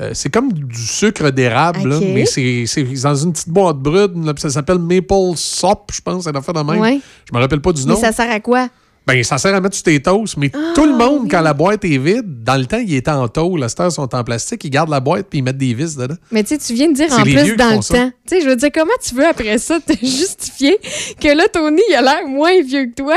euh, 0.00 0.10
c'est 0.14 0.30
comme 0.30 0.52
du 0.52 0.76
sucre 0.86 1.30
d'érable, 1.30 1.88
là, 1.88 1.96
Ok. 1.98 2.04
mais 2.14 2.24
c'est 2.26 2.64
c'est 2.66 2.82
dans 2.84 3.14
une 3.14 3.32
petite 3.32 3.48
boîte 3.50 3.76
puis 3.82 4.34
ça 4.38 4.50
s'appelle 4.50 4.78
Maple 4.78 5.36
Sop, 5.36 5.90
je 5.92 6.00
pense, 6.00 6.24
c'est 6.24 6.30
une 6.30 6.36
affaire 6.36 6.54
de 6.54 6.60
même. 6.62 6.80
Ouais. 6.80 7.00
Je 7.30 7.36
me 7.36 7.40
rappelle 7.42 7.60
pas 7.60 7.72
du 7.72 7.82
Mais 7.84 7.92
nom. 7.92 8.00
ça 8.00 8.12
sert 8.12 8.30
à 8.30 8.40
quoi? 8.40 8.68
Ben, 9.06 9.24
ça 9.24 9.38
sert 9.38 9.54
à 9.54 9.60
mettre 9.60 9.74
sur 9.74 9.82
tes 9.84 10.00
toasts, 10.00 10.36
mais 10.36 10.50
Ah, 10.54 10.72
tout 10.74 10.84
le 10.84 10.94
monde, 10.94 11.28
quand 11.28 11.40
la 11.40 11.54
boîte 11.54 11.84
est 11.84 11.96
vide, 11.98 12.44
dans 12.44 12.56
le 12.56 12.66
temps, 12.66 12.78
il 12.78 12.94
était 12.94 13.10
en 13.10 13.26
tôle, 13.28 13.60
les 13.60 13.68
stars 13.68 13.90
sont 13.90 14.14
en 14.14 14.22
plastique, 14.22 14.62
ils 14.62 14.70
gardent 14.70 14.90
la 14.90 15.00
boîte 15.00 15.26
puis 15.28 15.38
ils 15.40 15.42
mettent 15.42 15.56
des 15.58 15.72
vis 15.74 15.96
dedans. 15.96 16.14
Mais 16.30 16.44
tu 16.44 16.50
sais, 16.50 16.58
tu 16.58 16.74
viens 16.74 16.88
de 16.88 16.94
dire 16.94 17.10
en 17.12 17.22
plus 17.22 17.56
dans 17.56 17.76
le 17.76 17.82
ça. 17.82 17.94
temps. 17.94 18.10
Tu 18.28 18.36
sais, 18.36 18.40
je 18.42 18.48
veux 18.48 18.56
dire, 18.56 18.68
comment 18.72 18.92
tu 19.02 19.14
veux 19.14 19.26
après 19.26 19.58
ça 19.58 19.80
te 19.80 19.92
justifier 20.00 20.78
que 21.20 21.28
là, 21.36 21.44
Tony, 21.52 21.80
il 21.88 21.94
a 21.94 22.02
l'air 22.02 22.28
moins 22.28 22.60
vieux 22.62 22.86
que 22.86 22.94
toi? 23.02 23.16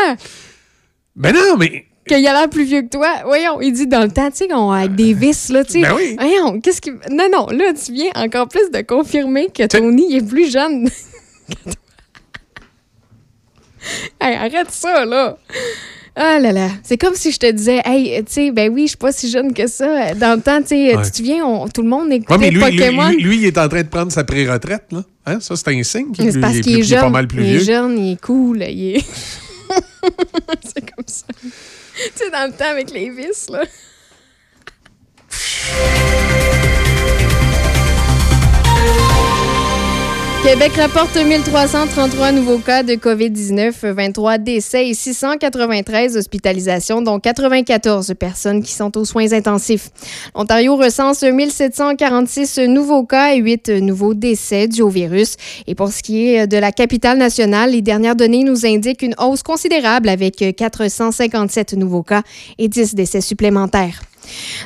Ben 1.16 1.34
non, 1.34 1.58
mais 1.58 1.86
Qu'il 2.08 2.28
a 2.28 2.34
l'air 2.34 2.50
plus 2.50 2.66
vieux 2.66 2.82
que 2.82 2.90
toi? 2.90 3.08
Voyons, 3.26 3.62
il 3.62 3.72
dit 3.72 3.88
dans 3.88 4.04
le 4.04 4.12
temps, 4.12 4.30
tu 4.30 4.38
sais, 4.38 4.48
qu'on- 4.48 4.72
avec 4.72 4.96
des 4.96 5.14
vis, 5.14 5.50
là, 5.50 5.64
tu 5.64 5.74
sais. 5.74 5.82
Ben 5.82 5.94
oui. 5.96 6.16
Voyons, 6.20 6.60
qu'est-ce 6.60 6.82
qui. 6.82 6.92
Non, 7.10 7.28
non, 7.32 7.48
là, 7.48 7.72
tu 7.74 7.94
viens 7.94 8.12
encore 8.16 8.48
plus 8.50 8.70
de 8.72 8.82
confirmer 8.82 9.48
que 9.48 9.66
Tony 9.68 10.16
est 10.18 10.28
plus 10.28 10.52
jeune. 10.52 10.90
que 10.90 11.54
toi. 11.64 11.74
hey, 14.22 14.36
arrête 14.36 14.72
ça, 14.72 15.06
là! 15.06 15.38
Ah 16.16 16.38
là 16.40 16.52
là, 16.52 16.68
c'est 16.84 16.98
comme 16.98 17.16
si 17.16 17.32
je 17.32 17.40
te 17.40 17.50
disais, 17.52 17.82
hey, 17.86 18.24
tu 18.24 18.32
sais, 18.34 18.52
ben 18.52 18.72
oui, 18.72 18.84
je 18.84 18.90
suis 18.90 18.98
pas 18.98 19.12
si 19.12 19.32
jeune 19.32 19.52
que 19.52 19.66
ça. 19.66 20.14
Dans 20.14 20.36
le 20.36 20.42
temps, 20.42 20.62
tu 20.62 20.68
sais, 20.68 20.96
Ouais. 20.96 21.04
tu 21.04 21.10
te 21.12 21.18
souviens, 21.18 21.44
on- 21.44 21.68
tout 21.68 21.82
le 21.82 21.90
monde 21.90 22.10
Ouais, 22.10 22.18
écoutait 22.18 22.38
mais 22.38 22.52
lui, 22.52 22.60
Pokémon. 22.60 23.10
lui- 23.10 23.24
lui, 23.24 23.38
il 23.38 23.46
est 23.46 23.58
en 23.58 23.68
train 23.68 23.82
de 23.82 23.88
prendre 23.88 24.12
sa 24.12 24.24
pré-retraite. 24.24 24.86
là. 24.92 25.04
Hein? 25.26 25.40
Ça, 25.40 25.56
c'est 25.56 25.70
un 25.70 25.82
signe 25.82 26.12
qu'il 26.12 26.32
c'est 26.32 26.40
parce 26.40 26.54
il 26.54 26.60
est, 26.60 26.62
qu'il 26.62 26.72
est 26.74 26.76
plus- 26.76 26.82
il 26.82 26.94
est 26.94 26.96
jeune. 26.96 27.00
pas 27.02 27.10
mal 27.10 27.28
plus 27.28 27.42
il 27.44 27.50
vieux. 27.50 27.62
est 27.62 27.64
jeune, 27.66 27.98
il 27.98 28.12
est 28.14 28.22
cool, 28.22 28.62
il 28.62 28.96
est. 28.98 29.06
c'est 30.64 30.82
comme 30.94 31.06
ça. 31.08 31.26
tu 31.96 32.12
sais, 32.16 32.30
dans 32.30 32.50
le 32.50 32.54
temps. 32.54 32.74
Québec 40.44 40.74
rapporte 40.76 41.16
1333 41.16 42.34
nouveaux 42.34 42.58
cas 42.58 42.84
de 42.84 42.96
COVID-19, 42.96 43.94
23 43.94 44.38
décès 44.40 44.90
et 44.90 44.94
693 44.94 46.18
hospitalisations, 46.18 47.02
dont 47.02 47.18
94 47.18 48.14
personnes 48.20 48.62
qui 48.62 48.74
sont 48.74 48.98
aux 48.98 49.06
soins 49.06 49.32
intensifs. 49.32 49.90
L'Ontario 50.36 50.76
recense 50.76 51.24
1746 51.24 52.58
nouveaux 52.68 53.06
cas 53.06 53.36
et 53.36 53.38
8 53.38 53.70
nouveaux 53.70 54.14
décès 54.14 54.68
dus 54.68 54.82
au 54.82 54.90
virus. 54.90 55.38
Et 55.66 55.76
pour 55.76 55.94
ce 55.94 56.04
qui 56.04 56.28
est 56.28 56.46
de 56.46 56.58
la 56.58 56.74
capitale 56.74 57.18
nationale, 57.18 57.72
les 57.72 57.82
dernières 57.82 58.18
données 58.18 58.44
nous 58.44 58.66
indiquent 58.66 59.02
une 59.02 59.16
hausse 59.20 59.44
considérable 59.44 60.10
avec 60.10 60.44
457 60.58 61.74
nouveaux 61.76 62.04
cas 62.04 62.24
et 62.58 62.68
10 62.68 62.96
décès 62.96 63.22
supplémentaires. 63.22 64.02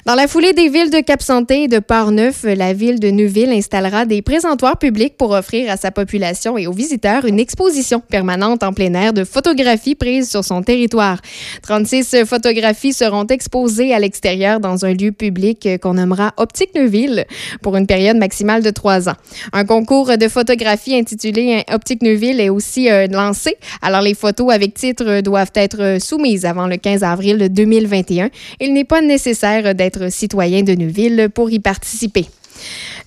Dans 0.05 0.16
la 0.16 0.28
foulée 0.28 0.53
des 0.53 0.70
villes 0.70 0.89
de 0.89 0.99
Cap-Santé 0.99 1.64
et 1.64 1.68
de 1.68 1.80
Port-Neuf, 1.80 2.43
la 2.43 2.74
ville 2.74 2.99
de 2.99 3.10
Neuville 3.10 3.51
installera 3.51 4.05
des 4.05 4.22
présentoirs 4.22 4.78
publics 4.78 5.18
pour 5.18 5.32
offrir 5.32 5.72
à 5.72 5.78
sa 5.78 5.91
population 5.91 6.58
et 6.58 6.68
aux 6.68 6.72
visiteurs 6.72 7.26
une 7.26 7.39
exposition 7.39 7.99
permanente 7.99 8.64
en 8.64 8.74
plein 8.74 8.93
air 8.93 9.14
de 9.14 9.24
photographies 9.24 9.95
prises 9.95 10.30
sur 10.30 10.43
son 10.43 10.62
territoire. 10.62 11.20
36 11.64 12.26
photographies 12.26 12.93
seront 12.93 13.26
exposées 13.28 13.93
à 13.93 13.99
l'extérieur 13.99 14.60
dans 14.60 14.86
un 14.86 14.93
lieu 14.93 15.12
public 15.12 15.68
qu'on 15.82 15.95
nommera 15.95 16.34
Optique 16.38 16.76
Neuville 16.76 17.26
pour 17.62 17.76
une 17.76 17.88
période 17.88 18.18
maximale 18.18 18.64
de 18.64 18.70
trois 18.70 19.10
ans. 19.10 19.16
Un 19.53 19.66
concours 19.66 20.18
de 20.18 20.28
photographie 20.28 20.95
intitulé 20.95 21.64
Optique 21.72 22.01
Neuville 22.01 22.39
est 22.39 22.49
aussi 22.49 22.89
euh, 22.89 23.08
lancé. 23.08 23.58
Alors, 23.82 24.01
les 24.01 24.14
photos 24.14 24.53
avec 24.53 24.74
titre 24.74 25.22
doivent 25.22 25.51
être 25.55 25.97
soumises 25.99 26.45
avant 26.45 26.68
le 26.68 26.78
15 26.78 27.03
avril 27.03 27.49
2021. 27.51 28.30
Il 28.60 28.74
n'est 28.74 28.84
pas 28.84 29.01
nécessaire 29.01 29.47
d'être 29.76 30.12
citoyen 30.12 30.64
de 30.64 30.74
Neuville 30.74 31.30
pour 31.34 31.50
y 31.50 31.60
participer. 31.60 32.26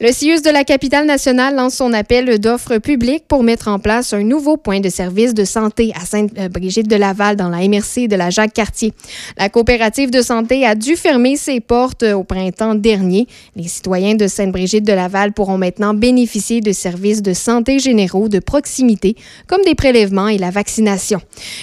Le 0.03 0.13
CIUS 0.13 0.41
de 0.41 0.49
la 0.49 0.65
capitale 0.65 1.05
nationale 1.05 1.55
lance 1.55 1.75
son 1.75 1.93
appel 1.93 2.39
d'offres 2.39 2.79
publiques 2.79 3.25
pour 3.29 3.43
mettre 3.43 3.69
en 3.69 3.79
place 3.79 4.15
un 4.15 4.23
nouveau 4.23 4.57
point 4.57 4.81
de 4.81 4.89
service 4.89 5.35
de 5.35 5.45
santé 5.45 5.93
à 5.95 6.07
Sainte-Brigitte-de-Laval 6.07 7.37
dans 7.37 7.51
la 7.51 7.59
MRC 7.69 8.09
de 8.09 8.17
la 8.17 8.31
Jacques-Cartier. 8.31 8.95
La 9.37 9.51
coopérative 9.51 10.11
de 10.11 10.23
santé 10.23 10.65
a 10.65 10.75
dû 10.75 10.97
fermer 10.97 11.37
ses 11.37 11.61
portes 11.61 12.03
au 12.03 12.25
printemps 12.25 12.75
dernier. 12.75 13.27
Les 13.57 13.69
citoyens 13.69 14.15
de 14.15 14.27
Sainte-Brigitte-de-Laval 14.27 15.33
pourront 15.33 15.59
maintenant 15.59 15.93
bénéficier 15.93 16.63
de 16.63 16.73
services 16.73 17.21
de 17.21 17.35
santé 17.35 17.79
généraux 17.79 18.29
de 18.29 18.39
proximité 18.39 19.17
comme 19.47 19.63
des 19.67 19.75
prélèvements 19.75 20.29
et 20.29 20.39
la 20.39 20.51
vaccination. 20.51 21.21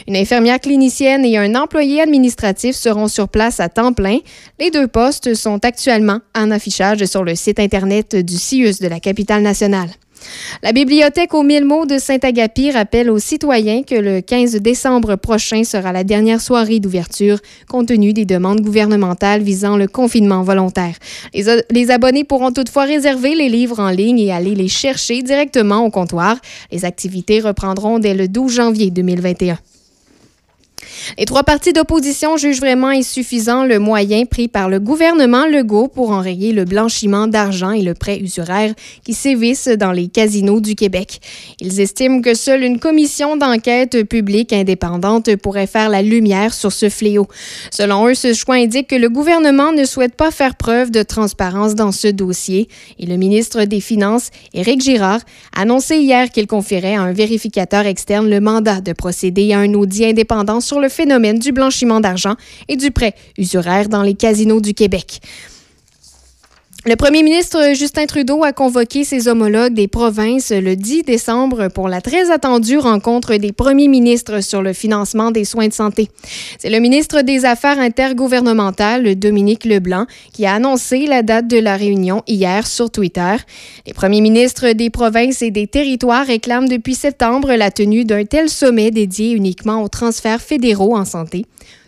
Une 0.08 0.16
infirmière 0.16 0.60
clinicienne 0.60 1.26
et 1.26 1.38
un 1.38 1.56
employé 1.56 2.02
administratif 2.02 2.76
seront 2.76 3.08
sur 3.08 3.30
place 3.30 3.60
à 3.60 3.70
temps 3.70 3.94
plein. 3.94 4.20
Les 4.60 4.70
deux 4.70 4.88
postes 4.88 5.34
sont 5.34 5.64
actuellement 5.66 6.20
en 6.36 6.52
affichage 6.52 7.04
sur 7.06 7.24
le 7.24 7.34
site 7.34 7.60
Internet 7.60 7.77
du 7.86 8.38
CIUS 8.38 8.80
de 8.82 8.88
la 8.88 9.00
capitale 9.00 9.42
nationale. 9.42 9.90
La 10.64 10.72
bibliothèque 10.72 11.34
aux 11.34 11.44
mille 11.44 11.66
mots 11.66 11.86
de 11.86 11.98
Saint-Agapi 11.98 12.72
rappelle 12.72 13.10
aux 13.10 13.20
citoyens 13.20 13.84
que 13.84 13.96
le 13.96 14.22
15 14.22 14.56
décembre 14.56 15.16
prochain 15.16 15.64
sera 15.64 15.92
la 15.92 16.04
dernière 16.04 16.42
soirée 16.42 16.80
d'ouverture 16.80 17.40
compte 17.70 17.88
tenu 17.88 18.14
des 18.14 18.26
demandes 18.26 18.62
gouvernementales 18.62 19.42
visant 19.42 19.78
le 19.78 19.88
confinement 19.88 20.44
volontaire. 20.44 20.96
Les, 21.34 21.46
les, 21.70 21.92
abonnés 21.92 22.24
pourront 22.24 22.52
toutefois 22.52 22.86
réserver 22.86 23.36
les 23.36 23.50
livres 23.50 23.80
en 23.80 23.90
ligne 23.90 24.20
et 24.20 24.32
aller 24.32 24.56
les 24.56 24.68
chercher 24.68 25.22
directement 25.22 25.86
au 25.86 25.92
comptoir. 25.92 26.38
Les 26.72 26.86
activités 26.86 27.40
reprendront 27.40 28.00
dès 28.00 28.14
le 28.14 28.28
12 28.28 28.52
janvier 28.52 28.92
2021. 28.92 29.58
Les 31.18 31.26
trois 31.26 31.44
partis 31.44 31.74
d'opposition 31.74 32.38
jugent 32.38 32.60
vraiment 32.60 32.88
insuffisant 32.88 33.64
le 33.64 33.80
moyen 33.80 34.26
pris 34.26 34.48
par 34.48 34.70
le 34.70 34.80
gouvernement 34.80 35.46
Legault 35.46 35.88
pour 35.88 36.12
enrayer 36.12 36.54
le 36.54 36.66
blanchiment 36.66 37.28
d'argent 37.28 37.72
et 37.72 37.82
le 37.82 37.94
prêt 37.94 38.20
usuraire 38.20 38.74
qui 39.04 39.14
sévissent 39.14 39.68
dans 39.68 39.92
les 39.92 40.08
casinos 40.08 40.60
du 40.60 40.76
Québec. 40.76 41.20
Ils 41.60 41.80
estiment 41.80 42.22
que 42.22 42.34
seule 42.34 42.64
une 42.64 42.80
commission 42.80 43.38
d'enquête 43.38 44.04
publique 44.04 44.54
indépendante 44.54 45.36
pourrait 45.38 45.68
faire 45.68 45.90
la 45.90 46.02
lumière 46.02 46.54
sur 46.54 46.72
ce 46.72 46.90
fléau. 46.90 47.28
Selon 47.72 48.08
eux, 48.08 48.16
ce 48.16 48.34
choix 48.34 48.56
indique 48.56 48.88
que 48.88 48.96
le 48.96 49.10
gouvernement 49.10 49.72
ne 49.72 49.86
souhaite 49.86 50.16
pas 50.16 50.32
faire 50.32 50.56
preuve 50.56 50.92
de 50.92 51.04
transparence 51.04 51.76
dans 51.76 51.92
ce 51.92 52.08
dossier 52.08 52.68
et 53.00 53.06
le 53.06 53.18
ministre 53.18 53.64
des 53.64 53.82
Finances, 53.82 54.30
Éric 54.54 54.82
Girard, 54.82 55.22
a 55.56 55.62
annoncé 55.62 55.98
hier 55.98 56.30
qu'il 56.32 56.48
confierait 56.48 56.96
à 56.96 57.02
un 57.02 57.14
vérificateur 57.14 57.86
externe 57.86 58.30
le 58.30 58.40
mandat 58.40 58.82
de 58.82 58.94
procéder 58.94 59.54
à 59.54 59.60
un 59.60 59.74
audit 59.74 60.06
indépendant 60.06 60.62
sur 60.62 60.80
le 60.80 60.90
phénomène 60.98 61.38
du 61.38 61.52
blanchiment 61.52 62.00
d'argent 62.00 62.36
et 62.68 62.76
du 62.76 62.90
prêt 62.90 63.14
usuraire 63.38 63.88
dans 63.88 64.02
les 64.02 64.16
casinos 64.16 64.62
du 64.62 64.74
Québec. 64.74 65.22
Le 66.88 66.96
premier 66.96 67.22
ministre 67.22 67.74
Justin 67.76 68.06
Trudeau 68.06 68.46
a 68.46 68.54
convoqué 68.54 69.04
ses 69.04 69.28
homologues 69.28 69.74
des 69.74 69.90
provinces 69.90 70.52
le 70.52 70.78
10 70.78 71.04
décembre 71.04 71.68
pour 71.68 71.90
la 71.90 72.00
très 72.00 72.32
attendue 72.32 72.78
rencontre 72.78 73.36
des 73.36 73.52
premiers 73.52 73.90
ministres 73.90 74.42
sur 74.42 74.62
le 74.62 74.72
financement 74.72 75.32
des 75.32 75.44
soins 75.44 75.68
de 75.68 75.74
santé. 75.74 76.08
C'est 76.58 76.70
le 76.70 76.80
ministre 76.80 77.24
des 77.24 77.44
Affaires 77.44 77.78
intergouvernementales, 77.78 79.16
Dominique 79.16 79.66
Leblanc, 79.66 80.06
qui 80.32 80.46
a 80.46 80.54
annoncé 80.54 81.08
la 81.08 81.24
date 81.24 81.50
de 81.50 81.60
la 81.60 81.76
réunion 81.76 82.24
hier 82.26 82.66
sur 82.66 82.90
Twitter. 82.90 83.36
Les 83.86 83.94
premiers 83.94 84.22
ministres 84.22 84.72
des 84.72 84.90
provinces 84.90 85.42
et 85.42 85.52
des 85.52 85.68
territoires 85.68 86.26
réclament 86.26 86.70
depuis 86.70 86.96
septembre 86.96 87.52
la 87.56 87.70
tenue 87.70 88.06
d'un 88.06 88.24
tel 88.24 88.48
sommet 88.48 88.92
dédié 88.92 89.34
uniquement 89.34 89.84
aux 89.84 89.90
transferts 89.90 90.42
fédéraux 90.42 90.96
en 90.96 91.04
santé. 91.04 91.44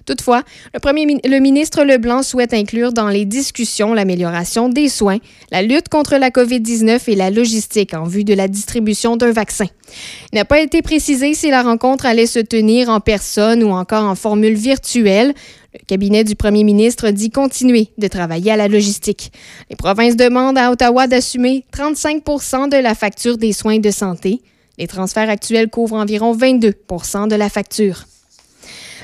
Toutefois, 0.09 0.41
le, 0.73 0.79
premier, 0.79 1.05
le 1.23 1.39
ministre 1.39 1.83
Leblanc 1.83 2.23
souhaite 2.23 2.55
inclure 2.55 2.93
dans 2.93 3.09
les 3.09 3.25
discussions 3.25 3.93
l'amélioration 3.93 4.67
des 4.67 4.89
soins, 4.89 5.19
la 5.51 5.61
lutte 5.61 5.87
contre 5.87 6.15
la 6.15 6.31
COVID-19 6.31 7.01
et 7.11 7.15
la 7.15 7.29
logistique 7.29 7.93
en 7.93 8.05
vue 8.05 8.23
de 8.23 8.33
la 8.33 8.47
distribution 8.47 9.17
d'un 9.17 9.31
vaccin. 9.31 9.67
Il 10.33 10.37
n'a 10.37 10.45
pas 10.45 10.61
été 10.61 10.81
précisé 10.81 11.35
si 11.35 11.51
la 11.51 11.61
rencontre 11.61 12.07
allait 12.07 12.25
se 12.25 12.39
tenir 12.39 12.89
en 12.89 13.01
personne 13.01 13.63
ou 13.63 13.69
encore 13.69 14.05
en 14.05 14.15
formule 14.15 14.55
virtuelle. 14.55 15.35
Le 15.73 15.85
cabinet 15.85 16.23
du 16.23 16.35
premier 16.35 16.63
ministre 16.63 17.11
dit 17.11 17.29
continuer 17.29 17.89
de 17.99 18.07
travailler 18.07 18.53
à 18.53 18.57
la 18.57 18.67
logistique. 18.67 19.31
Les 19.69 19.75
provinces 19.75 20.15
demandent 20.15 20.57
à 20.57 20.71
Ottawa 20.71 21.05
d'assumer 21.05 21.65
35% 21.71 22.67
de 22.67 22.77
la 22.77 22.95
facture 22.95 23.37
des 23.37 23.53
soins 23.53 23.77
de 23.77 23.91
santé. 23.91 24.41
Les 24.79 24.87
transferts 24.87 25.29
actuels 25.29 25.69
couvrent 25.69 25.97
environ 25.97 26.31
22 26.31 26.69
de 27.29 27.35
la 27.35 27.49
facture. 27.49 28.05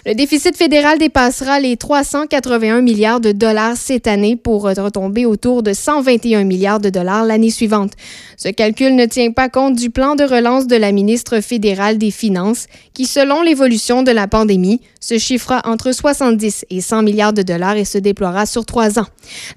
Le 0.08 0.14
déficit 0.14 0.56
fédéral 0.56 1.00
dépassera 1.00 1.60
les 1.60 1.78
381 1.78 2.82
milliards 2.82 3.20
de 3.20 3.32
dollars 3.32 3.76
cette 3.76 4.06
année 4.06 4.36
pour 4.36 4.62
retomber 4.62 5.26
autour 5.26 5.64
de 5.64 5.74
121 5.74 6.44
milliards 6.44 6.80
de 6.80 6.92
dollars 6.92 7.26
l'année 7.26 7.50
suivante. 7.50 7.94
Ce 8.38 8.50
calcul 8.50 8.94
ne 8.94 9.08
tient 9.08 9.32
pas 9.32 9.50
compte 9.50 9.74
du 9.76 9.90
plan 9.90 10.14
de 10.14 10.24
relance 10.24 10.68
de 10.68 10.76
la 10.76 10.92
ministre 10.92 11.40
fédérale 11.42 11.98
des 11.98 12.12
Finances, 12.12 12.68
qui, 12.94 13.08
selon 13.08 13.42
l'évolution 13.42 14.04
de 14.04 14.12
la 14.12 14.28
pandémie, 14.28 14.80
se 15.00 15.18
chiffrera 15.18 15.64
entre 15.66 15.92
70 15.92 16.66
et 16.70 16.82
100 16.82 17.02
milliards 17.02 17.34
de 17.34 17.42
dollars 17.42 17.78
et 17.78 17.86
se 17.86 17.98
déploiera 17.98 18.46
sur 18.46 18.64
trois 18.64 19.00
ans. 19.00 19.08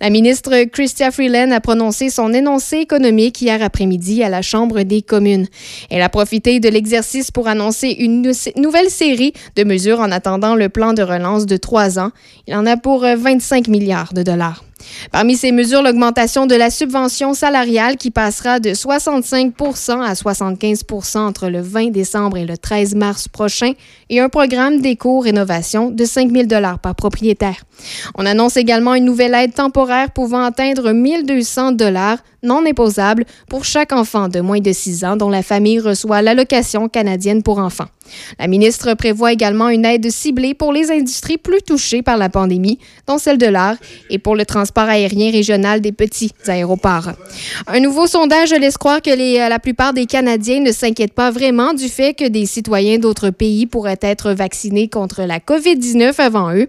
La 0.01 0.09
ministre 0.09 0.65
Chrystia 0.65 1.11
Freeland 1.11 1.51
a 1.51 1.61
prononcé 1.61 2.09
son 2.09 2.33
énoncé 2.33 2.79
économique 2.79 3.43
hier 3.43 3.63
après-midi 3.63 4.23
à 4.23 4.31
la 4.31 4.41
Chambre 4.41 4.81
des 4.83 5.03
communes. 5.03 5.47
Elle 5.91 6.01
a 6.01 6.09
profité 6.09 6.59
de 6.59 6.71
l'exercice 6.71 7.31
pour 7.31 7.49
annoncer 7.49 7.91
une 7.99 8.33
nouvelle 8.57 8.89
série 8.89 9.35
de 9.55 9.65
mesures 9.65 10.01
en 10.01 10.11
attendant 10.11 10.38
le 10.57 10.69
plan 10.69 10.93
de 10.93 11.03
relance 11.03 11.47
de 11.47 11.57
trois 11.57 11.99
ans. 11.99 12.11
Il 12.47 12.55
en 12.55 12.67
a 12.67 12.77
pour 12.77 13.01
25 13.03 13.69
milliards 13.69 14.13
de 14.13 14.23
dollars. 14.23 14.63
Parmi 15.13 15.37
ces 15.37 15.53
mesures, 15.53 15.83
l'augmentation 15.83 16.47
de 16.47 16.55
la 16.55 16.71
subvention 16.71 17.35
salariale 17.35 17.97
qui 17.97 18.11
passera 18.11 18.61
de 18.61 18.71
65% 18.71 20.03
à 20.03 20.13
75% 20.13 21.19
entre 21.19 21.49
le 21.49 21.61
20 21.61 21.91
décembre 21.91 22.37
et 22.37 22.45
le 22.45 22.57
13 22.57 22.95
mars 22.95 23.29
prochain 23.29 23.73
et 24.11 24.21
un 24.21 24.29
programme 24.29 24.81
d'éco-rénovation 24.81 25.91
de 25.91 26.05
5 26.05 26.31
000 26.31 26.49
par 26.83 26.95
propriétaire. 26.95 27.63
On 28.17 28.27
annonce 28.27 28.57
également 28.57 28.95
une 28.95 29.05
nouvelle 29.05 29.35
aide 29.35 29.55
temporaire 29.55 30.11
pouvant 30.11 30.43
atteindre 30.43 30.89
1 30.89 31.23
200 31.23 31.77
non 32.43 32.65
imposables 32.67 33.25
pour 33.49 33.65
chaque 33.65 33.93
enfant 33.93 34.29
de 34.29 34.41
moins 34.41 34.61
de 34.61 34.73
6 34.73 35.05
ans 35.05 35.17
dont 35.17 35.29
la 35.29 35.43
famille 35.43 35.81
reçoit 35.81 36.23
l'allocation 36.23 36.89
canadienne 36.89 37.43
pour 37.43 37.59
enfants. 37.59 37.89
La 38.39 38.47
ministre 38.47 38.95
prévoit 38.95 39.33
également 39.33 39.69
une 39.69 39.85
aide 39.85 40.11
ciblée 40.11 40.55
pour 40.55 40.73
les 40.73 40.91
industries 40.91 41.37
plus 41.37 41.63
touchées 41.63 42.03
par 42.03 42.17
la 42.17 42.29
pandémie, 42.29 42.79
dont 43.07 43.19
celle 43.19 43.39
de 43.39 43.47
l'art, 43.47 43.77
et 44.09 44.19
pour 44.19 44.35
le 44.35 44.47
transport 44.47 44.68
aérien 44.77 45.31
régional 45.31 45.81
des 45.81 45.93
petits 45.93 46.33
aéroports. 46.47 47.11
Un 47.67 47.81
nouveau 47.81 48.07
sondage 48.07 48.53
laisse 48.53 48.79
croire 48.79 49.03
que 49.03 49.11
les, 49.11 49.39
la 49.39 49.59
plupart 49.59 49.93
des 49.93 50.07
Canadiens 50.07 50.61
ne 50.61 50.73
s'inquiètent 50.73 51.15
pas 51.15 51.31
vraiment 51.31 51.75
du 51.75 51.89
fait 51.89 52.15
que 52.15 52.29
des 52.29 52.47
citoyens 52.47 52.99
d'autres 52.99 53.31
pays 53.31 53.67
pourraient 53.67 53.99
être 54.01 54.33
vaccinés 54.33 54.89
contre 54.89 55.23
la 55.23 55.39
COVID-19 55.39 56.21
avant 56.21 56.55
eux. 56.55 56.69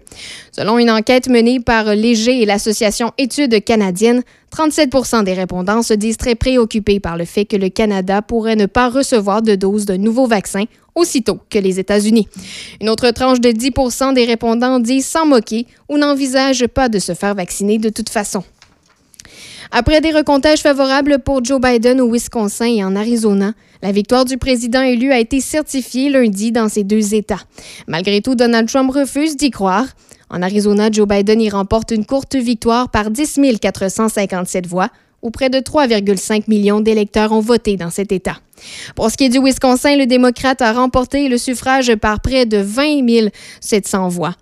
Selon 0.52 0.78
une 0.78 0.90
enquête 0.90 1.28
menée 1.28 1.60
par 1.60 1.94
Léger 1.94 2.42
et 2.42 2.46
l'Association 2.46 3.12
Études 3.18 3.62
canadiennes, 3.64 4.22
37% 4.54 5.24
des 5.24 5.32
répondants 5.32 5.82
se 5.82 5.94
disent 5.94 6.16
très 6.16 6.34
préoccupés 6.34 7.00
par 7.00 7.16
le 7.16 7.24
fait 7.24 7.44
que 7.44 7.56
le 7.56 7.68
Canada 7.68 8.20
pourrait 8.22 8.56
ne 8.56 8.66
pas 8.66 8.88
recevoir 8.88 9.42
de 9.42 9.54
doses 9.54 9.86
de 9.86 9.96
nouveaux 9.96 10.26
vaccins 10.26 10.64
aussitôt 11.00 11.40
que 11.50 11.58
les 11.58 11.80
États-Unis. 11.80 12.28
Une 12.80 12.88
autre 12.88 13.10
tranche 13.10 13.40
de 13.40 13.50
10 13.50 13.70
des 14.14 14.24
répondants 14.24 14.78
disent 14.78 15.06
sans 15.06 15.26
moquer 15.26 15.66
ou 15.88 15.98
n'envisagent 15.98 16.66
pas 16.66 16.88
de 16.88 16.98
se 16.98 17.14
faire 17.14 17.34
vacciner 17.34 17.78
de 17.78 17.88
toute 17.88 18.08
façon. 18.08 18.44
Après 19.72 20.00
des 20.00 20.10
recomptages 20.10 20.62
favorables 20.62 21.20
pour 21.20 21.44
Joe 21.44 21.60
Biden 21.60 22.00
au 22.00 22.12
Wisconsin 22.12 22.66
et 22.66 22.82
en 22.82 22.96
Arizona, 22.96 23.52
la 23.82 23.92
victoire 23.92 24.24
du 24.24 24.36
président 24.36 24.82
élu 24.82 25.12
a 25.12 25.20
été 25.20 25.40
certifiée 25.40 26.10
lundi 26.10 26.50
dans 26.50 26.68
ces 26.68 26.82
deux 26.82 27.14
États. 27.14 27.40
Malgré 27.86 28.20
tout, 28.20 28.34
Donald 28.34 28.68
Trump 28.68 28.90
refuse 28.90 29.36
d'y 29.36 29.50
croire. 29.50 29.86
En 30.28 30.42
Arizona, 30.42 30.90
Joe 30.90 31.06
Biden 31.06 31.40
y 31.40 31.50
remporte 31.50 31.92
une 31.92 32.04
courte 32.04 32.34
victoire 32.34 32.90
par 32.90 33.10
10 33.10 33.40
457 33.60 34.66
voix, 34.66 34.88
où 35.22 35.30
près 35.30 35.50
de 35.50 35.58
3,5 35.58 36.44
millions 36.48 36.80
d'électeurs 36.80 37.32
ont 37.32 37.40
voté 37.40 37.76
dans 37.76 37.90
cet 37.90 38.12
État. 38.12 38.38
Pour 38.94 39.10
ce 39.10 39.16
qui 39.16 39.24
est 39.24 39.28
du 39.28 39.42
Wisconsin, 39.42 39.96
le 39.96 40.06
démocrate 40.06 40.62
a 40.62 40.72
remporté 40.72 41.28
le 41.28 41.38
suffrage 41.38 41.94
par 41.96 42.20
près 42.20 42.46
de 42.46 42.58
20 42.58 43.30
700 43.60 44.08
voix. 44.08 44.34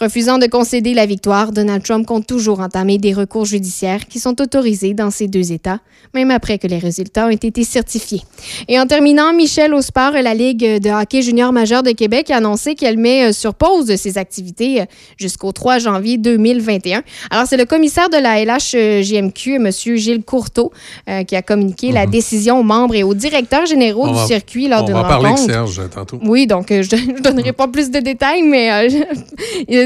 Refusant 0.00 0.38
de 0.38 0.46
concéder 0.46 0.94
la 0.94 1.06
victoire, 1.06 1.52
Donald 1.52 1.82
Trump 1.82 2.06
compte 2.06 2.26
toujours 2.26 2.60
entamer 2.60 2.98
des 2.98 3.12
recours 3.12 3.44
judiciaires 3.46 4.06
qui 4.08 4.18
sont 4.18 4.40
autorisés 4.40 4.94
dans 4.94 5.10
ces 5.10 5.26
deux 5.28 5.52
États, 5.52 5.80
même 6.14 6.30
après 6.30 6.58
que 6.58 6.66
les 6.66 6.78
résultats 6.78 7.26
ont 7.26 7.30
été 7.30 7.64
certifiés. 7.64 8.22
Et 8.68 8.78
en 8.78 8.86
terminant, 8.86 9.32
Michel 9.32 9.74
au 9.74 9.82
sport, 9.82 10.12
la 10.12 10.34
Ligue 10.34 10.80
de 10.80 10.90
hockey 10.90 11.22
junior 11.22 11.52
majeur 11.52 11.82
de 11.82 11.90
Québec 11.92 12.30
a 12.30 12.36
annoncé 12.36 12.74
qu'elle 12.74 12.96
met 12.98 13.30
euh, 13.30 13.32
sur 13.32 13.54
pause 13.54 13.94
ses 13.96 14.18
activités 14.18 14.80
euh, 14.82 14.84
jusqu'au 15.16 15.52
3 15.52 15.78
janvier 15.78 16.16
2021. 16.18 17.02
Alors, 17.30 17.46
c'est 17.46 17.56
le 17.56 17.64
commissaire 17.64 18.08
de 18.08 18.16
la 18.16 18.44
LHJMQ, 18.44 19.54
M. 19.56 19.70
Gilles 19.96 20.22
Courteau, 20.22 20.72
euh, 21.08 21.24
qui 21.24 21.36
a 21.36 21.42
communiqué 21.42 21.92
la 21.92 22.06
décision 22.06 22.58
aux 22.60 22.62
membres 22.64 22.94
et 22.94 23.02
aux 23.02 23.14
directeurs 23.14 23.66
généraux 23.66 24.04
Mhm. 24.06 24.10
On 24.10 24.12
du 24.14 24.18
va- 24.20 24.26
circuit 24.26 24.68
lors 24.68 24.82
On 24.82 24.86
d'une 24.86 24.94
va 24.94 25.02
parler 25.04 25.26
avec 25.26 25.38
rencontre. 25.38 25.52
Serge 25.52 25.80
tantôt. 25.94 26.18
Oui, 26.24 26.46
donc 26.46 26.70
euh, 26.70 26.82
je 26.82 26.96
ne 27.12 27.20
donnerai 27.20 27.52
pas 27.52 27.68
plus 27.68 27.90
de 27.90 27.98
détails, 28.00 28.42
mais 28.42 28.70
euh, 28.72 28.88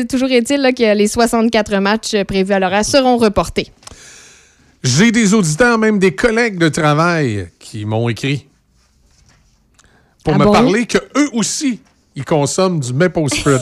toujours 0.08 0.30
est-il 0.30 0.62
que 0.74 0.94
les 0.96 1.08
64 1.08 1.78
matchs 1.78 2.16
prévus 2.24 2.52
à 2.52 2.58
l'horaire 2.58 2.84
seront 2.84 3.16
reportés. 3.16 3.70
J'ai 4.82 5.10
des 5.10 5.34
auditeurs, 5.34 5.78
même 5.78 5.98
des 5.98 6.14
collègues 6.14 6.58
de 6.58 6.68
travail, 6.68 7.48
qui 7.58 7.84
m'ont 7.84 8.08
écrit 8.08 8.46
pour 10.24 10.34
Ah 10.34 10.38
me 10.38 10.44
bon? 10.44 10.52
parler 10.52 10.86
que 10.86 10.98
eux 11.16 11.30
aussi, 11.32 11.80
ils 12.14 12.24
consomment 12.24 12.80
du 12.80 12.92
maple 12.92 13.28
spread. 13.28 13.60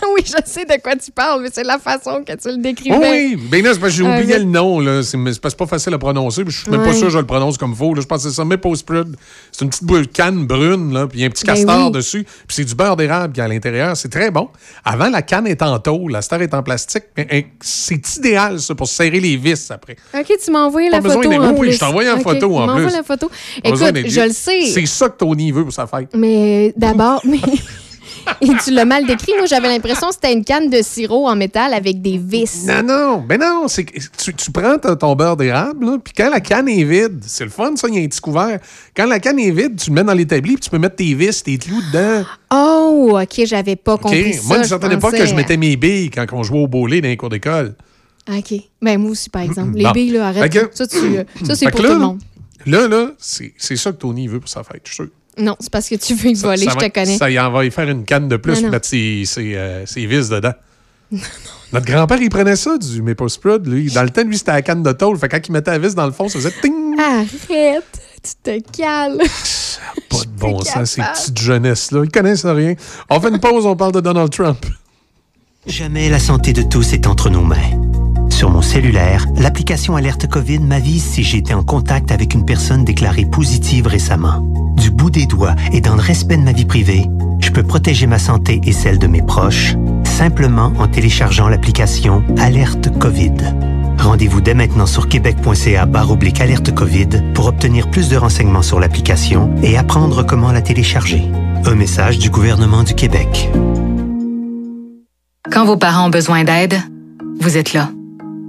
oui, 0.14 0.22
je 0.24 0.32
sais 0.44 0.64
de 0.64 0.80
quoi 0.82 0.96
tu 0.96 1.10
parles, 1.10 1.42
mais 1.42 1.48
c'est 1.52 1.64
la 1.64 1.78
façon 1.78 2.22
que 2.26 2.32
tu 2.34 2.48
le 2.48 2.56
décrivais. 2.58 2.96
oui, 2.96 3.36
oui. 3.36 3.48
Ben 3.50 3.62
là, 3.64 3.72
c'est 3.74 3.80
parce 3.80 3.92
que 3.92 3.98
j'ai 3.98 4.06
Euh, 4.08 4.16
oublié 4.18 4.38
le 4.38 4.44
nom. 4.44 4.80
là. 4.80 5.02
C'est 5.02 5.16
mais 5.16 5.32
c'est 5.32 5.40
parce 5.40 5.54
que 5.54 5.58
c'est 5.58 5.64
pas 5.64 5.70
facile 5.76 5.94
à 5.94 5.98
prononcer. 5.98 6.44
puis 6.44 6.52
Je 6.52 6.62
suis 6.62 6.70
même 6.70 6.82
pas 6.82 6.92
sûr 6.92 7.06
que 7.06 7.12
je 7.12 7.18
le 7.18 7.26
prononce 7.26 7.58
comme 7.58 7.74
faux. 7.74 7.94
là. 7.94 8.00
Je 8.00 8.06
pense 8.06 8.22
que 8.24 8.30
c'est 8.30 8.34
ça, 8.36 8.44
maple. 8.44 8.68
C'est 9.52 9.64
une 9.64 9.70
petite 9.70 9.84
boule- 9.84 10.06
canne 10.08 10.46
brune, 10.46 10.92
là, 10.92 11.06
puis 11.06 11.18
il 11.18 11.22
y 11.22 11.24
a 11.24 11.26
un 11.28 11.30
petit 11.30 11.44
Ben 11.44 11.54
castor 11.54 11.86
oui. 11.86 11.92
dessus. 11.92 12.24
Puis 12.24 12.56
c'est 12.56 12.64
du 12.64 12.74
beurre 12.74 12.96
d'érable 12.96 13.32
qui 13.34 13.40
est 13.40 13.44
à 13.44 13.48
l'intérieur. 13.48 13.96
C'est 13.96 14.08
très 14.10 14.30
bon. 14.30 14.48
Avant, 14.84 15.08
la 15.08 15.22
canne 15.22 15.46
est 15.46 15.62
en 15.62 15.78
tôle, 15.78 16.12
la 16.12 16.22
star 16.22 16.40
est 16.42 16.54
en 16.54 16.62
plastique. 16.62 17.04
Mais 17.16 17.26
hein, 17.30 17.40
c'est 17.60 18.16
idéal, 18.16 18.60
ça, 18.60 18.74
pour 18.74 18.88
serrer 18.88 19.20
les 19.20 19.36
vis 19.36 19.70
après. 19.70 19.96
OK, 20.14 20.32
tu 20.44 20.50
m'as 20.50 20.64
envoyé 20.64 20.90
la 20.90 21.00
photo 21.00 21.18
en 21.32 21.50
Oui, 21.52 21.68
plus. 21.68 21.72
je 21.72 21.80
la 21.80 22.14
OK, 22.16 22.22
photo 22.22 22.58
en 22.58 22.74
plus. 22.76 22.84
la 22.92 23.02
photo. 23.02 23.30
Écoute, 23.62 23.80
je 24.06 24.20
le 24.20 24.32
sais, 24.32 24.62
C'est 24.66 24.86
ça 24.86 25.08
que 25.08 25.16
Tony 25.18 25.52
veut 25.52 25.64
pour 25.64 25.72
sa 25.72 25.86
fête. 25.86 26.08
mais 26.14 26.72
d'abord, 26.76 27.20
mais... 27.26 27.38
Et 28.40 28.48
tu 28.64 28.70
l'as 28.72 28.84
mal 28.84 29.06
décrit. 29.06 29.32
Moi, 29.36 29.46
j'avais 29.46 29.68
l'impression 29.68 30.08
que 30.08 30.14
c'était 30.14 30.32
une 30.32 30.44
canne 30.44 30.68
de 30.70 30.82
sirop 30.82 31.28
en 31.28 31.36
métal 31.36 31.72
avec 31.74 32.02
des 32.02 32.18
vis. 32.18 32.64
Non, 32.66 32.82
non, 32.82 33.18
ben 33.20 33.38
non, 33.40 33.68
c'est 33.68 33.84
que 33.84 33.98
tu, 34.18 34.34
tu 34.34 34.50
prends 34.50 34.78
ton, 34.78 34.96
ton 34.96 35.14
beurre 35.14 35.36
d'érable, 35.36 35.86
là, 35.86 35.98
puis 36.02 36.12
quand 36.16 36.30
la 36.30 36.40
canne 36.40 36.68
est 36.68 36.84
vide, 36.84 37.22
c'est 37.26 37.44
le 37.44 37.50
fun, 37.50 37.74
ça, 37.76 37.88
il 37.88 37.94
y 37.94 37.98
a 37.98 38.02
un 38.02 38.08
petit 38.08 38.20
couvert. 38.20 38.58
Quand 38.96 39.06
la 39.06 39.20
canne 39.20 39.38
est 39.38 39.50
vide, 39.50 39.76
tu 39.80 39.90
le 39.90 39.94
mets 39.94 40.04
dans 40.04 40.14
l'établi, 40.14 40.54
puis 40.54 40.62
tu 40.62 40.70
peux 40.70 40.78
mettre 40.78 40.96
tes 40.96 41.14
vis, 41.14 41.42
tes 41.42 41.58
clous 41.58 41.80
dedans. 41.92 42.24
Oh, 42.52 43.18
OK, 43.22 43.42
j'avais 43.44 43.76
pas 43.76 43.96
compris 43.98 44.34
ça. 44.34 44.42
Moi, 44.46 44.56
à 44.56 44.58
une 44.58 44.64
je 44.64 44.68
certaine 44.68 44.92
époque, 44.92 45.12
que 45.16 45.26
je 45.26 45.34
mettais 45.34 45.56
mes 45.56 45.76
billes 45.76 46.10
quand 46.10 46.26
on 46.32 46.42
jouait 46.42 46.60
au 46.60 46.66
bowling 46.68 47.02
dans 47.02 47.08
les 47.08 47.16
cours 47.16 47.28
d'école. 47.30 47.74
OK. 48.28 48.54
Ben, 48.80 48.98
moi 49.00 49.10
aussi, 49.10 49.30
par 49.30 49.42
exemple. 49.42 49.76
Les 49.76 49.90
billes, 49.92 50.10
là, 50.12 50.28
arrête. 50.28 50.52
Que- 50.52 50.70
Ça, 50.74 50.84
c'est 50.88 51.70
pour 51.70 51.80
tout 51.80 51.86
le 51.86 51.98
monde. 51.98 52.18
Là, 52.66 52.86
là, 52.86 53.10
c'est 53.18 53.52
c'est 53.58 53.74
ça 53.76 53.90
que 53.90 53.96
Tony 53.96 54.28
veut 54.28 54.38
pour 54.38 54.48
sa 54.48 54.62
fête, 54.62 54.82
je 54.84 54.92
suis 54.92 55.02
sûr. 55.04 55.08
Non, 55.38 55.56
c'est 55.60 55.70
parce 55.72 55.88
que 55.88 55.94
tu 55.94 56.14
veux 56.14 56.30
y 56.30 56.34
voler, 56.34 56.66
Ça 56.66 56.72
je 56.78 56.86
te 56.86 56.92
connais. 56.92 57.16
Ça 57.16 57.30
y 57.30 57.38
en 57.40 57.50
va 57.50 57.64
y 57.64 57.70
faire 57.70 57.88
une 57.88 58.04
canne 58.04 58.28
de 58.28 58.36
plus, 58.36 58.56
Non, 58.56 58.62
non. 58.62 58.70
mettre 58.70 58.86
ses, 58.86 59.22
ses, 59.24 59.54
euh, 59.56 59.86
ses 59.86 60.06
vis 60.06 60.28
dedans. 60.28 60.52
Notre 61.72 61.86
grand-père, 61.86 62.20
il 62.20 62.28
prenait 62.28 62.56
ça, 62.56 62.76
du 62.76 63.00
maple 63.00 63.30
spread. 63.30 63.66
Lui. 63.66 63.90
Dans 63.90 64.02
le 64.02 64.10
temps, 64.10 64.24
lui, 64.24 64.36
c'était 64.36 64.52
la 64.52 64.60
canne 64.62 64.82
de 64.82 64.92
tôle. 64.92 65.16
Fait 65.16 65.28
que 65.28 65.36
quand 65.36 65.48
il 65.48 65.52
mettait 65.52 65.70
la 65.70 65.78
vis 65.78 65.94
dans 65.94 66.04
le 66.04 66.12
fond, 66.12 66.28
ça 66.28 66.38
faisait 66.38 66.52
ting! 66.60 66.72
Arrête, 66.98 67.84
tu 68.22 68.32
te 68.42 68.60
calmes. 68.76 69.18
Pas 70.10 70.18
de 70.18 70.38
bon 70.38 70.60
sens, 70.60 70.90
ces 70.90 71.02
petites 71.02 71.38
jeunesses-là. 71.40 72.02
Ils 72.04 72.10
connaissent 72.10 72.44
rien. 72.44 72.74
On 73.08 73.18
fait 73.20 73.30
une 73.30 73.40
pause, 73.40 73.64
on 73.64 73.74
parle 73.74 73.92
de 73.92 74.00
Donald 74.00 74.30
Trump. 74.30 74.64
Jamais 75.66 76.10
la 76.10 76.18
santé 76.18 76.52
de 76.52 76.62
tous 76.62 76.92
est 76.92 77.06
entre 77.06 77.30
nos 77.30 77.42
mains. 77.42 77.56
Sur 78.42 78.50
mon 78.50 78.60
cellulaire, 78.60 79.24
l'application 79.36 79.94
Alerte 79.94 80.26
COVID 80.26 80.58
m'avise 80.58 81.04
si 81.04 81.22
j'ai 81.22 81.38
été 81.38 81.54
en 81.54 81.62
contact 81.62 82.10
avec 82.10 82.34
une 82.34 82.44
personne 82.44 82.84
déclarée 82.84 83.24
positive 83.24 83.86
récemment. 83.86 84.40
Du 84.76 84.90
bout 84.90 85.10
des 85.10 85.26
doigts 85.26 85.54
et 85.70 85.80
dans 85.80 85.94
le 85.94 86.00
respect 86.00 86.36
de 86.36 86.42
ma 86.42 86.50
vie 86.50 86.64
privée, 86.64 87.06
je 87.38 87.50
peux 87.50 87.62
protéger 87.62 88.08
ma 88.08 88.18
santé 88.18 88.60
et 88.64 88.72
celle 88.72 88.98
de 88.98 89.06
mes 89.06 89.22
proches 89.22 89.76
simplement 90.02 90.72
en 90.80 90.88
téléchargeant 90.88 91.48
l'application 91.48 92.24
Alerte 92.36 92.90
COVID. 92.98 93.36
Rendez-vous 93.98 94.40
dès 94.40 94.54
maintenant 94.54 94.86
sur 94.86 95.08
québec.ca 95.08 95.86
oblique 96.10 96.40
alerte 96.40 96.74
COVID 96.74 97.10
pour 97.34 97.46
obtenir 97.46 97.92
plus 97.92 98.08
de 98.08 98.16
renseignements 98.16 98.62
sur 98.62 98.80
l'application 98.80 99.54
et 99.62 99.78
apprendre 99.78 100.26
comment 100.26 100.50
la 100.50 100.62
télécharger. 100.62 101.30
Un 101.64 101.76
message 101.76 102.18
du 102.18 102.28
gouvernement 102.28 102.82
du 102.82 102.94
Québec. 102.94 103.48
Quand 105.48 105.64
vos 105.64 105.76
parents 105.76 106.06
ont 106.06 106.10
besoin 106.10 106.42
d'aide, 106.42 106.74
vous 107.38 107.56
êtes 107.56 107.72
là. 107.72 107.90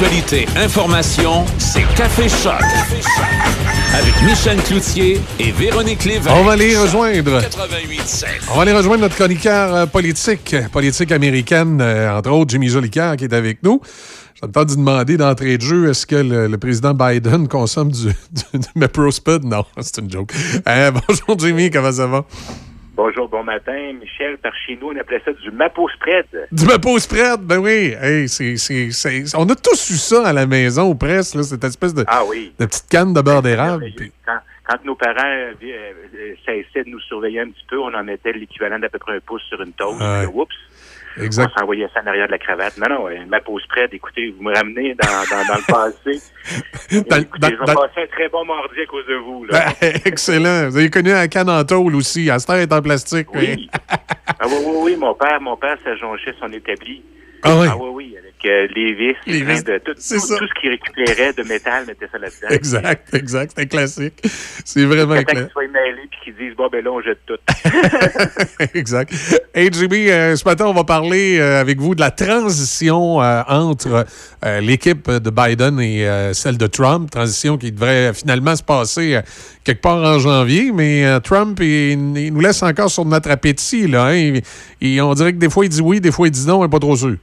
Actualité, 0.00 0.46
information, 0.56 1.44
c'est 1.58 1.84
Café 1.94 2.26
Choc. 2.26 2.54
Avec 3.92 4.14
Michel 4.22 4.56
Cloutier 4.62 5.20
et 5.38 5.52
Véronique 5.52 6.06
Lévesque. 6.06 6.30
On 6.34 6.42
va 6.42 6.52
aller 6.52 6.74
rejoindre. 6.74 7.38
88.7. 7.42 8.24
On 8.50 8.56
va 8.56 8.62
aller 8.62 8.72
rejoindre 8.72 9.02
notre 9.02 9.16
chroniqueur 9.16 9.74
euh, 9.74 9.84
politique, 9.84 10.56
politique 10.72 11.12
américaine, 11.12 11.82
euh, 11.82 12.16
entre 12.16 12.30
autres 12.30 12.50
Jimmy 12.50 12.70
Jolicoeur, 12.70 13.14
qui 13.16 13.24
est 13.24 13.34
avec 13.34 13.62
nous. 13.62 13.82
J'ai 14.40 14.48
de 14.48 14.74
demander 14.74 15.18
d'entrée 15.18 15.58
de 15.58 15.62
jeu, 15.62 15.90
est-ce 15.90 16.06
que 16.06 16.16
le, 16.16 16.46
le 16.46 16.56
président 16.56 16.94
Biden 16.94 17.46
consomme 17.46 17.92
du, 17.92 18.06
du, 18.32 18.58
du? 18.58 19.46
Non, 19.46 19.66
c'est 19.82 19.98
une 19.98 20.10
joke. 20.10 20.32
Euh, 20.66 20.92
bonjour 21.08 21.38
Jimmy, 21.38 21.70
comment 21.70 21.92
ça 21.92 22.06
va? 22.06 22.24
Bonjour, 23.02 23.30
bon 23.30 23.42
matin. 23.42 23.94
Michel, 23.98 24.36
par 24.36 24.52
chez 24.66 24.76
nous, 24.78 24.88
on 24.88 24.96
appelait 25.00 25.22
ça 25.24 25.32
du 25.32 25.50
mapo 25.50 25.88
spread. 25.88 26.26
Du 26.52 26.66
Mepro 26.66 26.98
Spread, 26.98 27.40
ben 27.40 27.56
oui. 27.56 27.94
Hey, 27.98 28.28
c'est, 28.28 28.58
c'est- 28.58 28.90
c'est- 28.90 29.34
on 29.38 29.48
a 29.48 29.54
tous 29.54 29.88
eu 29.88 29.94
ça 29.96 30.28
à 30.28 30.34
la 30.34 30.44
maison 30.46 30.90
ou 30.90 30.94
presque, 30.94 31.34
là, 31.36 31.42
cette 31.42 31.64
espèce 31.64 31.94
de, 31.94 32.04
Ah 32.06 32.22
oui. 32.28 32.52
de 32.60 32.66
petite 32.66 32.90
canne 32.90 33.14
de 33.14 33.22
beurre 33.22 33.40
d'érable. 33.40 33.86
puis- 33.96 34.12
Quand, 34.26 34.36
quand 34.68 34.84
nos 34.84 34.96
parents 34.96 35.14
euh, 35.24 35.52
euh, 35.62 35.92
euh, 36.14 36.34
cessaient 36.44 36.84
de 36.84 36.90
nous 36.90 37.00
surveiller 37.00 37.40
un 37.40 37.46
petit 37.48 37.64
peu, 37.70 37.78
on 37.78 37.94
en 37.94 38.04
mettait 38.04 38.32
l'équivalent 38.34 38.78
d'à 38.78 38.90
peu 38.90 38.98
près 38.98 39.16
un 39.16 39.20
pouce 39.20 39.44
sur 39.48 39.62
une 39.62 39.72
toast. 39.72 39.96
Puis, 39.98 40.26
Oups. 40.34 40.54
Exact. 41.20 41.50
On 41.56 41.60
s'envoyait 41.60 41.88
ça 41.94 42.00
en 42.02 42.06
arrière 42.06 42.26
de 42.26 42.32
la 42.32 42.38
cravate. 42.38 42.76
Non, 42.78 42.86
non, 42.88 43.08
euh, 43.08 43.16
ma 43.28 43.40
pause 43.40 43.62
spread, 43.62 43.92
écoutez, 43.92 44.30
vous 44.36 44.42
me 44.42 44.54
ramenez 44.54 44.94
dans, 44.94 45.08
dans, 45.08 45.44
dans 45.46 45.54
le 45.56 45.66
passé. 45.66 46.22
Dans- 47.08 47.16
écoutez, 47.20 47.48
je 47.50 47.56
vais 47.56 47.64
dans- 47.66 47.74
passer 47.74 48.02
un 48.02 48.06
très 48.06 48.28
bon 48.28 48.44
mardi 48.44 48.80
à 48.80 48.86
cause 48.86 49.06
de 49.06 49.14
vous. 49.14 49.44
Là. 49.46 49.66
Ben, 49.80 49.92
excellent. 50.04 50.68
Vous 50.68 50.76
avez 50.78 50.90
connu 50.90 51.10
la 51.10 51.28
canne 51.28 51.50
en 51.50 51.64
tôle 51.64 51.94
aussi. 51.94 52.30
Astor 52.30 52.56
est 52.56 52.72
en 52.72 52.80
plastique. 52.82 53.28
Oui. 53.34 53.68
ah 53.88 54.46
oui, 54.46 54.54
oui, 54.64 54.74
oui, 54.82 54.96
mon 54.96 55.14
père, 55.14 55.40
mon 55.40 55.56
père 55.56 55.76
s'ajonchait 55.84 56.34
son 56.40 56.52
établi. 56.52 57.02
Ah 57.42 57.58
oui. 57.58 57.66
oui, 57.78 57.88
oui, 57.92 58.16
avec 58.18 58.34
euh, 58.44 58.66
les 58.74 58.94
vis, 58.94 59.16
Les 59.26 59.40
les 59.40 59.44
vis, 59.44 59.64
de, 59.64 59.78
tout, 59.78 59.92
tout, 59.92 59.98
tout 59.98 60.18
ce 60.20 60.60
qu'il 60.60 60.70
récupérait 60.70 61.32
de 61.32 61.42
métal, 61.42 61.86
mettait 61.86 62.08
ça 62.10 62.18
là-dedans. 62.18 62.48
Exact, 62.50 63.14
exact. 63.14 63.52
C'est 63.54 63.62
un 63.62 63.66
classique. 63.66 64.20
C'est 64.64 64.84
vraiment 64.84 65.22
clair. 65.22 65.44
qu'ils 65.44 65.52
soient 65.52 65.68
mêlés 65.68 66.08
puis 66.10 66.20
qu'ils 66.24 66.36
disent, 66.36 66.56
bon, 66.56 66.68
ben 66.70 66.84
là, 66.84 66.90
on 66.90 67.00
jette 67.00 67.20
tout. 67.26 67.38
exact. 68.74 69.12
Hey, 69.52 69.68
Jimmy, 69.72 70.08
euh, 70.08 70.36
ce 70.36 70.44
matin, 70.44 70.66
on 70.66 70.72
va 70.72 70.84
parler 70.84 71.38
euh, 71.38 71.60
avec 71.60 71.80
vous 71.80 71.94
de 71.94 72.00
la 72.00 72.10
transition 72.10 73.20
euh, 73.20 73.42
entre 73.48 74.06
l'équipe 74.60 75.10
de 75.10 75.30
Biden 75.30 75.80
et 75.80 76.32
celle 76.32 76.56
de 76.56 76.66
Trump. 76.66 77.10
Transition 77.10 77.58
qui 77.58 77.72
devrait 77.72 78.14
finalement 78.14 78.54
se 78.56 78.62
passer 78.62 79.20
quelque 79.64 79.82
part 79.82 80.02
en 80.02 80.18
janvier, 80.18 80.72
mais 80.72 81.04
Trump, 81.20 81.58
il, 81.60 82.16
il 82.16 82.32
nous 82.32 82.40
laisse 82.40 82.62
encore 82.62 82.90
sur 82.90 83.04
notre 83.04 83.30
appétit. 83.30 83.86
Là, 83.86 84.12
hein. 84.12 84.40
On 84.82 85.14
dirait 85.14 85.32
que 85.32 85.38
des 85.38 85.50
fois, 85.50 85.64
il 85.64 85.68
dit 85.68 85.82
oui, 85.82 86.00
des 86.00 86.12
fois, 86.12 86.28
il 86.28 86.30
dit 86.30 86.46
non, 86.46 86.60
on 86.60 86.62
n'est 86.62 86.70
pas 86.70 86.78
trop 86.78 86.96
sûr. 86.96 87.16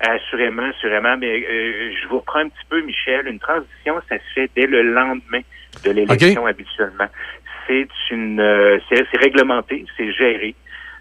Assurément, 0.00 0.62
assurément. 0.70 1.16
Mais 1.16 1.44
euh, 1.48 1.92
je 2.00 2.08
vous 2.08 2.18
reprends 2.18 2.40
un 2.40 2.48
petit 2.48 2.64
peu, 2.68 2.80
Michel. 2.82 3.26
Une 3.26 3.38
transition, 3.40 4.00
ça 4.08 4.16
se 4.18 4.32
fait 4.34 4.50
dès 4.54 4.66
le 4.66 4.82
lendemain 4.82 5.40
de 5.84 5.90
l'élection 5.90 6.46
habituellement. 6.46 7.08
C'est 7.66 7.88
une, 8.10 8.40
euh, 8.40 8.78
c'est 8.88 9.04
réglementé, 9.18 9.84
c'est 9.96 10.12
géré. 10.12 10.54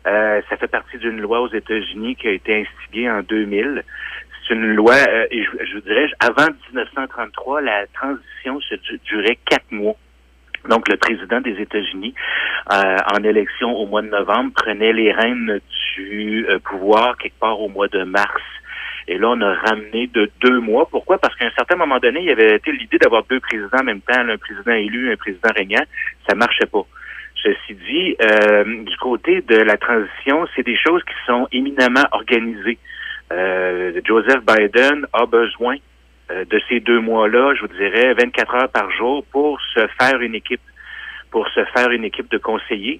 Euh, 0.05 0.41
ça 0.49 0.57
fait 0.57 0.67
partie 0.67 0.97
d'une 0.97 1.19
loi 1.21 1.41
aux 1.41 1.49
États-Unis 1.53 2.15
qui 2.15 2.27
a 2.27 2.31
été 2.31 2.61
instigée 2.65 3.09
en 3.09 3.21
2000. 3.21 3.83
C'est 4.47 4.53
une 4.53 4.73
loi, 4.73 4.93
euh, 4.95 5.27
et 5.31 5.43
je, 5.43 5.49
je 5.65 5.73
vous 5.75 5.81
dirais, 5.81 6.07
avant 6.19 6.47
1933, 6.73 7.61
la 7.61 7.85
transition 7.87 8.59
se 8.61 8.75
du- 8.75 8.99
durait 9.05 9.37
quatre 9.49 9.69
mois. 9.71 9.95
Donc, 10.69 10.89
le 10.89 10.97
président 10.97 11.39
des 11.41 11.59
États-Unis, 11.61 12.13
euh, 12.73 12.97
en 13.13 13.23
élection 13.23 13.73
au 13.75 13.85
mois 13.85 14.01
de 14.01 14.07
novembre, 14.09 14.51
prenait 14.55 14.91
les 14.93 15.11
rênes 15.11 15.59
du 15.95 16.45
euh, 16.49 16.59
pouvoir 16.59 17.17
quelque 17.17 17.39
part 17.39 17.59
au 17.61 17.69
mois 17.69 17.87
de 17.87 18.03
mars. 18.03 18.41
Et 19.07 19.17
là, 19.17 19.29
on 19.29 19.41
a 19.41 19.53
ramené 19.53 20.07
de 20.07 20.29
deux 20.41 20.59
mois. 20.59 20.87
Pourquoi? 20.89 21.17
Parce 21.17 21.35
qu'à 21.35 21.45
un 21.45 21.51
certain 21.51 21.77
moment 21.77 21.99
donné, 21.99 22.19
il 22.19 22.25
y 22.25 22.31
avait 22.31 22.55
été 22.55 22.71
l'idée 22.71 22.97
d'avoir 22.97 23.23
deux 23.23 23.39
présidents 23.39 23.79
en 23.79 23.83
même 23.83 24.01
temps, 24.01 24.19
un 24.19 24.37
président 24.37 24.73
élu, 24.73 25.11
un 25.11 25.15
président 25.15 25.49
régnant. 25.55 25.83
Ça 26.27 26.35
marchait 26.35 26.65
pas. 26.65 26.85
Ceci 27.41 27.75
dit, 27.75 28.15
euh, 28.21 28.83
du 28.83 28.97
côté 28.97 29.41
de 29.41 29.55
la 29.55 29.77
transition, 29.77 30.45
c'est 30.55 30.63
des 30.63 30.75
choses 30.75 31.01
qui 31.03 31.13
sont 31.25 31.47
éminemment 31.51 32.03
organisées. 32.11 32.79
Euh, 33.31 34.01
Joseph 34.05 34.43
Biden 34.45 35.05
a 35.13 35.25
besoin 35.25 35.77
euh, 36.31 36.43
de 36.45 36.59
ces 36.67 36.79
deux 36.81 36.99
mois-là, 36.99 37.53
je 37.55 37.61
vous 37.61 37.67
dirais, 37.67 38.13
24 38.13 38.55
heures 38.55 38.69
par 38.69 38.91
jour 38.91 39.23
pour 39.31 39.61
se 39.73 39.87
faire 39.99 40.19
une 40.19 40.35
équipe, 40.35 40.61
pour 41.31 41.47
se 41.49 41.63
faire 41.75 41.91
une 41.91 42.03
équipe 42.03 42.29
de 42.29 42.37
conseillers 42.37 42.99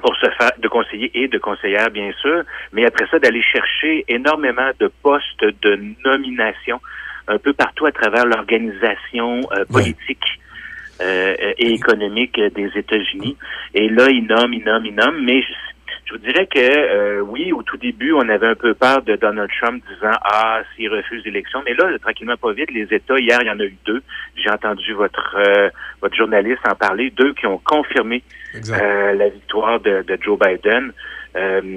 pour 0.00 0.16
se 0.16 0.30
faire 0.30 0.52
de 0.58 0.68
conseillers 0.68 1.10
et 1.14 1.28
de 1.28 1.38
conseillères, 1.38 1.90
bien 1.90 2.10
sûr, 2.20 2.42
mais 2.72 2.86
après 2.86 3.06
ça, 3.10 3.18
d'aller 3.18 3.42
chercher 3.42 4.04
énormément 4.08 4.70
de 4.78 4.90
postes 5.02 5.44
de 5.62 5.94
nomination 6.04 6.80
un 7.28 7.38
peu 7.38 7.52
partout 7.52 7.86
à 7.86 7.92
travers 7.92 8.26
l'organisation 8.26 9.40
euh, 9.52 9.64
politique 9.66 10.24
euh, 11.00 11.34
et 11.58 11.72
économique 11.72 12.40
des 12.40 12.70
États-Unis. 12.74 13.36
Et 13.74 13.88
là, 13.88 14.08
il 14.08 14.26
nomme, 14.26 14.52
il 14.54 14.64
nomme, 14.64 14.86
il 14.86 14.94
nomme, 14.94 15.22
mais 15.22 15.42
je, 15.42 15.52
je 16.04 16.12
vous 16.12 16.18
dirais 16.18 16.46
que 16.46 16.58
euh, 16.58 17.20
oui, 17.20 17.52
au 17.52 17.62
tout 17.62 17.76
début, 17.76 18.12
on 18.12 18.28
avait 18.28 18.46
un 18.46 18.54
peu 18.54 18.74
peur 18.74 19.02
de 19.02 19.16
Donald 19.16 19.50
Trump 19.60 19.82
disant 19.88 20.16
Ah, 20.22 20.60
s'il 20.74 20.90
refuse 20.90 21.24
l'élection. 21.24 21.62
Mais 21.64 21.74
là, 21.74 21.86
tranquillement, 22.00 22.36
pas 22.36 22.52
vite, 22.52 22.70
les 22.70 22.86
États, 22.90 23.18
hier, 23.18 23.38
il 23.40 23.46
y 23.46 23.50
en 23.50 23.60
a 23.60 23.64
eu 23.64 23.76
deux. 23.86 24.02
J'ai 24.36 24.50
entendu 24.50 24.92
votre 24.92 25.36
euh, 25.36 25.70
votre 26.00 26.16
journaliste 26.16 26.60
en 26.68 26.74
parler, 26.74 27.10
deux 27.10 27.32
qui 27.34 27.46
ont 27.46 27.58
confirmé 27.58 28.22
euh, 28.54 29.12
la 29.14 29.28
victoire 29.28 29.80
de, 29.80 30.02
de 30.02 30.18
Joe 30.20 30.38
Biden. 30.38 30.92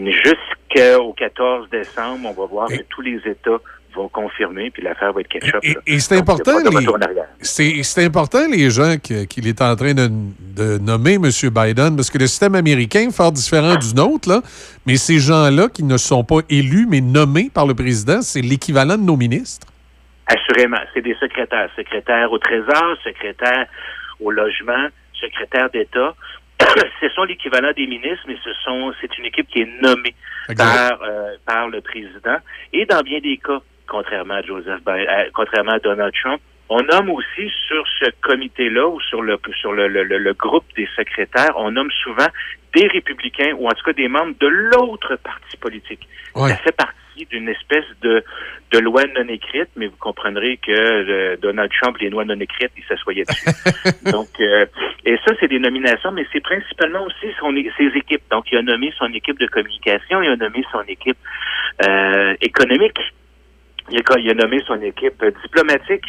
Jusqu'au 0.07 1.13
14 1.13 1.69
décembre, 1.69 2.29
on 2.29 2.33
va 2.33 2.45
voir 2.45 2.67
que 2.67 2.83
tous 2.89 3.01
les 3.01 3.19
États 3.25 3.59
vont 3.95 4.09
confirmer, 4.09 4.69
puis 4.69 4.83
l'affaire 4.83 5.13
va 5.13 5.21
être 5.21 5.27
ketchup. 5.27 5.63
Et, 5.63 5.75
et 5.87 5.99
c'est 5.99 6.17
important, 6.17 6.51
c'est 7.41 8.03
important 8.05 8.47
les 8.51 8.69
gens 8.69 8.97
qu'il 8.97 9.47
est 9.47 9.61
en 9.61 9.75
train 9.75 9.93
de, 9.93 10.09
de, 10.39 10.77
nommer, 10.77 11.13
M. 11.15 11.29
Biden, 11.49 11.95
parce 11.95 12.09
que 12.09 12.17
le 12.17 12.27
système 12.27 12.55
américain 12.55 13.07
est 13.07 13.15
fort 13.15 13.31
différent 13.31 13.75
du 13.75 13.93
nôtre, 13.95 14.29
là, 14.29 14.41
mais 14.85 14.97
ces 14.97 15.19
gens-là 15.19 15.69
qui 15.69 15.83
ne 15.83 15.97
sont 15.97 16.23
pas 16.23 16.39
élus, 16.49 16.85
mais 16.89 17.01
nommés 17.01 17.49
par 17.53 17.65
le 17.65 17.73
président, 17.73 18.21
c'est 18.21 18.41
l'équivalent 18.41 18.97
de 18.97 19.03
nos 19.03 19.17
ministres. 19.17 19.67
Assurément, 20.27 20.81
c'est 20.93 21.01
des 21.01 21.15
secrétaires, 21.15 21.69
secrétaires 21.75 22.31
au 22.31 22.37
Trésor, 22.39 22.97
secrétaires 23.03 23.67
au 24.19 24.31
logement, 24.31 24.87
secrétaires 25.13 25.69
d'État. 25.69 26.15
ce 27.01 27.09
sont 27.09 27.23
l'équivalent 27.23 27.71
des 27.75 27.87
ministres, 27.87 28.25
mais 28.27 28.37
ce 28.43 28.53
sont 28.63 28.93
c'est 29.01 29.17
une 29.17 29.25
équipe 29.25 29.47
qui 29.47 29.61
est 29.61 29.81
nommée 29.81 30.15
par, 30.57 31.01
euh, 31.01 31.35
par 31.45 31.67
le 31.69 31.81
président. 31.81 32.37
Et 32.73 32.85
dans 32.85 33.01
bien 33.01 33.19
des 33.19 33.37
cas, 33.37 33.59
contrairement 33.87 34.35
à 34.35 34.41
Joseph 34.41 34.79
Biden, 34.85 35.07
euh, 35.09 35.29
contrairement 35.33 35.73
à 35.73 35.79
Donald 35.79 36.13
Trump, 36.21 36.41
on 36.69 36.81
nomme 36.81 37.11
aussi 37.11 37.51
sur 37.67 37.83
ce 37.99 38.09
comité-là 38.21 38.87
ou 38.87 38.99
sur 39.01 39.21
le 39.21 39.37
sur 39.59 39.73
le, 39.73 39.87
le, 39.87 40.03
le, 40.03 40.33
groupe 40.33 40.65
des 40.75 40.87
secrétaires, 40.95 41.53
on 41.57 41.71
nomme 41.71 41.91
souvent 42.03 42.27
des 42.73 42.87
républicains 42.87 43.53
ou 43.57 43.67
en 43.67 43.71
tout 43.71 43.83
cas 43.85 43.93
des 43.93 44.07
membres 44.07 44.35
de 44.39 44.47
l'autre 44.47 45.15
parti 45.17 45.57
politique. 45.57 46.07
Ça 46.35 46.57
fait 46.57 46.75
partie 46.75 47.04
d'une 47.23 47.47
espèce 47.47 47.85
de, 48.01 48.23
de 48.71 48.79
loi 48.79 49.03
non 49.15 49.27
écrite, 49.29 49.69
mais 49.77 49.87
vous 49.87 49.95
comprendrez 49.97 50.57
que 50.57 50.71
euh, 50.71 51.37
Donald 51.41 51.71
Trump, 51.79 51.97
les 51.99 52.09
lois 52.09 52.25
non 52.25 52.39
écrites, 52.39 52.71
il 52.75 52.83
s'assoyait 52.83 53.23
dessus. 53.23 53.49
Donc, 54.11 54.27
euh, 54.41 54.65
et 55.05 55.15
ça, 55.25 55.33
c'est 55.39 55.47
des 55.47 55.59
nominations, 55.59 56.11
mais 56.11 56.25
c'est 56.33 56.41
principalement 56.41 57.03
aussi 57.03 57.33
son, 57.39 57.53
ses 57.77 57.97
équipes. 57.97 58.23
Donc, 58.29 58.45
il 58.51 58.57
a 58.57 58.61
nommé 58.61 58.91
son 58.97 59.11
équipe 59.13 59.39
de 59.39 59.47
communication, 59.47 60.21
il 60.21 60.29
a 60.31 60.35
nommé 60.35 60.63
son 60.71 60.81
équipe 60.81 61.17
euh, 61.87 62.35
économique, 62.41 62.99
il 63.89 63.99
a, 63.99 64.19
il 64.19 64.29
a 64.31 64.33
nommé 64.33 64.61
son 64.67 64.81
équipe 64.81 65.23
diplomatique. 65.43 66.05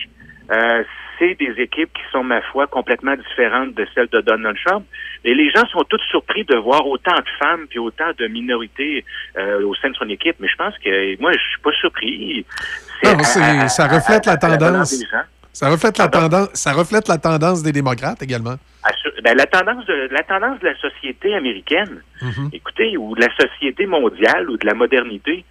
C'est 1.19 1.35
des 1.35 1.55
équipes 1.61 1.93
qui 1.93 2.03
sont, 2.13 2.23
ma 2.23 2.43
foi, 2.43 2.67
complètement 2.67 3.15
différentes 3.17 3.75
de 3.75 3.87
celles 3.95 4.09
de 4.09 4.21
Donald 4.21 4.57
Trump. 4.65 4.85
Et 5.25 5.35
les 5.35 5.51
gens 5.51 5.67
sont 5.69 5.83
tous 5.89 6.01
surpris 6.11 6.45
de 6.45 6.57
voir 6.57 6.87
autant 6.87 7.17
de 7.17 7.29
femmes 7.39 7.67
puis 7.69 7.79
autant 7.79 8.11
de 8.19 8.27
minorités 8.27 9.05
euh, 9.37 9.65
au 9.67 9.75
sein 9.75 9.91
de 9.91 9.95
son 9.95 10.09
équipe. 10.09 10.37
Mais 10.41 10.49
je 10.49 10.57
pense 10.57 10.75
que 10.79 11.21
moi, 11.21 11.33
je 11.33 11.39
suis 11.39 11.61
pas 11.63 11.73
surpris. 11.81 12.47
Non, 13.05 13.19
ça 13.23 13.87
reflète 13.89 14.27
la 14.27 14.37
tendance. 14.37 15.05
Ça 15.53 15.71
reflète 15.71 15.97
la 15.99 16.09
tendance. 16.09 16.51
Ça 16.53 16.73
reflète 16.73 17.09
la 17.09 17.19
tendance 17.19 17.63
des 17.63 17.73
démocrates 17.73 18.23
également. 18.23 18.57
Ben, 19.25 19.37
la 19.37 19.47
tendance 19.47 19.85
de 19.87 20.09
la 20.13 20.23
tendance 20.23 20.61
de 20.61 20.67
la 20.67 20.77
société 20.77 21.35
américaine, 21.35 22.03
Mm-hmm. 22.23 22.49
écoutez, 22.55 22.97
ou 22.97 23.15
de 23.15 23.21
la 23.21 23.35
société 23.37 23.87
mondiale 23.87 24.49
ou 24.49 24.57
de 24.57 24.67
la 24.67 24.75
modernité. 24.75 25.45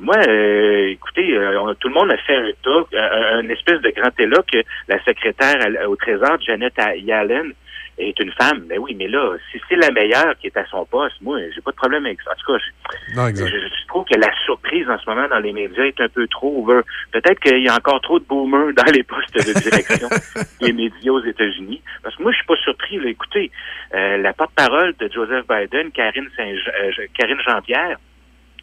Moi, 0.00 0.16
euh, 0.26 0.88
écoutez, 0.88 1.36
euh, 1.36 1.60
on- 1.60 1.74
tout 1.74 1.88
le 1.88 1.94
monde 1.94 2.10
a 2.10 2.16
fait 2.16 2.34
un 2.36 2.50
tas, 2.62 2.98
un, 2.98 3.38
un 3.38 3.48
espèce 3.50 3.80
de 3.82 3.90
grand 3.90 4.18
éloge 4.18 4.44
que 4.52 4.58
la 4.88 5.02
secrétaire 5.04 5.56
au 5.88 5.94
Trésor, 5.96 6.40
Janet 6.40 6.72
Yellen, 6.96 7.52
est 7.98 8.18
une 8.18 8.32
femme. 8.32 8.60
Ben 8.66 8.78
oui, 8.78 8.94
mais 8.98 9.08
là, 9.08 9.36
si 9.52 9.60
c'est 9.68 9.76
la 9.76 9.90
meilleure 9.90 10.34
qui 10.40 10.46
est 10.46 10.56
à 10.56 10.64
son 10.70 10.86
poste, 10.86 11.16
moi, 11.20 11.38
j'ai 11.54 11.60
pas 11.60 11.70
de 11.72 11.76
problème 11.76 12.06
avec 12.06 12.18
ça. 12.22 12.30
En 12.30 12.34
tout 12.34 12.52
cas, 12.54 12.58
je, 12.58 13.14
Non, 13.14 13.28
je, 13.28 13.44
je 13.44 13.86
trouve 13.88 14.06
que 14.06 14.18
la 14.18 14.30
surprise 14.46 14.88
en 14.88 14.98
ce 14.98 15.04
moment 15.10 15.28
dans 15.28 15.38
les 15.38 15.52
médias 15.52 15.84
est 15.84 16.00
un 16.00 16.08
peu 16.08 16.26
trop 16.28 16.62
over. 16.62 16.80
Peut-être 17.12 17.38
qu'il 17.40 17.62
y 17.62 17.68
a 17.68 17.74
encore 17.74 18.00
trop 18.00 18.18
de 18.18 18.24
boomers 18.24 18.72
dans 18.74 18.90
les 18.90 19.02
postes 19.02 19.34
de 19.34 19.52
direction 19.60 20.08
des 20.62 20.72
médias 20.72 21.12
aux 21.12 21.22
États-Unis. 21.24 21.82
Parce 22.02 22.16
que 22.16 22.22
moi, 22.22 22.32
je 22.32 22.38
suis 22.38 22.46
pas 22.46 22.56
surpris. 22.56 22.96
là. 22.96 23.10
Écoutez, 23.10 23.50
euh, 23.94 24.16
la 24.16 24.32
porte-parole 24.32 24.94
de 24.98 25.10
Joseph 25.12 25.44
Biden, 25.46 25.90
Karine, 25.90 26.28
Saint 26.38 26.46
euh, 26.48 26.90
Karine 27.18 27.40
Jean-Pierre, 27.46 27.98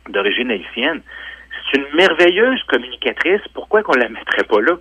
d'origine 0.10 0.52
haïtienne, 0.52 1.02
c'est 1.72 1.80
une 1.80 1.88
merveilleuse 1.96 2.62
communicatrice. 2.64 3.42
Pourquoi 3.54 3.84
qu'on 3.84 3.98
la 3.98 4.10
mettrait 4.10 4.44
pas 4.44 4.62
là? 4.62 4.78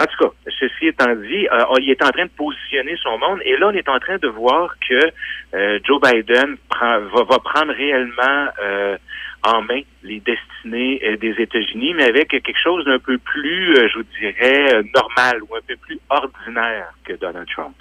En 0.00 0.06
tout 0.06 0.24
cas, 0.24 0.50
ceci 0.58 0.88
étant 0.88 1.14
dit, 1.14 1.46
euh, 1.52 1.64
il 1.80 1.90
est 1.90 2.02
en 2.02 2.10
train 2.10 2.24
de 2.24 2.30
positionner 2.36 2.96
son 3.02 3.16
monde 3.18 3.40
et 3.44 3.56
là, 3.56 3.68
on 3.68 3.72
est 3.72 3.88
en 3.88 3.98
train 4.00 4.16
de 4.18 4.28
voir 4.28 4.74
que 4.88 5.00
euh, 5.54 5.78
Joe 5.84 6.00
Biden 6.00 6.56
va, 6.80 7.38
prendre 7.38 7.72
réellement 7.72 8.48
euh, 8.62 8.96
en 9.44 9.62
main 9.62 9.82
les 10.02 10.20
destinées 10.20 11.16
des 11.18 11.34
États-Unis, 11.38 11.94
mais 11.94 12.04
avec 12.04 12.28
quelque 12.28 12.58
chose 12.60 12.84
d'un 12.86 12.98
peu 12.98 13.18
plus, 13.18 13.76
je 13.76 13.98
vous 13.98 14.06
dirais, 14.18 14.82
normal 14.94 15.42
ou 15.42 15.54
un 15.54 15.60
peu 15.66 15.76
plus 15.76 16.00
ordinaire 16.08 16.92
que 17.04 17.12
Donald 17.12 17.46
Trump. 17.54 17.76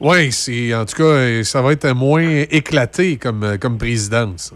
Oui, 0.00 0.30
en 0.74 0.84
tout 0.86 0.96
cas, 0.96 1.42
ça 1.42 1.60
va 1.62 1.72
être 1.72 1.92
moins 1.94 2.44
éclaté 2.50 3.18
comme, 3.18 3.58
comme 3.60 3.76
présidence. 3.76 4.54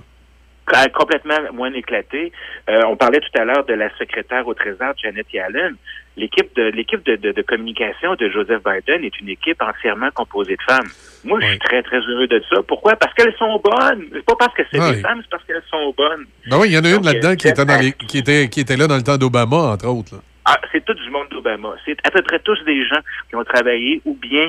Complètement 0.95 1.39
moins 1.53 1.73
éclaté. 1.73 2.33
Euh, 2.69 2.83
on 2.89 2.97
parlait 2.97 3.21
tout 3.21 3.41
à 3.41 3.45
l'heure 3.45 3.65
de 3.65 3.75
la 3.75 3.89
secrétaire 3.99 4.47
au 4.47 4.55
Trésor, 4.55 4.93
Janet 5.03 5.27
Yellen. 5.33 5.75
L'équipe 6.17 6.55
de 6.57 6.63
l'équipe 6.71 7.05
de, 7.05 7.17
de- 7.17 7.33
de 7.33 7.43
communication 7.43 8.15
de 8.15 8.29
Joseph 8.31 8.63
Biden 8.65 9.05
est 9.05 9.21
une 9.21 9.29
équipe 9.29 9.61
entièrement 9.63 10.09
composée 10.15 10.57
de 10.57 10.63
femmes. 10.63 10.87
Moi, 11.25 11.39
je 11.41 11.47
suis 11.51 11.59
très, 11.59 11.83
très 11.83 11.99
heureux 12.01 12.27
de 12.27 12.43
ça. 12.51 12.63
Pourquoi? 12.67 12.97
Parce 12.97 13.13
qu'elles 13.15 13.35
sont 13.39 13.61
bonnes. 13.63 14.07
C'est 14.13 14.25
pas 14.25 14.35
parce 14.39 14.55
que 14.55 14.63
c'est 14.71 14.79
des 14.95 15.01
femmes, 15.03 15.19
c'est 15.23 15.31
parce 15.31 15.45
qu'elles 15.45 15.63
sont 15.71 15.93
bonnes. 15.97 16.25
Ben 16.49 16.59
oui, 16.59 16.69
il 16.69 16.73
y 16.75 16.79
en 16.79 16.85
a 16.85 16.89
une 16.91 17.05
là-dedans 17.05 17.31
euh, 17.33 17.37
qui, 17.37 17.49
était 17.49 17.65
dans 17.65 17.79
les- 17.81 17.93
qui, 17.93 18.19
était, 18.19 18.49
qui 18.49 18.61
était 18.61 18.77
là 18.77 18.87
dans 18.87 18.97
le 18.97 19.03
temps 19.03 19.19
d'Obama, 19.19 19.57
entre 19.73 19.87
autres. 19.89 20.15
là. 20.17 20.21
Ah, 20.49 20.61
c'est 20.71 20.85
tout 20.85 20.95
du 20.95 21.11
monde 21.11 21.29
d'Obama. 21.31 21.75
C'est 21.85 21.99
à 22.07 22.11
peu 22.13 22.23
près 22.23 22.39
tous 22.39 22.63
des 22.65 22.87
gens 22.87 23.01
qui 23.29 23.35
ont 23.35 23.43
travaillé 23.43 24.01
ou 24.05 24.15
bien 24.15 24.49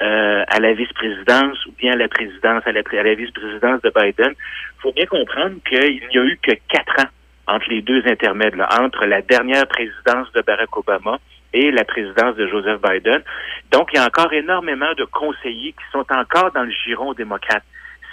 euh, 0.00 0.42
à 0.48 0.58
la 0.58 0.72
vice-présidence 0.72 1.66
ou 1.66 1.72
bien 1.72 1.92
à 1.92 1.96
la 1.96 2.08
présidence, 2.08 2.62
à 2.64 2.72
la, 2.72 2.80
à 2.80 3.02
la 3.02 3.14
vice-présidence 3.14 3.82
de 3.82 3.92
Biden. 3.94 4.32
Il 4.32 4.80
faut 4.80 4.92
bien 4.92 5.04
comprendre 5.04 5.56
qu'il 5.68 6.00
n'y 6.08 6.18
a 6.18 6.24
eu 6.24 6.38
que 6.42 6.52
quatre 6.70 6.98
ans 6.98 7.10
entre 7.46 7.68
les 7.68 7.82
deux 7.82 8.02
intermèdes, 8.06 8.54
là, 8.54 8.70
entre 8.80 9.04
la 9.04 9.20
dernière 9.20 9.66
présidence 9.66 10.32
de 10.32 10.40
Barack 10.40 10.74
Obama 10.78 11.18
et 11.52 11.70
la 11.70 11.84
présidence 11.84 12.36
de 12.36 12.46
Joseph 12.46 12.80
Biden. 12.80 13.22
Donc, 13.70 13.90
il 13.92 13.96
y 13.96 14.00
a 14.00 14.06
encore 14.06 14.32
énormément 14.32 14.94
de 14.96 15.04
conseillers 15.04 15.72
qui 15.72 15.84
sont 15.92 16.06
encore 16.10 16.52
dans 16.52 16.64
le 16.64 16.72
giron 16.86 17.12
démocrate. 17.12 17.64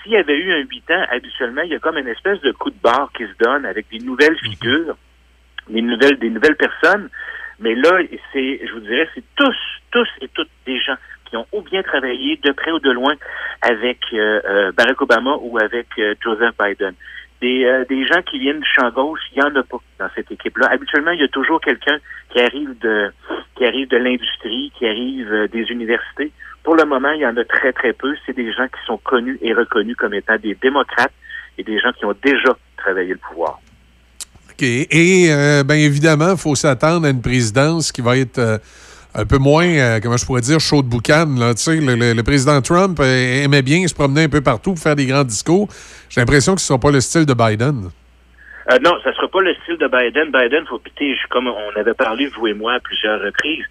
S'il 0.04 0.12
y 0.12 0.18
avait 0.18 0.38
eu 0.38 0.52
un 0.52 0.66
huit 0.70 0.84
ans, 0.92 1.06
habituellement, 1.10 1.62
il 1.62 1.72
y 1.72 1.76
a 1.76 1.80
comme 1.80 1.98
une 1.98 2.10
espèce 2.10 2.42
de 2.42 2.52
coup 2.52 2.72
de 2.72 2.82
barre 2.84 3.10
qui 3.16 3.24
se 3.24 3.34
donne 3.40 3.66
avec 3.66 3.88
des 3.90 4.00
nouvelles 4.00 4.38
figures 4.40 4.98
des 5.72 5.82
nouvelles, 5.82 6.20
des 6.20 6.30
nouvelles 6.30 6.56
personnes. 6.56 7.10
Mais 7.60 7.76
là, 7.76 8.00
c'est, 8.34 8.62
je 8.66 8.74
vous 8.74 8.80
dirais, 8.80 9.08
c'est 9.14 9.24
tous, 9.36 9.56
tous 9.92 10.08
et 10.22 10.28
toutes 10.30 10.50
des 10.66 10.80
gens 10.80 10.96
qui 11.26 11.38
ont 11.38 11.48
ou 11.54 11.62
bien 11.62 11.82
travaillé 11.84 12.38
de 12.38 12.52
près 12.52 12.72
ou 12.72 12.80
de 12.80 12.92
loin 12.92 13.14
avec 13.62 14.00
euh, 14.14 14.42
euh, 14.46 14.72
Barack 14.74 15.02
Obama 15.02 15.38
ou 15.42 15.58
avec 15.58 15.88
euh, 15.98 16.16
Joseph 16.22 16.56
Biden. 16.60 16.94
Des, 17.42 17.66
euh, 17.66 17.86
des 17.90 18.06
gens 18.06 18.22
qui 18.22 18.38
viennent 18.38 18.60
du 18.60 18.70
champ 18.70 18.90
gauche, 18.92 19.22
il 19.32 19.40
y 19.40 19.42
en 19.42 19.56
a 19.56 19.64
pas 19.64 19.78
dans 19.98 20.10
cette 20.14 20.32
équipe-là. 20.32 20.68
Habituellement, 20.70 21.12
il 21.12 21.22
y 21.22 21.24
a 21.24 21.28
toujours 21.28 21.60
quelqu'un 21.60 21.98
qui 22.30 22.40
arrive 22.40 22.78
de 22.80 23.12
qui 23.56 23.66
arrive 23.66 23.88
de 23.90 23.98
l'industrie, 23.98 24.72
qui 24.78 24.88
arrive 24.88 25.32
euh, 25.32 25.48
des 25.48 25.64
universités. 25.72 26.32
Pour 26.64 26.76
le 26.76 26.86
moment, 26.86 27.12
il 27.12 27.22
y 27.22 27.26
en 27.26 27.36
a 27.38 27.44
très 27.44 27.74
très 27.74 27.94
peu. 27.94 28.16
C'est 28.26 28.36
des 28.36 28.52
gens 28.52 28.68
qui 28.68 28.86
sont 28.86 28.98
connus 28.98 29.40
et 29.42 29.54
reconnus 29.54 29.96
comme 29.96 30.14
étant 30.14 30.38
des 30.38 30.56
démocrates 30.56 31.14
et 31.58 31.64
des 31.64 31.80
gens 31.80 31.92
qui 31.94 32.06
ont 32.06 32.16
déjà 32.24 32.56
travaillé 32.78 33.14
le 33.14 33.20
pouvoir. 33.20 33.60
OK. 34.62 34.68
Et 34.92 35.28
euh, 35.32 35.64
bien 35.64 35.78
évidemment, 35.78 36.32
il 36.34 36.38
faut 36.38 36.56
s'attendre 36.56 37.08
à 37.08 37.10
une 37.10 37.22
présidence 37.22 37.92
qui 37.92 38.02
va 38.02 38.18
être 38.18 38.38
euh, 38.38 38.58
un 39.16 39.26
peu 39.26 39.38
moins, 39.40 39.66
euh, 39.66 40.00
comment 40.02 40.18
je 40.18 40.26
pourrais 40.26 40.42
dire, 40.42 40.60
chaud 40.60 40.82
de 40.84 40.88
boucan. 40.88 41.26
Là, 41.38 41.54
tu 41.56 41.64
sais, 41.64 41.76
le, 41.78 41.96
le- 41.96 42.14
le 42.14 42.24
président 42.24 42.62
Trump 42.62 43.00
aimait 43.00 43.62
bien 43.64 43.88
se 43.88 43.94
promener 43.96 44.24
un 44.26 44.30
peu 44.30 44.42
partout 44.42 44.74
pour 44.74 44.80
faire 44.84 44.96
des 44.96 45.06
grands 45.08 45.24
discours. 45.24 45.68
J'ai 46.10 46.22
l'impression 46.22 46.54
que 46.56 46.62
ce 46.62 46.66
ne 46.66 46.68
sera 46.78 46.80
pas 46.80 46.92
le 46.92 47.02
style 47.02 47.26
de 47.26 47.34
Biden. 47.34 47.90
Euh, 48.72 48.78
non, 48.86 48.94
ça 49.04 49.12
sera 49.16 49.28
pas 49.28 49.42
le 49.42 49.56
style 49.64 49.78
de 49.78 49.88
Biden. 49.88 50.32
Biden, 50.32 50.64
faut 50.70 50.78
péter, 50.78 51.16
je- 51.16 51.28
comme 51.30 51.48
on 51.48 51.80
avait 51.80 51.96
parlé, 51.96 52.28
vous 52.38 52.46
et 52.48 52.54
moi, 52.54 52.74
à 52.76 52.80
plusieurs 52.80 53.20
reprises. 53.20 53.66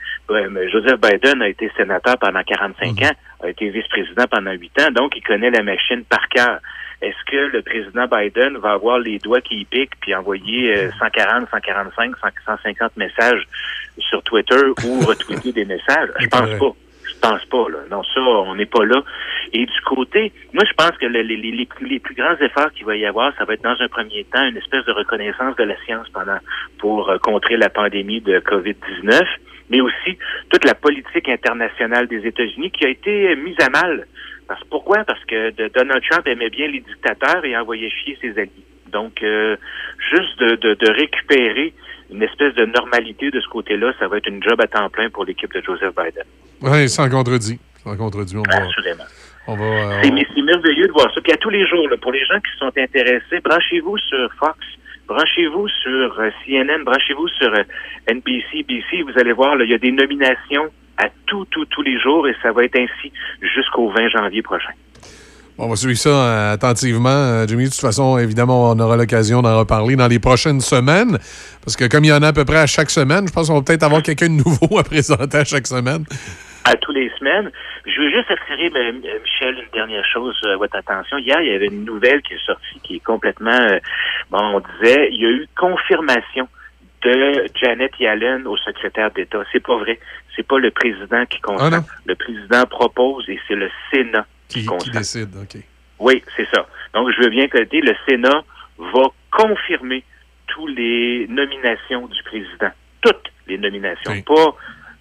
Joseph 0.72 1.00
Biden 1.00 1.40
a 1.42 1.48
été 1.48 1.70
sénateur 1.76 2.16
pendant 2.18 2.42
45 2.42 3.00
ans, 3.02 3.12
a 3.44 3.48
été 3.48 3.70
vice-président 3.70 4.24
pendant 4.30 4.52
8 4.52 4.72
ans, 4.80 4.90
donc 4.92 5.12
il 5.16 5.22
connaît 5.22 5.50
la 5.50 5.62
machine 5.62 6.02
par 6.08 6.28
cœur. 6.28 6.58
Est-ce 7.02 7.24
que 7.31 7.36
le 7.56 7.62
président 7.62 8.06
Biden 8.06 8.59
va 8.59 8.72
avoir 8.72 8.98
les 8.98 9.18
doigts 9.18 9.40
qui 9.40 9.60
y 9.60 9.64
piquent 9.64 9.98
puis 10.01 10.14
envoyer 10.14 10.77
euh, 10.77 10.90
140, 10.98 11.48
145, 11.51 12.16
100, 12.18 12.28
150 12.47 12.97
messages 12.97 13.43
sur 13.98 14.22
Twitter 14.22 14.60
ou 14.85 15.01
retweeter 15.06 15.52
des 15.52 15.64
messages? 15.64 16.10
Je 16.20 16.27
pense 16.28 16.51
pas. 16.59 16.72
Je 17.09 17.28
pense 17.28 17.44
pas, 17.47 17.68
là. 17.70 17.78
Non, 17.90 18.02
ça, 18.02 18.20
on 18.20 18.55
n'est 18.55 18.66
pas 18.66 18.85
là. 18.85 19.02
Et 19.52 19.66
du 19.66 19.81
côté, 19.85 20.32
moi, 20.55 20.62
je 20.66 20.72
pense 20.74 20.97
que 20.98 21.06
le- 21.06 21.20
les, 21.22 21.36
les, 21.36 21.51
les 21.52 21.66
plus, 21.66 21.86
les 21.86 21.98
plus 21.98 22.14
grands 22.14 22.36
efforts 22.40 22.70
qu'il 22.72 22.86
va 22.86 22.97
y 22.97 23.05
avoir, 23.05 23.35
ça 23.36 23.44
va 23.44 23.55
être 23.55 23.62
dans 23.62 23.77
un 23.78 23.89
premier 23.89 24.24
temps 24.24 24.43
une 24.47 24.56
espèce 24.56 24.85
de 24.86 24.93
reconnaissance 24.93 25.56
de 25.56 25.64
la 25.64 25.77
science 25.85 26.09
pendant 26.10 26.39
pour 26.78 27.10
euh, 27.10 27.18
contrer 27.18 27.56
la 27.56 27.68
pandémie 27.68 28.20
de 28.22 28.39
COVID-19, 28.40 29.22
mais 29.70 29.81
aussi 29.81 30.16
toute 30.51 30.64
la 30.64 30.74
politique 30.74 31.28
internationale 31.28 32.06
des 32.06 32.27
États-Unis 32.27 32.70
qui 32.70 32.86
a 32.86 32.89
été 32.90 33.31
euh, 33.31 33.36
mise 33.36 33.56
à 33.60 33.68
mal. 33.70 34.06
Parce, 34.51 34.64
pourquoi? 34.64 35.05
Parce 35.05 35.24
que 35.27 35.51
Donald 35.68 36.02
Trump 36.10 36.27
aimait 36.27 36.51
bien 36.51 36.66
les 36.66 36.81
dictateurs 36.81 37.44
et 37.44 37.56
envoyait 37.56 37.89
chier 37.89 38.18
ses 38.20 38.32
alliés. 38.32 38.66
Donc, 38.90 39.22
euh, 39.22 39.56
juste 40.10 40.40
de, 40.40 40.56
de, 40.56 40.74
de 40.74 40.90
récupérer 40.90 41.72
une 42.10 42.20
espèce 42.24 42.52
de 42.56 42.64
normalité 42.64 43.31
de 43.31 43.40
ce 43.40 43.47
côté-là, 43.47 43.93
ça 44.01 44.09
va 44.09 44.16
être 44.16 44.27
une 44.27 44.43
job 44.43 44.60
à 44.60 44.66
temps 44.66 44.90
plein 44.90 45.09
pour 45.09 45.24
l'équipe 45.24 45.55
de 45.55 45.62
Joseph 45.64 45.94
Biden. 45.94 46.24
Oui, 46.62 46.89
sans 46.89 47.09
contredit. 47.09 47.60
Sans 47.85 47.97
contredit. 47.97 48.36
On 48.39 48.43
va, 48.43 48.66
on 49.47 49.55
va, 49.55 49.64
euh, 49.64 50.01
C'est 50.02 50.10
mais 50.10 50.27
c'est 50.35 50.43
merveilleux 50.43 50.89
de 50.89 50.93
voir 50.93 51.14
ça. 51.14 51.20
Puis 51.20 51.32
à 51.32 51.36
tous 51.36 51.51
les 51.51 51.64
jours, 51.68 51.89
là, 51.89 51.97
pour 51.97 52.10
les 52.10 52.24
gens 52.24 52.40
qui 52.40 52.59
sont 52.59 52.72
intéressés, 52.77 53.39
branchez-vous 53.44 53.98
sur 53.98 54.35
Fox, 54.40 54.59
branchez-vous 55.06 55.68
sur 55.68 56.18
euh, 56.18 56.31
CNN, 56.44 56.82
branchez-vous 56.82 57.28
sur 57.28 57.52
NBC, 58.09 58.64
BC. 58.66 59.02
Vous 59.02 59.16
allez 59.16 59.32
voir, 59.32 59.55
là, 59.55 59.62
il 59.62 59.70
y 59.70 59.74
a 59.74 59.78
des 59.78 59.93
nominations 59.93 60.72
à 61.01 61.09
tous, 61.27 61.44
tous, 61.51 61.64
tous 61.66 61.82
les 61.82 61.98
jours 61.98 62.28
et 62.28 62.35
ça 62.43 62.52
va 62.52 62.64
être 62.64 62.77
ainsi 62.77 63.12
jusqu'au 63.40 63.90
20 63.90 64.09
janvier 64.09 64.43
prochain. 64.43 64.72
On 65.59 65.68
va 65.68 65.77
suivre 65.77 65.98
ça 65.98 66.09
euh, 66.09 66.55
attentivement, 66.55 67.10
euh, 67.10 67.47
Jimmy. 67.47 67.64
De 67.64 67.70
toute 67.70 67.81
façon, 67.81 68.16
évidemment, 68.16 68.70
on 68.70 68.78
aura 68.78 68.97
l'occasion 68.97 69.43
d'en 69.43 69.59
reparler 69.59 69.94
dans 69.94 70.09
les 70.09 70.18
prochaines 70.18 70.60
semaines. 70.60 71.18
Parce 71.62 71.77
que 71.77 71.86
comme 71.86 72.05
il 72.05 72.09
y 72.09 72.12
en 72.12 72.22
a 72.22 72.28
à 72.28 72.32
peu 72.32 72.47
près 72.47 72.59
à 72.59 72.66
chaque 72.66 72.89
semaine, 72.89 73.28
je 73.28 73.32
pense 73.32 73.48
qu'on 73.48 73.56
va 73.56 73.62
peut-être 73.62 73.82
avoir 73.82 74.02
quelqu'un 74.02 74.28
de 74.28 74.43
nouveau 74.43 74.78
à 74.78 74.85
présenter 74.85 75.36
à 75.36 75.44
chaque 75.44 75.66
semaine. 75.66 76.05
à 76.64 76.77
tous 76.77 76.93
les 76.93 77.10
semaines. 77.18 77.51
Je 77.86 78.01
veux 78.01 78.10
juste 78.10 78.31
attirer, 78.31 78.70
ben, 78.70 79.02
euh, 79.05 79.18
Michel, 79.22 79.55
une 79.56 79.72
dernière 79.72 80.05
chose 80.10 80.35
à 80.44 80.56
votre 80.56 80.77
attention. 80.77 81.18
Hier, 81.18 81.40
il 81.43 81.52
y 81.52 81.55
avait 81.55 81.66
une 81.66 81.85
nouvelle 81.85 82.22
qui 82.22 82.35
est 82.35 82.47
sortie, 82.47 82.81
qui 82.82 82.97
est 82.97 83.05
complètement, 83.05 83.51
euh, 83.51 83.78
bon, 84.31 84.39
on 84.39 84.60
disait, 84.60 85.09
il 85.12 85.20
y 85.20 85.27
a 85.27 85.31
eu 85.31 85.48
confirmation 85.59 86.48
de 87.02 87.47
Janet 87.60 87.93
Yellen 87.98 88.47
au 88.47 88.56
secrétaire 88.59 89.10
d'État. 89.10 89.43
C'est 89.52 89.60
pas 89.64 89.77
vrai. 89.78 89.98
C'est 90.36 90.47
pas 90.47 90.59
le 90.59 90.70
président 90.70 91.24
qui. 91.27 91.39
Ah 91.59 91.70
non? 91.70 91.85
le 92.06 92.14
président 92.14 92.64
propose 92.66 93.28
et 93.28 93.39
c'est 93.48 93.55
le 93.55 93.70
Sénat 93.93 94.27
qui, 94.48 94.66
Qui, 94.66 94.90
décide, 94.90 95.31
OK. 95.36 95.60
Oui, 95.98 96.22
c'est 96.36 96.48
ça. 96.52 96.66
Donc, 96.94 97.10
je 97.16 97.22
veux 97.22 97.31
bien 97.31 97.47
que 97.48 97.59
le 97.59 97.94
Sénat 98.09 98.43
va 98.78 99.02
confirmer 99.31 100.02
toutes 100.47 100.74
les 100.77 101.27
nominations 101.28 102.06
du 102.06 102.22
président. 102.24 102.70
Toutes 103.02 103.31
les 103.47 103.59
nominations. 103.59 104.20
Pas 104.22 104.56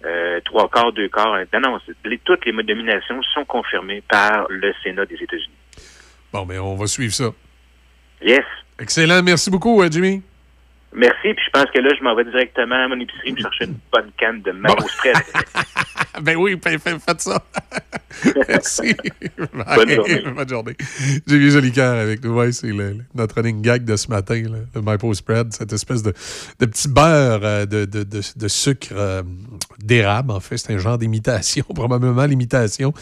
euh, 0.06 0.40
trois 0.44 0.68
quarts, 0.68 0.92
deux 0.92 1.08
quarts. 1.08 1.36
Non, 1.52 1.60
non, 1.60 1.78
les- 2.04 2.18
toutes 2.18 2.44
les 2.46 2.52
nominations 2.52 3.20
sont 3.34 3.44
confirmées 3.44 4.02
par 4.08 4.46
le 4.48 4.72
Sénat 4.82 5.04
des 5.06 5.16
États-Unis. 5.16 5.58
Bon, 6.32 6.46
mais 6.46 6.58
on 6.58 6.76
va 6.76 6.86
suivre 6.86 7.12
ça. 7.12 7.30
Yes. 8.22 8.44
Excellent. 8.78 9.22
Merci 9.22 9.50
beaucoup, 9.50 9.82
euh, 9.82 9.88
Jimmy. 9.90 10.22
Merci. 10.92 11.34
Puis 11.34 11.44
je 11.46 11.50
pense 11.52 11.70
que 11.72 11.78
là, 11.78 11.90
je 11.96 12.02
m'en 12.02 12.14
vais 12.16 12.24
directement 12.24 12.74
à 12.84 12.88
mon 12.88 12.98
épicerie 12.98 13.32
me 13.32 13.38
chercher 13.38 13.64
une 13.66 13.76
bonne 13.92 14.10
canne 14.18 14.42
de 14.42 14.50
mango 14.50 14.86
spread. 14.88 15.16
ben 16.22 16.36
oui, 16.36 16.58
faites, 16.62 17.20
ça. 17.20 17.42
Merci. 18.48 18.96
Bonne 19.76 19.88
journée. 19.90 20.22
Bonne 20.34 20.48
journée. 20.48 20.76
Jimmy 21.26 21.50
Jolicoeur 21.50 21.94
avec 21.96 22.24
nous. 22.24 22.34
Ouais, 22.34 22.50
c'est 22.52 22.72
notre 23.14 23.36
running 23.36 23.62
gag 23.62 23.84
de 23.84 23.94
ce 23.96 24.08
matin, 24.08 24.42
là, 24.42 24.58
le 24.74 24.80
Maple 24.82 25.14
Spread, 25.14 25.52
cette 25.52 25.72
espèce 25.72 26.02
de, 26.02 26.12
de 26.58 26.66
petit 26.66 26.88
beurre 26.88 27.40
euh, 27.44 27.66
de, 27.66 27.84
de- 27.84 28.02
de- 28.02 28.20
de 28.36 28.48
sucre 28.48 28.88
euh, 28.92 29.22
d'érable. 29.78 30.32
En 30.32 30.40
fait, 30.40 30.56
c'est 30.58 30.72
un 30.72 30.78
genre 30.78 30.98
d'imitation, 30.98 31.64
probablement 31.74 32.26
l'imitation 32.26 32.92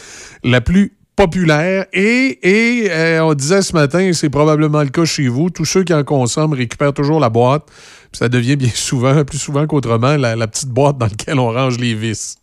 la 0.45 0.61
plus 0.61 0.93
populaire. 1.19 1.87
Et, 1.93 2.39
et 2.43 2.91
euh, 2.91 3.25
on 3.25 3.35
disait 3.35 3.61
ce 3.63 3.73
matin, 3.73 4.13
c'est 4.13 4.31
probablement 4.31 4.83
le 4.83 4.89
cas 4.89 5.05
chez 5.05 5.27
vous, 5.27 5.51
tous 5.51 5.65
ceux 5.65 5.83
qui 5.83 5.93
en 5.93 6.05
consomment 6.05 6.53
récupèrent 6.53 6.95
toujours 6.95 7.19
la 7.19 7.29
boîte. 7.29 7.65
Ça 8.13 8.29
devient 8.29 8.57
bien 8.57 8.71
souvent, 8.75 9.25
plus 9.25 9.39
souvent 9.39 9.67
qu'autrement, 9.67 10.17
la, 10.17 10.37
la 10.37 10.47
petite 10.47 10.69
boîte 10.69 10.97
dans 10.97 11.07
laquelle 11.07 11.41
on 11.41 11.51
range 11.51 11.79
les 11.79 11.95
vis. 11.95 12.37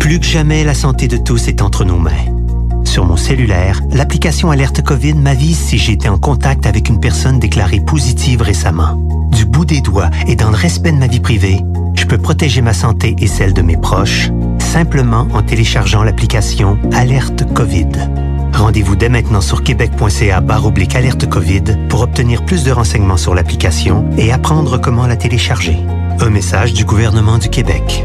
Plus 0.00 0.18
que 0.18 0.26
jamais, 0.26 0.64
la 0.64 0.74
santé 0.74 1.06
de 1.06 1.18
tous 1.18 1.46
est 1.46 1.62
entre 1.62 1.84
nos 1.84 1.98
mains. 1.98 2.39
Sur 2.84 3.04
mon 3.06 3.16
cellulaire, 3.16 3.80
l'application 3.92 4.50
Alerte 4.50 4.82
COVID 4.82 5.14
m'avise 5.14 5.58
si 5.58 5.78
j'ai 5.78 5.92
été 5.92 6.08
en 6.08 6.18
contact 6.18 6.66
avec 6.66 6.88
une 6.88 7.00
personne 7.00 7.38
déclarée 7.38 7.80
positive 7.80 8.42
récemment. 8.42 8.96
Du 9.32 9.44
bout 9.44 9.64
des 9.64 9.80
doigts 9.80 10.10
et 10.26 10.36
dans 10.36 10.50
le 10.50 10.56
respect 10.56 10.92
de 10.92 10.98
ma 10.98 11.06
vie 11.06 11.20
privée, 11.20 11.60
je 11.94 12.04
peux 12.04 12.18
protéger 12.18 12.62
ma 12.62 12.72
santé 12.72 13.14
et 13.18 13.26
celle 13.26 13.52
de 13.52 13.62
mes 13.62 13.76
proches 13.76 14.30
simplement 14.58 15.26
en 15.32 15.42
téléchargeant 15.42 16.04
l'application 16.04 16.78
Alerte 16.92 17.52
COVID. 17.54 17.88
Rendez-vous 18.52 18.94
dès 18.94 19.08
maintenant 19.08 19.40
sur 19.40 19.62
québec.ca 19.62 20.42
oblique 20.64 20.94
alerte 20.94 21.28
COVID 21.28 21.64
pour 21.88 22.02
obtenir 22.02 22.44
plus 22.44 22.62
de 22.64 22.70
renseignements 22.70 23.16
sur 23.16 23.34
l'application 23.34 24.08
et 24.18 24.32
apprendre 24.32 24.78
comment 24.78 25.06
la 25.06 25.16
télécharger. 25.16 25.78
Un 26.20 26.30
message 26.30 26.72
du 26.72 26.84
gouvernement 26.84 27.38
du 27.38 27.48
Québec. 27.48 28.04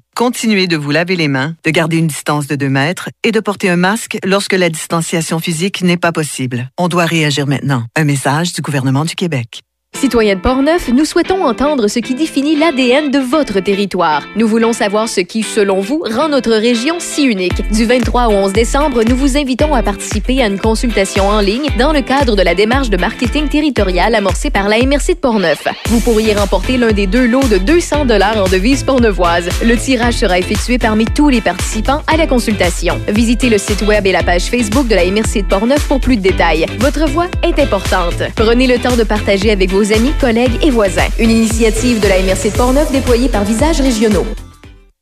Continuez 0.15 0.67
de 0.67 0.77
vous 0.77 0.91
laver 0.91 1.15
les 1.15 1.27
mains, 1.27 1.55
de 1.63 1.71
garder 1.71 1.97
une 1.97 2.07
distance 2.07 2.45
de 2.47 2.55
2 2.55 2.69
mètres 2.69 3.09
et 3.23 3.31
de 3.31 3.39
porter 3.39 3.69
un 3.69 3.77
masque 3.77 4.17
lorsque 4.23 4.53
la 4.53 4.69
distanciation 4.69 5.39
physique 5.39 5.81
n'est 5.81 5.97
pas 5.97 6.11
possible. 6.11 6.69
On 6.77 6.89
doit 6.89 7.05
réagir 7.05 7.47
maintenant. 7.47 7.85
Un 7.95 8.03
message 8.03 8.53
du 8.53 8.61
gouvernement 8.61 9.05
du 9.05 9.15
Québec. 9.15 9.63
Citoyens 9.97 10.35
de 10.35 10.39
Portneuf, 10.39 10.87
nous 10.87 11.05
souhaitons 11.05 11.45
entendre 11.45 11.87
ce 11.87 11.99
qui 11.99 12.15
définit 12.15 12.55
l'ADN 12.55 13.11
de 13.11 13.19
votre 13.19 13.59
territoire. 13.59 14.23
Nous 14.35 14.47
voulons 14.47 14.73
savoir 14.73 15.07
ce 15.07 15.21
qui, 15.21 15.43
selon 15.43 15.79
vous, 15.79 16.03
rend 16.09 16.27
notre 16.27 16.53
région 16.53 16.95
si 16.97 17.23
unique. 17.23 17.61
Du 17.71 17.85
23 17.85 18.29
au 18.29 18.31
11 18.31 18.53
décembre, 18.53 19.03
nous 19.07 19.15
vous 19.15 19.37
invitons 19.37 19.75
à 19.75 19.83
participer 19.83 20.41
à 20.41 20.47
une 20.47 20.59
consultation 20.59 21.27
en 21.27 21.39
ligne 21.39 21.67
dans 21.77 21.93
le 21.93 22.01
cadre 22.01 22.35
de 22.35 22.41
la 22.41 22.55
démarche 22.55 22.89
de 22.89 22.97
marketing 22.97 23.47
territorial 23.47 24.15
amorcée 24.15 24.49
par 24.49 24.69
la 24.69 24.79
MRC 24.79 25.09
de 25.09 25.19
Portneuf. 25.19 25.67
Vous 25.87 25.99
pourriez 25.99 26.33
remporter 26.33 26.77
l'un 26.77 26.93
des 26.93 27.05
deux 27.05 27.27
lots 27.27 27.47
de 27.51 27.59
200 27.59 28.05
dollars 28.05 28.37
en 28.37 28.49
devises 28.49 28.83
portneuvoises. 28.83 29.49
Le 29.63 29.77
tirage 29.77 30.15
sera 30.15 30.39
effectué 30.39 30.79
parmi 30.79 31.05
tous 31.05 31.29
les 31.29 31.41
participants 31.41 32.01
à 32.07 32.17
la 32.17 32.25
consultation. 32.25 32.99
Visitez 33.07 33.49
le 33.49 33.59
site 33.59 33.83
web 33.83 34.07
et 34.07 34.13
la 34.13 34.23
page 34.23 34.45
Facebook 34.45 34.87
de 34.87 34.95
la 34.95 35.05
MRC 35.05 35.43
de 35.43 35.47
Portneuf 35.47 35.87
pour 35.87 35.99
plus 35.99 36.17
de 36.17 36.23
détails. 36.23 36.65
Votre 36.79 37.07
voix 37.07 37.27
est 37.43 37.59
importante. 37.59 38.15
Prenez 38.35 38.65
le 38.65 38.79
temps 38.79 38.95
de 38.95 39.03
partager 39.03 39.51
avec 39.51 39.69
vos 39.69 39.80
amis, 39.89 40.13
collègues 40.19 40.63
et 40.63 40.69
voisins. 40.69 41.07
Une 41.19 41.31
initiative 41.31 41.99
de 41.99 42.07
la 42.07 42.21
MRC 42.21 42.51
de 42.51 42.57
Portneuf 42.57 42.91
déployée 42.91 43.29
par 43.29 43.43
Visages 43.43 43.81
Régionaux. 43.81 44.25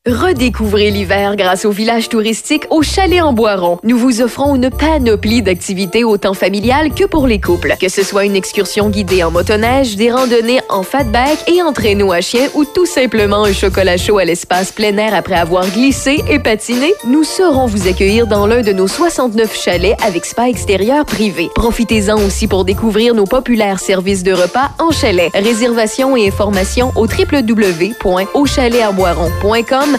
Redécouvrez 0.09 0.89
l'hiver 0.89 1.35
grâce 1.35 1.65
au 1.65 1.71
village 1.71 2.09
touristique 2.09 2.65
au 2.71 2.81
Chalet 2.81 3.21
en 3.21 3.31
Boiron. 3.31 3.77
Nous 3.83 3.95
vous 3.95 4.21
offrons 4.21 4.55
une 4.55 4.71
panoplie 4.71 5.43
d'activités 5.43 6.03
autant 6.03 6.33
familiales 6.33 6.95
que 6.95 7.03
pour 7.03 7.27
les 7.27 7.39
couples. 7.39 7.75
Que 7.79 7.89
ce 7.89 8.03
soit 8.03 8.25
une 8.25 8.35
excursion 8.35 8.89
guidée 8.89 9.23
en 9.23 9.29
motoneige, 9.29 9.97
des 9.97 10.11
randonnées 10.11 10.61
en 10.69 10.81
fatback 10.81 11.47
et 11.47 11.61
en 11.61 11.73
traîneau 11.73 12.11
à 12.11 12.21
chien 12.21 12.47
ou 12.55 12.65
tout 12.65 12.87
simplement 12.87 13.43
un 13.43 13.53
chocolat 13.53 13.97
chaud 13.97 14.17
à 14.17 14.25
l'espace 14.25 14.71
plein 14.71 14.97
air 14.97 15.13
après 15.13 15.35
avoir 15.35 15.69
glissé 15.69 16.23
et 16.27 16.39
patiné, 16.39 16.95
nous 17.05 17.23
saurons 17.23 17.67
vous 17.67 17.87
accueillir 17.87 18.25
dans 18.25 18.47
l'un 18.47 18.63
de 18.63 18.73
nos 18.73 18.87
69 18.87 19.55
chalets 19.55 19.95
avec 20.03 20.25
spa 20.25 20.49
extérieur 20.49 21.05
privé. 21.05 21.51
Profitez-en 21.53 22.19
aussi 22.25 22.47
pour 22.47 22.65
découvrir 22.65 23.13
nos 23.13 23.25
populaires 23.25 23.79
services 23.79 24.23
de 24.23 24.33
repas 24.33 24.71
en 24.79 24.89
chalet. 24.89 25.29
Réservation 25.35 26.17
et 26.17 26.27
informations 26.27 26.91
au 26.95 27.05
www.auchalet-en-boiron.com 27.05 29.98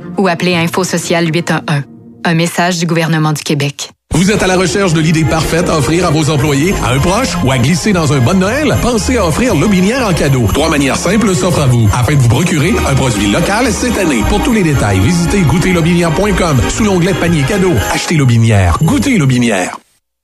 ou 0.21 0.27
appelez 0.27 0.55
Info 0.55 0.83
Social 0.83 1.27
811. 1.33 1.83
Un 2.23 2.33
message 2.35 2.77
du 2.77 2.85
gouvernement 2.85 3.33
du 3.33 3.41
Québec. 3.41 3.89
Vous 4.13 4.29
êtes 4.29 4.43
à 4.43 4.47
la 4.47 4.57
recherche 4.57 4.93
de 4.93 4.99
l'idée 4.99 5.25
parfaite 5.25 5.69
à 5.69 5.77
offrir 5.77 6.05
à 6.05 6.11
vos 6.11 6.29
employés, 6.29 6.73
à 6.83 6.91
un 6.91 6.99
proche 6.99 7.35
ou 7.43 7.51
à 7.51 7.57
glisser 7.57 7.93
dans 7.93 8.13
un 8.13 8.19
bon 8.19 8.37
Noël? 8.37 8.75
Pensez 8.81 9.17
à 9.17 9.25
offrir 9.25 9.55
Lobinière 9.55 10.05
en 10.07 10.13
cadeau. 10.13 10.47
Trois 10.53 10.69
manières 10.69 10.97
simples 10.97 11.33
s'offrent 11.33 11.61
à 11.61 11.65
vous 11.65 11.89
afin 11.93 12.13
de 12.13 12.19
vous 12.19 12.27
procurer 12.27 12.73
un 12.87 12.93
produit 12.93 13.31
local 13.31 13.71
cette 13.71 13.97
année. 13.97 14.21
Pour 14.29 14.43
tous 14.43 14.53
les 14.53 14.63
détails, 14.63 14.99
visitez 14.99 15.41
goûterlobinière.com 15.41 16.61
sous 16.69 16.83
l'onglet 16.83 17.13
panier 17.15 17.43
cadeau. 17.43 17.71
Achetez 17.91 18.15
Lobinière. 18.15 18.77
Goûtez 18.83 19.17
Lobinière. 19.17 19.79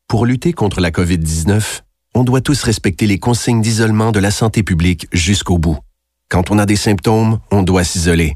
Pour 0.07 0.25
lutter 0.25 0.53
contre 0.53 0.79
la 0.79 0.91
COVID-19, 0.91 1.81
on 2.13 2.23
doit 2.23 2.41
tous 2.41 2.61
respecter 2.63 3.07
les 3.07 3.19
consignes 3.19 3.61
d'isolement 3.61 4.11
de 4.11 4.19
la 4.19 4.31
santé 4.31 4.63
publique 4.63 5.07
jusqu'au 5.11 5.57
bout. 5.57 5.79
Quand 6.29 6.51
on 6.51 6.59
a 6.59 6.65
des 6.65 6.75
symptômes, 6.75 7.39
on 7.51 7.63
doit 7.63 7.83
s'isoler. 7.83 8.35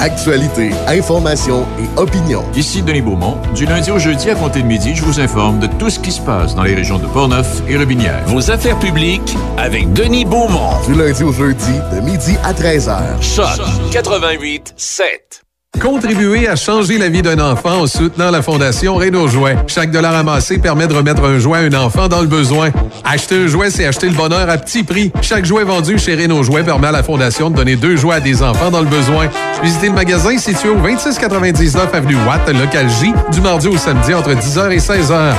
Actualité, 0.00 0.70
information 0.88 1.66
et 1.78 2.00
opinion. 2.00 2.42
Ici 2.54 2.80
Denis 2.80 3.02
Beaumont. 3.02 3.36
Du 3.54 3.66
lundi 3.66 3.90
au 3.90 3.98
jeudi 3.98 4.30
à 4.30 4.34
compter 4.34 4.62
de 4.62 4.66
midi, 4.66 4.94
je 4.94 5.02
vous 5.02 5.20
informe 5.20 5.58
de 5.58 5.66
tout 5.66 5.90
ce 5.90 5.98
qui 5.98 6.10
se 6.10 6.22
passe 6.22 6.54
dans 6.54 6.62
les 6.62 6.74
régions 6.74 6.98
de 6.98 7.06
Portneuf 7.06 7.60
et 7.68 7.76
Robinière. 7.76 8.24
Vos 8.26 8.50
affaires 8.50 8.78
publiques 8.78 9.36
avec 9.58 9.92
Denis 9.92 10.24
Beaumont. 10.24 10.80
Du 10.86 10.94
lundi 10.94 11.22
au 11.22 11.32
jeudi, 11.32 11.74
de 11.94 12.00
midi 12.00 12.34
à 12.42 12.54
13h. 12.54 13.20
Choc 13.20 13.60
88 13.92 14.72
7. 14.74 15.44
Contribuer 15.78 16.46
à 16.46 16.56
changer 16.56 16.98
la 16.98 17.08
vie 17.08 17.22
d'un 17.22 17.38
enfant 17.38 17.82
en 17.82 17.86
soutenant 17.86 18.30
la 18.30 18.42
Fondation 18.42 18.96
Renault 18.96 19.28
Jouet. 19.28 19.56
Chaque 19.66 19.90
dollar 19.90 20.14
amassé 20.14 20.58
permet 20.58 20.86
de 20.86 20.92
remettre 20.92 21.24
un 21.24 21.38
jouet 21.38 21.58
à 21.58 21.62
un 21.62 21.72
enfant 21.72 22.06
dans 22.06 22.20
le 22.20 22.26
besoin. 22.26 22.70
Acheter 23.02 23.44
un 23.44 23.46
jouet, 23.46 23.70
c'est 23.70 23.86
acheter 23.86 24.08
le 24.08 24.14
bonheur 24.14 24.50
à 24.50 24.58
petit 24.58 24.82
prix. 24.82 25.10
Chaque 25.22 25.46
jouet 25.46 25.64
vendu 25.64 25.98
chez 25.98 26.16
Renault 26.16 26.42
Jouet 26.42 26.64
permet 26.64 26.88
à 26.88 26.92
la 26.92 27.02
Fondation 27.02 27.48
de 27.48 27.56
donner 27.56 27.76
deux 27.76 27.96
jouets 27.96 28.16
à 28.16 28.20
des 28.20 28.42
enfants 28.42 28.70
dans 28.70 28.80
le 28.80 28.88
besoin. 28.88 29.28
Visitez 29.62 29.88
le 29.88 29.94
magasin 29.94 30.36
situé 30.36 30.68
au 30.68 30.74
2699 30.74 31.94
Avenue 31.94 32.16
Watt, 32.26 32.46
local 32.52 32.86
J, 33.00 33.14
du 33.32 33.40
mardi 33.40 33.68
au 33.68 33.78
samedi 33.78 34.12
entre 34.12 34.32
10h 34.32 34.70
et 34.72 34.78
16h. 34.78 35.32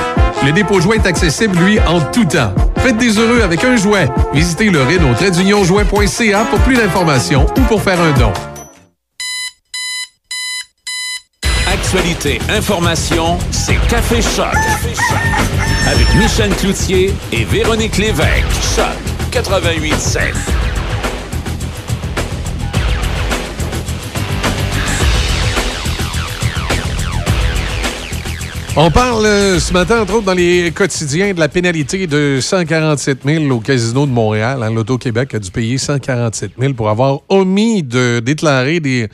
Le 0.44 0.50
dépôt 0.50 0.80
jouet 0.80 0.96
est 0.96 1.06
accessible, 1.06 1.56
lui, 1.58 1.78
en 1.80 2.00
tout 2.00 2.24
temps. 2.24 2.52
Faites 2.78 2.96
des 2.96 3.16
heureux 3.16 3.42
avec 3.44 3.62
un 3.62 3.76
jouet. 3.76 4.08
Visitez 4.34 4.70
le 4.70 4.80
Renault-jouet.ca 4.82 6.44
pour 6.50 6.58
plus 6.60 6.74
d'informations 6.74 7.46
ou 7.56 7.60
pour 7.60 7.80
faire 7.80 8.00
un 8.00 8.18
don. 8.18 8.32
Actualité, 11.94 12.38
information, 12.48 13.36
c'est 13.50 13.76
Café 13.86 14.22
Choc. 14.22 14.46
Avec 15.86 16.06
Michel 16.14 16.48
Cloutier 16.56 17.12
et 17.32 17.44
Véronique 17.44 17.98
Lévesque. 17.98 18.46
Choc 18.74 18.86
88.7. 19.30 20.32
On 28.74 28.90
parle 28.90 29.26
euh, 29.26 29.60
ce 29.60 29.74
matin, 29.74 30.00
entre 30.00 30.14
autres, 30.14 30.24
dans 30.24 30.32
les 30.32 30.72
quotidiens, 30.74 31.34
de 31.34 31.40
la 31.40 31.50
pénalité 31.50 32.06
de 32.06 32.38
147 32.40 33.18
000 33.22 33.54
au 33.54 33.60
Casino 33.60 34.06
de 34.06 34.12
Montréal. 34.12 34.62
Hein, 34.62 34.72
L'Auto-Québec 34.72 35.34
a 35.34 35.38
dû 35.38 35.50
payer 35.50 35.76
147 35.76 36.52
000 36.58 36.72
pour 36.72 36.88
avoir 36.88 37.18
omis 37.28 37.82
de 37.82 38.20
déclarer 38.20 38.80
des 38.80 39.10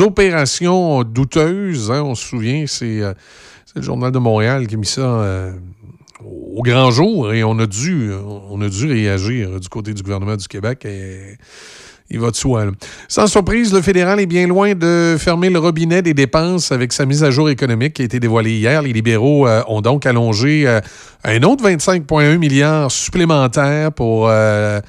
opérations 0.00 1.02
douteuses. 1.04 1.90
hein. 1.90 2.02
on 2.02 2.14
se 2.14 2.24
souvient, 2.24 2.64
c'est 2.66 3.00
euh, 3.00 3.14
c'est 3.66 3.76
le 3.76 3.82
Journal 3.82 4.10
de 4.10 4.18
Montréal 4.18 4.66
qui 4.66 4.74
a 4.74 4.78
mis 4.78 4.86
ça 4.86 5.02
euh, 5.02 5.52
au 6.24 6.62
grand 6.62 6.90
jour 6.90 7.32
et 7.32 7.44
on 7.44 7.58
a 7.58 7.66
dû, 7.66 8.10
on 8.50 8.60
a 8.62 8.68
dû 8.68 8.86
réagir 8.86 9.60
du 9.60 9.68
côté 9.68 9.92
du 9.92 10.02
gouvernement 10.02 10.36
du 10.36 10.48
Québec. 10.48 10.84
Et, 10.84 11.36
il 12.10 12.20
va 12.20 12.30
de 12.30 12.36
soi. 12.36 12.64
Sans 13.06 13.26
surprise, 13.26 13.72
le 13.72 13.82
fédéral 13.82 14.18
est 14.18 14.26
bien 14.26 14.46
loin 14.46 14.74
de 14.74 15.16
fermer 15.18 15.50
le 15.50 15.58
robinet 15.58 16.00
des 16.00 16.14
dépenses 16.14 16.72
avec 16.72 16.92
sa 16.92 17.04
mise 17.04 17.22
à 17.22 17.30
jour 17.30 17.50
économique 17.50 17.94
qui 17.94 18.02
a 18.02 18.04
été 18.06 18.18
dévoilée 18.18 18.56
hier. 18.56 18.80
Les 18.80 18.94
libéraux 18.94 19.46
euh, 19.46 19.62
ont 19.68 19.82
donc 19.82 20.06
allongé 20.06 20.66
euh, 20.66 20.80
un 21.24 21.42
autre 21.42 21.68
25,1 21.68 22.38
milliards 22.38 22.90
supplémentaires 22.90 23.92
pour, 23.92 24.28
euh, 24.30 24.80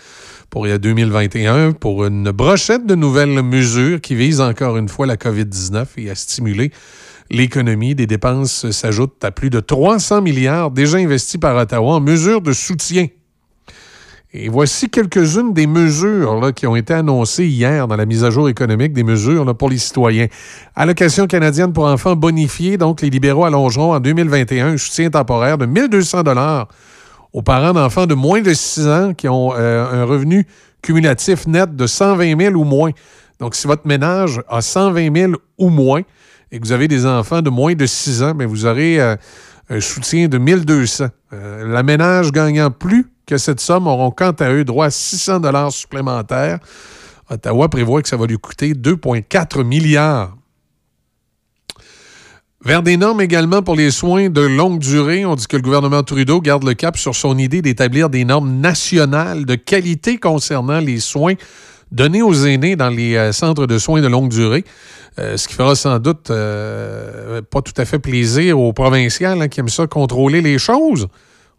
pour 0.49 0.65
euh, 0.65 0.77
2021 0.77 1.73
pour 1.73 2.05
une 2.05 2.31
brochette 2.31 2.85
de 2.85 2.95
nouvelles 2.95 3.41
mesures 3.41 4.01
qui 4.01 4.15
visent 4.15 4.41
encore 4.41 4.77
une 4.77 4.89
fois 4.89 5.05
la 5.05 5.15
COVID-19 5.15 5.85
et 5.97 6.09
à 6.09 6.15
stimuler 6.15 6.71
l'économie. 7.29 7.95
Des 7.95 8.07
dépenses 8.07 8.69
s'ajoutent 8.71 9.23
à 9.23 9.31
plus 9.31 9.49
de 9.49 9.59
300 9.59 10.21
milliards 10.21 10.71
déjà 10.71 10.97
investis 10.97 11.39
par 11.39 11.55
Ottawa 11.55 11.95
en 11.95 11.99
mesures 12.01 12.41
de 12.41 12.53
soutien 12.53 13.07
et 14.31 14.47
voici 14.47 14.89
quelques-unes 14.91 15.53
des 15.53 15.65
mesures 15.65 16.51
qui 16.55 16.67
ont 16.67 16.75
été 16.75 16.93
annoncées 16.93 17.47
hier 17.47 17.87
dans 17.87 17.95
la 17.95 18.05
mise 18.05 18.23
à 18.23 18.29
jour 18.29 18.47
économique 18.47 18.93
des 18.93 19.03
mesures 19.03 19.57
pour 19.57 19.69
les 19.69 19.79
citoyens. 19.79 20.27
Allocation 20.75 21.25
canadienne 21.25 21.73
pour 21.73 21.85
enfants 21.85 22.15
bonifiée, 22.15 22.77
donc 22.77 23.01
les 23.01 23.09
libéraux 23.09 23.45
allongeront 23.45 23.93
en 23.93 23.99
2021 23.99 24.73
un 24.73 24.77
soutien 24.77 25.09
temporaire 25.09 25.57
de 25.57 25.65
1200 25.65 26.21
dollars 26.21 26.67
aux 27.33 27.41
parents 27.41 27.73
d'enfants 27.73 28.05
de 28.05 28.15
moins 28.15 28.41
de 28.41 28.53
6 28.53 28.87
ans 28.87 29.13
qui 29.13 29.27
ont 29.27 29.53
euh, 29.55 30.03
un 30.03 30.05
revenu 30.05 30.47
cumulatif 30.81 31.47
net 31.47 31.75
de 31.75 31.87
120 31.87 32.39
000 32.39 32.55
ou 32.55 32.63
moins. 32.63 32.91
Donc, 33.39 33.55
si 33.55 33.67
votre 33.67 33.87
ménage 33.87 34.41
a 34.47 34.61
120 34.61 35.15
000 35.15 35.33
ou 35.57 35.69
moins 35.69 36.01
et 36.51 36.59
que 36.59 36.65
vous 36.65 36.71
avez 36.71 36.87
des 36.87 37.05
enfants 37.05 37.41
de 37.41 37.49
moins 37.49 37.73
de 37.73 37.85
6 37.85 38.23
ans, 38.23 38.33
bien, 38.33 38.47
vous 38.47 38.65
aurez 38.65 38.99
euh, 38.99 39.15
un 39.69 39.79
soutien 39.79 40.27
de 40.27 40.37
1200. 40.37 41.07
Euh, 41.33 41.67
la 41.67 41.83
ménage 41.83 42.31
gagnant 42.31 42.71
plus 42.71 43.05
que 43.25 43.37
cette 43.37 43.59
somme 43.59 43.87
auront 43.87 44.11
quant 44.11 44.31
à 44.31 44.49
eux 44.51 44.63
droit 44.65 44.87
à 44.87 44.89
600 44.89 45.41
dollars 45.41 45.71
supplémentaires. 45.71 46.59
Ottawa 47.29 47.69
prévoit 47.69 48.01
que 48.01 48.09
ça 48.09 48.17
va 48.17 48.25
lui 48.25 48.39
coûter 48.39 48.73
2,4 48.73 49.63
milliards. 49.63 50.35
Vers 52.65 52.83
des 52.83 52.97
normes 52.97 53.21
également 53.21 53.61
pour 53.61 53.77
les 53.77 53.89
soins 53.89 54.27
de 54.29 54.41
longue 54.41 54.79
durée, 54.79 55.25
on 55.25 55.35
dit 55.35 55.47
que 55.47 55.55
le 55.55 55.61
gouvernement 55.61 56.03
Trudeau 56.03 56.41
garde 56.41 56.65
le 56.65 56.73
cap 56.73 56.97
sur 56.97 57.15
son 57.15 57.37
idée 57.37 57.61
d'établir 57.61 58.09
des 58.09 58.25
normes 58.25 58.59
nationales 58.59 59.45
de 59.45 59.55
qualité 59.55 60.17
concernant 60.17 60.81
les 60.81 60.99
soins 60.99 61.35
donnés 61.93 62.21
aux 62.21 62.33
aînés 62.33 62.75
dans 62.75 62.89
les 62.89 63.15
euh, 63.15 63.31
centres 63.31 63.65
de 63.65 63.77
soins 63.77 64.01
de 64.01 64.07
longue 64.07 64.27
durée. 64.27 64.65
Euh, 65.19 65.37
ce 65.37 65.47
qui 65.47 65.53
fera 65.53 65.73
sans 65.73 65.99
doute 65.99 66.31
euh, 66.31 67.41
pas 67.41 67.61
tout 67.61 67.73
à 67.77 67.85
fait 67.85 67.97
plaisir 67.97 68.59
aux 68.59 68.73
provinciales 68.73 69.41
hein, 69.41 69.47
qui 69.47 69.61
aiment 69.61 69.69
ça 69.69 69.87
contrôler 69.87 70.41
les 70.41 70.59
choses. 70.59 71.07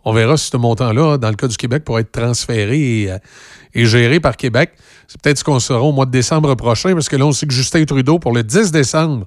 On 0.05 0.13
verra 0.13 0.37
si 0.37 0.51
ce 0.51 0.57
montant-là, 0.59 1.17
dans 1.17 1.31
le 1.31 1.37
cas 1.37 1.49
du 1.49 1.57
Québec, 1.57 1.83
pourra 1.83 2.01
être 2.01 2.13
transféré 2.13 2.79
et, 2.79 3.11
et 3.73 3.87
géré 3.87 4.21
par 4.21 4.37
Québec. 4.37 4.73
C'est 5.09 5.19
peut-être 5.21 5.39
ce 5.39 5.45
qu'on 5.45 5.61
saura 5.61 5.81
au 5.81 5.93
mois 5.93 6.05
de 6.05 6.11
décembre 6.11 6.55
prochain, 6.57 6.93
parce 6.93 7.09
que 7.09 7.17
là, 7.17 7.25
on 7.25 7.33
sait 7.33 7.47
que 7.47 7.55
Justin 7.55 7.87
Trudeau, 7.87 8.19
pour 8.19 8.35
le 8.35 8.43
10 8.43 8.71
décembre, 8.71 9.27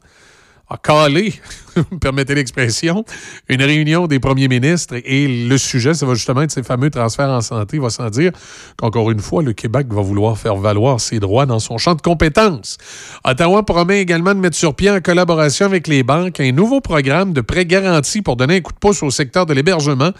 a 0.73 0.77
calé, 0.77 1.33
permettez 2.01 2.35
l'expression, 2.35 3.05
une 3.47 3.61
réunion 3.61 4.07
des 4.07 4.19
premiers 4.19 4.47
ministres 4.47 4.95
et 5.05 5.47
le 5.47 5.57
sujet, 5.57 5.93
ça 5.93 6.05
va 6.05 6.15
justement 6.15 6.41
être 6.41 6.51
ces 6.51 6.63
fameux 6.63 6.89
transferts 6.89 7.29
en 7.29 7.41
santé. 7.41 7.77
Il 7.77 7.81
va 7.81 7.89
sans 7.89 8.09
dire 8.09 8.31
qu'encore 8.77 9.11
une 9.11 9.19
fois, 9.19 9.43
le 9.43 9.53
Québec 9.53 9.87
va 9.91 10.01
vouloir 10.01 10.37
faire 10.37 10.55
valoir 10.55 10.99
ses 10.99 11.19
droits 11.19 11.45
dans 11.45 11.59
son 11.59 11.77
champ 11.77 11.93
de 11.93 12.01
compétences. 12.01 12.77
Ottawa 13.23 13.63
promet 13.63 14.01
également 14.01 14.33
de 14.33 14.39
mettre 14.39 14.57
sur 14.57 14.75
pied 14.75 14.89
en 14.89 14.99
collaboration 14.99 15.65
avec 15.65 15.87
les 15.87 16.03
banques 16.03 16.39
un 16.39 16.51
nouveau 16.51 16.81
programme 16.81 17.33
de 17.33 17.41
prêts 17.41 17.65
garantis 17.65 18.21
pour 18.21 18.35
donner 18.35 18.57
un 18.57 18.61
coup 18.61 18.73
de 18.73 18.79
pouce 18.79 19.03
au 19.03 19.11
secteur 19.11 19.45
de 19.45 19.53
l'hébergement, 19.53 20.11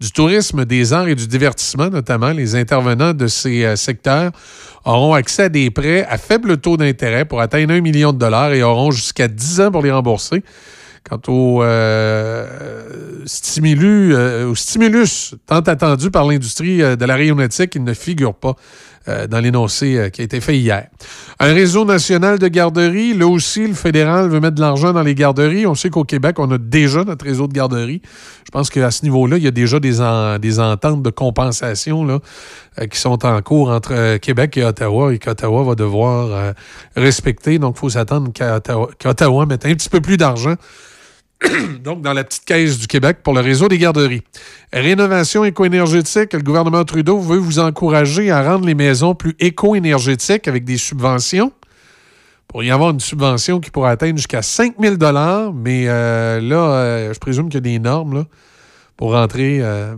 du 0.00 0.10
tourisme, 0.12 0.64
des 0.64 0.92
arts 0.92 1.08
et 1.08 1.14
du 1.14 1.26
divertissement, 1.26 1.90
notamment 1.90 2.30
les 2.30 2.56
intervenants 2.56 3.12
de 3.12 3.26
ces 3.26 3.64
euh, 3.64 3.76
secteurs 3.76 4.32
auront 4.84 5.12
accès 5.12 5.44
à 5.44 5.48
des 5.50 5.70
prêts 5.70 6.06
à 6.08 6.16
faible 6.16 6.56
taux 6.56 6.78
d'intérêt 6.78 7.26
pour 7.26 7.40
atteindre 7.40 7.74
un 7.74 7.82
million 7.82 8.12
de 8.12 8.18
dollars 8.18 8.52
et 8.52 8.62
auront 8.62 8.90
jusqu'à 8.90 9.28
10 9.28 9.60
ans 9.60 9.70
pour 9.70 9.82
les 9.82 9.92
rembourser. 9.92 10.42
Quant 11.08 11.20
au, 11.28 11.62
euh, 11.62 12.46
stimulus, 13.26 14.14
euh, 14.14 14.54
stimulus 14.54 15.34
tant 15.46 15.60
attendu 15.60 16.10
par 16.10 16.26
l'industrie 16.26 16.78
de 16.78 17.04
l'aéronautique, 17.04 17.74
il 17.74 17.84
ne 17.84 17.94
figure 17.94 18.34
pas 18.34 18.54
euh, 19.08 19.26
dans 19.26 19.40
l'énoncé 19.40 19.96
euh, 19.96 20.08
qui 20.10 20.20
a 20.20 20.24
été 20.24 20.42
fait 20.42 20.58
hier. 20.58 20.86
Un 21.38 21.54
réseau 21.54 21.86
national 21.86 22.38
de 22.38 22.48
garderies. 22.48 23.14
Là 23.14 23.26
aussi, 23.26 23.66
le 23.66 23.72
fédéral 23.72 24.28
veut 24.28 24.40
mettre 24.40 24.56
de 24.56 24.60
l'argent 24.60 24.92
dans 24.92 25.02
les 25.02 25.14
garderies. 25.14 25.66
On 25.66 25.74
sait 25.74 25.88
qu'au 25.88 26.04
Québec, 26.04 26.38
on 26.38 26.50
a 26.50 26.58
déjà 26.58 27.02
notre 27.04 27.24
réseau 27.24 27.46
de 27.46 27.54
garderies. 27.54 28.02
Je 28.44 28.50
pense 28.50 28.68
qu'à 28.68 28.90
ce 28.90 29.02
niveau-là, 29.04 29.38
il 29.38 29.42
y 29.42 29.46
a 29.46 29.52
déjà 29.52 29.80
des, 29.80 30.00
des 30.38 30.60
ententes 30.60 31.02
de 31.02 31.08
compensation 31.08 32.04
là, 32.04 32.18
euh, 32.78 32.86
qui 32.88 32.98
sont 32.98 33.24
en 33.24 33.40
cours 33.40 33.70
entre 33.70 34.18
Québec 34.18 34.58
et 34.58 34.64
Ottawa 34.64 35.14
et 35.14 35.18
qu'Ottawa 35.18 35.64
va 35.64 35.74
devoir 35.74 36.52
respecter. 36.94 37.58
Donc, 37.58 37.76
il 37.76 37.80
faut 37.80 37.88
s'attendre 37.88 38.30
qu'Ottawa 38.98 39.46
mette 39.46 39.64
un 39.64 39.74
petit 39.74 39.88
peu 39.88 40.02
plus 40.02 40.18
d'argent 40.18 40.56
donc 41.84 42.02
dans 42.02 42.12
la 42.12 42.24
petite 42.24 42.44
caisse 42.44 42.78
du 42.78 42.86
Québec 42.86 43.18
pour 43.22 43.34
le 43.34 43.40
réseau 43.40 43.68
des 43.68 43.78
garderies. 43.78 44.22
Rénovation 44.72 45.44
éco-énergétique, 45.44 46.32
le 46.32 46.42
gouvernement 46.42 46.84
Trudeau 46.84 47.18
veut 47.18 47.38
vous 47.38 47.58
encourager 47.58 48.30
à 48.30 48.42
rendre 48.42 48.66
les 48.66 48.74
maisons 48.74 49.14
plus 49.14 49.34
éco-énergétiques 49.38 50.48
avec 50.48 50.64
des 50.64 50.76
subventions. 50.76 51.52
Pour 52.46 52.64
y 52.64 52.70
avoir 52.70 52.90
une 52.90 53.00
subvention 53.00 53.60
qui 53.60 53.70
pourrait 53.70 53.92
atteindre 53.92 54.16
jusqu'à 54.16 54.42
5 54.42 54.74
000 54.80 54.96
mais 55.54 55.84
euh, 55.86 56.40
là, 56.40 56.56
euh, 56.56 57.14
je 57.14 57.18
présume 57.20 57.44
qu'il 57.44 57.54
y 57.54 57.58
a 57.58 57.60
des 57.60 57.78
normes 57.78 58.26
pour 58.96 59.12
rentrer 59.12 59.60
euh, 59.62 59.94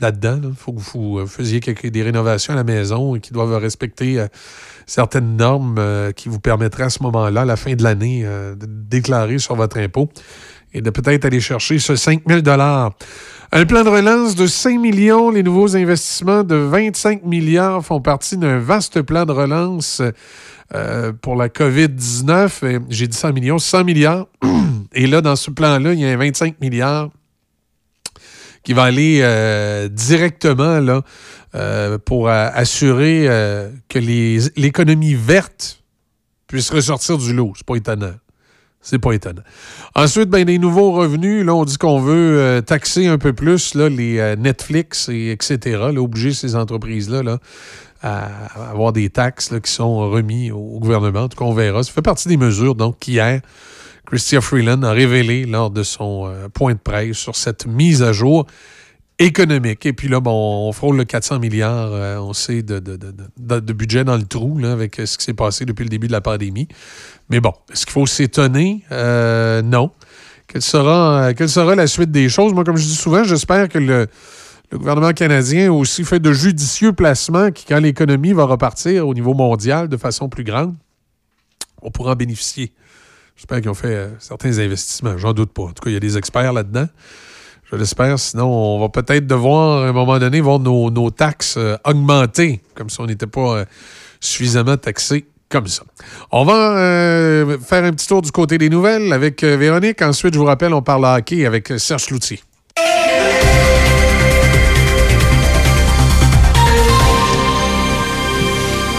là-dedans. 0.00 0.40
Il 0.44 0.54
faut 0.54 0.72
que 0.72 0.80
vous 0.80 1.26
faisiez 1.26 1.58
des 1.58 2.02
rénovations 2.02 2.52
à 2.52 2.56
la 2.56 2.62
maison 2.62 3.16
et 3.16 3.20
qui 3.20 3.32
doivent 3.32 3.52
respecter 3.56 4.24
certaines 4.86 5.36
normes 5.36 5.82
qui 6.14 6.28
vous 6.28 6.38
permettraient 6.38 6.84
à 6.84 6.90
ce 6.90 7.02
moment-là, 7.02 7.42
à 7.42 7.44
la 7.44 7.56
fin 7.56 7.74
de 7.74 7.82
l'année, 7.82 8.22
de 8.22 8.66
déclarer 8.66 9.38
sur 9.38 9.56
votre 9.56 9.78
impôt 9.78 10.08
et 10.78 10.80
de 10.80 10.90
peut-être 10.90 11.24
aller 11.24 11.40
chercher 11.40 11.80
ce 11.80 11.96
5 11.96 12.22
000 12.28 12.40
Un 12.46 13.66
plan 13.66 13.82
de 13.82 13.88
relance 13.88 14.36
de 14.36 14.46
5 14.46 14.78
millions, 14.78 15.30
les 15.30 15.42
nouveaux 15.42 15.76
investissements 15.76 16.44
de 16.44 16.54
25 16.54 17.24
milliards 17.24 17.84
font 17.84 18.00
partie 18.00 18.36
d'un 18.36 18.58
vaste 18.58 19.02
plan 19.02 19.24
de 19.24 19.32
relance 19.32 20.00
euh, 20.72 21.12
pour 21.20 21.34
la 21.34 21.48
COVID-19. 21.48 22.84
J'ai 22.90 23.08
dit 23.08 23.16
100 23.16 23.32
millions, 23.32 23.58
100 23.58 23.82
milliards. 23.82 24.26
Et 24.94 25.08
là, 25.08 25.20
dans 25.20 25.34
ce 25.34 25.50
plan-là, 25.50 25.94
il 25.94 25.98
y 25.98 26.06
a 26.06 26.16
25 26.16 26.60
milliards 26.60 27.10
qui 28.62 28.72
va 28.72 28.84
aller 28.84 29.18
euh, 29.22 29.88
directement 29.88 31.02
euh, 31.56 31.98
pour 31.98 32.28
assurer 32.28 33.26
que 33.88 33.98
l'économie 33.98 35.14
verte 35.14 35.82
puisse 36.46 36.70
ressortir 36.70 37.18
du 37.18 37.32
lot. 37.32 37.52
C'est 37.56 37.66
pas 37.66 37.74
étonnant. 37.74 38.14
C'est 38.80 38.98
pas 38.98 39.12
étonnant. 39.12 39.42
Ensuite, 39.94 40.30
ben, 40.30 40.46
les 40.46 40.58
nouveaux 40.58 40.92
revenus, 40.92 41.44
là, 41.44 41.54
on 41.54 41.64
dit 41.64 41.76
qu'on 41.76 42.00
veut 42.00 42.38
euh, 42.38 42.60
taxer 42.60 43.06
un 43.08 43.18
peu 43.18 43.32
plus 43.32 43.74
là, 43.74 43.88
les 43.88 44.18
euh, 44.18 44.36
Netflix, 44.36 45.08
et 45.08 45.30
etc., 45.30 45.58
là, 45.92 46.00
obliger 46.00 46.32
ces 46.32 46.54
entreprises-là 46.54 47.22
là, 47.22 47.38
à 48.02 48.70
avoir 48.70 48.92
des 48.92 49.10
taxes 49.10 49.52
qui 49.62 49.70
sont 49.70 50.08
remis 50.10 50.52
au 50.52 50.78
gouvernement. 50.78 51.22
En 51.22 51.28
tout 51.28 51.36
cas, 51.36 51.44
on 51.44 51.54
verra. 51.54 51.82
Ça 51.82 51.92
fait 51.92 52.02
partie 52.02 52.28
des 52.28 52.36
mesures 52.36 52.76
donc 52.76 53.00
qu'hier, 53.00 53.40
Christia 54.06 54.40
Freeland 54.40 54.82
a 54.84 54.92
révélé 54.92 55.44
lors 55.44 55.70
de 55.70 55.82
son 55.82 56.26
euh, 56.26 56.48
point 56.48 56.72
de 56.72 56.78
presse 56.78 57.16
sur 57.16 57.36
cette 57.36 57.66
mise 57.66 58.02
à 58.02 58.12
jour 58.12 58.46
économique. 59.18 59.84
Et 59.86 59.92
puis 59.92 60.08
là, 60.08 60.20
bon, 60.20 60.68
on 60.68 60.72
frôle 60.72 60.96
le 60.96 61.04
400 61.04 61.38
milliards, 61.40 61.92
on 62.22 62.32
sait, 62.32 62.62
de, 62.62 62.78
de, 62.78 63.72
budget 63.72 64.04
dans 64.04 64.16
le 64.16 64.24
trou 64.24 64.58
là, 64.58 64.72
avec 64.72 64.96
ce 64.96 65.18
qui 65.18 65.24
s'est 65.24 65.34
passé 65.34 65.64
depuis 65.64 65.82
le 65.84 65.88
début 65.88 66.06
de 66.06 66.12
la 66.12 66.20
pandémie. 66.20 66.68
Mais 67.30 67.40
bon, 67.40 67.52
est-ce 67.70 67.84
qu'il 67.84 67.92
faut 67.92 68.06
s'étonner? 68.06 68.84
Euh, 68.90 69.62
non. 69.62 69.90
Quelle 70.46 70.62
sera, 70.62 71.34
quelle 71.34 71.48
sera 71.48 71.74
la 71.74 71.86
suite 71.86 72.10
des 72.10 72.28
choses? 72.28 72.54
Moi, 72.54 72.64
comme 72.64 72.76
je 72.76 72.84
dis 72.84 72.94
souvent, 72.94 73.22
j'espère 73.22 73.68
que 73.68 73.78
le, 73.78 74.06
gouvernement 74.72 75.12
canadien 75.12 75.68
a 75.68 75.72
aussi 75.72 76.04
fait 76.04 76.20
de 76.20 76.32
judicieux 76.32 76.92
placements 76.92 77.50
qui, 77.50 77.66
quand 77.66 77.80
l'économie 77.80 78.32
va 78.32 78.44
repartir 78.44 79.06
au 79.06 79.14
niveau 79.14 79.34
mondial 79.34 79.88
de 79.88 79.96
façon 79.96 80.28
plus 80.28 80.44
grande, 80.44 80.74
on 81.82 81.90
pourra 81.90 82.12
en 82.12 82.16
bénéficier. 82.16 82.72
J'espère 83.36 83.60
qu'ils 83.60 83.70
ont 83.70 83.74
fait 83.74 83.94
euh, 83.94 84.08
certains 84.18 84.58
investissements. 84.58 85.18
J'en 85.18 85.32
doute 85.32 85.52
pas. 85.52 85.64
En 85.64 85.72
tout 85.72 85.84
cas, 85.84 85.90
il 85.90 85.94
y 85.94 85.96
a 85.96 86.00
des 86.00 86.16
experts 86.16 86.52
là-dedans. 86.52 86.88
Je 87.70 87.76
l'espère. 87.76 88.18
Sinon, 88.18 88.46
on 88.46 88.80
va 88.80 88.88
peut-être 88.88 89.26
devoir, 89.26 89.84
à 89.84 89.88
un 89.88 89.92
moment 89.92 90.18
donné, 90.18 90.40
voir 90.40 90.58
nos, 90.58 91.10
taxes 91.10 91.56
euh, 91.58 91.76
augmenter, 91.84 92.60
comme 92.74 92.88
si 92.88 93.00
on 93.00 93.06
n'était 93.06 93.26
pas 93.26 93.64
suffisamment 94.20 94.76
taxés 94.76 95.26
comme 95.48 95.66
ça. 95.66 95.82
On 96.30 96.44
va 96.44 96.76
euh, 96.78 97.58
faire 97.58 97.84
un 97.84 97.92
petit 97.92 98.06
tour 98.06 98.22
du 98.22 98.30
côté 98.30 98.58
des 98.58 98.68
nouvelles 98.68 99.12
avec 99.12 99.42
euh, 99.42 99.56
Véronique. 99.56 100.02
Ensuite, 100.02 100.34
je 100.34 100.38
vous 100.38 100.44
rappelle, 100.44 100.74
on 100.74 100.82
parle 100.82 101.04
hockey 101.04 101.46
avec 101.46 101.70
euh, 101.70 101.78
Serge 101.78 102.10
Loutier. 102.10 102.40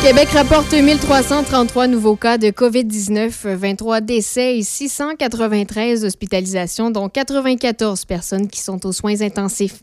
Québec 0.09 0.29
rapporte 0.29 0.73
1333 0.73 1.85
nouveaux 1.85 2.15
cas 2.15 2.39
de 2.39 2.47
COVID-19, 2.47 3.29
23 3.53 4.01
décès 4.01 4.57
et 4.57 4.63
693 4.63 6.03
hospitalisations, 6.03 6.89
dont 6.89 7.09
94 7.09 8.05
personnes 8.05 8.47
qui 8.47 8.59
sont 8.59 8.83
aux 8.87 8.91
soins 8.91 9.21
intensifs. 9.21 9.75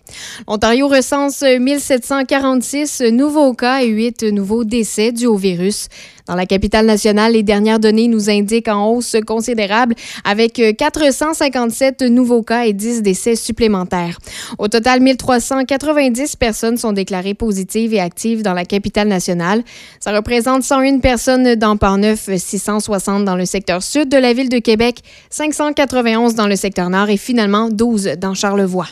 L'Ontario 0.48 0.88
recense 0.88 1.42
1746 1.42 3.02
nouveaux 3.12 3.54
cas 3.54 3.82
et 3.82 3.86
8 3.86 4.24
nouveaux 4.24 4.64
décès 4.64 5.12
dus 5.12 5.26
au 5.26 5.36
virus. 5.36 5.86
Dans 6.26 6.34
la 6.34 6.46
capitale 6.46 6.86
nationale, 6.86 7.32
les 7.32 7.42
dernières 7.42 7.78
données 7.78 8.08
nous 8.08 8.30
indiquent 8.30 8.68
en 8.68 8.88
hausse 8.90 9.16
considérable 9.26 9.94
avec 10.24 10.60
457 10.76 12.02
nouveaux 12.02 12.42
cas 12.42 12.64
et 12.66 12.72
10 12.72 13.02
décès 13.02 13.36
supplémentaires. 13.36 14.18
Au 14.58 14.68
total, 14.68 15.00
1390 15.00 16.36
personnes 16.36 16.76
sont 16.76 16.92
déclarées 16.92 17.34
positives 17.34 17.94
et 17.94 18.00
actives 18.00 18.42
dans 18.42 18.54
la 18.54 18.64
capitale 18.64 19.08
nationale. 19.08 19.62
Ça 20.00 20.12
représente 20.12 20.62
101 20.62 20.98
personnes 20.98 21.54
dans 21.54 21.76
Port-Neuf, 21.76 22.28
660 22.36 23.24
dans 23.24 23.36
le 23.36 23.44
secteur 23.44 23.82
sud 23.82 24.08
de 24.08 24.16
la 24.16 24.32
ville 24.32 24.48
de 24.48 24.58
Québec, 24.58 25.00
591 25.30 26.34
dans 26.34 26.46
le 26.46 26.56
secteur 26.56 26.90
nord 26.90 27.08
et 27.08 27.16
finalement 27.16 27.68
12 27.70 28.16
dans 28.18 28.34
Charlevoix. 28.34 28.88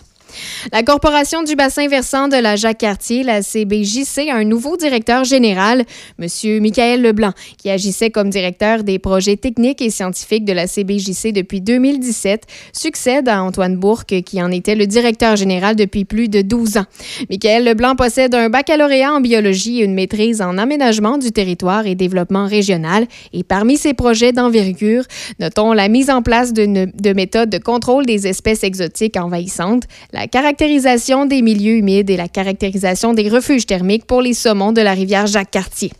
La 0.72 0.82
Corporation 0.82 1.42
du 1.42 1.56
bassin 1.56 1.88
versant 1.88 2.28
de 2.28 2.36
la 2.36 2.56
Jacques-Cartier, 2.56 3.22
la 3.22 3.42
CBJC, 3.42 4.30
a 4.30 4.36
un 4.36 4.44
nouveau 4.44 4.76
directeur 4.76 5.24
général, 5.24 5.84
M. 6.18 6.28
Michael 6.60 7.02
Leblanc, 7.02 7.32
qui 7.58 7.70
agissait 7.70 8.10
comme 8.10 8.30
directeur 8.30 8.84
des 8.84 8.98
projets 8.98 9.36
techniques 9.36 9.82
et 9.82 9.90
scientifiques 9.90 10.44
de 10.44 10.52
la 10.52 10.66
CBJC 10.66 11.32
depuis 11.32 11.60
2017, 11.60 12.44
succède 12.72 13.28
à 13.28 13.42
Antoine 13.42 13.76
Bourque, 13.76 14.22
qui 14.22 14.42
en 14.42 14.50
était 14.50 14.74
le 14.74 14.86
directeur 14.86 15.36
général 15.36 15.76
depuis 15.76 16.04
plus 16.04 16.28
de 16.28 16.42
12 16.42 16.78
ans. 16.78 16.86
Michael 17.30 17.64
Leblanc 17.64 17.96
possède 17.96 18.34
un 18.34 18.48
baccalauréat 18.48 19.12
en 19.12 19.20
biologie 19.20 19.80
et 19.80 19.84
une 19.84 19.94
maîtrise 19.94 20.42
en 20.42 20.58
aménagement 20.58 21.18
du 21.18 21.32
territoire 21.32 21.86
et 21.86 21.94
développement 21.94 22.46
régional. 22.46 23.06
Et 23.32 23.44
parmi 23.44 23.76
ses 23.76 23.94
projets 23.94 24.32
d'envergure, 24.32 25.04
notons 25.38 25.72
la 25.72 25.88
mise 25.88 26.10
en 26.10 26.22
place 26.22 26.52
de, 26.52 26.64
de 26.66 27.12
méthodes 27.12 27.50
de 27.50 27.58
contrôle 27.58 28.06
des 28.06 28.26
espèces 28.26 28.64
exotiques 28.64 29.16
envahissantes, 29.16 29.84
la 30.12 30.23
la 30.24 30.28
caractérisation 30.28 31.26
des 31.26 31.42
milieux 31.42 31.76
humides 31.76 32.08
et 32.08 32.16
la 32.16 32.28
caractérisation 32.28 33.12
des 33.12 33.28
refuges 33.28 33.66
thermiques 33.66 34.06
pour 34.06 34.22
les 34.22 34.32
saumons 34.32 34.72
de 34.72 34.80
la 34.80 34.94
rivière 34.94 35.26
Jacques-Cartier. 35.26 35.92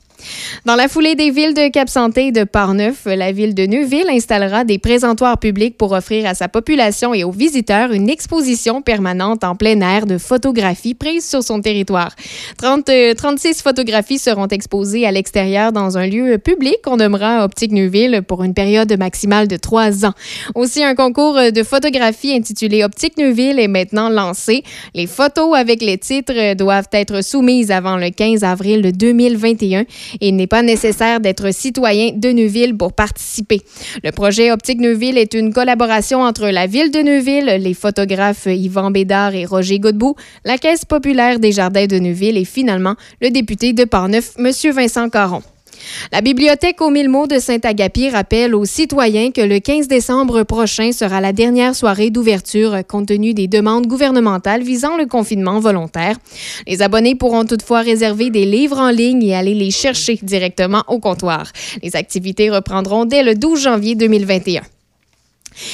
Dans 0.65 0.77
la 0.77 0.89
foulée 0.89 1.15
des 1.15 1.31
villes 1.31 1.55
de 1.55 1.69
Cap-Santé 1.71 2.29
et 2.29 2.33
de 2.33 2.45
Port-Neuf, 2.45 3.05
la 3.07 3.33
ville 3.33 3.55
de 3.55 3.67
Neuville 3.67 4.09
installera 4.11 4.65
des 4.65 4.79
présentoirs 4.79 5.39
publics 5.39 5.77
pour 5.77 5.93
offrir 5.93 6.27
à 6.27 6.35
sa 6.35 6.49
population 6.49 7.15
et 7.15 7.25
aux 7.25 7.31
visiteurs 7.31 7.93
une 7.93 8.09
exposition 8.09 8.83
permanente 8.83 9.45
en 9.45 9.57
plein 9.57 9.81
air 9.81 10.07
de 10.07 10.19
photographies 10.19 10.95
prises 10.95 11.29
sur 11.29 11.43
son 11.43 11.61
territoire. 11.61 12.13
30, 12.59 12.91
36 13.17 13.49
euh, 13.49 13.63
photographies 13.63 14.19
seront 14.19 14.49
exposées 14.49 15.07
à 15.07 15.13
l'extérieur 15.13 15.73
dans 15.73 15.99
un 15.99 16.07
lieu 16.07 16.39
public 16.39 16.77
qu'on 16.85 16.97
nommera 16.97 17.45
Optique 17.45 17.73
Neuville 17.73 18.23
pour 18.27 18.43
une 18.45 18.55
période 18.55 18.97
maximale 18.99 19.49
de 19.49 19.57
trois 19.57 20.05
ans. 20.05 20.15
Aussi, 20.55 20.83
un 20.83 20.95
concours 20.95 21.39
de 21.53 21.63
photographie 21.63 22.33
intitulé 22.33 22.85
Optique 22.85 23.17
Neuville 23.19 23.59
est 23.59 23.69
maintenant 23.69 24.09
lancé. 24.09 24.63
Les 24.95 25.07
photos 25.07 25.57
avec 25.57 25.83
les 25.83 25.99
titres 25.99 26.55
doivent 26.55 26.89
être 26.93 27.23
soumises 27.23 27.71
avant 27.71 27.97
le 27.97 28.11
15 28.11 28.45
avril 28.45 28.93
2021 28.97 29.85
il 30.21 30.37
n'est 30.37 30.47
pas 30.47 30.63
nécessaire 30.63 31.21
d'être 31.21 31.53
citoyen 31.53 32.13
de 32.15 32.31
Neuville 32.31 32.77
pour 32.77 32.93
participer. 32.93 33.61
Le 34.03 34.11
projet 34.13 34.51
Optique 34.51 34.81
Neuville 34.81 35.19
est 35.19 35.35
une 35.35 35.53
collaboration 35.53 36.23
entre 36.23 36.49
la 36.49 36.67
ville 36.67 36.91
de 36.91 37.01
Neuville, 37.01 37.63
les 37.63 37.75
photographes 37.75 38.47
Yvan 38.47 38.91
Bédard 38.91 39.35
et 39.35 39.45
Roger 39.45 39.79
Godbout, 39.79 40.17
la 40.45 40.59
Caisse 40.59 40.85
populaire 40.85 41.39
des 41.39 41.53
Jardins 41.53 41.87
de 41.87 41.99
Neuville 41.99 42.37
et 42.37 42.45
finalement 42.45 42.95
le 43.21 43.31
député 43.31 43.73
de 43.73 43.85
Parneuf, 43.85 44.35
M. 44.39 44.51
Vincent 44.73 45.09
Caron. 45.09 45.43
La 46.13 46.21
bibliothèque 46.21 46.81
aux 46.81 46.91
mille 46.91 47.09
mots 47.09 47.27
de 47.27 47.39
Saint-Agapi 47.39 48.11
rappelle 48.11 48.55
aux 48.55 48.65
citoyens 48.65 49.31
que 49.31 49.41
le 49.41 49.59
15 49.59 49.89
décembre 49.89 50.43
prochain 50.43 50.93
sera 50.93 51.21
la 51.21 51.33
dernière 51.33 51.75
soirée 51.75 52.11
d'ouverture 52.11 52.79
compte 52.89 53.09
tenu 53.09 53.35
des 53.35 53.49
demandes 53.49 53.87
gouvernementales 53.87 54.63
visant 54.63 54.97
le 54.97 55.07
confinement 55.07 55.61
volontaire. 55.61 56.17
Les 56.67 56.83
abonnés 56.83 57.15
pourront 57.15 57.45
toutefois 57.45 57.81
réserver 57.81 58.31
des 58.31 58.45
livres 58.45 58.79
en 58.79 58.91
ligne 58.91 59.23
et 59.23 59.35
aller 59.35 59.55
les 59.55 59.71
chercher 59.71 60.19
directement 60.23 60.85
au 60.89 60.99
comptoir. 60.99 61.51
Les 61.83 61.97
activités 61.97 62.51
reprendront 62.51 63.05
dès 63.05 63.23
le 63.23 63.35
12 63.35 63.63
janvier 63.63 63.95
2021. 63.95 64.63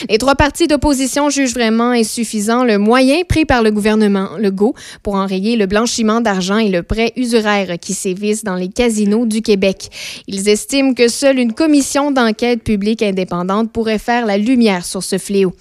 Les 0.09 0.19
trois 0.19 0.35
partis 0.35 0.67
d'opposition 0.67 1.31
jugent 1.31 1.55
vraiment 1.55 1.91
insuffisant 1.91 2.65
le 2.65 2.79
moyen 2.79 3.23
pris 3.29 3.45
par 3.45 3.63
le 3.63 3.71
gouvernement 3.71 4.31
Legault 4.39 4.75
pour 5.03 5.15
enrayer 5.15 5.57
le 5.57 5.67
blanchiment 5.67 6.21
d'argent 6.21 6.59
et 6.59 6.69
le 6.69 6.83
prêt 6.83 7.13
usuraire 7.17 7.79
qui 7.81 7.95
sévissent 7.95 8.45
dans 8.45 8.57
les 8.57 8.69
casinos 8.69 9.27
du 9.27 9.43
Québec. 9.43 9.89
Ils 10.27 10.49
estiment 10.49 10.95
que 10.95 11.09
seule 11.09 11.39
une 11.39 11.53
commission 11.53 12.11
d'enquête 12.11 12.63
publique 12.63 13.03
indépendante 13.03 13.73
pourrait 13.73 13.99
faire 13.99 14.27
la 14.27 14.39
lumière 14.39 14.85
sur 14.85 15.03
ce 15.03 15.19
fléau. 15.19 15.53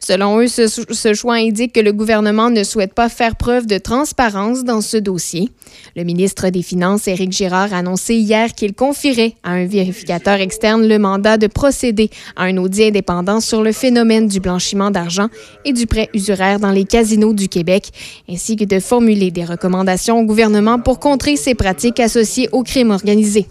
Selon 0.00 0.40
eux, 0.40 0.48
ce, 0.48 1.14
choix 1.14 1.34
indique 1.34 1.72
que 1.72 1.80
le 1.80 1.92
gouvernement 1.92 2.50
ne 2.50 2.64
souhaite 2.64 2.94
pas 2.94 3.08
faire 3.08 3.36
preuve 3.36 3.66
de 3.66 3.78
transparence 3.78 4.64
dans 4.64 4.80
ce 4.80 4.96
dossier. 4.96 5.50
Le 5.94 6.04
ministre 6.04 6.48
des 6.48 6.62
Finances, 6.62 7.08
Éric 7.08 7.32
Girard, 7.32 7.72
a 7.72 7.78
annoncé 7.78 8.14
hier 8.14 8.54
qu'il 8.54 8.74
confierait 8.74 9.34
à 9.42 9.52
un 9.52 9.66
vérificateur 9.66 10.40
externe 10.40 10.86
le 10.86 10.98
mandat 10.98 11.38
de 11.38 11.46
procéder 11.46 12.10
à 12.36 12.44
un 12.44 12.56
audit 12.56 12.88
indépendant 12.88 13.40
sur 13.40 13.62
le 13.62 13.65
phénomène 13.72 14.28
du 14.28 14.40
blanchiment 14.40 14.90
d'argent 14.90 15.28
et 15.64 15.72
du 15.72 15.86
prêt 15.86 16.08
usuraire 16.14 16.60
dans 16.60 16.70
les 16.70 16.84
casinos 16.84 17.34
du 17.34 17.48
Québec, 17.48 17.90
ainsi 18.28 18.56
que 18.56 18.64
de 18.64 18.80
formuler 18.80 19.30
des 19.30 19.44
recommandations 19.44 20.18
au 20.20 20.24
gouvernement 20.24 20.78
pour 20.78 21.00
contrer 21.00 21.36
ces 21.36 21.54
pratiques 21.54 22.00
associées 22.00 22.48
au 22.52 22.62
crime 22.62 22.90
organisé. 22.90 23.46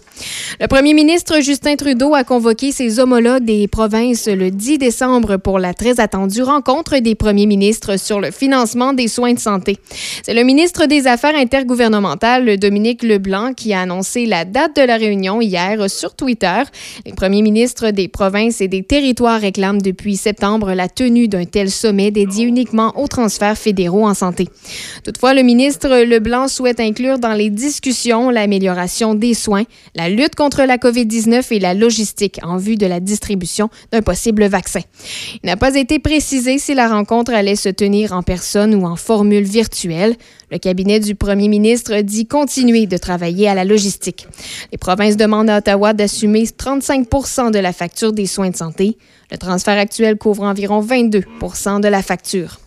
Le 0.60 0.66
premier 0.66 0.94
ministre 0.94 1.40
Justin 1.40 1.76
Trudeau 1.76 2.14
a 2.14 2.24
convoqué 2.24 2.72
ses 2.72 3.00
homologues 3.00 3.44
des 3.44 3.68
provinces 3.68 4.26
le 4.26 4.50
10 4.50 4.78
décembre 4.78 5.36
pour 5.36 5.58
la 5.58 5.74
très 5.74 6.00
attendue 6.00 6.42
rencontre 6.42 6.98
des 6.98 7.14
premiers 7.14 7.46
ministres 7.46 7.98
sur 7.98 8.20
le 8.20 8.30
financement 8.30 8.92
des 8.92 9.08
soins 9.08 9.34
de 9.34 9.38
santé. 9.38 9.78
C'est 10.22 10.34
le 10.34 10.44
ministre 10.44 10.86
des 10.86 11.06
Affaires 11.06 11.36
intergouvernementales, 11.36 12.58
Dominique 12.58 13.02
Leblanc, 13.02 13.52
qui 13.54 13.72
a 13.74 13.80
annoncé 13.80 14.26
la 14.26 14.44
date 14.44 14.76
de 14.76 14.82
la 14.82 14.96
réunion 14.96 15.40
hier 15.40 15.90
sur 15.90 16.14
Twitter. 16.14 16.62
Les 17.04 17.12
premiers 17.12 17.42
ministres 17.42 17.90
des 17.90 18.08
provinces 18.08 18.60
et 18.60 18.68
des 18.68 18.82
territoires 18.82 19.40
réclament 19.40 19.82
depuis 19.82 20.05
septembre 20.14 20.72
la 20.72 20.88
tenue 20.88 21.26
d'un 21.26 21.44
tel 21.44 21.68
sommet 21.68 22.12
dédié 22.12 22.44
uniquement 22.44 22.96
aux 22.96 23.08
transferts 23.08 23.58
fédéraux 23.58 24.06
en 24.06 24.14
santé. 24.14 24.48
Toutefois, 25.02 25.34
le 25.34 25.42
ministre 25.42 25.88
Leblanc 26.04 26.46
souhaite 26.46 26.78
inclure 26.78 27.18
dans 27.18 27.32
les 27.32 27.50
discussions 27.50 28.30
l'amélioration 28.30 29.14
des 29.14 29.34
soins, 29.34 29.64
la 29.96 30.08
lutte 30.08 30.36
contre 30.36 30.62
la 30.62 30.76
COVID-19 30.76 31.52
et 31.52 31.58
la 31.58 31.74
logistique 31.74 32.38
en 32.44 32.58
vue 32.58 32.76
de 32.76 32.86
la 32.86 33.00
distribution 33.00 33.70
d'un 33.90 34.02
possible 34.02 34.44
vaccin. 34.44 34.80
Il 35.42 35.46
n'a 35.46 35.56
pas 35.56 35.74
été 35.74 35.98
précisé 35.98 36.58
si 36.58 36.74
la 36.74 36.88
rencontre 36.88 37.32
allait 37.32 37.56
se 37.56 37.68
tenir 37.68 38.12
en 38.12 38.22
personne 38.22 38.74
ou 38.74 38.86
en 38.86 38.96
formule 38.96 39.44
virtuelle. 39.44 40.14
Le 40.50 40.58
cabinet 40.58 41.00
du 41.00 41.14
premier 41.14 41.48
ministre 41.48 42.00
dit 42.02 42.26
continuer 42.26 42.86
de 42.86 42.96
travailler 42.96 43.48
à 43.48 43.54
la 43.54 43.64
logistique. 43.64 44.28
Les 44.70 44.78
provinces 44.78 45.16
demandent 45.16 45.50
à 45.50 45.58
Ottawa 45.58 45.92
d'assumer 45.92 46.44
35% 46.44 47.50
de 47.50 47.58
la 47.58 47.72
facture 47.72 48.12
des 48.12 48.26
soins 48.26 48.50
de 48.50 48.56
santé. 48.56 48.96
Le 49.30 49.38
transfert 49.38 49.78
actuel 49.78 50.16
couvre 50.16 50.44
environ 50.44 50.80
22% 50.80 51.80
de 51.80 51.88
la 51.88 52.02
facture. 52.02 52.58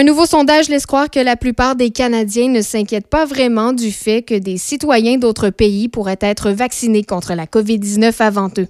Un 0.00 0.04
nouveau 0.04 0.24
sondage 0.24 0.70
laisse 0.70 0.86
croire 0.86 1.10
que 1.10 1.20
la 1.20 1.36
plupart 1.36 1.76
des 1.76 1.90
Canadiens 1.90 2.48
ne 2.48 2.62
s'inquiètent 2.62 3.06
pas 3.06 3.26
vraiment 3.26 3.74
du 3.74 3.92
fait 3.92 4.22
que 4.22 4.34
des 4.34 4.56
citoyens 4.56 5.18
d'autres 5.18 5.50
pays 5.50 5.88
pourraient 5.88 6.16
être 6.22 6.52
vaccinés 6.52 7.02
contre 7.02 7.34
la 7.34 7.44
COVID-19 7.44 8.14
avant 8.20 8.48
eux. 8.56 8.66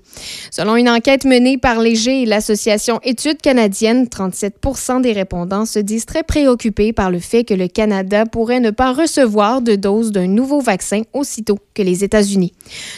Selon 0.50 0.74
une 0.74 0.88
enquête 0.88 1.24
menée 1.24 1.56
par 1.56 1.78
Léger 1.78 2.22
et 2.22 2.26
l'Association 2.26 2.98
Études 3.04 3.40
canadiennes, 3.40 4.08
37 4.08 4.56
des 5.02 5.12
répondants 5.12 5.66
se 5.66 5.78
disent 5.78 6.04
très 6.04 6.24
préoccupés 6.24 6.92
par 6.92 7.12
le 7.12 7.20
fait 7.20 7.44
que 7.44 7.54
le 7.54 7.68
Canada 7.68 8.26
pourrait 8.26 8.58
ne 8.58 8.72
pas 8.72 8.92
recevoir 8.92 9.62
de 9.62 9.76
dose 9.76 10.10
d'un 10.10 10.26
nouveau 10.26 10.60
vaccin 10.60 11.02
aussitôt 11.12 11.60
que 11.74 11.82
les 11.82 12.02
États-Unis. 12.02 12.54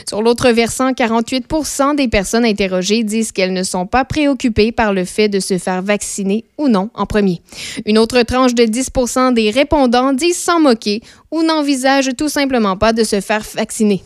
Sur 0.09 0.23
l'autre 0.23 0.49
versant, 0.53 0.93
48% 0.93 1.97
des 1.97 2.09
personnes 2.09 2.47
interrogées 2.47 3.05
disent 3.05 3.33
qu'elles 3.33 3.53
ne 3.53 3.63
sont 3.63 3.87
pas 3.87 4.07
préoccupées 4.07 4.73
par 4.73 4.95
le 4.95 5.05
fait 5.05 5.29
de 5.29 5.39
se 5.39 5.59
faire 5.59 5.83
vacciner 5.83 6.47
ou 6.57 6.69
non 6.69 6.89
en 6.95 7.05
premier. 7.05 7.43
Une 7.85 7.99
autre 7.99 8.22
tranche 8.25 8.55
de 8.55 8.65
10 8.65 8.91
des 9.35 9.51
répondants 9.51 10.13
disent 10.13 10.39
s'en 10.39 10.61
moquer 10.61 11.03
ou 11.31 11.43
n'envisagent 11.43 12.17
tout 12.17 12.29
simplement 12.29 12.77
pas 12.77 12.93
de 12.93 13.05
se 13.05 13.21
faire 13.21 13.43
vacciner. 13.55 14.03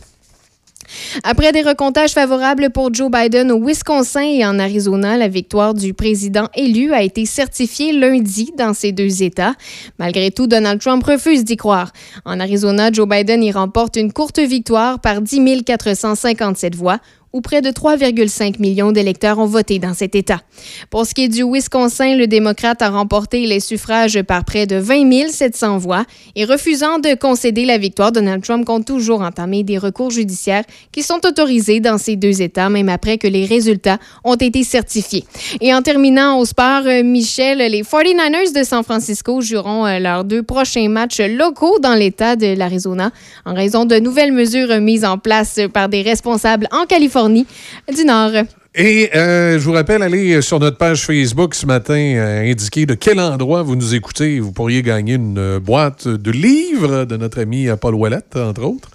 Après 1.23 1.51
des 1.51 1.61
recomptages 1.61 2.13
favorables 2.13 2.69
pour 2.69 2.93
Joe 2.93 3.11
Biden 3.11 3.51
au 3.51 3.63
Wisconsin 3.63 4.21
et 4.21 4.45
en 4.45 4.59
Arizona, 4.59 5.17
la 5.17 5.27
victoire 5.27 5.73
du 5.73 5.93
président 5.93 6.47
élu 6.55 6.93
a 6.93 7.01
été 7.01 7.25
certifiée 7.25 7.91
lundi 7.91 8.51
dans 8.57 8.73
ces 8.73 8.91
deux 8.91 9.23
États. 9.23 9.53
Malgré 9.99 10.31
tout, 10.31 10.47
Donald 10.47 10.79
Trump 10.79 11.03
refuse 11.03 11.43
d'y 11.43 11.57
croire. 11.57 11.91
En 12.25 12.39
Arizona, 12.39 12.91
Joe 12.91 13.07
Biden 13.07 13.43
y 13.43 13.51
remporte 13.51 13.97
une 13.97 14.13
courte 14.13 14.39
victoire 14.39 14.99
par 14.99 15.21
10 15.21 15.63
457 15.65 16.75
voix 16.75 16.99
où 17.33 17.41
près 17.41 17.61
de 17.61 17.69
3,5 17.69 18.59
millions 18.59 18.91
d'électeurs 18.91 19.39
ont 19.39 19.45
voté 19.45 19.79
dans 19.79 19.93
cet 19.93 20.15
État. 20.15 20.41
Pour 20.89 21.05
ce 21.05 21.13
qui 21.13 21.25
est 21.25 21.27
du 21.27 21.43
Wisconsin, 21.43 22.15
le 22.15 22.27
démocrate 22.27 22.81
a 22.81 22.89
remporté 22.89 23.45
les 23.45 23.59
suffrages 23.59 24.21
par 24.21 24.45
près 24.45 24.65
de 24.65 24.77
20 24.77 25.29
700 25.29 25.77
voix 25.77 26.05
et 26.35 26.45
refusant 26.45 26.99
de 26.99 27.15
concéder 27.15 27.65
la 27.65 27.77
victoire, 27.77 28.11
Donald 28.11 28.43
Trump 28.43 28.65
compte 28.65 28.85
toujours 28.85 29.21
entamer 29.21 29.63
des 29.63 29.77
recours 29.77 30.11
judiciaires 30.11 30.63
qui 30.91 31.03
sont 31.03 31.25
autorisés 31.25 31.79
dans 31.79 31.97
ces 31.97 32.15
deux 32.15 32.41
États, 32.41 32.69
même 32.69 32.89
après 32.89 33.17
que 33.17 33.27
les 33.27 33.45
résultats 33.45 33.97
ont 34.23 34.35
été 34.35 34.63
certifiés. 34.63 35.25
Et 35.59 35.73
en 35.73 35.81
terminant 35.81 36.39
au 36.39 36.45
sport, 36.45 36.83
euh, 36.85 37.03
Michel, 37.03 37.57
les 37.57 37.83
49ers 37.83 38.57
de 38.57 38.63
San 38.63 38.83
Francisco 38.83 39.41
joueront 39.41 39.85
euh, 39.85 39.99
leurs 39.99 40.23
deux 40.23 40.43
prochains 40.43 40.89
matchs 40.89 41.19
locaux 41.19 41.79
dans 41.79 41.95
l'État 41.95 42.35
de 42.35 42.55
l'Arizona 42.55 43.11
en 43.45 43.53
raison 43.53 43.85
de 43.85 43.97
nouvelles 43.97 44.31
mesures 44.31 44.79
mises 44.79 45.05
en 45.05 45.17
place 45.17 45.59
par 45.73 45.89
des 45.89 46.01
responsables 46.01 46.67
en 46.71 46.85
Californie 46.85 47.16
du 47.25 48.05
Nord. 48.05 48.31
Et 48.75 49.09
euh, 49.15 49.57
je 49.57 49.65
vous 49.65 49.71
rappelle, 49.71 50.03
allez 50.03 50.39
sur 50.43 50.59
notre 50.59 50.77
page 50.77 51.03
Facebook 51.03 51.55
ce 51.55 51.65
matin, 51.65 51.95
euh, 51.95 52.51
indiquer 52.51 52.85
de 52.85 52.93
quel 52.93 53.19
endroit 53.19 53.63
vous 53.63 53.75
nous 53.75 53.95
écoutez. 53.95 54.39
Vous 54.39 54.51
pourriez 54.51 54.83
gagner 54.83 55.15
une 55.15 55.39
euh, 55.39 55.59
boîte 55.59 56.07
de 56.07 56.31
livres 56.31 57.05
de 57.05 57.17
notre 57.17 57.41
ami 57.41 57.67
Paul 57.81 57.95
Ouellette, 57.95 58.35
entre 58.35 58.61
autres. 58.61 58.89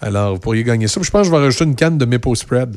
Alors, 0.00 0.34
vous 0.34 0.40
pourriez 0.40 0.64
gagner 0.64 0.88
ça. 0.88 1.02
Je 1.02 1.10
pense 1.10 1.22
que 1.22 1.26
je 1.26 1.30
vais 1.36 1.44
rajouter 1.44 1.64
une 1.64 1.76
canne 1.76 1.98
de 1.98 2.06
Maple 2.06 2.34
Spread. 2.34 2.76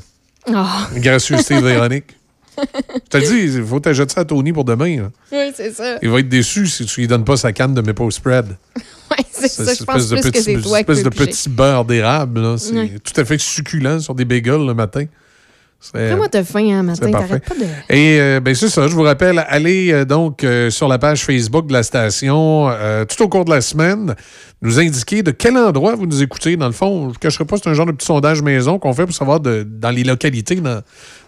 Oh. 0.49 0.65
Gracieuseté 0.95 1.61
Véronique. 1.61 2.18
Je 2.57 3.10
te 3.10 3.18
le 3.18 3.23
dis, 3.23 3.55
il 3.57 3.64
faut 3.64 3.80
t'ajouter 3.80 4.14
ça 4.14 4.22
à 4.22 4.26
Tony 4.26 4.51
pour 4.51 4.65
demain. 4.65 5.10
Oui, 5.31 5.51
c'est 5.55 5.72
ça. 5.72 5.97
Il 6.01 6.10
va 6.10 6.19
être 6.19 6.30
déçu 6.30 6.68
si 6.68 6.85
tu 6.85 7.01
lui 7.01 7.07
donnes 7.07 7.23
pas 7.23 7.38
sa 7.38 7.51
canne 7.53 7.73
de 7.73 7.81
Maple 7.81 8.11
Spread. 8.11 8.57
Oui, 9.18 9.26
c'est 9.31 9.48
ça. 9.48 9.73
Je 9.73 9.84
pense 9.84 10.07
plus 10.07 10.31
que 10.31 10.41
c'est 10.41 10.53
toi 10.61 10.84
qui 10.84 10.91
espèce 10.91 11.03
de 11.03 11.10
petit 11.10 11.49
beurre 11.49 11.85
d'érable. 11.85 12.57
C'est 12.60 12.73
Ouais. 12.73 12.91
tout 13.03 13.19
à 13.19 13.26
fait 13.26 13.40
succulent 13.40 13.99
sur 13.99 14.15
des 14.15 14.26
bagels 14.26 14.65
le 14.65 14.73
matin. 14.73 15.06
Après, 15.90 16.15
moi, 16.15 16.30
t'as 16.30 16.45
faim, 16.45 16.65
hein, 16.72 16.81
matin. 16.84 17.11
T'arrêtes 17.11 17.44
pas 17.45 17.56
de. 17.56 17.64
Et 17.94 18.18
euh, 18.18 18.40
ben 18.40 18.56
c'est 18.56 18.69
ça, 18.69 18.88
je 18.88 18.94
vous 18.95 19.02
rappelle, 19.02 19.44
allez 19.49 19.91
euh, 19.91 20.06
donc 20.06 20.45
euh, 20.45 20.69
sur 20.69 20.88
la 20.88 20.98
page 20.98 21.26
Facebook 21.26 21.68
de 21.68 21.73
la 21.73 21.84
station 21.84 22.69
euh, 22.69 23.03
tout 23.03 23.22
au 23.22 23.27
cours 23.27 23.44
de 23.44 23.49
la 23.49 23.60
semaine, 23.60 24.15
nous 24.61 24.80
indiquer 24.80 25.23
de 25.23 25.31
quel 25.31 25.57
endroit 25.57 25.95
vous 25.95 26.06
nous 26.06 26.23
écoutez. 26.23 26.56
Dans 26.56 26.68
le 26.68 26.72
fond, 26.72 27.10
je 27.10 27.15
ne 27.15 27.19
cacherai 27.19 27.44
pas, 27.44 27.57
c'est 27.57 27.68
un 27.68 27.73
genre 27.73 27.85
de 27.85 27.91
petit 27.91 28.06
sondage 28.06 28.41
maison 28.41 28.80
qu'on 28.80 28.94
fait 28.94 29.03
pour 29.06 29.14
savoir 29.14 29.41
de- 29.41 29.68
dans 29.69 29.90
les 29.91 30.06
localités 30.06 30.56
dans, 30.56 30.80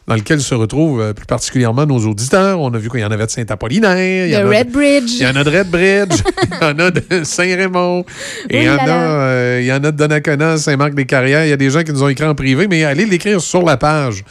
dans 0.08 0.16
lesquelles 0.16 0.42
se 0.42 0.54
retrouvent 0.54 1.02
euh, 1.02 1.14
plus 1.14 1.26
particulièrement 1.26 1.86
nos 1.86 1.98
auditeurs. 2.00 2.60
On 2.62 2.74
a 2.74 2.78
vu 2.78 2.90
qu'il 2.90 3.00
y 3.00 3.06
en 3.06 3.12
avait 3.12 3.26
de 3.26 3.32
Saint-Apollinaire. 3.32 4.26
il 4.28 4.32
y 4.32 4.36
De 4.36 4.38
en 4.44 4.46
a 4.52 4.58
Redbridge. 4.58 5.12
Il 5.20 5.24
y 5.24 5.28
en 5.28 5.36
a 5.36 5.44
de 5.44 5.50
Redbridge, 5.50 6.22
il 6.52 6.58
y 6.62 6.66
en 6.66 6.80
a 6.80 6.92
de 6.92 7.24
Saint-Raymond, 7.24 8.06
et 8.50 8.58
il 8.58 8.64
y, 8.64 8.70
Oui 8.70 8.70
en 8.70 8.76
là 8.76 8.84
a, 8.84 8.88
là. 8.88 9.22
euh, 9.22 9.60
il 9.62 9.66
y 9.68 9.72
en 9.72 9.76
a 9.78 9.80
de 9.80 9.92
Donnacona, 9.92 10.58
Saint-Marc-des-Carrières. 10.58 11.46
Il 11.46 11.50
y 11.50 11.54
a 11.54 11.58
des 11.58 11.70
gens 11.70 11.84
qui 11.84 11.92
nous 11.92 12.04
ont 12.04 12.10
écrit 12.10 12.26
en 12.26 12.36
privé, 12.36 12.68
mais 12.68 12.84
allez 12.84 13.06
l'écrire 13.06 13.42
sur 13.42 13.64
la 13.64 13.78
page. 13.78 14.24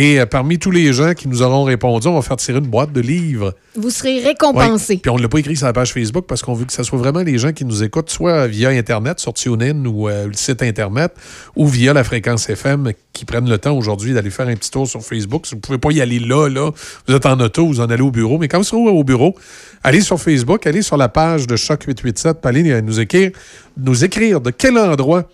Et 0.00 0.20
euh, 0.20 0.26
parmi 0.26 0.60
tous 0.60 0.70
les 0.70 0.92
gens 0.92 1.12
qui 1.12 1.26
nous 1.26 1.42
auront 1.42 1.64
répondu, 1.64 2.06
on 2.06 2.14
va 2.14 2.22
faire 2.22 2.36
tirer 2.36 2.60
une 2.60 2.68
boîte 2.68 2.92
de 2.92 3.00
livres. 3.00 3.52
Vous 3.74 3.90
serez 3.90 4.20
récompensé. 4.20 4.92
Ouais. 4.92 5.00
Puis 5.00 5.10
on 5.10 5.16
ne 5.16 5.22
l'a 5.22 5.28
pas 5.28 5.40
écrit 5.40 5.56
sur 5.56 5.66
la 5.66 5.72
page 5.72 5.92
Facebook 5.92 6.24
parce 6.28 6.40
qu'on 6.40 6.54
veut 6.54 6.66
que 6.66 6.72
ce 6.72 6.84
soit 6.84 7.00
vraiment 7.00 7.24
les 7.24 7.36
gens 7.36 7.52
qui 7.52 7.64
nous 7.64 7.82
écoutent, 7.82 8.08
soit 8.08 8.46
via 8.46 8.68
Internet, 8.68 9.18
sur 9.18 9.34
TuneIn 9.34 9.84
ou 9.86 10.08
euh, 10.08 10.28
le 10.28 10.34
site 10.34 10.62
Internet, 10.62 11.12
ou 11.56 11.66
via 11.66 11.92
la 11.94 12.04
fréquence 12.04 12.48
FM, 12.48 12.92
qui 13.12 13.24
prennent 13.24 13.50
le 13.50 13.58
temps 13.58 13.76
aujourd'hui 13.76 14.14
d'aller 14.14 14.30
faire 14.30 14.46
un 14.46 14.54
petit 14.54 14.70
tour 14.70 14.86
sur 14.86 15.02
Facebook. 15.02 15.46
Si 15.46 15.54
vous 15.54 15.56
ne 15.56 15.62
pouvez 15.62 15.78
pas 15.78 15.90
y 15.90 16.00
aller 16.00 16.20
là, 16.20 16.48
là, 16.48 16.70
vous 17.08 17.14
êtes 17.16 17.26
en 17.26 17.40
auto, 17.40 17.66
vous 17.66 17.80
en 17.80 17.90
allez 17.90 18.04
au 18.04 18.12
bureau. 18.12 18.38
Mais 18.38 18.46
quand 18.46 18.58
vous 18.58 18.64
serez 18.64 18.78
au 18.78 19.02
bureau, 19.02 19.34
allez 19.82 20.00
sur 20.00 20.20
Facebook, 20.20 20.64
allez 20.68 20.82
sur 20.82 20.96
la 20.96 21.08
page 21.08 21.48
de 21.48 21.56
Choc 21.56 21.82
887, 21.88 22.36
puis 22.40 22.48
allez 22.48 22.70
euh, 22.70 22.80
nous 22.82 23.00
écrire, 23.00 23.32
nous 23.76 24.04
écrire 24.04 24.40
de 24.40 24.52
quel 24.52 24.78
endroit 24.78 25.24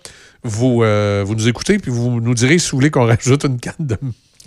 vous, 0.41 0.81
euh, 0.81 1.23
vous 1.23 1.35
nous 1.35 1.47
écoutez, 1.47 1.77
puis 1.77 1.91
vous 1.91 2.19
nous 2.19 2.33
direz 2.33 2.57
si 2.57 2.71
vous 2.71 2.77
voulez 2.77 2.89
qu'on 2.89 3.05
rajoute 3.05 3.45
une 3.45 3.59
canne 3.59 3.75
de, 3.77 3.97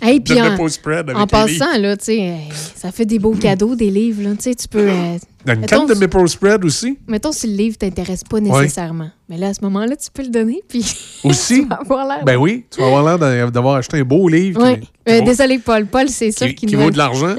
Hey, 0.01 0.19
de 0.19 0.23
puis 0.23 0.41
en, 0.41 0.67
Spread 0.69 1.09
avec 1.09 1.29
passant, 1.29 1.77
là, 1.77 1.95
euh, 2.09 2.37
ça 2.75 2.91
fait 2.91 3.05
des 3.05 3.19
beaux 3.19 3.33
cadeaux, 3.33 3.75
des 3.75 3.89
livres. 3.89 4.23
Là. 4.23 4.29
Tu 4.39 4.67
peux. 4.69 4.87
euh, 4.89 5.17
Une 5.47 5.65
canne 5.65 5.87
de 5.87 5.93
Maple 5.93 6.27
Spread 6.27 6.63
aussi? 6.65 6.97
mettons 7.07 7.31
si 7.31 7.47
le 7.47 7.53
livre 7.55 7.77
t'intéresse 7.77 8.23
pas 8.23 8.39
nécessairement. 8.39 9.09
Mais 9.27 9.37
là, 9.37 9.47
à 9.49 9.53
ce 9.53 9.61
moment-là, 9.63 9.95
tu 9.95 10.09
peux 10.13 10.23
le 10.23 10.29
donner, 10.29 10.61
puis. 10.67 10.83
Aussi? 11.23 11.61
tu 11.63 11.67
vas 11.67 11.75
avoir 11.81 12.07
l'air. 12.07 12.23
Ben 12.25 12.35
oui, 12.37 12.65
tu 12.71 12.79
vas 12.81 12.87
avoir 12.87 13.03
l'air 13.03 13.19
d'a- 13.19 13.51
d'avoir 13.51 13.75
acheté 13.75 13.97
un 13.99 14.03
beau 14.03 14.27
livre 14.27 14.61
Ouais. 14.63 14.79
qui, 14.79 14.89
Euh, 15.09 15.21
désolé, 15.21 15.59
Paul. 15.59 15.85
Paul, 15.85 16.07
c'est 16.09 16.31
sûr 16.31 16.47
qui- 16.47 16.55
qui 16.55 16.65
nous 16.67 16.79
vaut 16.79 16.91
de 16.91 16.97
l'argent. 16.97 17.35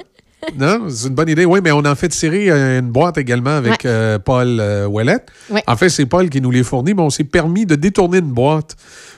Non, 0.59 0.89
c'est 0.89 1.09
une 1.09 1.15
bonne 1.15 1.29
idée. 1.29 1.45
Oui, 1.45 1.61
mais 1.63 1.73
on 1.73 1.85
en 1.85 1.95
fait 1.95 2.09
tirer 2.09 2.51
euh, 2.51 2.81
une 2.81 2.91
boîte 2.91 3.19
également 3.19 3.51
avec 3.57 3.85
euh, 3.85 4.19
Paul 4.19 4.59
euh, 4.61 4.87
Ouellette. 4.87 5.29
Ouais. 5.51 5.63
En 5.67 5.77
fait, 5.77 5.89
c'est 5.89 6.07
Paul 6.07 6.29
qui 6.31 6.41
nous 6.41 6.51
les 6.51 6.63
fournit, 6.63 6.95
mais 6.95 7.03
on 7.03 7.11
s'est 7.11 7.25
permis 7.25 7.67
de 7.67 7.75
détourner 7.75 8.19
une 8.19 8.33
boîte 8.33 8.77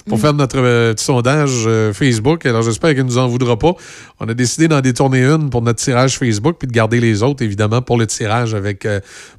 pour 0.09 0.19
Mm. 0.19 0.21
faire 0.21 0.33
notre 0.35 0.59
euh, 0.59 0.95
petit 0.95 1.05
sondage 1.05 1.69
Facebook. 1.93 2.45
Alors, 2.47 2.63
j'espère 2.63 2.91
qu'elle 2.91 3.05
ne 3.05 3.11
nous 3.11 3.19
en 3.19 3.29
voudra 3.29 3.59
pas. 3.59 3.73
On 4.21 4.29
a 4.29 4.35
décidé 4.35 4.69
d'en 4.69 4.81
détourner 4.81 5.25
une 5.25 5.49
pour 5.51 5.63
notre 5.63 5.81
tirage 5.81 6.19
Facebook, 6.19 6.57
puis 6.59 6.67
de 6.69 6.73
garder 6.73 7.01
les 7.01 7.23
autres, 7.23 7.43
évidemment, 7.43 7.83
pour 7.83 7.99
le 7.99 8.07
tirage 8.07 8.55
avec 8.55 8.87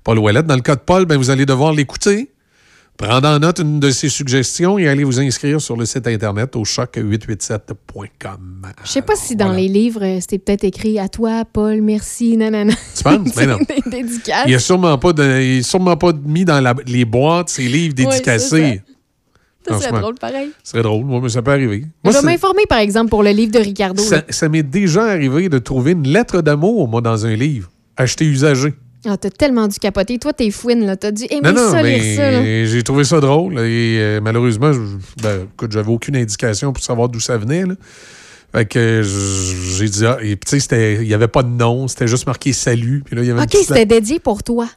Paul 0.03 0.19
Ouellette. 0.19 0.45
Dans 0.45 0.55
le 0.55 0.61
cas 0.61 0.75
de 0.75 0.81
Paul, 0.81 1.05
ben, 1.05 1.17
vous 1.17 1.29
allez 1.29 1.45
devoir 1.45 1.73
l'écouter. 1.73 2.32
Prendre 2.97 3.27
en 3.27 3.39
note 3.39 3.59
une 3.59 3.79
de 3.79 3.89
ses 3.89 4.07
suggestions 4.07 4.77
et 4.77 4.87
aller 4.87 5.03
vous 5.03 5.19
inscrire 5.19 5.59
sur 5.59 5.75
le 5.75 5.85
site 5.85 6.07
internet 6.07 6.55
au 6.55 6.63
choc887.com. 6.63 8.61
Je 8.83 8.89
sais 8.89 9.01
pas 9.01 9.15
si 9.15 9.35
dans 9.35 9.51
les 9.51 9.67
livres, 9.67 10.03
euh, 10.03 10.19
c'était 10.21 10.37
peut-être 10.37 10.63
écrit 10.63 10.99
à 10.99 11.09
toi, 11.09 11.43
Paul, 11.43 11.81
merci, 11.81 12.37
nanana. 12.37 12.73
Tu 12.95 13.03
penses? 13.03 13.33
Ben 13.35 13.49
non. 13.49 13.57
Des 13.57 13.81
dédicaces. 13.89 14.43
Il 14.45 14.49
n'y 14.49 14.55
a 14.55 14.59
sûrement 14.59 14.97
pas, 14.97 15.11
de, 15.11 15.23
il 15.23 15.57
est 15.59 15.63
sûrement 15.63 15.97
pas 15.97 16.13
mis 16.25 16.45
dans 16.45 16.61
la- 16.61 16.75
les 16.85 17.03
boîtes 17.05 17.49
ces 17.49 17.63
livres 17.67 17.95
dédicacés. 17.95 18.81
Ça 19.67 19.79
serait 19.79 19.99
drôle 20.01 20.15
pareil. 20.15 20.51
Ce 20.63 20.71
serait 20.71 20.83
drôle, 20.83 21.05
moi, 21.05 21.19
mais 21.23 21.29
ça 21.29 21.41
peut 21.41 21.51
arriver. 21.51 21.79
Je 21.81 21.85
Moi, 22.03 22.13
vais 22.13 22.19
c'est- 22.19 22.25
m'informer, 22.25 22.63
par 22.67 22.79
exemple, 22.79 23.09
pour 23.09 23.23
le 23.23 23.29
livre 23.31 23.51
de 23.53 23.59
Ricardo. 23.59 24.03
ça, 24.03 24.23
ça 24.29 24.49
m'est 24.49 24.61
déjà 24.63 25.05
arrivé 25.05 25.47
de 25.49 25.57
trouver 25.57 25.93
une 25.93 26.07
lettre 26.07 26.41
d'amour, 26.41 26.87
moi, 26.89 27.01
dans 27.01 27.25
un 27.25 27.33
livre, 27.35 27.69
acheté 27.97 28.25
usagé. 28.25 28.73
Ah, 29.05 29.17
t'as 29.17 29.29
tellement 29.29 29.67
dû 29.67 29.79
capoter. 29.79 30.17
Toi, 30.17 30.31
t'es 30.31 30.49
fouine, 30.49 30.85
là. 30.85 30.95
T'as 30.95 31.11
dû 31.11 31.25
aimer 31.29 31.51
Non, 31.51 31.53
non, 31.53 31.71
ça, 31.71 31.83
mais 31.83 31.99
lire 31.99 32.15
ça, 32.15 32.65
j'ai 32.65 32.83
trouvé 32.83 33.03
ça 33.03 33.19
drôle. 33.19 33.59
Et 33.59 33.97
euh, 33.99 34.21
malheureusement, 34.21 34.71
je, 34.71 34.79
ben, 35.21 35.47
écoute, 35.53 35.71
j'avais 35.71 35.91
aucune 35.91 36.15
indication 36.15 36.71
pour 36.71 36.83
savoir 36.83 37.09
d'où 37.09 37.19
ça 37.19 37.37
venait. 37.37 37.65
Là. 37.65 37.75
Fait 38.53 38.65
que 38.65 39.01
j'ai 39.03 39.89
dit, 39.89 40.05
ah, 40.05 40.17
et 40.21 40.35
puis 40.35 40.49
tu 40.49 40.59
sais, 40.59 40.97
il 41.01 41.07
n'y 41.07 41.13
avait 41.13 41.27
pas 41.27 41.43
de 41.43 41.49
nom, 41.49 41.87
c'était 41.87 42.07
juste 42.07 42.27
marqué 42.27 42.53
salut. 42.53 43.01
Puis 43.05 43.15
là, 43.15 43.23
il 43.23 43.27
y 43.27 43.31
avait 43.31 43.41
OK, 43.41 43.57
c'était 43.65 43.85
dédié 43.85 44.19
pour 44.19 44.43
toi. 44.43 44.67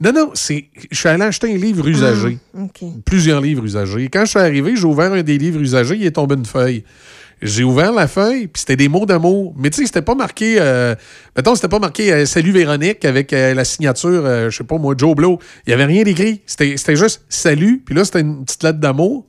Non, 0.00 0.12
non, 0.12 0.30
c'est. 0.34 0.66
Je 0.90 0.98
suis 0.98 1.08
allé 1.08 1.22
acheter 1.22 1.54
un 1.54 1.56
livre 1.56 1.86
usagé. 1.86 2.38
Ah. 2.58 2.66
Plusieurs 3.04 3.40
livres 3.40 3.64
usagés. 3.64 4.08
Quand 4.08 4.24
je 4.24 4.30
suis 4.30 4.40
arrivé, 4.40 4.74
j'ai 4.74 4.84
ouvert 4.84 5.12
un 5.12 5.22
des 5.22 5.38
livres 5.38 5.60
usagés, 5.60 5.94
il 5.94 6.04
est 6.04 6.10
tombé 6.10 6.34
une 6.34 6.44
feuille. 6.44 6.82
J'ai 7.42 7.64
ouvert 7.64 7.90
la 7.92 8.06
feuille, 8.06 8.46
puis 8.46 8.60
c'était 8.60 8.76
des 8.76 8.88
mots 8.88 9.04
d'amour. 9.04 9.52
Mais 9.56 9.68
tu 9.70 9.80
sais, 9.80 9.86
c'était 9.86 10.02
pas 10.02 10.14
marqué. 10.14 10.56
Euh, 10.60 10.94
mettons, 11.36 11.56
c'était 11.56 11.68
pas 11.68 11.80
marqué 11.80 12.12
euh, 12.12 12.24
Salut 12.24 12.52
Véronique 12.52 13.04
avec 13.04 13.32
euh, 13.32 13.52
la 13.52 13.64
signature, 13.64 14.22
je 14.48 14.56
sais 14.56 14.64
pas 14.64 14.78
moi, 14.78 14.94
Joe 14.96 15.16
Blow. 15.16 15.38
Il 15.66 15.70
y 15.70 15.72
avait 15.72 15.84
rien 15.84 16.04
d'écrit. 16.04 16.40
C'était 16.46 16.96
juste 16.96 17.22
Salut, 17.28 17.82
puis 17.84 17.94
là, 17.96 18.04
c'était 18.04 18.20
une 18.20 18.44
petite 18.44 18.62
lettre 18.62 18.78
d'amour. 18.78 19.26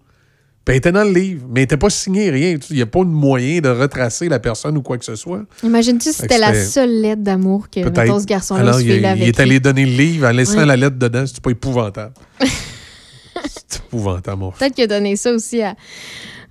Puis 0.66 0.74
elle 0.74 0.78
était 0.78 0.92
dans 0.94 1.04
le 1.04 1.12
livre, 1.12 1.46
mais 1.50 1.62
elle 1.62 1.64
n'était 1.64 1.78
pas 1.78 1.90
signée, 1.90 2.30
rien. 2.30 2.56
Il 2.70 2.76
n'y 2.78 2.82
a 2.82 2.86
pas 2.86 3.00
de 3.00 3.10
moyen 3.10 3.60
de 3.60 3.68
retracer 3.68 4.30
la 4.30 4.40
personne 4.40 4.78
ou 4.78 4.82
quoi 4.82 4.98
que 4.98 5.04
ce 5.04 5.16
soit. 5.16 5.42
Imagine-tu 5.62 6.10
si 6.10 6.22
c'était 6.22 6.38
la 6.38 6.54
seule 6.54 7.02
lettre 7.02 7.22
d'amour 7.22 7.70
que 7.70 7.82
mettons, 7.82 8.20
ce 8.20 8.26
garçon-là 8.26 8.78
il, 8.80 8.88
il 8.90 9.06
avec 9.06 9.28
est 9.28 9.40
allé 9.42 9.56
lui. 9.56 9.60
donner 9.60 9.86
le 9.86 9.92
livre 9.92 10.28
en 10.28 10.32
laissant 10.32 10.60
Ouais. 10.60 10.66
la 10.66 10.78
lettre 10.78 10.98
dedans. 10.98 11.26
C'est 11.26 11.42
pas 11.42 11.50
épouvantable. 11.50 12.14
c'est 12.40 13.80
épouvantable, 13.80 14.38
mon. 14.40 14.52
Peut-être 14.52 14.74
qu'il 14.76 14.86
a 14.86 14.88
donné 14.88 15.18
ça 15.18 15.34
aussi 15.34 15.62
à, 15.62 15.76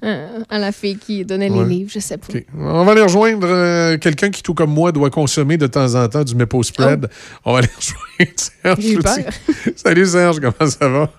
à 0.03 0.59
la 0.59 0.73
fille 0.73 0.97
qui 0.99 1.25
donnait 1.25 1.49
Ouais. 1.51 1.59
les 1.65 1.65
livres, 1.77 1.91
je 1.95 2.01
sais 2.01 2.19
pas. 2.19 2.27
On 2.59 2.85
va 2.85 2.93
aller 2.93 3.03
rejoindre 3.03 3.47
euh, 3.49 3.99
quelqu'un 3.99 4.31
qui, 4.31 4.43
tout 4.43 4.55
comme 4.55 4.73
moi, 4.73 4.91
doit 4.93 5.11
consommer 5.11 5.57
de 5.57 5.67
temps 5.67 5.95
en 5.95 6.09
temps 6.09 6.25
du 6.25 6.35
Maple 6.35 6.65
Spread. 6.65 7.09
On 7.45 7.53
va 7.53 7.59
aller 7.61 7.69
rejoindre 7.77 8.33
Serge. 8.37 8.97
Oh. 8.99 9.03
Peur. 9.03 9.73
Salut 9.77 10.07
Serge, 10.07 10.41
comment 10.41 10.71
ça 10.71 10.89
va? 10.89 11.11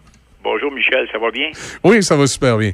Bonjour 0.44 0.72
Michel, 0.72 1.08
ça 1.12 1.18
va 1.20 1.32
bien? 1.32 1.50
Oui, 1.84 2.04
ça 2.04 2.16
va 2.18 2.28
super 2.28 2.58
bien. 2.58 2.72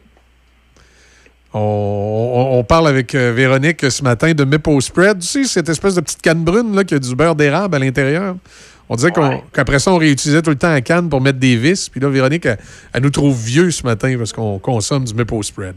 On, 1.54 1.60
on- 1.60 2.60
on 2.60 2.64
parle 2.64 2.88
avec 2.88 3.16
euh, 3.16 3.32
Véronique 3.36 3.90
ce 3.90 4.04
matin 4.04 4.34
de 4.34 4.44
Maple 4.44 4.82
Spread. 4.82 5.20
Tu 5.20 5.28
sais, 5.28 5.44
cette 5.46 5.70
espèce 5.70 5.96
de 5.96 6.02
petite 6.02 6.22
canne 6.22 6.44
brune 6.44 6.76
là, 6.76 6.84
qui 6.84 6.94
a 6.96 7.00
du 7.00 7.16
beurre 7.16 7.36
d'érable 7.36 7.76
à 7.76 7.80
l'intérieur. 7.80 8.36
On 8.88 8.96
disait 8.96 9.12
qu'après 9.54 9.78
ça, 9.78 9.92
on 9.92 9.98
réutilisait 9.98 10.42
tout 10.42 10.50
le 10.50 10.56
temps 10.58 10.70
la 10.72 10.82
canne 10.82 11.10
pour 11.10 11.22
mettre 11.22 11.38
des 11.38 11.56
vis. 11.56 11.90
Puis 11.90 12.00
là, 12.00 12.10
Véronique, 12.10 12.46
elle, 12.48 12.58
elle 12.94 13.04
nous 13.04 13.12
trouve 13.12 13.36
vieux 13.40 13.70
ce 13.70 13.84
matin 13.84 14.16
parce 14.18 14.34
qu'on 14.34 14.58
consomme 14.58 15.04
du 15.06 15.14
Maple 15.14 15.44
Spread. 15.44 15.76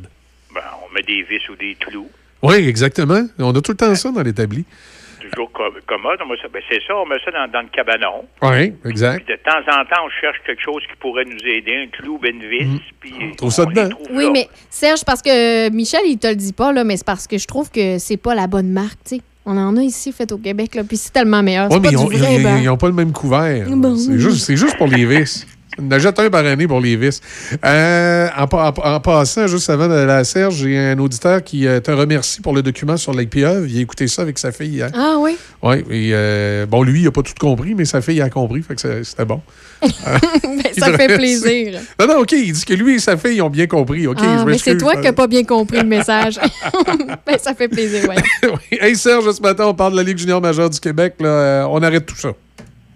Ben, 0.94 1.02
on 1.04 1.08
met 1.08 1.14
des 1.16 1.22
vis 1.22 1.48
ou 1.48 1.56
des 1.56 1.74
clous. 1.78 2.08
Oui, 2.42 2.56
exactement. 2.68 3.22
On 3.38 3.54
a 3.54 3.60
tout 3.60 3.72
le 3.72 3.76
temps 3.76 3.94
ça 3.94 4.10
dans 4.10 4.22
l'établi. 4.22 4.64
Toujours 5.30 5.52
co- 5.52 5.62
commode. 5.86 6.18
Ben, 6.52 6.60
c'est 6.68 6.80
ça, 6.86 6.96
on 6.96 7.06
met 7.06 7.16
ça 7.24 7.30
dans, 7.30 7.50
dans 7.52 7.60
le 7.62 7.68
cabanon. 7.68 8.24
Oui, 8.42 8.72
exact. 8.84 9.24
Puis 9.24 9.34
de 9.34 9.40
temps 9.42 9.58
en 9.70 9.84
temps, 9.84 10.02
on 10.04 10.10
cherche 10.20 10.38
quelque 10.44 10.60
chose 10.62 10.82
qui 10.90 10.96
pourrait 10.98 11.24
nous 11.24 11.38
aider, 11.46 11.86
un 11.86 11.86
clou, 11.96 12.18
ben, 12.18 12.34
une 12.34 12.48
vis. 12.48 12.80
Puis 13.00 13.14
On 13.30 13.34
trouve 13.36 13.50
ça 13.52 13.62
on 13.62 13.70
dedans. 13.70 13.88
trouve 13.88 14.08
Oui, 14.10 14.24
là. 14.24 14.30
mais 14.32 14.48
Serge, 14.68 15.04
parce 15.04 15.22
que 15.22 15.70
Michel, 15.70 16.00
il 16.06 16.18
te 16.18 16.26
le 16.26 16.34
dit 16.36 16.52
pas, 16.52 16.72
là, 16.72 16.82
mais 16.82 16.96
c'est 16.96 17.06
parce 17.06 17.26
que 17.28 17.38
je 17.38 17.46
trouve 17.46 17.70
que 17.70 17.98
c'est 17.98 18.16
pas 18.16 18.34
la 18.34 18.46
bonne 18.48 18.70
marque, 18.70 18.98
tu 19.04 19.16
sais. 19.16 19.22
On 19.44 19.56
en 19.58 19.76
a 19.76 19.82
ici 19.82 20.12
fait 20.12 20.30
au 20.30 20.38
Québec, 20.38 20.74
là, 20.76 20.84
puis 20.84 20.96
c'est 20.96 21.12
tellement 21.12 21.42
meilleur. 21.42 21.68
Oui, 21.70 21.78
mais 21.82 21.90
pas 21.90 22.58
ils 22.58 22.64
n'ont 22.64 22.76
pas 22.76 22.86
le 22.86 22.92
même 22.92 23.12
couvert. 23.12 23.68
Bon, 23.70 23.96
c'est, 23.96 24.12
oui. 24.12 24.18
juste, 24.20 24.44
c'est 24.44 24.56
juste 24.56 24.76
pour 24.78 24.86
les 24.88 25.04
vis. 25.04 25.46
On 25.78 25.86
en 25.86 25.90
achète 25.92 26.18
un 26.18 26.28
par 26.28 26.44
année 26.44 26.66
pour 26.66 26.80
les 26.80 26.96
vis. 26.96 27.20
Euh, 27.64 28.28
en, 28.36 28.46
pa- 28.46 28.74
en- 28.76 28.94
en 28.94 29.00
passant, 29.00 29.46
juste 29.46 29.70
avant 29.70 29.88
de 29.88 29.94
la 29.94 30.22
Serge, 30.24 30.56
j'ai 30.56 30.78
un 30.78 30.98
auditeur 30.98 31.42
qui 31.42 31.66
euh, 31.66 31.80
te 31.80 31.90
remercie 31.90 32.40
pour 32.42 32.54
le 32.54 32.62
document 32.62 32.96
sur 32.98 33.12
Pieuvre. 33.30 33.66
Il 33.66 33.78
a 33.78 33.80
écouté 33.80 34.06
ça 34.08 34.22
avec 34.22 34.38
sa 34.38 34.52
fille 34.52 34.68
hier. 34.68 34.90
Ah 34.94 35.16
oui? 35.18 35.36
Oui, 35.62 35.82
euh, 35.90 36.66
bon, 36.66 36.82
lui, 36.82 37.00
il 37.00 37.04
n'a 37.04 37.10
pas 37.10 37.22
tout 37.22 37.32
compris, 37.38 37.74
mais 37.74 37.84
sa 37.86 38.00
fille 38.02 38.20
a 38.20 38.28
compris, 38.28 38.62
fait 38.62 38.74
que 38.74 39.02
c'était 39.02 39.24
bon. 39.24 39.40
Ben, 39.82 40.62
ça 40.78 40.96
fait 40.96 41.16
plaisir. 41.16 41.80
Non, 41.98 42.06
non, 42.06 42.18
OK, 42.20 42.32
il 42.32 42.52
dit 42.52 42.64
que 42.64 42.74
lui 42.74 42.94
et 42.94 42.98
sa 42.98 43.16
fille 43.16 43.40
ont 43.42 43.50
bien 43.50 43.66
compris. 43.66 44.06
OK, 44.06 44.18
ah, 44.20 44.38
je 44.40 44.44
mais 44.44 44.58
c'est 44.58 44.76
toi 44.76 44.94
qui 44.96 45.02
n'as 45.02 45.12
pas 45.12 45.26
bien 45.26 45.44
compris 45.44 45.78
le 45.78 45.86
message. 45.86 46.38
ben, 47.26 47.38
ça 47.38 47.54
fait 47.54 47.68
plaisir, 47.68 48.08
ouais. 48.08 48.16
Oui. 48.44 48.78
Hey 48.80 48.94
Serge, 48.96 49.30
ce 49.32 49.40
matin, 49.40 49.64
on 49.66 49.74
parle 49.74 49.92
de 49.92 49.96
la 49.98 50.02
Ligue 50.02 50.18
junior 50.18 50.40
majeure 50.40 50.70
du 50.70 50.78
Québec. 50.78 51.14
Là, 51.20 51.66
on 51.70 51.82
arrête 51.82 52.06
tout 52.06 52.16
ça. 52.16 52.32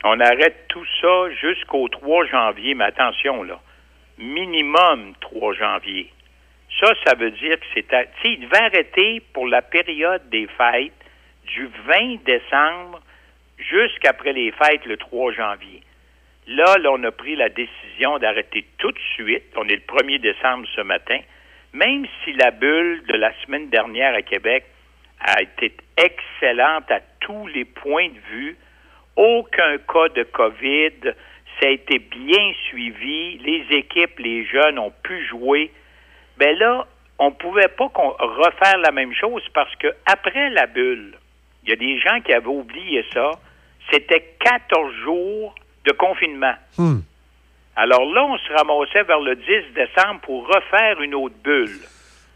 On 0.05 0.21
arrête 0.21 0.69
tout 0.69 0.85
ça 1.01 1.31
jusqu'au 1.41 1.89
3 1.89 2.27
janvier, 2.27 2.75
mais 2.75 2.85
attention, 2.85 3.43
là. 3.43 3.61
Minimum 4.19 5.15
3 5.21 5.55
janvier. 5.55 6.13
Ça, 6.81 6.93
ça 7.05 7.15
veut 7.15 7.31
dire 7.31 7.59
que 7.59 7.67
c'est... 7.75 7.87
Tu 8.23 8.29
il 8.29 8.41
devait 8.41 8.63
arrêter 8.63 9.23
pour 9.33 9.47
la 9.47 9.63
période 9.63 10.29
des 10.29 10.47
fêtes 10.47 10.93
du 11.47 11.69
20 11.87 12.25
décembre 12.25 13.01
jusqu'après 13.59 14.33
les 14.33 14.53
fêtes 14.53 14.85
le 14.85 14.97
3 14.97 15.33
janvier. 15.33 15.83
Là, 16.47 16.77
on 16.91 17.03
a 17.05 17.11
pris 17.11 17.35
la 17.35 17.49
décision 17.49 18.19
d'arrêter 18.19 18.67
tout 18.79 18.93
de 18.93 19.01
suite. 19.15 19.45
On 19.57 19.67
est 19.69 19.77
le 19.77 19.81
1er 19.81 20.21
décembre 20.21 20.67
ce 20.75 20.83
matin. 20.83 21.19
Même 21.73 22.07
si 22.23 22.33
la 22.35 22.51
bulle 22.51 23.03
de 23.09 23.15
la 23.15 23.33
semaine 23.45 23.69
dernière 23.69 24.15
à 24.15 24.23
Québec 24.23 24.65
a 25.21 25.43
été 25.43 25.73
excellente 25.97 26.91
à 26.91 27.01
tous 27.21 27.47
les 27.49 27.65
points 27.65 28.09
de 28.09 28.19
vue, 28.31 28.57
aucun 29.17 29.79
cas 29.79 30.09
de 30.15 30.23
COVID, 30.25 31.13
ça 31.61 31.67
a 31.67 31.71
été 31.71 31.99
bien 31.99 32.53
suivi, 32.69 33.39
les 33.39 33.65
équipes, 33.77 34.19
les 34.19 34.45
jeunes 34.47 34.79
ont 34.79 34.93
pu 35.03 35.27
jouer. 35.27 35.73
Ben 36.39 36.57
là, 36.59 36.87
on 37.19 37.33
pouvait 37.33 37.69
pas 37.69 37.91
refaire 37.97 38.77
la 38.79 38.93
même 38.93 39.15
chose 39.15 39.43
parce 39.55 39.75
que 39.77 39.89
après 40.05 40.51
la 40.51 40.67
bulle, 40.67 41.15
il 41.65 41.71
y 41.71 41.73
a 41.73 41.77
des 41.77 41.99
gens 41.99 42.21
qui 42.21 42.33
avaient 42.33 42.47
oublié 42.47 43.05
ça, 43.15 43.31
c'était 43.91 44.35
14 44.41 44.93
jours 45.03 45.55
de 45.87 45.93
confinement. 45.93 46.55
Hmm. 46.77 46.99
Alors 47.75 48.05
là, 48.13 48.25
on 48.25 48.39
se 48.39 48.53
ramassait 48.53 49.03
vers 49.05 49.21
le 49.21 49.37
10 49.37 49.45
décembre 49.75 50.21
pour 50.23 50.47
refaire 50.47 51.01
une 51.01 51.15
autre 51.15 51.35
bulle. 51.43 51.79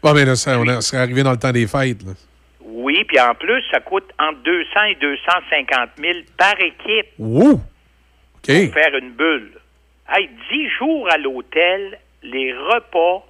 Bon, 0.01 0.13
mais 0.13 0.25
là, 0.25 0.35
ça, 0.35 0.57
on 0.59 0.65
est- 0.65 0.81
serait 0.81 1.01
arrivé 1.03 1.21
dans 1.23 1.31
le 1.31 1.37
temps 1.37 1.51
des 1.51 1.67
fêtes. 1.67 2.01
là. 2.03 2.13
Oui, 2.63 3.03
puis 3.05 3.19
en 3.19 3.33
plus, 3.35 3.63
ça 3.71 3.79
coûte 3.79 4.11
entre 4.19 4.39
200 4.39 4.83
et 4.89 4.95
250 4.95 5.89
000 5.97 6.19
par 6.37 6.59
équipe 6.59 7.07
Ouh! 7.19 7.53
OK. 7.53 8.45
pour 8.45 8.73
faire 8.73 8.95
une 8.95 9.11
bulle. 9.11 9.51
Hey, 10.09 10.29
10 10.51 10.69
jours 10.77 11.09
à 11.11 11.17
l'hôtel, 11.17 11.99
les 12.23 12.53
repas, 12.53 13.25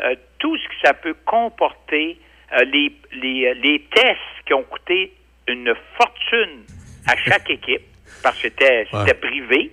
euh, 0.00 0.14
tout 0.38 0.56
ce 0.56 0.68
que 0.68 0.74
ça 0.84 0.94
peut 0.94 1.16
comporter, 1.24 2.18
euh, 2.52 2.64
les, 2.64 2.92
les, 3.12 3.54
les 3.54 3.80
tests 3.92 4.18
qui 4.46 4.54
ont 4.54 4.62
coûté 4.62 5.12
une 5.46 5.74
fortune 5.96 6.64
à 7.06 7.16
chaque 7.16 7.50
équipe, 7.50 7.82
parce 8.22 8.36
que 8.40 8.48
c'était 8.48 9.14
privé, 9.14 9.72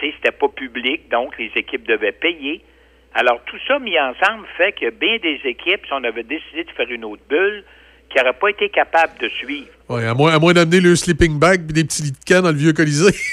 c'était 0.00 0.32
pas 0.32 0.48
public, 0.48 1.08
donc 1.08 1.36
les 1.38 1.50
équipes 1.56 1.86
devaient 1.86 2.12
payer. 2.12 2.62
Alors, 3.14 3.42
tout 3.44 3.58
ça 3.66 3.78
mis 3.78 3.98
ensemble 3.98 4.46
fait 4.56 4.72
que 4.72 4.90
bien 4.90 5.18
des 5.18 5.40
équipes, 5.44 5.84
si 5.84 5.92
on 5.92 6.04
avait 6.04 6.22
décidé 6.22 6.64
de 6.64 6.70
faire 6.70 6.90
une 6.90 7.04
autre 7.04 7.22
bulle, 7.28 7.64
qui 8.10 8.18
n'auraient 8.18 8.38
pas 8.38 8.50
été 8.50 8.68
capables 8.68 9.18
de 9.20 9.28
suivre. 9.28 9.68
Ouais, 9.88 10.06
à 10.06 10.14
moins, 10.14 10.34
à 10.34 10.38
moins 10.38 10.52
d'amener 10.52 10.80
le 10.80 10.94
sleeping 10.96 11.38
bag 11.38 11.70
et 11.70 11.72
des 11.72 11.84
petits 11.84 12.02
lits 12.02 12.12
de 12.12 12.24
camp 12.26 12.42
dans 12.42 12.50
le 12.50 12.56
vieux 12.56 12.72
Colisée. 12.72 13.14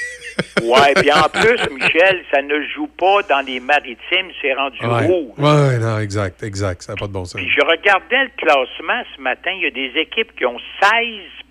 Ouais, 0.62 0.94
puis 0.95 1.12
en 1.12 1.30
plus, 1.30 1.58
Michel, 1.74 2.24
ça 2.32 2.44
ne 2.44 2.62
joue 2.68 2.86
pas 2.88 3.24
dans 3.24 3.44
les 3.44 3.60
maritimes, 3.60 4.30
c'est 4.40 4.54
rendu 4.54 4.78
ouais. 4.86 5.08
rouge. 5.08 5.34
ouais, 5.38 5.80
non, 5.80 5.98
exact, 5.98 6.44
exact. 6.44 6.84
Ça 6.84 6.94
n'a 6.94 6.95
pas 6.95 7.08
de 7.08 7.12
bon 7.14 7.26
sens. 7.26 7.41
Puis 7.41 7.49
je 7.49 7.62
regardais 7.62 8.24
le 8.24 8.30
classement 8.38 9.02
ce 9.16 9.22
matin. 9.22 9.52
Il 9.56 9.64
y 9.64 9.66
a 9.66 9.72
des 9.72 9.99
équipes 9.99 10.36
qui 10.36 10.45
ont 10.45 10.60
16 10.80 10.91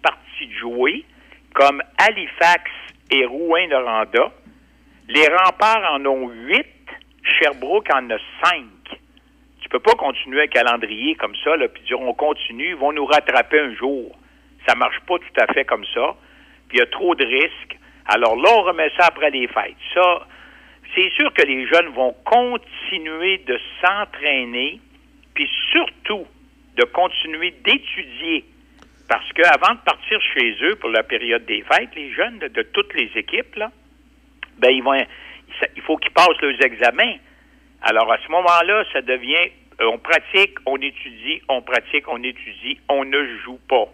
parties 0.03 0.47
de 0.47 0.59
jouer, 0.61 1.05
comme 1.55 1.83
Halifax 1.99 2.71
et 3.11 3.25
Rouen-Noranda. 3.27 4.31
Les 5.09 5.27
remparts 5.27 5.95
en 5.95 6.07
ont 6.07 6.29
8. 6.29 6.65
Sherbrooke 7.41 7.89
en 7.93 8.09
a 8.11 8.19
5. 8.45 8.65
Tu 9.77 9.83
peux 9.83 9.91
pas 9.91 10.05
continuer 10.07 10.41
un 10.41 10.47
calendrier 10.47 11.17
comme 11.17 11.37
ça, 11.45 11.53
puis 11.69 11.83
dire 11.83 12.01
on 12.01 12.15
continue, 12.15 12.71
ils 12.71 12.77
vont 12.77 12.93
nous 12.93 13.05
rattraper 13.05 13.61
un 13.61 13.75
jour. 13.75 14.17
Ça 14.67 14.75
marche 14.75 14.99
pas 15.01 15.19
tout 15.19 15.39
à 15.39 15.53
fait 15.53 15.67
comme 15.67 15.85
ça. 15.93 16.17
puis 16.67 16.79
il 16.79 16.81
y 16.81 16.83
a 16.83 16.87
trop 16.87 17.15
de 17.15 17.27
risques. 17.27 17.77
Alors 18.07 18.37
là, 18.37 18.49
on 18.55 18.63
remet 18.63 18.89
ça 18.99 19.09
après 19.09 19.29
les 19.29 19.47
fêtes. 19.49 19.77
Ça, 19.93 20.27
c'est 20.95 21.11
sûr 21.11 21.31
que 21.35 21.43
les 21.43 21.67
jeunes 21.67 21.89
vont 21.89 22.17
continuer 22.25 23.37
de 23.47 23.61
s'entraîner, 23.83 24.81
puis 25.35 25.47
surtout 25.73 26.27
de 26.77 26.85
continuer 26.85 27.51
d'étudier. 27.63 28.47
Parce 29.11 29.31
qu'avant 29.35 29.75
de 29.75 29.81
partir 29.85 30.19
chez 30.35 30.57
eux 30.63 30.77
pour 30.77 30.89
la 30.89 31.03
période 31.03 31.45
des 31.45 31.63
fêtes, 31.71 31.95
les 31.95 32.15
jeunes 32.15 32.39
de, 32.39 32.49
de 32.49 32.63
toutes 32.63 32.95
les 32.95 33.11
équipes, 33.15 33.55
là, 33.57 33.71
ben 34.57 34.71
ils 34.71 34.83
vont, 34.83 34.95
il 35.77 35.83
faut 35.83 35.99
qu'ils 35.99 36.13
passent 36.13 36.41
leurs 36.41 36.65
examens. 36.65 37.17
Alors 37.83 38.11
à 38.11 38.17
ce 38.25 38.33
moment-là, 38.33 38.85
ça 38.95 39.03
devient, 39.03 39.51
on 39.81 39.99
pratique, 39.99 40.55
on 40.67 40.77
étudie, 40.77 41.43
on 41.49 41.63
pratique, 41.63 42.09
on 42.09 42.23
étudie, 42.23 42.79
on 42.89 43.05
ne 43.05 43.37
joue 43.45 43.59
pas. 43.69 43.87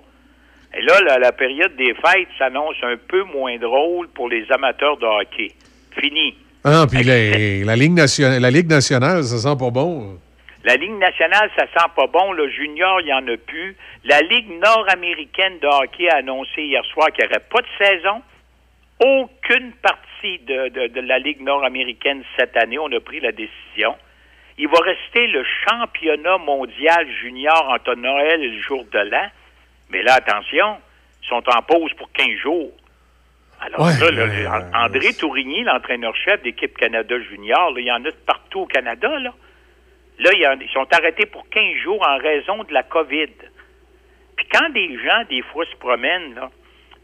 Et 0.75 0.81
là, 0.83 1.01
la, 1.03 1.19
la 1.19 1.33
période 1.33 1.75
des 1.77 1.95
fêtes 1.95 2.29
s'annonce 2.39 2.77
un 2.83 2.97
peu 2.97 3.23
moins 3.25 3.57
drôle 3.59 4.09
pour 4.09 4.29
les 4.29 4.51
amateurs 4.53 4.97
de 4.97 5.07
hockey. 5.07 5.53
Fini. 6.01 6.35
Ah, 6.65 6.87
puis 6.91 7.03
la, 7.03 7.65
la 7.67 7.77
Ligue 7.77 7.93
nationale, 7.93 8.41
la 8.41 8.51
Ligue 8.51 8.71
nationale, 8.71 9.23
ça 9.25 9.37
sent 9.39 9.57
pas 9.59 9.71
bon. 9.71 10.19
La 10.65 10.77
Ligue 10.77 10.93
nationale, 10.99 11.51
ça 11.59 11.67
sent 11.67 11.89
pas 11.97 12.07
bon. 12.07 12.33
Le 12.33 12.49
junior, 12.49 13.01
il 13.01 13.07
n'y 13.07 13.13
en 13.13 13.27
a 13.27 13.37
plus. 13.37 13.77
La 14.05 14.21
Ligue 14.21 14.49
nord-américaine 14.63 15.59
de 15.61 15.67
hockey 15.67 16.09
a 16.09 16.19
annoncé 16.19 16.63
hier 16.63 16.85
soir 16.87 17.09
qu'il 17.13 17.25
n'y 17.25 17.31
aurait 17.33 17.45
pas 17.51 17.61
de 17.61 17.85
saison. 17.85 18.23
Aucune 19.05 19.73
partie 19.83 20.39
de, 20.47 20.69
de- 20.69 20.87
de 20.87 21.01
la 21.01 21.19
Ligue 21.19 21.41
nord-américaine 21.43 22.23
cette 22.39 22.57
année. 22.57 22.79
On 22.79 22.91
a 22.93 23.01
pris 23.01 23.19
la 23.21 23.33
décision. 23.33 23.95
Il 24.59 24.69
va 24.69 24.79
rester 24.85 25.27
le 25.29 25.45
championnat 25.67 26.39
mondial 26.39 27.09
junior 27.21 27.69
entre 27.71 27.95
Noël 27.95 28.43
et 28.43 28.49
le 28.49 28.61
jour 28.61 28.85
de 28.85 28.99
l'an. 28.99 29.29
Mais 29.91 30.03
là, 30.03 30.15
attention, 30.15 30.79
ils 31.23 31.29
sont 31.29 31.43
en 31.49 31.63
pause 31.63 31.93
pour 31.95 32.11
15 32.13 32.37
jours. 32.39 32.73
Alors 33.61 33.81
Ouais, 33.81 34.11
là, 34.11 34.69
André 34.75 35.15
Tourigny, 35.15 35.63
l'entraîneur-chef 35.63 36.43
d'équipe 36.43 36.77
Canada 36.77 37.15
junior, 37.31 37.71
là, 37.73 37.81
il 37.81 37.87
y 37.87 37.93
en 37.93 38.05
a 38.05 38.11
de 38.11 38.17
partout 38.27 38.61
au 38.61 38.67
Canada, 38.67 39.19
là. 39.21 39.33
Là, 40.19 40.31
ils 40.35 40.69
sont 40.73 40.87
arrêtés 40.93 41.27
pour 41.27 41.49
15 41.49 41.77
jours 41.83 42.07
en 42.07 42.19
raison 42.19 42.63
de 42.65 42.73
la 42.73 42.83
COVID. 42.83 43.31
Puis 44.37 44.47
quand 44.53 44.69
des 44.71 44.99
gens, 44.99 45.25
des 45.29 45.43
fois, 45.43 45.65
se 45.65 45.77
promènent, 45.77 46.35
là, 46.35 46.51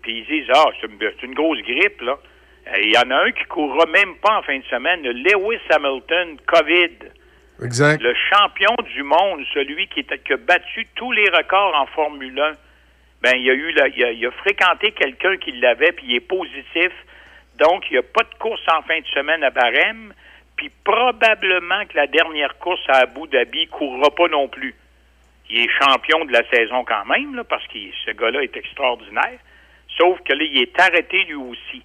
puis 0.02 0.18
ils 0.18 0.26
disent, 0.26 0.50
ah, 0.54 0.66
c'est 0.80 1.22
une, 1.22 1.34
grosse 1.34 1.60
grippe, 1.62 2.00
là, 2.00 2.18
euh, 2.68 2.80
il 2.80 2.92
y 2.92 2.98
en 2.98 3.10
a 3.10 3.24
un 3.24 3.32
qui 3.32 3.44
courra 3.44 3.86
même 3.86 4.16
pas 4.16 4.38
en 4.38 4.42
fin 4.42 4.58
de 4.58 4.64
semaine, 4.64 5.02
le 5.02 5.12
Lewis 5.12 5.60
Hamilton, 5.70 6.38
COVID. 6.46 7.10
Le 8.00 8.14
champion 8.32 8.74
du 8.94 9.02
monde, 9.02 9.44
celui 9.52 9.88
qui, 9.88 10.04
a 10.10 10.36
battu 10.36 10.86
tous 10.94 11.12
les 11.12 11.28
records 11.30 11.74
en 11.74 11.86
Formule 11.86 12.38
1, 12.38 12.52
ben, 13.22 13.32
il 13.36 13.50
a 13.50 13.54
eu 13.54 13.72
la- 13.72 13.88
il, 13.88 14.04
a, 14.04 14.12
il 14.12 14.26
a 14.26 14.30
fréquenté 14.30 14.92
quelqu'un 14.92 15.36
qui 15.38 15.52
l'avait, 15.52 15.92
puis 15.92 16.06
il 16.08 16.14
est 16.16 16.20
positif. 16.20 16.92
Donc, 17.58 17.84
il 17.90 17.94
n'y 17.94 17.98
a 17.98 18.02
pas 18.02 18.22
de 18.22 18.34
course 18.38 18.62
en 18.72 18.82
fin 18.82 19.00
de 19.00 19.06
semaine 19.06 19.42
à 19.42 19.50
Barème. 19.50 20.12
Puis 20.56 20.70
probablement 20.84 21.84
que 21.86 21.96
la 21.96 22.06
dernière 22.06 22.56
course 22.58 22.80
à 22.88 22.98
Abu 23.02 23.26
Dhabi 23.28 23.66
ne 23.66 23.70
courra 23.70 24.10
pas 24.10 24.28
non 24.28 24.48
plus. 24.48 24.74
Il 25.50 25.58
est 25.60 25.68
champion 25.82 26.24
de 26.24 26.32
la 26.32 26.42
saison 26.50 26.84
quand 26.84 27.04
même, 27.06 27.34
là, 27.34 27.42
parce 27.44 27.66
que 27.68 27.78
ce 28.04 28.10
gars-là 28.12 28.42
est 28.42 28.56
extraordinaire. 28.56 29.38
Sauf 29.96 30.18
que 30.22 30.32
là, 30.32 30.44
il 30.44 30.58
est 30.62 30.78
arrêté 30.80 31.24
lui 31.24 31.34
aussi. 31.34 31.82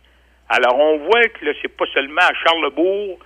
Alors, 0.49 0.77
on 0.77 0.97
voit 0.97 1.23
que 1.29 1.45
là, 1.45 1.53
c'est 1.61 1.75
pas 1.75 1.85
seulement 1.93 2.21
à 2.21 2.33
Charlebourg, 2.43 3.19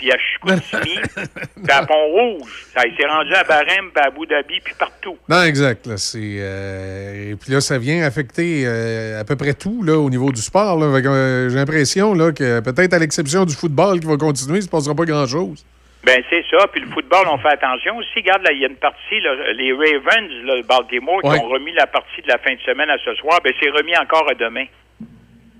puis 0.00 0.10
à 0.10 0.16
Chicoutimi, 0.18 0.98
puis 1.62 1.70
à 1.72 1.84
Pont-Rouge. 1.84 2.66
Ça 2.74 2.86
il 2.86 2.96
s'est 2.96 3.06
rendu 3.06 3.34
à 3.34 3.44
Barème, 3.44 3.90
puis 3.94 4.02
à 4.02 4.06
Abu 4.06 4.26
Dhabi, 4.26 4.60
puis 4.64 4.72
partout. 4.78 5.18
Non, 5.28 5.42
exact. 5.42 5.86
Là, 5.86 5.98
c'est, 5.98 6.18
euh, 6.38 7.32
et 7.32 7.36
puis 7.36 7.52
là, 7.52 7.60
ça 7.60 7.76
vient 7.78 8.02
affecter 8.02 8.62
euh, 8.64 9.20
à 9.20 9.24
peu 9.24 9.36
près 9.36 9.52
tout 9.52 9.82
là, 9.82 9.98
au 9.98 10.08
niveau 10.08 10.32
du 10.32 10.40
sport. 10.40 10.78
là. 10.80 10.90
Fait 10.96 11.02
que, 11.02 11.08
euh, 11.08 11.48
J'ai 11.50 11.56
l'impression 11.56 12.14
là, 12.14 12.32
que 12.32 12.60
peut-être 12.60 12.94
à 12.94 12.98
l'exception 12.98 13.44
du 13.44 13.54
football 13.54 14.00
qui 14.00 14.06
va 14.06 14.16
continuer, 14.16 14.54
il 14.56 14.62
ne 14.62 14.64
se 14.64 14.70
passera 14.70 14.94
pas 14.94 15.04
grand-chose. 15.04 15.64
Ben 16.02 16.22
c'est 16.30 16.42
ça. 16.50 16.66
Puis 16.72 16.80
le 16.80 16.86
football, 16.88 17.26
on 17.30 17.36
fait 17.36 17.48
attention 17.52 17.98
aussi. 17.98 18.08
Regarde, 18.16 18.42
là, 18.42 18.52
il 18.52 18.60
y 18.60 18.64
a 18.64 18.68
une 18.68 18.76
partie, 18.76 19.20
là, 19.20 19.52
les 19.52 19.70
Ravens, 19.72 20.30
le 20.30 20.62
Baltimore, 20.62 21.20
Ouais. 21.22 21.38
qui 21.38 21.44
ont 21.44 21.48
remis 21.48 21.72
la 21.74 21.86
partie 21.86 22.22
de 22.22 22.28
la 22.28 22.38
fin 22.38 22.54
de 22.54 22.60
semaine 22.60 22.88
à 22.88 22.96
ce 23.04 23.14
soir. 23.16 23.38
Ben 23.44 23.52
c'est 23.62 23.68
remis 23.68 23.94
encore 23.98 24.26
à 24.30 24.34
demain. 24.34 24.64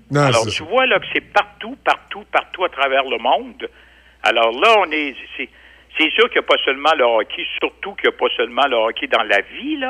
Non, 0.09 0.21
Alors, 0.23 0.45
tu 0.47 0.63
vois 0.63 0.85
là 0.87 0.99
que 0.99 1.05
c'est 1.13 1.21
partout, 1.21 1.77
partout, 1.85 2.23
partout 2.31 2.65
à 2.65 2.69
travers 2.69 3.03
le 3.03 3.17
monde. 3.17 3.69
Alors 4.23 4.51
là, 4.51 4.75
on 4.79 4.91
est. 4.91 5.15
C'est, 5.97 6.09
sûr 6.11 6.29
qu'il 6.29 6.39
n'y 6.39 6.45
a 6.45 6.47
pas 6.47 6.57
seulement 6.63 6.93
le 6.97 7.03
hockey, 7.03 7.45
surtout 7.59 7.93
qu'il 7.93 8.09
n'y 8.09 8.15
a 8.15 8.17
pas 8.17 8.33
seulement 8.35 8.65
le 8.67 8.75
hockey 8.75 9.07
dans 9.07 9.23
la 9.23 9.41
vie, 9.41 9.77
là. 9.77 9.89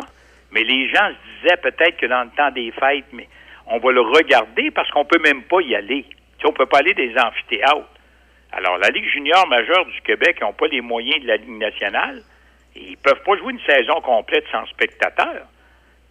Mais 0.51 0.63
les 0.63 0.89
gens 0.89 1.07
se 1.09 1.41
disaient 1.41 1.57
peut-être 1.57 1.97
que 1.97 2.05
dans 2.05 2.23
le 2.23 2.29
temps 2.35 2.51
des 2.51 2.71
fêtes, 2.71 3.05
mais 3.13 3.29
on 3.67 3.77
va 3.77 3.91
le 3.91 4.01
regarder 4.01 4.71
parce 4.71 4.89
qu'on 4.91 5.05
peut 5.05 5.19
même 5.19 5.43
pas 5.43 5.61
y 5.61 5.75
aller. 5.75 6.03
Tu 6.03 6.41
sais, 6.41 6.47
on 6.47 6.53
peut 6.53 6.65
pas 6.65 6.79
aller 6.79 6.93
des 6.93 7.13
amphithéâtres. 7.17 7.87
Alors, 8.51 8.77
la 8.77 8.89
Ligue 8.89 9.07
junior 9.09 9.47
majeure 9.47 9.85
du 9.85 10.01
Québec 10.01 10.41
n'ont 10.41 10.51
pas 10.51 10.67
les 10.67 10.81
moyens 10.81 11.21
de 11.21 11.27
la 11.27 11.37
Ligue 11.37 11.57
nationale. 11.57 12.21
Ils 12.75 12.97
peuvent 12.97 13.23
pas 13.23 13.37
jouer 13.37 13.53
une 13.53 13.61
saison 13.61 14.01
complète 14.01 14.45
sans 14.51 14.65
spectateurs. 14.65 15.45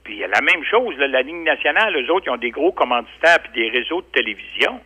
Puis 0.05 0.15
il 0.15 0.19
y 0.21 0.25
a 0.25 0.29
la 0.29 0.41
même 0.41 0.65
chose, 0.65 0.97
là, 0.97 1.07
la 1.07 1.23
Ligue 1.23 1.45
nationale, 1.45 1.95
eux 1.97 2.11
autres, 2.11 2.27
ils 2.27 2.31
ont 2.31 2.39
des 2.39 2.51
gros 2.51 2.73
commanditaires 2.73 3.41
puis 3.41 3.53
des 3.53 3.69
réseaux 3.69 4.01
de 4.01 4.07
télévision. 4.07 4.81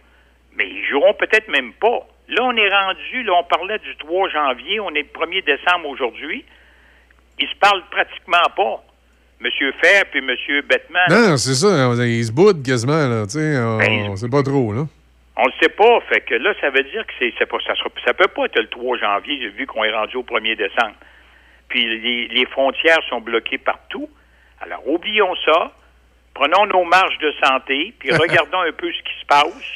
Mais 0.56 0.69
ils 0.69 0.85
joueront 0.86 1.15
peut-être 1.15 1.48
même 1.48 1.73
pas. 1.74 2.06
Là, 2.29 2.43
on 2.43 2.57
est 2.57 2.69
rendu, 2.71 3.23
là, 3.23 3.33
on 3.35 3.45
parlait 3.45 3.79
du 3.79 3.97
3 3.97 4.29
janvier, 4.31 4.81
on 4.81 4.91
est 4.95 5.03
le 5.03 5.27
1er 5.27 5.45
décembre 5.45 5.89
aujourd'hui. 5.89 6.45
Ils 7.39 7.49
se 7.49 7.55
parlent 7.57 7.83
pratiquement 7.91 8.39
pas. 8.57 8.83
Monsieur 9.41 9.73
Fair 9.83 10.05
puis 10.11 10.21
Monsieur 10.23 10.63
Bettman. 10.63 11.03
Non, 11.11 11.37
c'est 11.37 11.55
ça. 11.55 11.93
Ils 12.05 12.25
se 12.25 12.33
boudent 12.33 12.65
quasiment. 12.65 13.09
Là, 13.09 13.25
tu 13.27 13.33
sais, 13.33 13.59
on 13.59 13.77
Ben, 13.79 14.11
ne 14.13 14.17
sait 14.17 14.29
pas 14.29 14.43
trop. 14.43 14.73
Là. 14.73 14.85
On 15.37 15.45
le 15.47 15.53
sait 15.61 15.69
pas. 15.69 16.01
Fait 16.09 16.21
que 16.21 16.35
là, 16.37 16.55
ça 16.61 16.71
veut 16.71 16.85
dire 16.85 17.05
que 17.07 17.13
c'est, 17.19 17.35
c'est 17.39 17.47
pas, 17.47 17.59
ça, 17.67 17.75
sera, 17.75 17.91
ça 18.07 18.15
peut 18.15 18.29
pas 18.29 18.45
être 18.47 18.59
le 18.59 18.69
3 18.69 18.97
janvier, 18.99 19.49
vu 19.49 19.67
qu'on 19.67 19.85
est 19.85 19.93
rendu 19.93 20.17
au 20.17 20.23
1er 20.23 20.57
décembre. 20.57 20.95
Puis 21.69 21.85
les, 22.01 22.29
les 22.29 22.47
frontières 22.47 23.03
sont 23.11 23.21
bloquées 23.21 23.59
partout. 23.59 24.09
Alors, 24.61 24.87
oublions 24.89 25.35
ça. 25.45 25.73
Prenons 26.33 26.67
nos 26.67 26.85
marges 26.85 27.19
de 27.19 27.33
santé, 27.45 27.93
puis 27.99 28.13
regardons 28.17 28.61
un 28.61 28.73
peu 28.73 28.91
ce 28.91 29.03
qui 29.03 29.21
se 29.21 29.27
passe. 29.27 29.71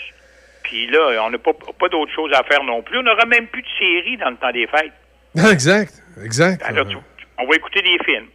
Puis 0.68 0.86
là, 0.90 1.24
on 1.26 1.30
n'a 1.30 1.38
pas, 1.38 1.52
pas 1.52 1.88
d'autre 1.88 2.12
chose 2.14 2.30
à 2.34 2.42
faire 2.44 2.62
non 2.62 2.82
plus. 2.82 2.98
On 2.98 3.02
n'aura 3.02 3.24
même 3.26 3.46
plus 3.46 3.62
de 3.62 3.68
séries 3.78 4.16
dans 4.18 4.30
le 4.30 4.36
temps 4.36 4.52
des 4.52 4.66
fêtes. 4.66 4.92
exact. 5.52 5.94
Exact. 6.22 6.62
Alors, 6.64 6.86
tu- 6.86 6.96
on 7.40 7.46
va 7.48 7.56
écouter 7.56 7.80
des 7.80 7.98
films. 8.04 8.26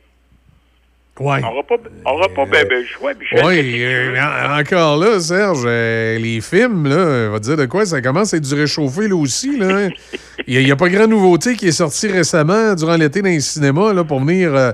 Ouais. 1.19 1.37
On 1.43 1.51
n'aura 1.51 1.63
pas, 1.63 1.75
on 2.05 2.11
aura 2.11 2.27
pas 2.29 2.45
ben, 2.45 2.67
ben, 2.67 2.79
le 2.79 2.85
choix, 2.87 3.13
Michel. 3.13 3.45
Oui, 3.45 3.83
euh, 3.83 4.15
en- 4.19 4.59
encore 4.59 4.97
là, 4.97 5.19
Serge, 5.19 5.61
euh, 5.63 6.17
les 6.17 6.41
films, 6.41 6.87
là, 6.87 7.27
on 7.29 7.33
va 7.33 7.39
te 7.39 7.43
dire 7.43 7.57
de 7.57 7.67
quoi, 7.67 7.85
ça 7.85 8.01
commence 8.01 8.33
à 8.33 8.37
être 8.37 8.43
du 8.49 8.55
réchauffé 8.55 9.07
là 9.07 9.15
aussi. 9.15 9.55
là, 9.59 9.67
hein. 9.67 9.89
Il 10.47 10.63
n'y 10.65 10.71
a, 10.71 10.75
pas 10.75 10.89
grand 10.89 11.05
nouveauté 11.05 11.55
qui 11.55 11.67
est 11.67 11.71
sortie 11.71 12.07
récemment 12.07 12.73
durant 12.73 12.95
l'été 12.95 13.21
dans 13.21 13.29
les 13.29 13.41
cinémas 13.41 13.93
là, 13.93 14.03
pour 14.03 14.19
venir. 14.21 14.55
euh, 14.55 14.71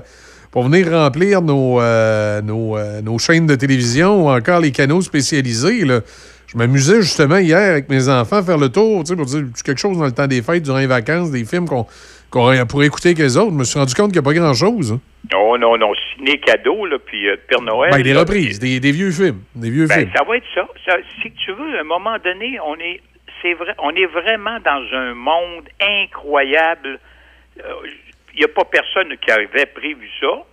pour 0.50 0.64
venir 0.64 0.90
remplir 0.90 1.42
nos, 1.42 1.80
euh, 1.80 2.42
nos, 2.42 2.76
euh, 2.76 3.00
nos 3.02 3.18
chaînes 3.20 3.46
de 3.46 3.54
télévision 3.54 4.24
ou 4.24 4.30
encore 4.30 4.58
les 4.58 4.72
canaux 4.72 5.00
spécialisés. 5.00 5.84
là. 5.84 6.00
Je 6.52 6.58
m'amusais 6.58 7.00
justement 7.02 7.36
hier 7.38 7.58
avec 7.72 7.88
mes 7.88 8.08
enfants 8.08 8.36
à 8.38 8.42
faire 8.42 8.58
le 8.58 8.68
tour 8.68 9.04
tu 9.04 9.10
sais, 9.10 9.16
pour 9.16 9.26
dire 9.26 9.44
quelque 9.64 9.78
chose 9.78 9.96
dans 9.98 10.04
le 10.06 10.12
temps 10.12 10.26
des 10.26 10.42
fêtes, 10.42 10.64
durant 10.64 10.78
les 10.78 10.86
vacances, 10.88 11.30
des 11.30 11.44
films 11.44 11.68
qu'on 11.68 11.86
qu'on 12.30 12.52
pourrait 12.68 12.86
écouter 12.86 13.08
avec 13.10 13.18
les 13.18 13.36
autres. 13.36 13.50
Je 13.50 13.56
me 13.56 13.64
suis 13.64 13.78
rendu 13.78 13.92
compte 13.94 14.12
qu'il 14.12 14.20
n'y 14.20 14.26
a 14.26 14.30
pas 14.30 14.34
grand-chose. 14.34 14.92
hein. 14.92 15.00
Non, 15.32 15.58
non, 15.58 15.76
non. 15.76 15.92
Ciné 16.16 16.38
cadeau, 16.38 16.86
là, 16.86 16.96
puis 17.04 17.28
euh, 17.28 17.36
Père 17.48 17.60
Noël. 17.60 17.90
Ben, 17.92 18.02
des 18.02 18.12
là, 18.12 18.20
reprises, 18.20 18.58
des, 18.60 18.78
des 18.78 18.92
vieux 18.92 19.10
films. 19.10 19.40
Des 19.56 19.68
vieux 19.70 19.86
Ben, 19.88 19.98
films. 20.00 20.10
ça 20.16 20.22
va 20.24 20.36
être 20.36 20.46
ça. 20.54 20.66
ça. 20.86 20.96
Si 21.22 21.30
tu 21.32 21.52
veux, 21.52 21.76
à 21.76 21.80
un 21.80 21.84
moment 21.84 22.16
donné, 22.22 22.58
on 22.64 22.76
est, 22.76 23.00
vrai, 23.54 23.74
on 23.82 23.90
est 23.90 24.06
vraiment 24.06 24.58
dans 24.64 24.96
un 24.96 25.14
monde 25.14 25.64
incroyable. 25.80 27.00
Il 28.34 28.38
n'y 28.38 28.44
a 28.44 28.48
pas 28.48 28.64
personne 28.64 29.16
qui 29.24 29.30
avait 29.32 29.66
prévu 29.66 30.08
ça. 30.20 30.44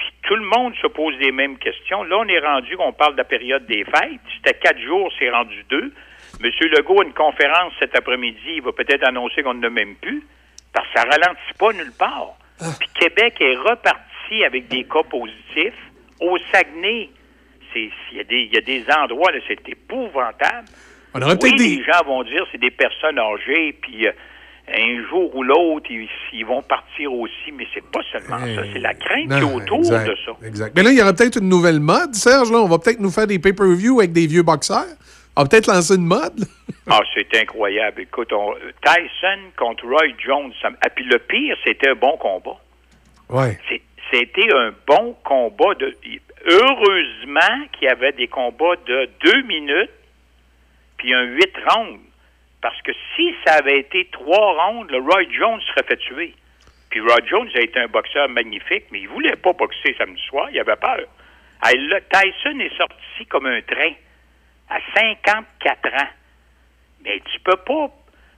Puis 0.00 0.08
tout 0.22 0.34
le 0.36 0.46
monde 0.46 0.74
se 0.80 0.86
pose 0.86 1.14
les 1.20 1.30
mêmes 1.30 1.58
questions. 1.58 2.02
Là, 2.04 2.16
on 2.20 2.26
est 2.26 2.38
rendu, 2.38 2.74
on 2.78 2.92
parle 2.92 3.12
de 3.12 3.18
la 3.18 3.24
période 3.24 3.66
des 3.66 3.84
fêtes. 3.84 4.20
C'était 4.36 4.58
quatre 4.58 4.80
jours, 4.80 5.12
c'est 5.18 5.28
rendu 5.28 5.62
deux. 5.68 5.92
Monsieur 6.40 6.68
Legault 6.70 7.02
a 7.02 7.04
une 7.04 7.12
conférence 7.12 7.74
cet 7.78 7.94
après-midi. 7.94 8.38
Il 8.56 8.62
va 8.62 8.72
peut-être 8.72 9.06
annoncer 9.06 9.42
qu'on 9.42 9.52
ne 9.52 9.62
l'a 9.62 9.68
même 9.68 9.96
plus. 9.96 10.22
Parce 10.72 10.86
que 10.88 11.00
ça 11.00 11.02
ralentit 11.02 11.52
pas 11.58 11.72
nulle 11.74 11.92
part. 11.98 12.32
Puis 12.78 12.88
Québec 12.94 13.34
est 13.40 13.56
reparti 13.56 14.42
avec 14.46 14.68
des 14.68 14.84
cas 14.84 15.02
positifs. 15.02 15.74
Au 16.18 16.38
Saguenay, 16.50 17.10
il 17.74 17.90
y, 18.12 18.20
a 18.20 18.24
des- 18.24 18.42
il 18.42 18.54
y 18.54 18.56
a 18.56 18.60
des 18.62 18.84
endroits, 18.90 19.32
là, 19.32 19.38
c'est 19.48 19.68
épouvantable. 19.68 20.68
On 21.12 21.20
aurait 21.22 21.36
oui, 21.42 21.54
des- 21.56 21.76
les 21.76 21.84
gens 21.84 22.02
vont 22.06 22.22
dire 22.22 22.46
c'est 22.52 22.58
des 22.60 22.70
personnes 22.70 23.18
âgées, 23.18 23.74
puis 23.82 24.06
euh, 24.06 24.12
un 24.72 25.08
jour 25.08 25.34
ou 25.34 25.42
l'autre, 25.42 25.86
ils, 25.90 26.08
ils 26.32 26.44
vont 26.46 26.62
partir 26.62 27.12
aussi, 27.12 27.52
mais 27.52 27.66
c'est 27.74 27.84
pas 27.90 28.00
seulement 28.12 28.38
ça, 28.38 28.62
c'est 28.72 28.78
la 28.78 28.94
crainte 28.94 29.28
qui 29.28 29.38
est 29.38 29.42
autour 29.42 29.78
exact, 29.78 30.08
de 30.08 30.16
ça. 30.24 30.32
Exact. 30.46 30.72
Mais 30.76 30.82
là, 30.82 30.90
il 30.90 30.98
y 30.98 31.02
aura 31.02 31.12
peut-être 31.12 31.36
une 31.40 31.48
nouvelle 31.48 31.80
mode, 31.80 32.14
Serge. 32.14 32.50
Là. 32.52 32.58
On 32.58 32.68
va 32.68 32.78
peut-être 32.78 33.00
nous 33.00 33.10
faire 33.10 33.26
des 33.26 33.38
pay-per-view 33.38 34.00
avec 34.00 34.12
des 34.12 34.26
vieux 34.26 34.42
boxeurs. 34.42 34.84
On 35.36 35.42
va 35.42 35.48
peut-être 35.48 35.66
lancer 35.68 35.94
une 35.94 36.06
mode. 36.06 36.44
Ah, 36.88 37.00
c'est 37.14 37.34
incroyable. 37.36 38.00
Écoute, 38.02 38.32
on- 38.32 38.54
Tyson 38.84 39.40
contre 39.56 39.86
Roy 39.86 40.08
Jones. 40.24 40.52
ça- 40.60 40.70
ah, 40.82 40.88
puis 40.90 41.04
le 41.04 41.18
pire, 41.18 41.56
c'était 41.64 41.90
un 41.90 41.94
bon 41.94 42.16
combat. 42.16 42.58
Ouais. 43.28 43.58
C'était 44.12 44.52
un 44.52 44.72
bon 44.86 45.14
combat. 45.24 45.74
De, 45.74 45.94
heureusement 46.46 47.64
qu'il 47.72 47.86
y 47.86 47.90
avait 47.90 48.12
des 48.12 48.28
combats 48.28 48.74
de 48.86 49.08
deux 49.24 49.42
minutes, 49.42 49.90
puis 50.96 51.14
un 51.14 51.22
huit 51.24 51.52
rounds. 51.68 52.00
Parce 52.60 52.80
que 52.82 52.92
si 53.16 53.34
ça 53.46 53.54
avait 53.54 53.78
été 53.78 54.08
trois 54.12 54.52
rounds, 54.52 54.90
le 54.90 54.98
Roy 54.98 55.24
Jones 55.30 55.60
serait 55.62 55.86
fait 55.86 55.96
tuer. 55.96 56.34
Puis 56.90 57.00
Roy 57.00 57.16
Jones 57.26 57.48
a 57.54 57.60
été 57.60 57.78
un 57.78 57.86
boxeur 57.86 58.28
magnifique, 58.28 58.84
mais 58.90 59.00
il 59.00 59.08
voulait 59.08 59.36
pas 59.36 59.52
boxer 59.52 59.94
samedi 59.96 60.20
soir, 60.28 60.48
il 60.50 60.58
avait 60.58 60.76
peur. 60.76 61.00
Tyson 61.62 62.58
est 62.58 62.76
sorti 62.76 63.26
comme 63.28 63.46
un 63.46 63.62
train 63.62 63.92
à 64.68 64.78
54 64.94 65.94
ans. 65.94 66.08
Mais 67.04 67.20
tu 67.32 67.40
peux 67.40 67.56
pas. 67.56 67.88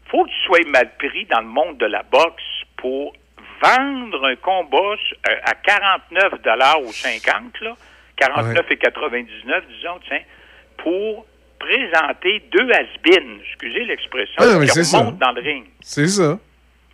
faut 0.06 0.24
que 0.24 0.30
tu 0.30 0.42
sois 0.44 0.64
mal 0.66 0.90
pris 0.96 1.24
dans 1.26 1.40
le 1.40 1.46
monde 1.46 1.78
de 1.78 1.86
la 1.86 2.02
boxe 2.02 2.42
pour 2.76 3.14
vendre 3.62 4.24
un 4.26 4.36
combat 4.36 4.96
euh, 5.28 5.36
à 5.44 5.54
49 5.54 6.34
ou 6.84 6.92
50, 6.92 7.60
là, 7.60 7.76
49 8.16 8.70
et 8.70 8.76
99, 8.76 9.64
disons, 9.68 10.00
tiens, 10.08 10.22
pour 10.78 11.26
présenter 11.62 12.42
deux 12.52 12.70
has 12.72 12.86
excusez 13.48 13.84
l'expression, 13.84 14.34
Ah, 14.38 14.58
qui 14.60 14.84
ça. 14.84 14.98
remontent 14.98 15.18
dans 15.26 15.32
le 15.32 15.40
ring. 15.42 15.64
C'est 15.80 16.08
ça. 16.08 16.38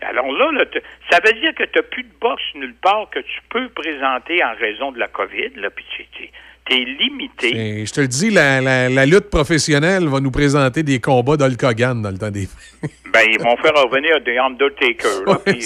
Alors 0.02 0.30
là, 0.32 0.52
là, 0.52 0.64
ça 1.10 1.18
veut 1.24 1.32
dire 1.40 1.52
que 1.56 1.64
tu 1.64 1.70
n'as 1.76 1.82
plus 1.82 2.04
de 2.04 2.10
boxe 2.20 2.42
nulle 2.54 2.74
part 2.80 3.08
que 3.10 3.18
tu 3.18 3.40
peux 3.50 3.68
présenter 3.70 4.42
en 4.44 4.54
raison 4.54 4.92
de 4.92 4.98
la 5.00 5.08
COVID, 5.08 5.50
là, 5.56 5.70
puis 5.70 5.84
tu 6.16 6.22
es 6.70 6.84
limité. 6.84 7.56
Et 7.80 7.86
je 7.86 7.92
te 7.92 8.00
le 8.02 8.06
dis, 8.08 8.30
la, 8.30 8.60
la- 8.60 8.88
la 8.88 9.06
lutte 9.06 9.28
professionnelle 9.30 10.06
va 10.06 10.20
nous 10.20 10.30
présenter 10.30 10.82
des 10.84 11.00
combats 11.00 11.36
d'Hulk 11.36 11.62
Hogan 11.64 12.00
dans 12.02 12.10
le 12.10 12.18
temps 12.18 12.30
des 12.30 12.46
Ben, 13.12 13.22
ils 13.30 13.38
vont 13.40 13.56
faire 13.56 13.72
revenir 13.74 14.22
The 14.24 14.38
Undertaker, 14.38 15.24
là, 15.26 15.38
Ouais. 15.46 15.58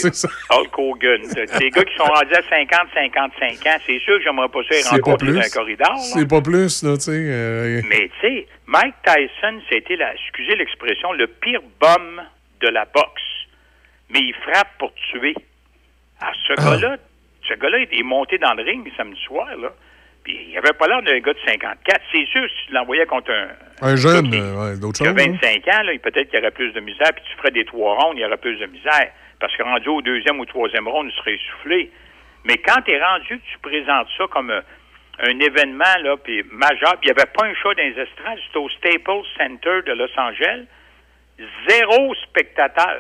Hulk 0.51 0.79
Hogan. 0.79 1.21
Des 1.59 1.71
gars 1.71 1.85
qui 1.85 1.97
sont 1.97 2.05
rendus 2.05 2.35
à 2.35 2.43
50, 2.49 2.89
55 2.95 3.67
ans, 3.67 3.79
c'est 3.87 3.99
sûr 4.01 4.19
que 4.19 4.25
j'aimerais 4.25 4.49
pas 4.49 4.61
ça 4.69 4.75
les 4.77 4.83
rencontrer 4.89 5.33
dans 5.33 5.41
un 5.41 5.49
corridor. 5.49 5.99
C'est 5.99 6.29
pas 6.29 6.41
plus, 6.41 6.83
là, 6.83 6.95
tu 6.95 7.01
sais. 7.03 7.11
euh, 7.13 7.81
Mais 7.89 8.11
tu 8.21 8.27
sais, 8.29 8.47
Mike 8.67 8.95
Tyson, 9.05 9.61
c'était, 9.71 9.97
la, 9.97 10.15
excusez 10.15 10.57
l'expression, 10.57 11.13
le 11.13 11.27
pire 11.27 11.61
bum 11.81 12.23
de 12.61 12.69
la 12.69 12.85
boxe. 12.85 13.23
Mais 14.11 14.21
il 14.21 14.35
frappe 14.35 14.69
pour 14.79 14.93
tuer. 14.95 15.35
Ah, 16.21 16.33
ce 16.47 16.53
gars-là, 16.55 16.97
ce 17.49 17.55
gars-là, 17.55 17.79
il 17.91 17.99
est 18.01 18.03
monté 18.05 18.39
dans 18.39 18.55
le 18.55 18.63
ring 18.63 18.87
samedi 18.97 19.21
soir, 19.27 19.49
là. 19.61 19.73
Puis 20.25 20.39
il 20.51 20.57
avait 20.59 20.73
pas 20.73 20.87
l'air 20.87 21.03
d'un 21.03 21.19
gars 21.19 21.33
de 21.33 21.39
54. 21.47 22.01
C'est 22.13 22.27
sûr, 22.27 22.49
si 22.49 22.67
tu 22.67 22.73
l'envoyais 22.73 23.07
contre 23.07 23.33
un, 23.33 23.49
un 23.89 23.97
jeune, 23.97 24.33
euh, 24.33 24.55
ouais, 24.73 24.79
d'autres 24.79 24.99
choses. 24.99 25.09
hein. 25.09 25.13
25 25.15 25.67
ans, 25.69 25.83
là, 25.83 25.93
peut-être 25.99 26.31
qu'il 26.31 26.39
y 26.39 26.43
aurait 26.43 26.53
plus 26.53 26.73
de 26.73 26.81
misère, 26.81 27.11
puis 27.15 27.25
tu 27.29 27.37
ferais 27.39 27.51
des 27.51 27.65
trois 27.65 27.95
rondes, 27.97 28.17
il 28.19 28.21
y 28.21 28.25
aurait 28.25 28.37
plus 28.37 28.57
de 28.59 28.67
misère. 28.67 29.11
Parce 29.41 29.57
que 29.57 29.63
rendu 29.65 29.89
au 29.89 30.01
deuxième 30.03 30.39
ou 30.39 30.45
troisième 30.47 30.87
ronde, 30.87 31.09
il 31.11 31.17
serait 31.17 31.35
essoufflé. 31.35 31.91
Mais 32.45 32.57
quand 32.59 32.81
tu 32.83 32.93
es 32.93 33.03
rendu 33.03 33.41
tu 33.51 33.59
présentes 33.59 34.07
ça 34.17 34.25
comme 34.31 34.51
un, 34.53 34.63
un 35.19 35.39
événement 35.41 35.97
là, 36.03 36.17
puis 36.17 36.45
majeur, 36.53 36.97
puis 37.01 37.09
il 37.09 37.13
n'y 37.13 37.21
avait 37.21 37.31
pas 37.33 37.47
un 37.47 37.55
show 37.55 37.75
dans 37.75 37.83
les 37.83 37.99
estrades, 38.01 38.39
c'était 38.47 38.59
au 38.59 38.69
Staples 38.69 39.27
Center 39.37 39.81
de 39.87 39.93
Los 39.93 40.17
Angeles, 40.17 40.67
zéro 41.69 42.15
spectateur. 42.15 42.99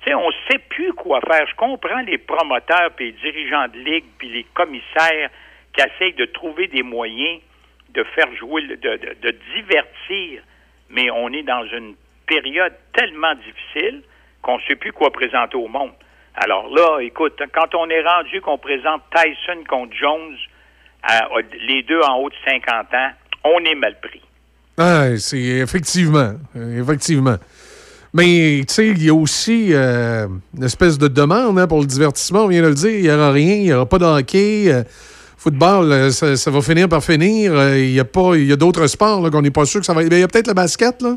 Tu 0.00 0.08
sais, 0.10 0.14
on 0.14 0.28
ne 0.28 0.34
sait 0.50 0.58
plus 0.68 0.92
quoi 0.92 1.20
faire. 1.20 1.46
Je 1.48 1.54
comprends 1.56 2.00
les 2.06 2.18
promoteurs, 2.18 2.90
puis 2.96 3.06
les 3.06 3.12
dirigeants 3.12 3.68
de 3.68 3.78
ligue, 3.78 4.04
puis 4.18 4.28
les 4.30 4.44
commissaires 4.54 5.30
qui 5.76 5.82
essayent 5.84 6.14
de 6.14 6.24
trouver 6.26 6.68
des 6.68 6.82
moyens 6.82 7.40
de 7.94 8.02
faire 8.14 8.26
jouer, 8.36 8.62
de, 8.66 8.76
de- 8.76 9.36
divertir. 9.56 10.42
Mais 10.90 11.10
on 11.10 11.28
est 11.32 11.42
dans 11.44 11.64
une 11.66 11.94
période 12.26 12.72
tellement 12.92 13.34
difficile 13.34 14.02
qu'on 14.42 14.56
ne 14.58 14.62
sait 14.68 14.74
plus 14.76 14.92
quoi 14.92 15.10
présenter 15.12 15.56
au 15.56 15.68
monde. 15.68 15.92
Alors 16.34 16.68
là, 16.74 16.98
écoute, 17.00 17.40
quand 17.54 17.74
on 17.76 17.88
est 17.88 18.02
rendu 18.02 18.40
qu'on 18.40 18.58
présente 18.58 19.02
Tyson 19.14 19.62
contre 19.68 19.94
Jones, 19.96 20.36
à- 21.04 21.28
les 21.68 21.82
deux 21.84 22.00
en 22.00 22.16
haut 22.18 22.30
de 22.30 22.34
50 22.46 22.92
ans, 22.94 23.10
on 23.44 23.58
est 23.64 23.74
mal 23.76 23.96
pris. 24.00 24.20
Ah, 24.76 25.16
c'est 25.18 25.38
effectivement. 25.38 26.32
euh, 26.56 26.80
Effectivement. 26.82 27.36
Mais, 28.12 28.60
tu 28.66 28.74
sais, 28.74 28.88
il 28.88 29.04
y 29.04 29.08
a 29.08 29.14
aussi 29.14 29.70
euh, 29.72 30.26
une 30.56 30.64
espèce 30.64 30.98
de 30.98 31.08
demande 31.08 31.58
hein, 31.58 31.66
pour 31.66 31.80
le 31.80 31.86
divertissement. 31.86 32.44
On 32.44 32.48
vient 32.48 32.62
de 32.62 32.68
le 32.68 32.74
dire, 32.74 32.90
il 32.90 33.02
n'y 33.02 33.10
aura 33.10 33.30
rien, 33.32 33.54
il 33.54 33.62
n'y 33.64 33.72
aura 33.72 33.86
pas 33.86 33.98
de 33.98 34.04
hockey. 34.04 34.72
euh, 34.72 34.82
football, 35.44 35.92
euh, 35.92 36.10
ça, 36.10 36.36
ça 36.36 36.50
va 36.50 36.60
finir 36.62 36.88
par 36.88 37.02
finir. 37.04 37.52
Euh, 37.52 37.78
Il 37.78 37.92
y 37.92 38.00
a, 38.00 38.04
pas- 38.04 38.34
il 38.34 38.46
y 38.46 38.52
a 38.52 38.56
d'autres 38.56 38.86
sports 38.86 39.20
là, 39.22 39.30
qu'on 39.30 39.42
n'est 39.42 39.50
pas 39.50 39.66
sûr 39.66 39.80
que 39.80 39.86
ça 39.86 39.92
va. 39.94 40.00
Ben, 40.02 40.12
Il 40.16 40.20
y 40.20 40.22
a 40.24 40.28
peut-être 40.28 40.48
le 40.48 40.54
basket, 40.54 41.02
là. 41.02 41.16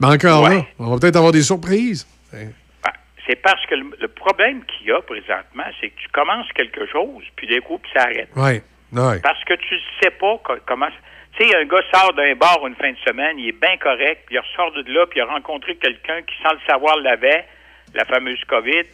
Mais 0.00 0.08
encore 0.08 0.48
là, 0.48 0.62
on 0.80 0.90
va 0.90 0.98
peut-être 0.98 1.16
avoir 1.16 1.30
des 1.32 1.42
surprises. 1.42 2.06
C'est 3.26 3.36
parce 3.40 3.64
que 3.66 3.76
le, 3.76 3.84
le 4.00 4.08
problème 4.08 4.62
qu'il 4.64 4.88
y 4.88 4.90
a 4.90 5.00
présentement, 5.00 5.62
c'est 5.80 5.90
que 5.90 5.96
tu 5.96 6.08
commences 6.12 6.50
quelque 6.56 6.84
chose, 6.90 7.22
puis 7.36 7.46
d'un 7.46 7.60
coup, 7.60 7.78
puis 7.78 7.90
ça 7.94 8.02
arrête. 8.02 8.28
Oui, 8.34 8.60
oui. 8.92 9.14
Parce 9.22 9.42
que 9.44 9.54
tu 9.54 9.74
ne 9.74 9.80
sais 10.02 10.10
pas 10.10 10.38
co- 10.44 10.58
comment. 10.66 10.88
Tu 11.38 11.46
sais, 11.48 11.56
un 11.56 11.64
gars 11.64 11.80
sort 11.94 12.12
d'un 12.14 12.34
bar 12.34 12.58
une 12.66 12.74
fin 12.74 12.90
de 12.90 12.98
semaine, 13.06 13.38
il 13.38 13.48
est 13.50 13.60
bien 13.60 13.76
correct, 13.80 14.24
puis 14.26 14.34
il 14.34 14.40
ressort 14.40 14.72
de 14.72 14.82
là, 14.92 15.06
puis 15.06 15.20
il 15.20 15.22
a 15.22 15.26
rencontré 15.26 15.76
quelqu'un 15.76 16.20
qui, 16.22 16.34
sans 16.42 16.52
le 16.52 16.58
savoir, 16.68 16.96
l'avait, 16.98 17.46
la 17.94 18.04
fameuse 18.04 18.42
COVID. 18.48 18.84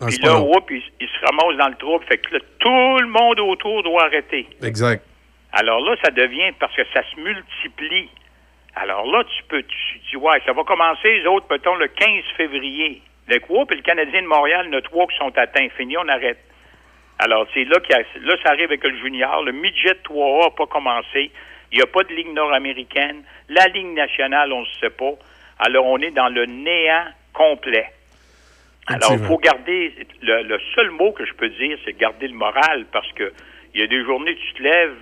Ah, 0.00 0.06
puis 0.06 0.18
là, 0.18 0.40
oups, 0.40 0.64
il, 0.70 0.82
il 1.00 1.08
se 1.08 1.24
ramasse 1.26 1.56
dans 1.58 1.68
le 1.68 1.74
trouble. 1.76 2.04
Fait 2.06 2.18
que 2.18 2.34
là, 2.34 2.40
tout 2.58 2.98
le 3.00 3.06
monde 3.08 3.40
autour 3.40 3.82
doit 3.82 4.04
arrêter. 4.04 4.46
Exact. 4.62 5.04
Alors 5.52 5.80
là, 5.80 5.96
ça 6.04 6.10
devient 6.10 6.52
parce 6.58 6.74
que 6.74 6.82
ça 6.94 7.02
se 7.10 7.20
multiplie. 7.20 8.08
Alors 8.76 9.04
là, 9.06 9.24
tu 9.24 9.42
peux, 9.48 9.62
tu 9.62 9.98
dis, 10.10 10.16
ouais, 10.16 10.40
ça 10.46 10.52
va 10.52 10.62
commencer, 10.64 11.18
les 11.18 11.26
autres, 11.26 11.46
peut-on, 11.48 11.74
le 11.74 11.88
15 11.88 12.08
février. 12.36 13.02
Le 13.28 13.38
coup, 13.40 13.64
puis 13.66 13.76
le 13.76 13.82
Canadien 13.82 14.22
de 14.22 14.26
Montréal, 14.26 14.72
a 14.74 14.80
trois 14.82 15.06
qui 15.06 15.16
sont 15.18 15.36
atteints. 15.36 15.68
Fini, 15.76 15.96
on 15.98 16.08
arrête. 16.08 16.38
Alors, 17.18 17.46
c'est 17.52 17.64
là, 17.64 17.78
qu'il 17.80 17.94
y 17.94 17.98
a- 17.98 18.26
là, 18.26 18.36
ça 18.42 18.50
arrive 18.50 18.64
avec 18.66 18.82
le 18.82 18.96
junior. 18.96 19.42
Le 19.44 19.52
midget 19.52 19.94
3A 20.04 20.44
n'a 20.44 20.50
pas 20.50 20.66
commencé. 20.66 21.30
Il 21.72 21.76
n'y 21.76 21.82
a 21.82 21.86
pas 21.86 22.02
de 22.04 22.14
ligue 22.14 22.32
nord-américaine. 22.32 23.22
La 23.48 23.66
ligue 23.66 23.92
nationale, 23.94 24.52
on 24.52 24.60
ne 24.62 24.66
sait 24.80 24.90
pas. 24.90 25.12
Alors, 25.58 25.84
on 25.86 25.98
est 25.98 26.10
dans 26.12 26.28
le 26.28 26.46
néant 26.46 27.04
complet. 27.34 27.86
Alors, 28.86 29.12
il 29.12 29.20
faut 29.20 29.38
garder, 29.38 29.94
le, 30.22 30.42
le 30.42 30.58
seul 30.74 30.90
mot 30.90 31.12
que 31.12 31.24
je 31.24 31.32
peux 31.34 31.48
dire, 31.48 31.78
c'est 31.84 31.96
garder 31.96 32.28
le 32.28 32.34
moral 32.34 32.86
parce 32.92 33.10
que 33.12 33.32
il 33.74 33.80
y 33.80 33.84
a 33.84 33.86
des 33.86 34.02
journées, 34.04 34.34
tu 34.34 34.54
te 34.54 34.62
lèves, 34.62 34.98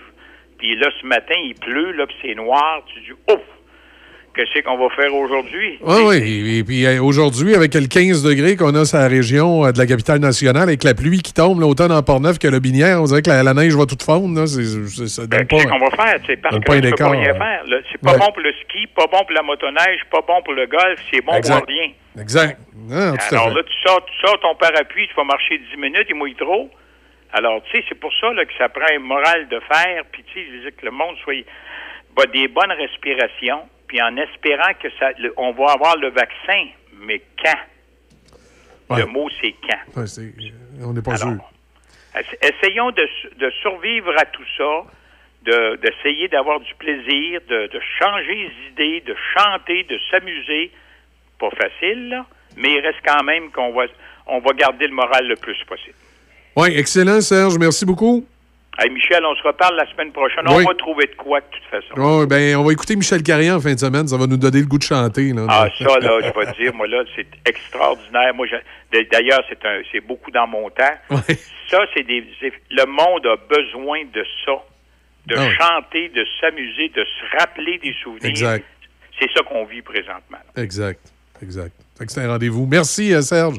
puis 0.59 0.76
là, 0.76 0.90
ce 1.00 1.06
matin, 1.06 1.34
il 1.42 1.55
pleut, 1.55 1.92
là, 1.92 2.06
puis 2.06 2.16
c'est 2.20 2.34
noir, 2.34 2.84
tu 2.86 3.00
dis, 3.00 3.12
ouf, 3.12 3.40
qu'est-ce 4.47 4.62
qu'on 4.62 4.78
va 4.78 4.89
faire 4.94 5.15
aujourd'hui? 5.15 5.78
Oui, 5.81 5.97
oui. 6.06 6.59
Et, 6.59 6.65
puis 6.65 6.86
euh, 6.86 7.02
aujourd'hui, 7.02 7.55
avec 7.55 7.74
le 7.74 7.86
15 7.86 8.23
degrés 8.23 8.56
qu'on 8.56 8.74
a 8.74 8.85
sur 8.85 8.98
la 8.98 9.09
région 9.09 9.65
euh, 9.66 9.73
de 9.73 9.78
la 9.78 9.86
capitale 9.86 10.20
nationale, 10.20 10.62
avec 10.62 10.85
la 10.85 10.94
pluie 10.94 11.20
qui 11.23 11.35
tombe, 11.35 11.60
là, 11.60 11.66
autant 11.66 11.89
dans 11.89 12.02
Port-Neuf 12.02 12.39
que 12.39 12.48
le 12.48 12.60
Binière, 12.60 13.01
on 13.01 13.05
dirait 13.05 13.23
que 13.23 13.31
la, 13.31 13.43
la 13.43 13.55
neige 13.55 13.74
va 13.74 13.86
toute 13.86 14.02
fondre. 14.02 14.47
C'est, 14.47 14.62
c'est- 15.09 15.28
pas, 15.28 15.44
Qu'est-ce 15.44 15.66
qu'on 15.66 15.78
va 15.78 15.90
faire? 15.90 16.20
C'est 16.27 16.36
parce 16.40 16.56
que 16.59 16.65
pas 16.65 17.10
rien 17.10 17.31
hein. 17.31 17.39
faire. 17.39 17.65
là. 17.66 17.77
C'est 17.90 18.01
pas 18.01 18.12
Ouais. 18.12 18.19
bon 18.19 18.27
pour 18.32 18.43
le 18.43 18.52
ski, 18.65 18.86
pas 18.94 19.06
bon 19.06 19.19
pour 19.24 19.32
la 19.32 19.43
motoneige, 19.43 20.01
pas 20.10 20.20
bon 20.27 20.40
pour 20.44 20.55
le 20.55 20.66
golf, 20.66 20.98
c'est 21.12 21.20
bon 21.24 21.35
Exact. 21.35 21.59
pour 21.59 21.69
rien. 21.69 21.90
Exact. 22.20 22.59
Non, 22.89 23.15
Alors 23.31 23.51
là, 23.55 23.62
tu 23.62 23.74
sors, 23.86 24.05
tu 24.06 24.12
sors 24.27 24.40
ton 24.40 24.55
parapluie, 24.55 25.09
tu 25.09 25.15
vas 25.15 25.24
marcher 25.24 25.59
10 25.74 25.77
minutes, 25.81 26.06
il 26.09 26.15
mouille 26.16 26.35
trop. 26.36 26.70
Alors, 27.32 27.60
tu 27.65 27.77
sais, 27.77 27.85
c'est 27.89 27.94
pour 27.98 28.10
ça 28.20 28.32
là, 28.32 28.44
que 28.44 28.52
ça 28.56 28.69
prend 28.70 28.86
un 28.94 29.01
moral 29.01 29.48
de 29.48 29.60
fer, 29.70 30.02
puis 30.10 30.24
tu 30.32 30.35
sais, 30.40 30.47
je 30.47 30.56
veux 30.56 30.60
dire 30.62 30.77
que 30.81 30.86
le 30.86 30.93
monde 30.93 31.15
soit 31.23 31.44
bah, 32.16 32.24
des 32.32 32.48
bonnes 32.48 32.73
respirations, 32.73 33.62
puis 33.89 34.01
en 34.01 34.16
espérant 34.16 34.73
que 34.81 34.89
ça, 34.98 35.10
le- 35.19 35.32
on 35.36 35.52
va 35.52 35.73
avoir 35.73 35.97
le 35.97 36.10
vaccin, 36.10 36.66
mais 37.01 37.20
quand? 37.43 38.97
Le 38.97 39.05
mot, 39.06 39.28
c'est 39.43 39.55
quand? 39.69 40.01
Ouais, 40.01 40.06
c'est- 40.06 40.32
on 40.82 40.93
n'est 40.93 41.02
pas 41.02 41.15
Alors, 41.15 41.35
sûr. 41.35 41.51
Ess- 42.15 42.39
Essayons 42.55 42.90
de, 42.90 43.06
su- 43.20 43.28
de 43.36 43.51
survivre 43.62 44.12
à 44.19 44.24
tout 44.27 44.44
ça, 44.56 44.85
de- 45.43 45.77
d'essayer 45.77 46.28
d'avoir 46.28 46.60
du 46.60 46.74
plaisir, 46.77 47.40
de, 47.48 47.66
de 47.66 47.81
changer 47.98 48.35
les 48.35 48.70
idées, 48.70 49.01
de 49.06 49.15
chanter, 49.36 49.82
de 49.85 49.98
s'amuser. 50.10 50.70
Pas 51.39 51.51
facile, 51.51 52.09
là, 52.09 52.27
mais 52.56 52.73
il 52.74 52.81
reste 52.81 52.98
quand 53.06 53.23
même 53.24 53.51
qu'on 53.51 53.73
va, 53.73 53.85
on 54.27 54.40
va 54.40 54.52
garder 54.55 54.86
le 54.86 54.94
moral 54.94 55.27
le 55.28 55.36
plus 55.36 55.56
possible. 55.65 55.94
Oui, 56.56 56.70
excellent, 56.77 57.20
Serge. 57.20 57.56
Merci 57.59 57.85
beaucoup. 57.86 58.27
Hey, 58.78 58.90
Michel, 58.90 59.24
on 59.24 59.34
se 59.34 59.42
reparle 59.42 59.76
la 59.76 59.90
semaine 59.90 60.12
prochaine. 60.12 60.44
Oui. 60.48 60.62
On 60.64 60.68
va 60.68 60.74
trouver 60.74 61.06
de 61.06 61.14
quoi, 61.16 61.40
de 61.40 61.46
toute 61.50 61.64
façon. 61.64 62.00
Ouais, 62.00 62.26
ben, 62.26 62.56
on 62.56 62.64
va 62.64 62.72
écouter 62.72 62.94
Michel 62.94 63.22
Carrier 63.24 63.50
en 63.50 63.60
fin 63.60 63.74
de 63.74 63.78
semaine. 63.78 64.06
Ça 64.06 64.16
va 64.16 64.26
nous 64.26 64.36
donner 64.36 64.60
le 64.60 64.66
goût 64.66 64.78
de 64.78 64.84
chanter. 64.84 65.32
Là. 65.32 65.46
Ah, 65.48 65.68
ça, 65.76 65.98
là, 65.98 66.20
je 66.22 66.38
vais 66.38 66.52
te 66.52 66.62
dire, 66.62 66.74
moi, 66.74 66.86
là, 66.86 67.02
c'est 67.16 67.26
extraordinaire. 67.44 68.32
Moi, 68.34 68.46
d'ailleurs, 68.92 69.42
c'est 69.48 69.64
un, 69.66 69.80
c'est 69.90 70.00
beaucoup 70.00 70.30
dans 70.30 70.46
mon 70.46 70.70
temps. 70.70 70.94
Ça, 71.68 71.80
c'est 71.94 72.05
des, 72.05 72.24
le 72.70 72.86
monde 72.86 73.26
a 73.26 73.36
besoin 73.52 74.05
de 74.14 74.24
ça. 74.44 74.52
De 75.26 75.34
Ah 75.36 75.50
chanter, 75.50 76.09
de 76.09 76.24
s'amuser, 76.40 76.88
de 76.88 77.05
se 77.05 77.36
rappeler 77.38 77.78
des 77.78 77.94
souvenirs. 78.02 78.30
Exact. 78.30 78.64
C'est 79.20 79.28
ça 79.36 79.42
qu'on 79.42 79.66
vit 79.66 79.82
présentement. 79.82 80.38
Exact. 80.56 81.00
Exact. 81.42 81.72
Que 81.98 82.10
c'est 82.10 82.22
un 82.22 82.28
rendez-vous. 82.28 82.64
Merci, 82.64 83.12
euh, 83.12 83.20
Serge. 83.20 83.56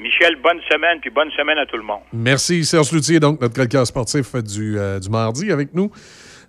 Michel, 0.00 0.36
bonne 0.42 0.58
semaine, 0.70 0.98
puis 1.00 1.10
bonne 1.10 1.30
semaine 1.36 1.58
à 1.58 1.66
tout 1.66 1.76
le 1.76 1.82
monde. 1.84 2.00
Merci, 2.12 2.64
Serge 2.64 2.90
Loutier, 2.92 3.20
donc 3.20 3.40
notre 3.40 3.54
chroniqueur 3.54 3.86
sportif 3.86 4.34
du, 4.36 4.78
euh, 4.78 4.98
du 4.98 5.08
mardi 5.08 5.50
avec 5.52 5.72
nous. 5.74 5.90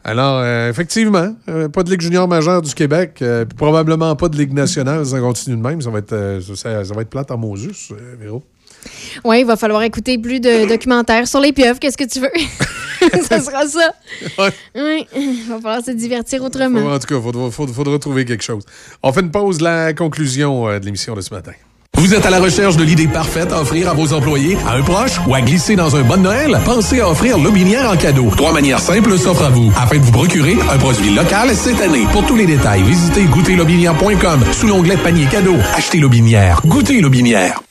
Alors, 0.04 0.40
euh, 0.40 0.70
effectivement, 0.70 1.36
euh, 1.50 1.68
pas 1.68 1.84
de 1.84 1.90
Ligue 1.90 2.02
junior 2.02 2.28
majeure 2.28 2.62
du 2.62 2.74
Québec, 2.74 3.20
euh, 3.22 3.46
puis 3.46 3.56
probablement 3.58 4.16
pas 4.16 4.30
de 4.30 4.38
Ligue 4.38 4.54
nationale, 4.54 5.06
ça 5.06 5.20
continue 5.20 5.58
de 5.58 5.62
même. 5.62 5.82
Ça 5.82 5.90
va 5.90 6.00
être, 6.00 6.14
euh, 6.14 6.42
ça, 6.42 6.84
ça 6.84 6.94
va 6.94 7.02
être 7.02 7.10
plate 7.10 7.32
en 7.32 7.38
Mosus, 7.38 7.92
euh, 7.92 8.16
Véro. 8.20 8.44
Oui, 9.24 9.40
il 9.40 9.46
va 9.46 9.56
falloir 9.56 9.82
écouter 9.82 10.18
plus 10.20 10.40
de 10.40 10.68
documentaires 10.68 11.28
sur 11.28 11.40
les 11.40 11.54
pieuvres. 11.54 11.80
Qu'est-ce 11.80 11.98
que 11.98 12.04
tu 12.08 12.20
veux? 12.20 12.30
ça 13.24 13.40
sera 13.40 13.66
ça. 13.68 13.94
Oui, 14.76 15.08
il 15.16 15.46
va 15.50 15.56
falloir 15.60 15.84
se 15.84 15.90
divertir 15.92 16.44
autrement. 16.44 16.80
En 16.94 17.00
tout 17.00 17.08
cas, 17.08 17.16
il 17.16 17.22
faudra, 17.24 17.50
faudra- 17.50 17.74
faudra 17.74 17.98
trouver 17.98 18.26
quelque 18.26 18.44
chose. 18.44 18.64
On 19.02 19.12
fait 19.12 19.22
une 19.22 19.32
pause, 19.32 19.60
la 19.62 19.94
conclusion 19.94 20.68
euh, 20.68 20.78
de 20.80 20.86
l'émission 20.86 21.16
de 21.16 21.22
ce 21.22 21.34
matin. 21.34 21.54
Vous 21.98 22.14
êtes 22.14 22.26
à 22.26 22.30
la 22.30 22.40
recherche 22.40 22.78
de 22.78 22.84
l'idée 22.84 23.08
parfaite 23.08 23.52
à 23.52 23.62
offrir 23.62 23.90
à 23.90 23.94
vos 23.94 24.14
employés, 24.14 24.58
à 24.68 24.74
un 24.76 24.82
proche 24.82 25.20
ou 25.28 25.34
à 25.34 25.42
glisser 25.42 25.76
dans 25.76 25.96
un 25.96 26.04
bon 26.04 26.22
Noël? 26.22 26.60
Pensez 26.66 27.00
à 27.00 27.10
offrir 27.10 27.38
Lobinière 27.38 27.90
en 27.90 27.98
cadeau. 27.98 28.30
Trois 28.36 28.54
manières 28.54 28.80
simples 28.80 29.18
s'offrent 29.18 29.46
à 29.46 29.50
vous 29.50 29.72
afin 29.78 29.98
de 29.98 30.04
vous 30.04 30.12
procurer 30.12 30.56
un 30.72 30.78
produit 30.78 31.14
local 31.14 31.56
cette 31.56 31.82
année. 31.82 32.06
Pour 32.12 32.26
tous 32.26 32.36
les 32.36 32.46
détails, 32.46 32.84
visitez 32.84 33.24
goûterlobinière.com 33.26 34.44
sous 34.52 34.68
l'onglet 34.68 34.98
panier 34.98 35.26
cadeau. 35.26 35.56
Achetez 35.76 36.00
Lobinière. 36.00 36.62
Goûtez 36.66 37.02
Lobinière. 37.02 37.62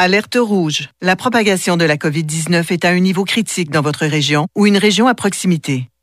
Alerte 0.00 0.38
rouge. 0.40 0.90
La 1.02 1.16
propagation 1.16 1.76
de 1.76 1.84
la 1.84 1.96
COVID-19 1.96 2.72
est 2.72 2.84
à 2.84 2.90
un 2.90 3.00
niveau 3.00 3.24
critique 3.24 3.70
dans 3.70 3.82
votre 3.82 4.06
région 4.06 4.46
ou 4.56 4.66
une 4.66 4.76
région 4.78 5.08
à 5.08 5.14
proximité. 5.14 5.88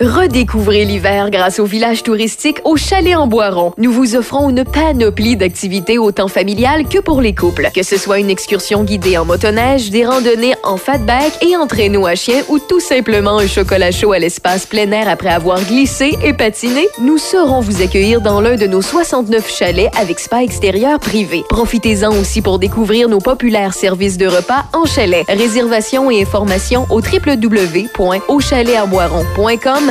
Redécouvrez 0.00 0.84
l'hiver 0.84 1.28
grâce 1.28 1.58
au 1.58 1.64
village 1.64 2.04
touristique 2.04 2.60
au 2.62 2.76
Chalet 2.76 3.16
en 3.16 3.26
Boiron. 3.26 3.72
Nous 3.78 3.90
vous 3.90 4.14
offrons 4.14 4.48
une 4.48 4.62
panoplie 4.62 5.36
d'activités 5.36 5.98
autant 5.98 6.28
familiales 6.28 6.86
que 6.86 7.00
pour 7.00 7.20
les 7.20 7.34
couples. 7.34 7.68
Que 7.74 7.82
ce 7.82 7.96
soit 7.96 8.20
une 8.20 8.30
excursion 8.30 8.84
guidée 8.84 9.18
en 9.18 9.24
motoneige, 9.24 9.90
des 9.90 10.06
randonnées 10.06 10.54
en 10.62 10.76
fatback 10.76 11.44
et 11.44 11.56
en 11.56 11.66
traîneau 11.66 12.06
à 12.06 12.14
chien 12.14 12.44
ou 12.48 12.60
tout 12.60 12.78
simplement 12.78 13.38
un 13.38 13.48
chocolat 13.48 13.90
chaud 13.90 14.12
à 14.12 14.20
l'espace 14.20 14.66
plein 14.66 14.88
air 14.92 15.08
après 15.08 15.30
avoir 15.30 15.60
glissé 15.64 16.16
et 16.22 16.32
patiné, 16.32 16.86
nous 17.00 17.18
saurons 17.18 17.58
vous 17.58 17.82
accueillir 17.82 18.20
dans 18.20 18.40
l'un 18.40 18.54
de 18.54 18.68
nos 18.68 18.82
69 18.82 19.52
chalets 19.52 19.90
avec 19.98 20.20
spa 20.20 20.44
extérieur 20.44 21.00
privé. 21.00 21.42
Profitez-en 21.48 22.12
aussi 22.12 22.40
pour 22.40 22.60
découvrir 22.60 23.08
nos 23.08 23.18
populaires 23.18 23.74
services 23.74 24.16
de 24.16 24.28
repas 24.28 24.64
en 24.74 24.84
chalet. 24.84 25.24
Réservation 25.26 26.08
et 26.08 26.22
informations 26.22 26.86
au 26.88 27.00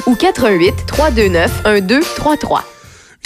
ou 0.05 0.15
88 0.15 0.73
329 0.85 1.63
1233. 1.65 2.63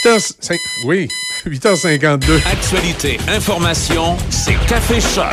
8h, 0.04 0.58
oui, 0.86 1.08
8h52. 1.46 2.42
Actualité, 2.52 3.20
information, 3.28 4.18
c'est 4.30 4.56
Café 4.68 5.00
Choc. 5.00 5.26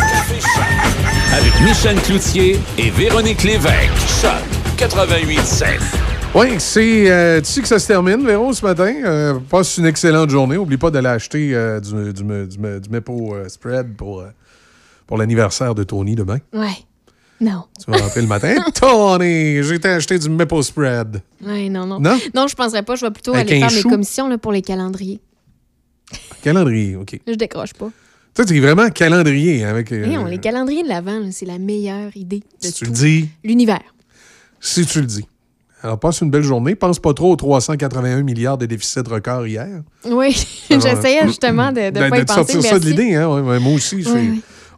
Avec 1.33 1.59
Michel 1.63 1.97
Cloutier 2.03 2.59
et 2.77 2.91
Véronique 2.91 3.45
Lévesque. 3.45 3.91
Choc 4.21 4.33
88.7. 4.77 5.79
Oui, 6.35 6.57
c'est. 6.59 7.11
euh, 7.11 7.41
tu 7.41 7.47
sais 7.47 7.63
que 7.63 7.69
ça 7.69 7.79
se 7.79 7.87
termine, 7.87 8.25
Véro, 8.27 8.53
ce 8.53 8.63
matin? 8.65 8.93
Euh, 9.05 9.39
passe 9.49 9.79
une 9.79 9.87
excellente 9.87 10.29
journée. 10.29 10.59
Oublie 10.59 10.77
pas 10.77 10.91
d'aller 10.91 11.09
acheter 11.09 11.55
euh, 11.55 11.81
du, 11.81 12.13
du, 12.13 12.13
du, 12.13 12.47
du, 12.47 12.81
du 12.81 12.91
Maple 12.91 13.11
euh, 13.33 13.49
Spread 13.49 13.97
pour, 13.97 14.21
euh, 14.21 14.27
pour 15.07 15.17
l'anniversaire 15.17 15.75
de 15.75 15.85
Tony 15.85 16.15
demain. 16.15 16.39
Ouais. 16.53 16.77
Non. 17.41 17.65
Tu 17.85 17.91
vas 17.91 17.99
rentrer 17.99 18.21
le 18.21 18.27
matin? 18.27 18.55
Tony, 18.75 19.63
j'ai 19.63 19.75
été 19.77 19.89
acheter 19.89 20.19
du 20.19 20.29
Maple 20.29 20.63
Spread. 20.63 21.23
Ouais, 21.45 21.69
non, 21.69 21.87
non. 21.87 22.01
Non? 22.01 22.19
Non, 22.35 22.47
je 22.49 22.55
penserais 22.57 22.83
pas. 22.83 22.97
Je 22.97 23.07
vais 23.07 23.13
plutôt 23.13 23.33
Avec 23.35 23.49
aller 23.51 23.61
faire 23.61 23.71
chou? 23.71 23.89
mes 23.89 23.93
commissions 23.95 24.29
là, 24.29 24.39
pour 24.39 24.51
les 24.53 24.63
calendriers. 24.63 25.21
Calendrier, 26.43 26.97
OK. 26.97 27.21
Je 27.27 27.35
décroche 27.35 27.75
pas. 27.75 27.91
Tu 28.35 28.57
es 28.57 28.61
vraiment 28.61 28.89
calendrier 28.91 29.65
avec. 29.65 29.91
euh, 29.93 30.27
les 30.29 30.39
calendriers 30.39 30.85
de 30.85 30.89
l'avant, 30.89 31.21
c'est 31.33 31.47
la 31.47 31.59
meilleure 31.59 32.17
idée 32.17 32.39
de 32.63 32.67
si 32.67 32.73
tu 32.73 32.85
le 32.85 32.91
tout. 32.91 32.97
dis, 32.97 33.29
L'univers. 33.43 33.83
si 34.61 34.87
tu 34.87 35.01
le 35.01 35.07
dis. 35.07 35.27
Alors, 35.83 35.99
passe 35.99 36.21
une 36.21 36.31
belle 36.31 36.43
journée. 36.43 36.75
Pense 36.75 36.99
pas 36.99 37.15
trop 37.15 37.33
aux 37.33 37.37
381 37.37 38.23
milliards 38.23 38.59
de 38.59 38.67
déficit 38.67 39.07
record 39.09 39.47
hier. 39.47 39.83
Oui, 40.05 40.31
j'essayais 40.71 41.27
justement 41.27 41.71
de 41.73 41.81
ne 41.83 41.91
Ben, 41.91 42.11
pas 42.11 42.19
y 42.19 42.21
de 42.21 42.25
penser. 42.27 42.53
sortir 42.55 42.63
ça 42.71 42.79
de 42.79 42.85
l'idée, 42.85 43.15
hein? 43.15 43.29
ouais, 43.29 43.59
moi 43.61 43.73
aussi. 43.75 43.97
ouais. 44.05 44.31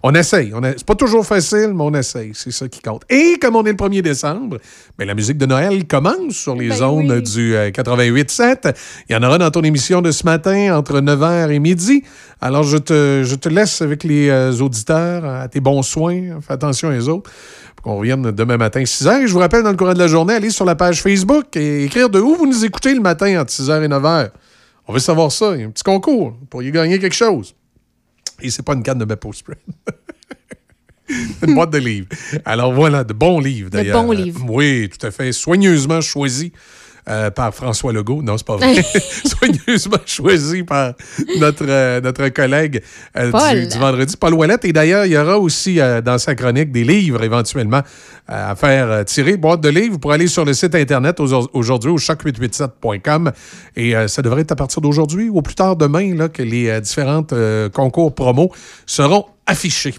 On 0.03 0.15
essaye. 0.15 0.53
On 0.55 0.63
a- 0.63 0.73
C'est 0.73 0.87
pas 0.87 0.95
toujours 0.95 1.27
facile, 1.27 1.73
mais 1.75 1.83
on 1.83 1.93
essaye. 1.93 2.31
C'est 2.35 2.51
ça 2.53 2.67
qui 2.69 2.81
compte. 2.81 3.03
Et 3.11 3.37
comme 3.39 3.55
on 3.57 3.65
est 3.65 3.71
le 3.71 3.77
1er 3.77 4.01
décembre, 4.01 4.57
ben, 4.99 5.07
la 5.07 5.15
musique 5.15 5.37
de 5.37 5.45
Noël 5.45 5.87
commence 5.87 6.33
sur 6.33 6.55
les 6.57 6.69
Ben 6.69 6.83
ondes 6.85 7.11
oui. 7.11 7.23
du 7.23 7.55
euh, 7.55 7.71
88.7. 7.71 8.75
Il 9.09 9.13
y 9.13 9.17
en 9.17 9.23
aura 9.23 9.37
dans 9.37 9.51
ton 9.51 9.61
émission 9.63 10.01
de 10.01 10.11
ce 10.11 10.25
matin 10.25 10.75
entre 10.77 11.01
9h 11.01 11.51
et 11.51 11.59
midi. 11.59 12.03
Alors, 12.41 12.63
je 12.63 12.79
te, 12.79 13.23
je 13.27 13.35
te 13.35 13.51
laisse 13.51 13.83
avec 13.83 14.03
les 14.05 14.31
euh, 14.31 14.53
auditeurs 14.61 15.25
à 15.27 15.49
tes 15.49 15.61
bons 15.61 15.83
soins. 15.83 16.41
Fais 16.41 16.55
attention 16.55 16.89
aux 16.89 17.09
autres. 17.11 17.31
Pour 17.77 17.85
qu'on 17.93 17.99
revienne 17.99 18.31
demain 18.31 18.57
matin 18.57 18.81
6h. 18.83 19.23
Et 19.25 19.27
je 19.27 19.33
vous 19.35 19.39
rappelle, 19.39 19.63
dans 19.63 19.71
le 19.71 19.77
courant 19.77 19.93
de 19.95 19.99
la 19.99 20.07
journée, 20.09 20.33
allez 20.35 20.49
sur 20.51 20.65
la 20.65 20.77
page 20.77 21.03
Facebook 21.03 21.55
et 21.57 21.85
écrire 21.85 22.09
de 22.09 22.21
où 22.21 22.37
vous 22.37 22.47
nous 22.47 22.65
écoutez 22.65 22.95
le 22.95 23.01
matin 23.01 23.39
entre 23.41 23.53
6h 23.53 23.83
et 23.85 23.89
9h. 23.89 24.31
On 24.89 24.95
veut 24.95 24.99
savoir 24.99 25.31
ça. 25.31 25.53
Il 25.57 25.61
y 25.61 25.65
a 25.65 25.67
un 25.67 25.71
petit 25.71 25.85
concours. 25.85 26.31
Vous 26.41 26.47
pourriez 26.47 26.71
gagner 26.71 26.99
quelque 26.99 27.15
chose. 27.15 27.55
Et 28.43 28.51
c'est 28.51 28.63
pas 28.63 28.75
une 28.75 28.83
canne 28.83 28.99
de 28.99 29.05
Maple 29.05 29.35
Spread. 29.35 29.59
une 31.47 31.55
boîte 31.55 31.71
de 31.71 31.79
livres. 31.79 32.09
Alors 32.45 32.73
voilà, 32.73 33.05
de 33.05 33.13
bons 33.13 33.41
livres 33.41 33.71
De 33.71 33.77
d'ailleurs. 33.79 34.03
bons 34.03 34.13
livres. 34.13 34.45
Oui, 34.49 34.89
tout 34.89 35.05
à 35.07 35.11
fait. 35.11 35.33
Soigneusement 35.33 36.01
choisi 36.01 36.53
euh, 37.09 37.31
par 37.31 37.55
François 37.55 37.93
Legault. 37.93 38.23
Non, 38.23 38.37
c'est 38.37 38.47
pas 38.47 38.57
vrai. 38.57 38.83
Soigneusement 39.25 39.99
choisi 40.07 40.63
par 40.63 40.93
notre, 41.39 41.65
euh, 41.69 42.01
notre 42.01 42.29
collègue 42.29 42.83
euh, 43.17 43.31
du, 43.55 43.67
du 43.69 43.79
vendredi, 43.79 44.17
Paul 44.17 44.35
Ouellette. 44.35 44.65
Et 44.65 44.73
d'ailleurs, 44.73 45.07
il 45.07 45.13
y 45.13 45.17
aura 45.19 45.39
aussi 45.39 45.79
dans 46.05 46.19
sa 46.19 46.35
chronique 46.35 46.73
des 46.73 46.85
livres 46.85 47.23
éventuellement 47.23 47.83
à 48.29 48.55
faire 48.55 49.05
tirer. 49.05 49.37
Boîte 49.37 49.61
de 49.61 49.69
livres 49.69 49.99
pour 49.99 50.13
aller 50.13 50.27
sur 50.27 50.45
le 50.45 50.53
site 50.53 50.75
Internet 50.75 51.19
au- 51.21 51.49
aujourd'hui 51.53 51.91
au 51.91 51.97
choc887.com. 51.99 53.33
Et 53.77 53.95
ça 54.09 54.23
devrait 54.23 54.43
être 54.43 54.53
à 54.53 54.57
partir 54.57 54.81
d'aujourd'hui 54.81 55.29
ou 55.29 55.43
plus 55.43 55.55
tard 55.55 55.77
demain 55.77 56.15
là, 56.15 56.29
que 56.29 56.43
les 56.43 56.81
différentes 56.81 57.33
euh, 57.33 57.69
concours 57.69 58.15
promos 58.15 58.51
seront 58.87 59.27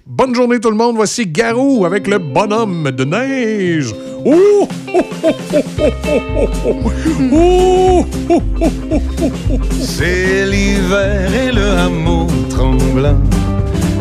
Bonne 0.07 0.33
journée 0.33 0.59
tout 0.61 0.69
le 0.69 0.77
monde. 0.77 0.95
Voici 0.95 1.27
Garou 1.27 1.85
avec 1.85 2.07
le 2.07 2.19
bonhomme 2.19 2.89
de 2.91 3.03
neige. 3.03 3.93
C'est 9.81 10.45
l'hiver 10.45 11.29
et 11.35 11.51
le 11.51 11.69
hameau 11.79 12.27
tremblant 12.49 13.19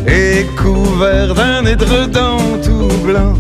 est 0.07 0.47
couvert 0.57 1.35
d'un 1.35 1.67
édredon 1.67 2.39
tout 2.63 2.97
blanc. 3.05 3.35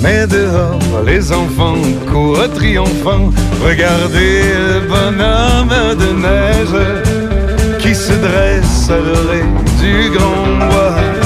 Mais 0.00 0.26
dehors, 0.26 1.02
les 1.04 1.32
enfants 1.32 1.76
courent 2.10 2.48
triomphants. 2.54 3.30
Regardez 3.62 4.42
le 4.68 4.80
bonhomme 4.88 5.96
de 5.98 6.12
neige 6.26 7.78
qui 7.80 7.94
se 7.94 8.12
dresse 8.12 8.90
à 8.90 8.98
l'oreille 8.98 9.44
du 9.80 10.10
grand 10.16 10.68
bois. 10.70 11.25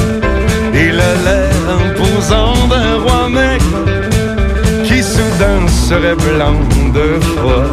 L'air 1.24 1.51
imposant 1.69 2.55
d'un 2.69 2.99
roi 3.03 3.28
maigre 3.28 3.65
qui 4.85 5.03
soudain 5.03 5.66
serait 5.66 6.15
blanc 6.15 6.55
de 6.95 7.19
froid. 7.20 7.69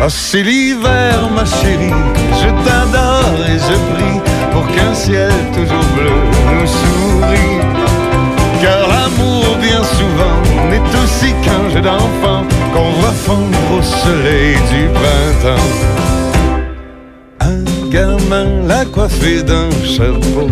Ah, 0.00 0.06
c'est 0.08 0.42
l'hiver, 0.42 1.28
ma 1.34 1.44
chérie, 1.44 1.92
je 2.40 2.48
t'adore 2.64 3.40
et 3.44 3.58
je 3.58 3.76
prie 3.92 4.20
pour 4.52 4.64
qu'un 4.68 4.94
ciel 4.94 5.32
toujours 5.52 5.88
bleu 5.96 6.18
nous 6.52 6.66
sourie. 6.66 7.58
Car 8.62 8.86
l'amour, 8.86 9.56
bien 9.60 9.82
souvent, 9.82 10.38
n'est 10.70 10.88
aussi 11.02 11.34
qu'un 11.42 11.68
jeu 11.74 11.80
d'enfant 11.80 12.44
qu'on 12.72 12.90
voit 13.00 13.18
fondre 13.26 13.78
au 13.78 13.82
soleil 13.82 14.54
du 14.70 14.88
printemps. 14.98 15.70
Un 17.40 17.90
gamin 17.90 18.66
l'a 18.68 18.84
coiffé 18.84 19.42
d'un 19.42 19.70
chapeau. 19.84 20.48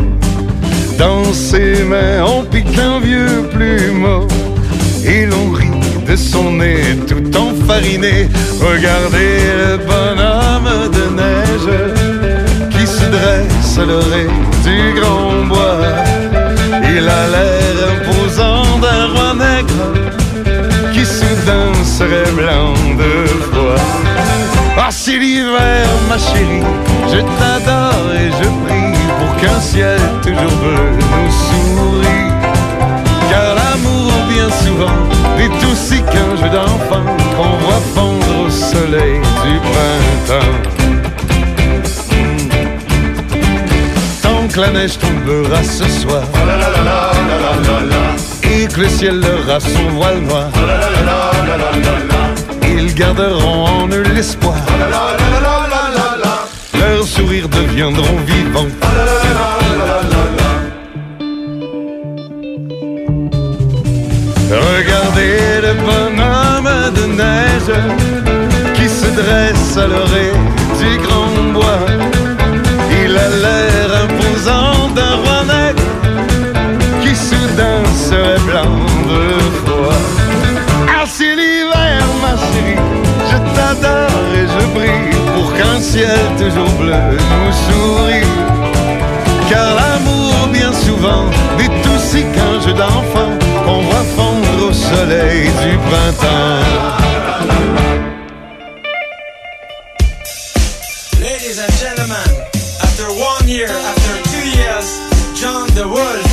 Dans 0.99 1.33
ses 1.33 1.83
mains, 1.85 2.25
on 2.25 2.43
pique 2.45 2.79
un 2.79 3.01
vieux 3.01 3.49
plumeau. 3.53 4.27
Et 5.05 5.27
l'on 5.27 5.51
rit 5.53 5.67
de 6.09 6.17
son 6.17 6.53
nez 6.53 6.97
tout 7.07 7.37
enfariné. 7.37 8.29
Regardez 8.61 9.39
le 9.59 9.77
bonhomme 9.77 10.91
de 10.91 11.05
neige 11.21 11.73
qui 12.71 12.87
se 12.87 13.05
dresse 13.05 13.79
à 13.79 13.85
l'oreille 13.85 14.41
du 14.65 15.01
grand 15.01 15.45
bois. 15.47 15.83
Il 16.83 17.09
a 17.09 17.27
l'air 17.35 17.75
imposant 17.93 18.79
d'un 18.79 19.07
roi 19.13 19.35
nègre 19.35 19.87
qui 20.93 21.05
soudain 21.05 21.73
serait 21.85 22.33
blanc 22.33 22.73
de 22.99 23.27
froid. 23.45 23.83
Ah, 24.79 24.91
c'est 24.91 25.19
l'hiver, 25.19 25.87
ma 26.09 26.19
chérie, 26.19 26.63
je 27.13 27.21
t'adore 27.39 28.13
et 28.15 28.31
je 28.31 28.49
prie 28.65 28.76
qu'un 29.47 29.61
ciel 29.61 30.01
toujours 30.23 30.57
bleu 30.63 30.91
nous 30.99 31.31
sourit. 31.47 32.31
Car 33.31 33.55
l'amour, 33.55 34.13
bien 34.29 34.49
souvent 34.65 34.99
n'est 35.37 35.67
aussi 35.71 36.03
qu'un 36.03 36.37
jeu 36.41 36.49
d'enfant 36.49 37.05
qu'on 37.37 37.53
voit 37.65 37.83
fondre 37.95 38.47
au 38.47 38.51
soleil 38.51 39.21
du 39.45 39.55
printemps. 39.69 40.57
Tant 44.23 44.49
que 44.53 44.61
la 44.61 44.71
neige 44.71 44.99
tombera 44.99 45.63
ce 45.63 45.89
soir 45.89 46.23
et 48.43 48.67
que 48.67 48.81
le 48.81 48.89
ciel 48.89 49.21
leur 49.21 49.57
a 49.57 49.61
son 49.61 49.89
voile 49.97 50.21
noir, 50.21 50.49
ils 52.63 52.95
garderont 52.95 53.67
en 53.67 53.89
eux 53.89 54.03
l'espoir. 54.15 54.57
Leurs 56.75 57.07
sourires 57.07 57.49
deviendront 57.49 58.19
vivants. 58.27 59.16
Regardez 64.57 65.61
le 65.63 65.75
bonhomme 65.75 66.93
de 66.95 67.05
neige 67.23 67.77
qui 68.75 68.89
se 68.89 69.09
dresse 69.21 69.77
à 69.77 69.87
l'orée 69.87 70.33
du 70.81 70.99
grand 71.07 71.53
bois. 71.53 71.87
Il 73.05 73.17
a 73.17 73.29
l'air 73.45 73.89
imposant 74.05 74.89
d'un 74.95 75.17
roi 75.23 75.45
net 75.53 75.77
qui 77.03 77.15
soudain 77.15 77.83
serait 78.09 78.41
blanc 78.47 78.79
de 79.11 79.23
froid. 79.61 80.03
Ah, 80.89 81.05
c'est 81.07 81.35
l'hiver, 81.35 82.03
ma 82.23 82.35
chérie, 82.47 82.81
je 83.31 83.37
t'adore 83.55 84.31
et 84.35 84.47
je 84.55 84.67
prie 84.77 85.17
pour 85.35 85.53
qu'un 85.55 85.81
ciel 85.81 86.19
toujours 86.39 86.73
bleu 86.81 86.95
nous 87.45 87.53
sourie. 87.67 88.27
Car 89.49 89.75
l'amour, 89.77 90.49
bien 90.53 90.73
souvent, 90.73 91.25
n'est 91.59 91.95
aussi 91.95 92.25
qu'un 92.35 92.61
jeu 92.61 92.73
d'enfant 92.73 93.31
qu'on 93.65 93.81
voit 93.83 94.07
soleil 94.97 95.45
du 95.63 95.79
printemps. 95.89 96.65
Ladies 101.21 101.59
and 101.59 101.73
gentlemen, 101.83 102.29
after 102.83 103.07
one 103.33 103.47
year, 103.49 103.69
after 103.69 104.15
two 104.33 104.47
years, 104.59 104.87
John 105.41 105.69
the 105.75 105.87
Wolf. 105.87 106.26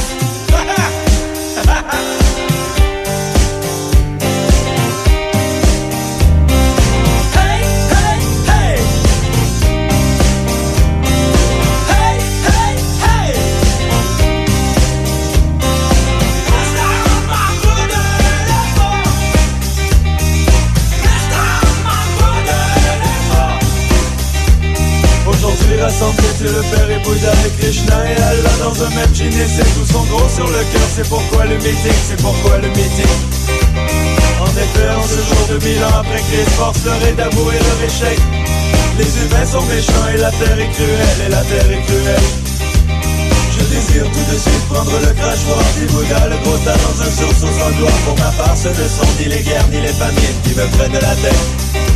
Rassemblés, 25.84 26.24
c'est 26.38 26.48
le 26.48 26.64
père 26.72 26.90
et 26.90 27.00
Bouddha 27.04 27.34
et 27.46 27.52
Krishna 27.60 27.98
et 28.08 28.16
Allah 28.16 28.56
dans 28.64 28.84
un 28.86 28.90
même 28.96 29.14
jean 29.14 29.28
et 29.28 29.48
c'est 29.52 29.68
tous 29.76 29.92
sont 29.92 30.04
gros 30.04 30.30
sur 30.30 30.48
le 30.48 30.64
cœur, 30.72 30.88
c'est 30.96 31.10
pourquoi 31.10 31.44
le 31.44 31.58
meeting, 31.58 32.00
c'est 32.08 32.22
pourquoi 32.22 32.58
le 32.60 32.70
meeting. 32.70 33.16
En 34.40 34.48
effet, 34.48 34.90
en 34.96 35.04
ce 35.04 35.20
jour 35.28 35.44
de 35.52 35.66
mille 35.66 35.84
ans 35.84 36.00
après 36.00 36.24
Christ, 36.32 36.56
force 36.56 36.86
leur 36.86 37.04
est 37.04 37.16
d'avouer 37.20 37.60
leur 37.60 37.80
échec. 37.84 38.18
Les 38.98 39.12
humains 39.12 39.46
sont 39.46 39.66
méchants 39.68 40.08
et 40.16 40.18
la 40.24 40.32
terre 40.32 40.58
est 40.58 40.72
cruelle, 40.72 41.20
et 41.28 41.30
la 41.30 41.44
terre 41.52 41.72
est 41.76 41.84
cruelle. 41.84 42.28
Je 43.52 43.64
désire 43.68 44.08
tout 44.08 44.26
de 44.32 44.40
suite 44.40 44.66
prendre 44.72 44.96
le 45.04 45.12
crachoir 45.20 45.68
du 45.76 45.86
Bouddha, 45.92 46.30
le 46.32 46.38
gros 46.48 46.64
tas 46.64 46.80
dans 46.80 46.96
un 47.04 47.12
sursaut 47.12 47.54
sans 47.60 47.72
gloire. 47.76 48.00
Pour 48.08 48.18
ma 48.24 48.32
part, 48.40 48.56
ce 48.56 48.70
ne 48.70 48.88
sont 48.88 49.12
ni 49.20 49.26
les 49.26 49.44
guerres 49.44 49.68
ni 49.68 49.82
les 49.82 49.92
famines 50.00 50.40
qui 50.46 50.56
me 50.56 50.66
prennent 50.78 50.94
la 50.94 51.16
tête. 51.20 51.93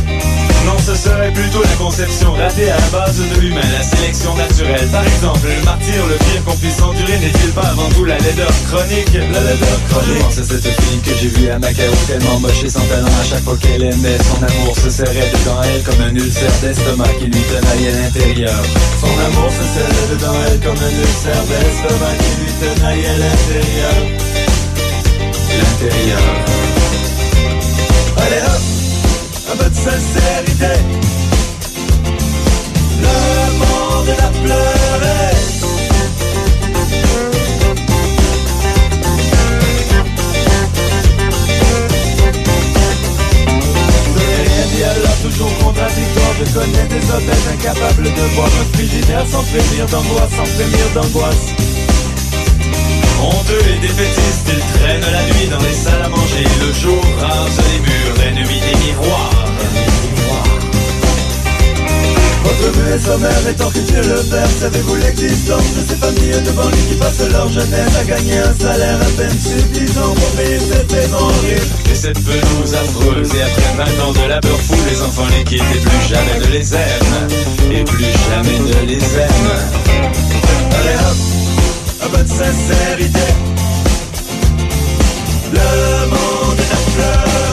Non, 0.68 0.76
ce 0.84 0.94
serait 0.94 1.32
plutôt 1.32 1.62
la 1.62 1.76
conception 1.80 2.34
ratée 2.34 2.70
à 2.70 2.76
la 2.76 2.88
base 2.92 3.16
de 3.16 3.40
l'humain, 3.40 3.64
la 3.72 3.82
sélection 3.82 4.34
naturelle. 4.36 4.86
Par 4.92 5.02
exemple, 5.02 5.48
le 5.48 5.64
martyr, 5.64 6.06
le 6.06 6.16
pire 6.16 6.44
qu'on 6.44 6.56
puisse 6.56 6.82
endurer, 6.82 7.18
n'est-il 7.20 7.52
pas 7.52 7.68
avant 7.72 7.88
tout 7.96 8.04
la 8.04 8.18
laideur 8.18 8.52
chronique? 8.68 9.14
La 9.14 9.40
laideur 9.48 9.78
chronique. 9.88 10.28
C'est 10.28 10.44
cette 10.44 10.68
fille 10.68 11.00
que 11.00 11.14
j'ai 11.18 11.28
vue 11.28 11.48
à 11.48 11.58
Macao, 11.58 11.90
tellement 12.06 12.40
moche 12.40 12.62
et 12.64 12.68
sans 12.68 12.84
talent 12.84 13.08
à 13.08 13.24
chaque 13.24 13.44
fois 13.44 13.56
qu'elle 13.56 13.82
aimait. 13.82 14.18
Son 14.28 14.44
amour 14.44 14.76
se 14.76 14.90
serrait 14.90 15.30
dedans 15.32 15.58
elle 15.72 15.82
comme 15.84 16.02
un 16.04 16.14
ulcère 16.14 16.52
d'estomac 16.60 17.14
qui 17.18 17.24
lui 17.24 17.40
tenaille 17.48 17.88
à 17.88 18.02
l'intérieur. 18.02 18.60
Son 19.00 19.14
amour 19.24 19.50
se 19.50 19.64
serrait 19.72 20.08
dedans 20.12 20.36
elle 20.48 20.60
comme 20.60 20.76
un 20.76 20.94
ulcère 21.00 21.44
d'estomac 21.48 22.14
qui 22.20 22.32
lui 22.44 22.52
tenaille 22.60 23.06
à 23.06 23.16
l'intérieur. 23.16 23.96
L'intérieur. 25.48 26.47
Sincérité. 29.74 30.74
Le 33.00 33.58
monde 33.58 34.08
l'a 34.08 34.30
pleuré. 34.42 35.28
Alors 44.88 45.18
toujours 45.22 45.58
contradictoire. 45.58 46.32
Je 46.38 46.44
connais 46.54 46.86
des 46.88 47.04
hôtels 47.10 47.46
incapables 47.52 48.04
de 48.04 48.34
voir 48.34 48.46
un 48.46 48.76
frigidaire 48.76 49.26
sans 49.26 49.42
frémir 49.42 49.86
d'angoisse, 49.86 50.30
sans 50.36 50.46
frémir 50.46 50.86
d'angoisse. 50.94 51.52
Honteux 53.20 53.64
et 53.74 53.78
défaitistes, 53.80 54.48
ils 54.48 54.80
traînent 54.80 55.12
la 55.12 55.22
nuit 55.24 55.48
dans 55.50 55.60
les 55.60 55.74
salles 55.74 56.02
à 56.04 56.08
manger. 56.08 56.44
Le 56.60 56.72
jour 56.72 57.02
rase 57.20 57.58
les 57.68 57.80
murs, 57.80 58.22
ennemis 58.28 58.60
des 58.60 58.76
miroirs. 58.86 59.47
Votre 62.44 62.78
vue 62.78 62.92
est 62.94 62.98
sommaire 62.98 63.48
et 63.48 63.54
tant 63.54 63.70
que 63.70 63.78
Dieu 63.78 64.00
le 64.02 64.22
père 64.30 64.48
Savez-vous 64.60 64.96
l'existence 64.96 65.74
de 65.74 65.82
ces 65.88 65.96
familles 65.96 66.42
devant 66.44 66.68
lui 66.68 66.82
qui 66.88 66.94
passent 66.94 67.28
leur 67.30 67.48
jeunesse 67.48 67.96
à 68.00 68.04
gagner 68.04 68.38
un 68.38 68.54
salaire 68.54 68.98
à 69.00 69.10
peine 69.16 69.38
suffisant 69.38 70.14
pour 70.14 70.30
payer 70.36 70.58
cette 70.58 70.88
peine 70.88 71.12
horrible 71.12 71.66
Et 71.90 71.94
cette 71.94 72.24
pelouse 72.24 72.74
affreuse 72.74 73.34
et 73.34 73.42
après 73.42 73.94
20 73.98 74.04
ans 74.04 74.12
de 74.12 74.28
labeur 74.28 74.58
fou 74.60 74.76
Les 74.90 75.02
enfants 75.02 75.26
les 75.36 75.44
quittent 75.44 75.62
et 75.74 75.80
plus 75.80 76.08
jamais 76.08 76.38
ne 76.40 76.46
les 76.52 76.74
aiment 76.74 77.72
Et 77.72 77.84
plus 77.84 78.12
jamais 78.30 78.58
ne 78.58 78.86
les 78.86 79.04
aiment 79.16 79.88
Allez 80.70 80.94
hop, 80.94 81.16
un 82.04 82.08
peu 82.08 82.22
de 82.22 82.28
sincérité. 82.28 83.18
Le 85.52 86.06
monde 86.08 86.58
est 86.58 86.72
à 86.72 86.76
fleur 86.90 87.47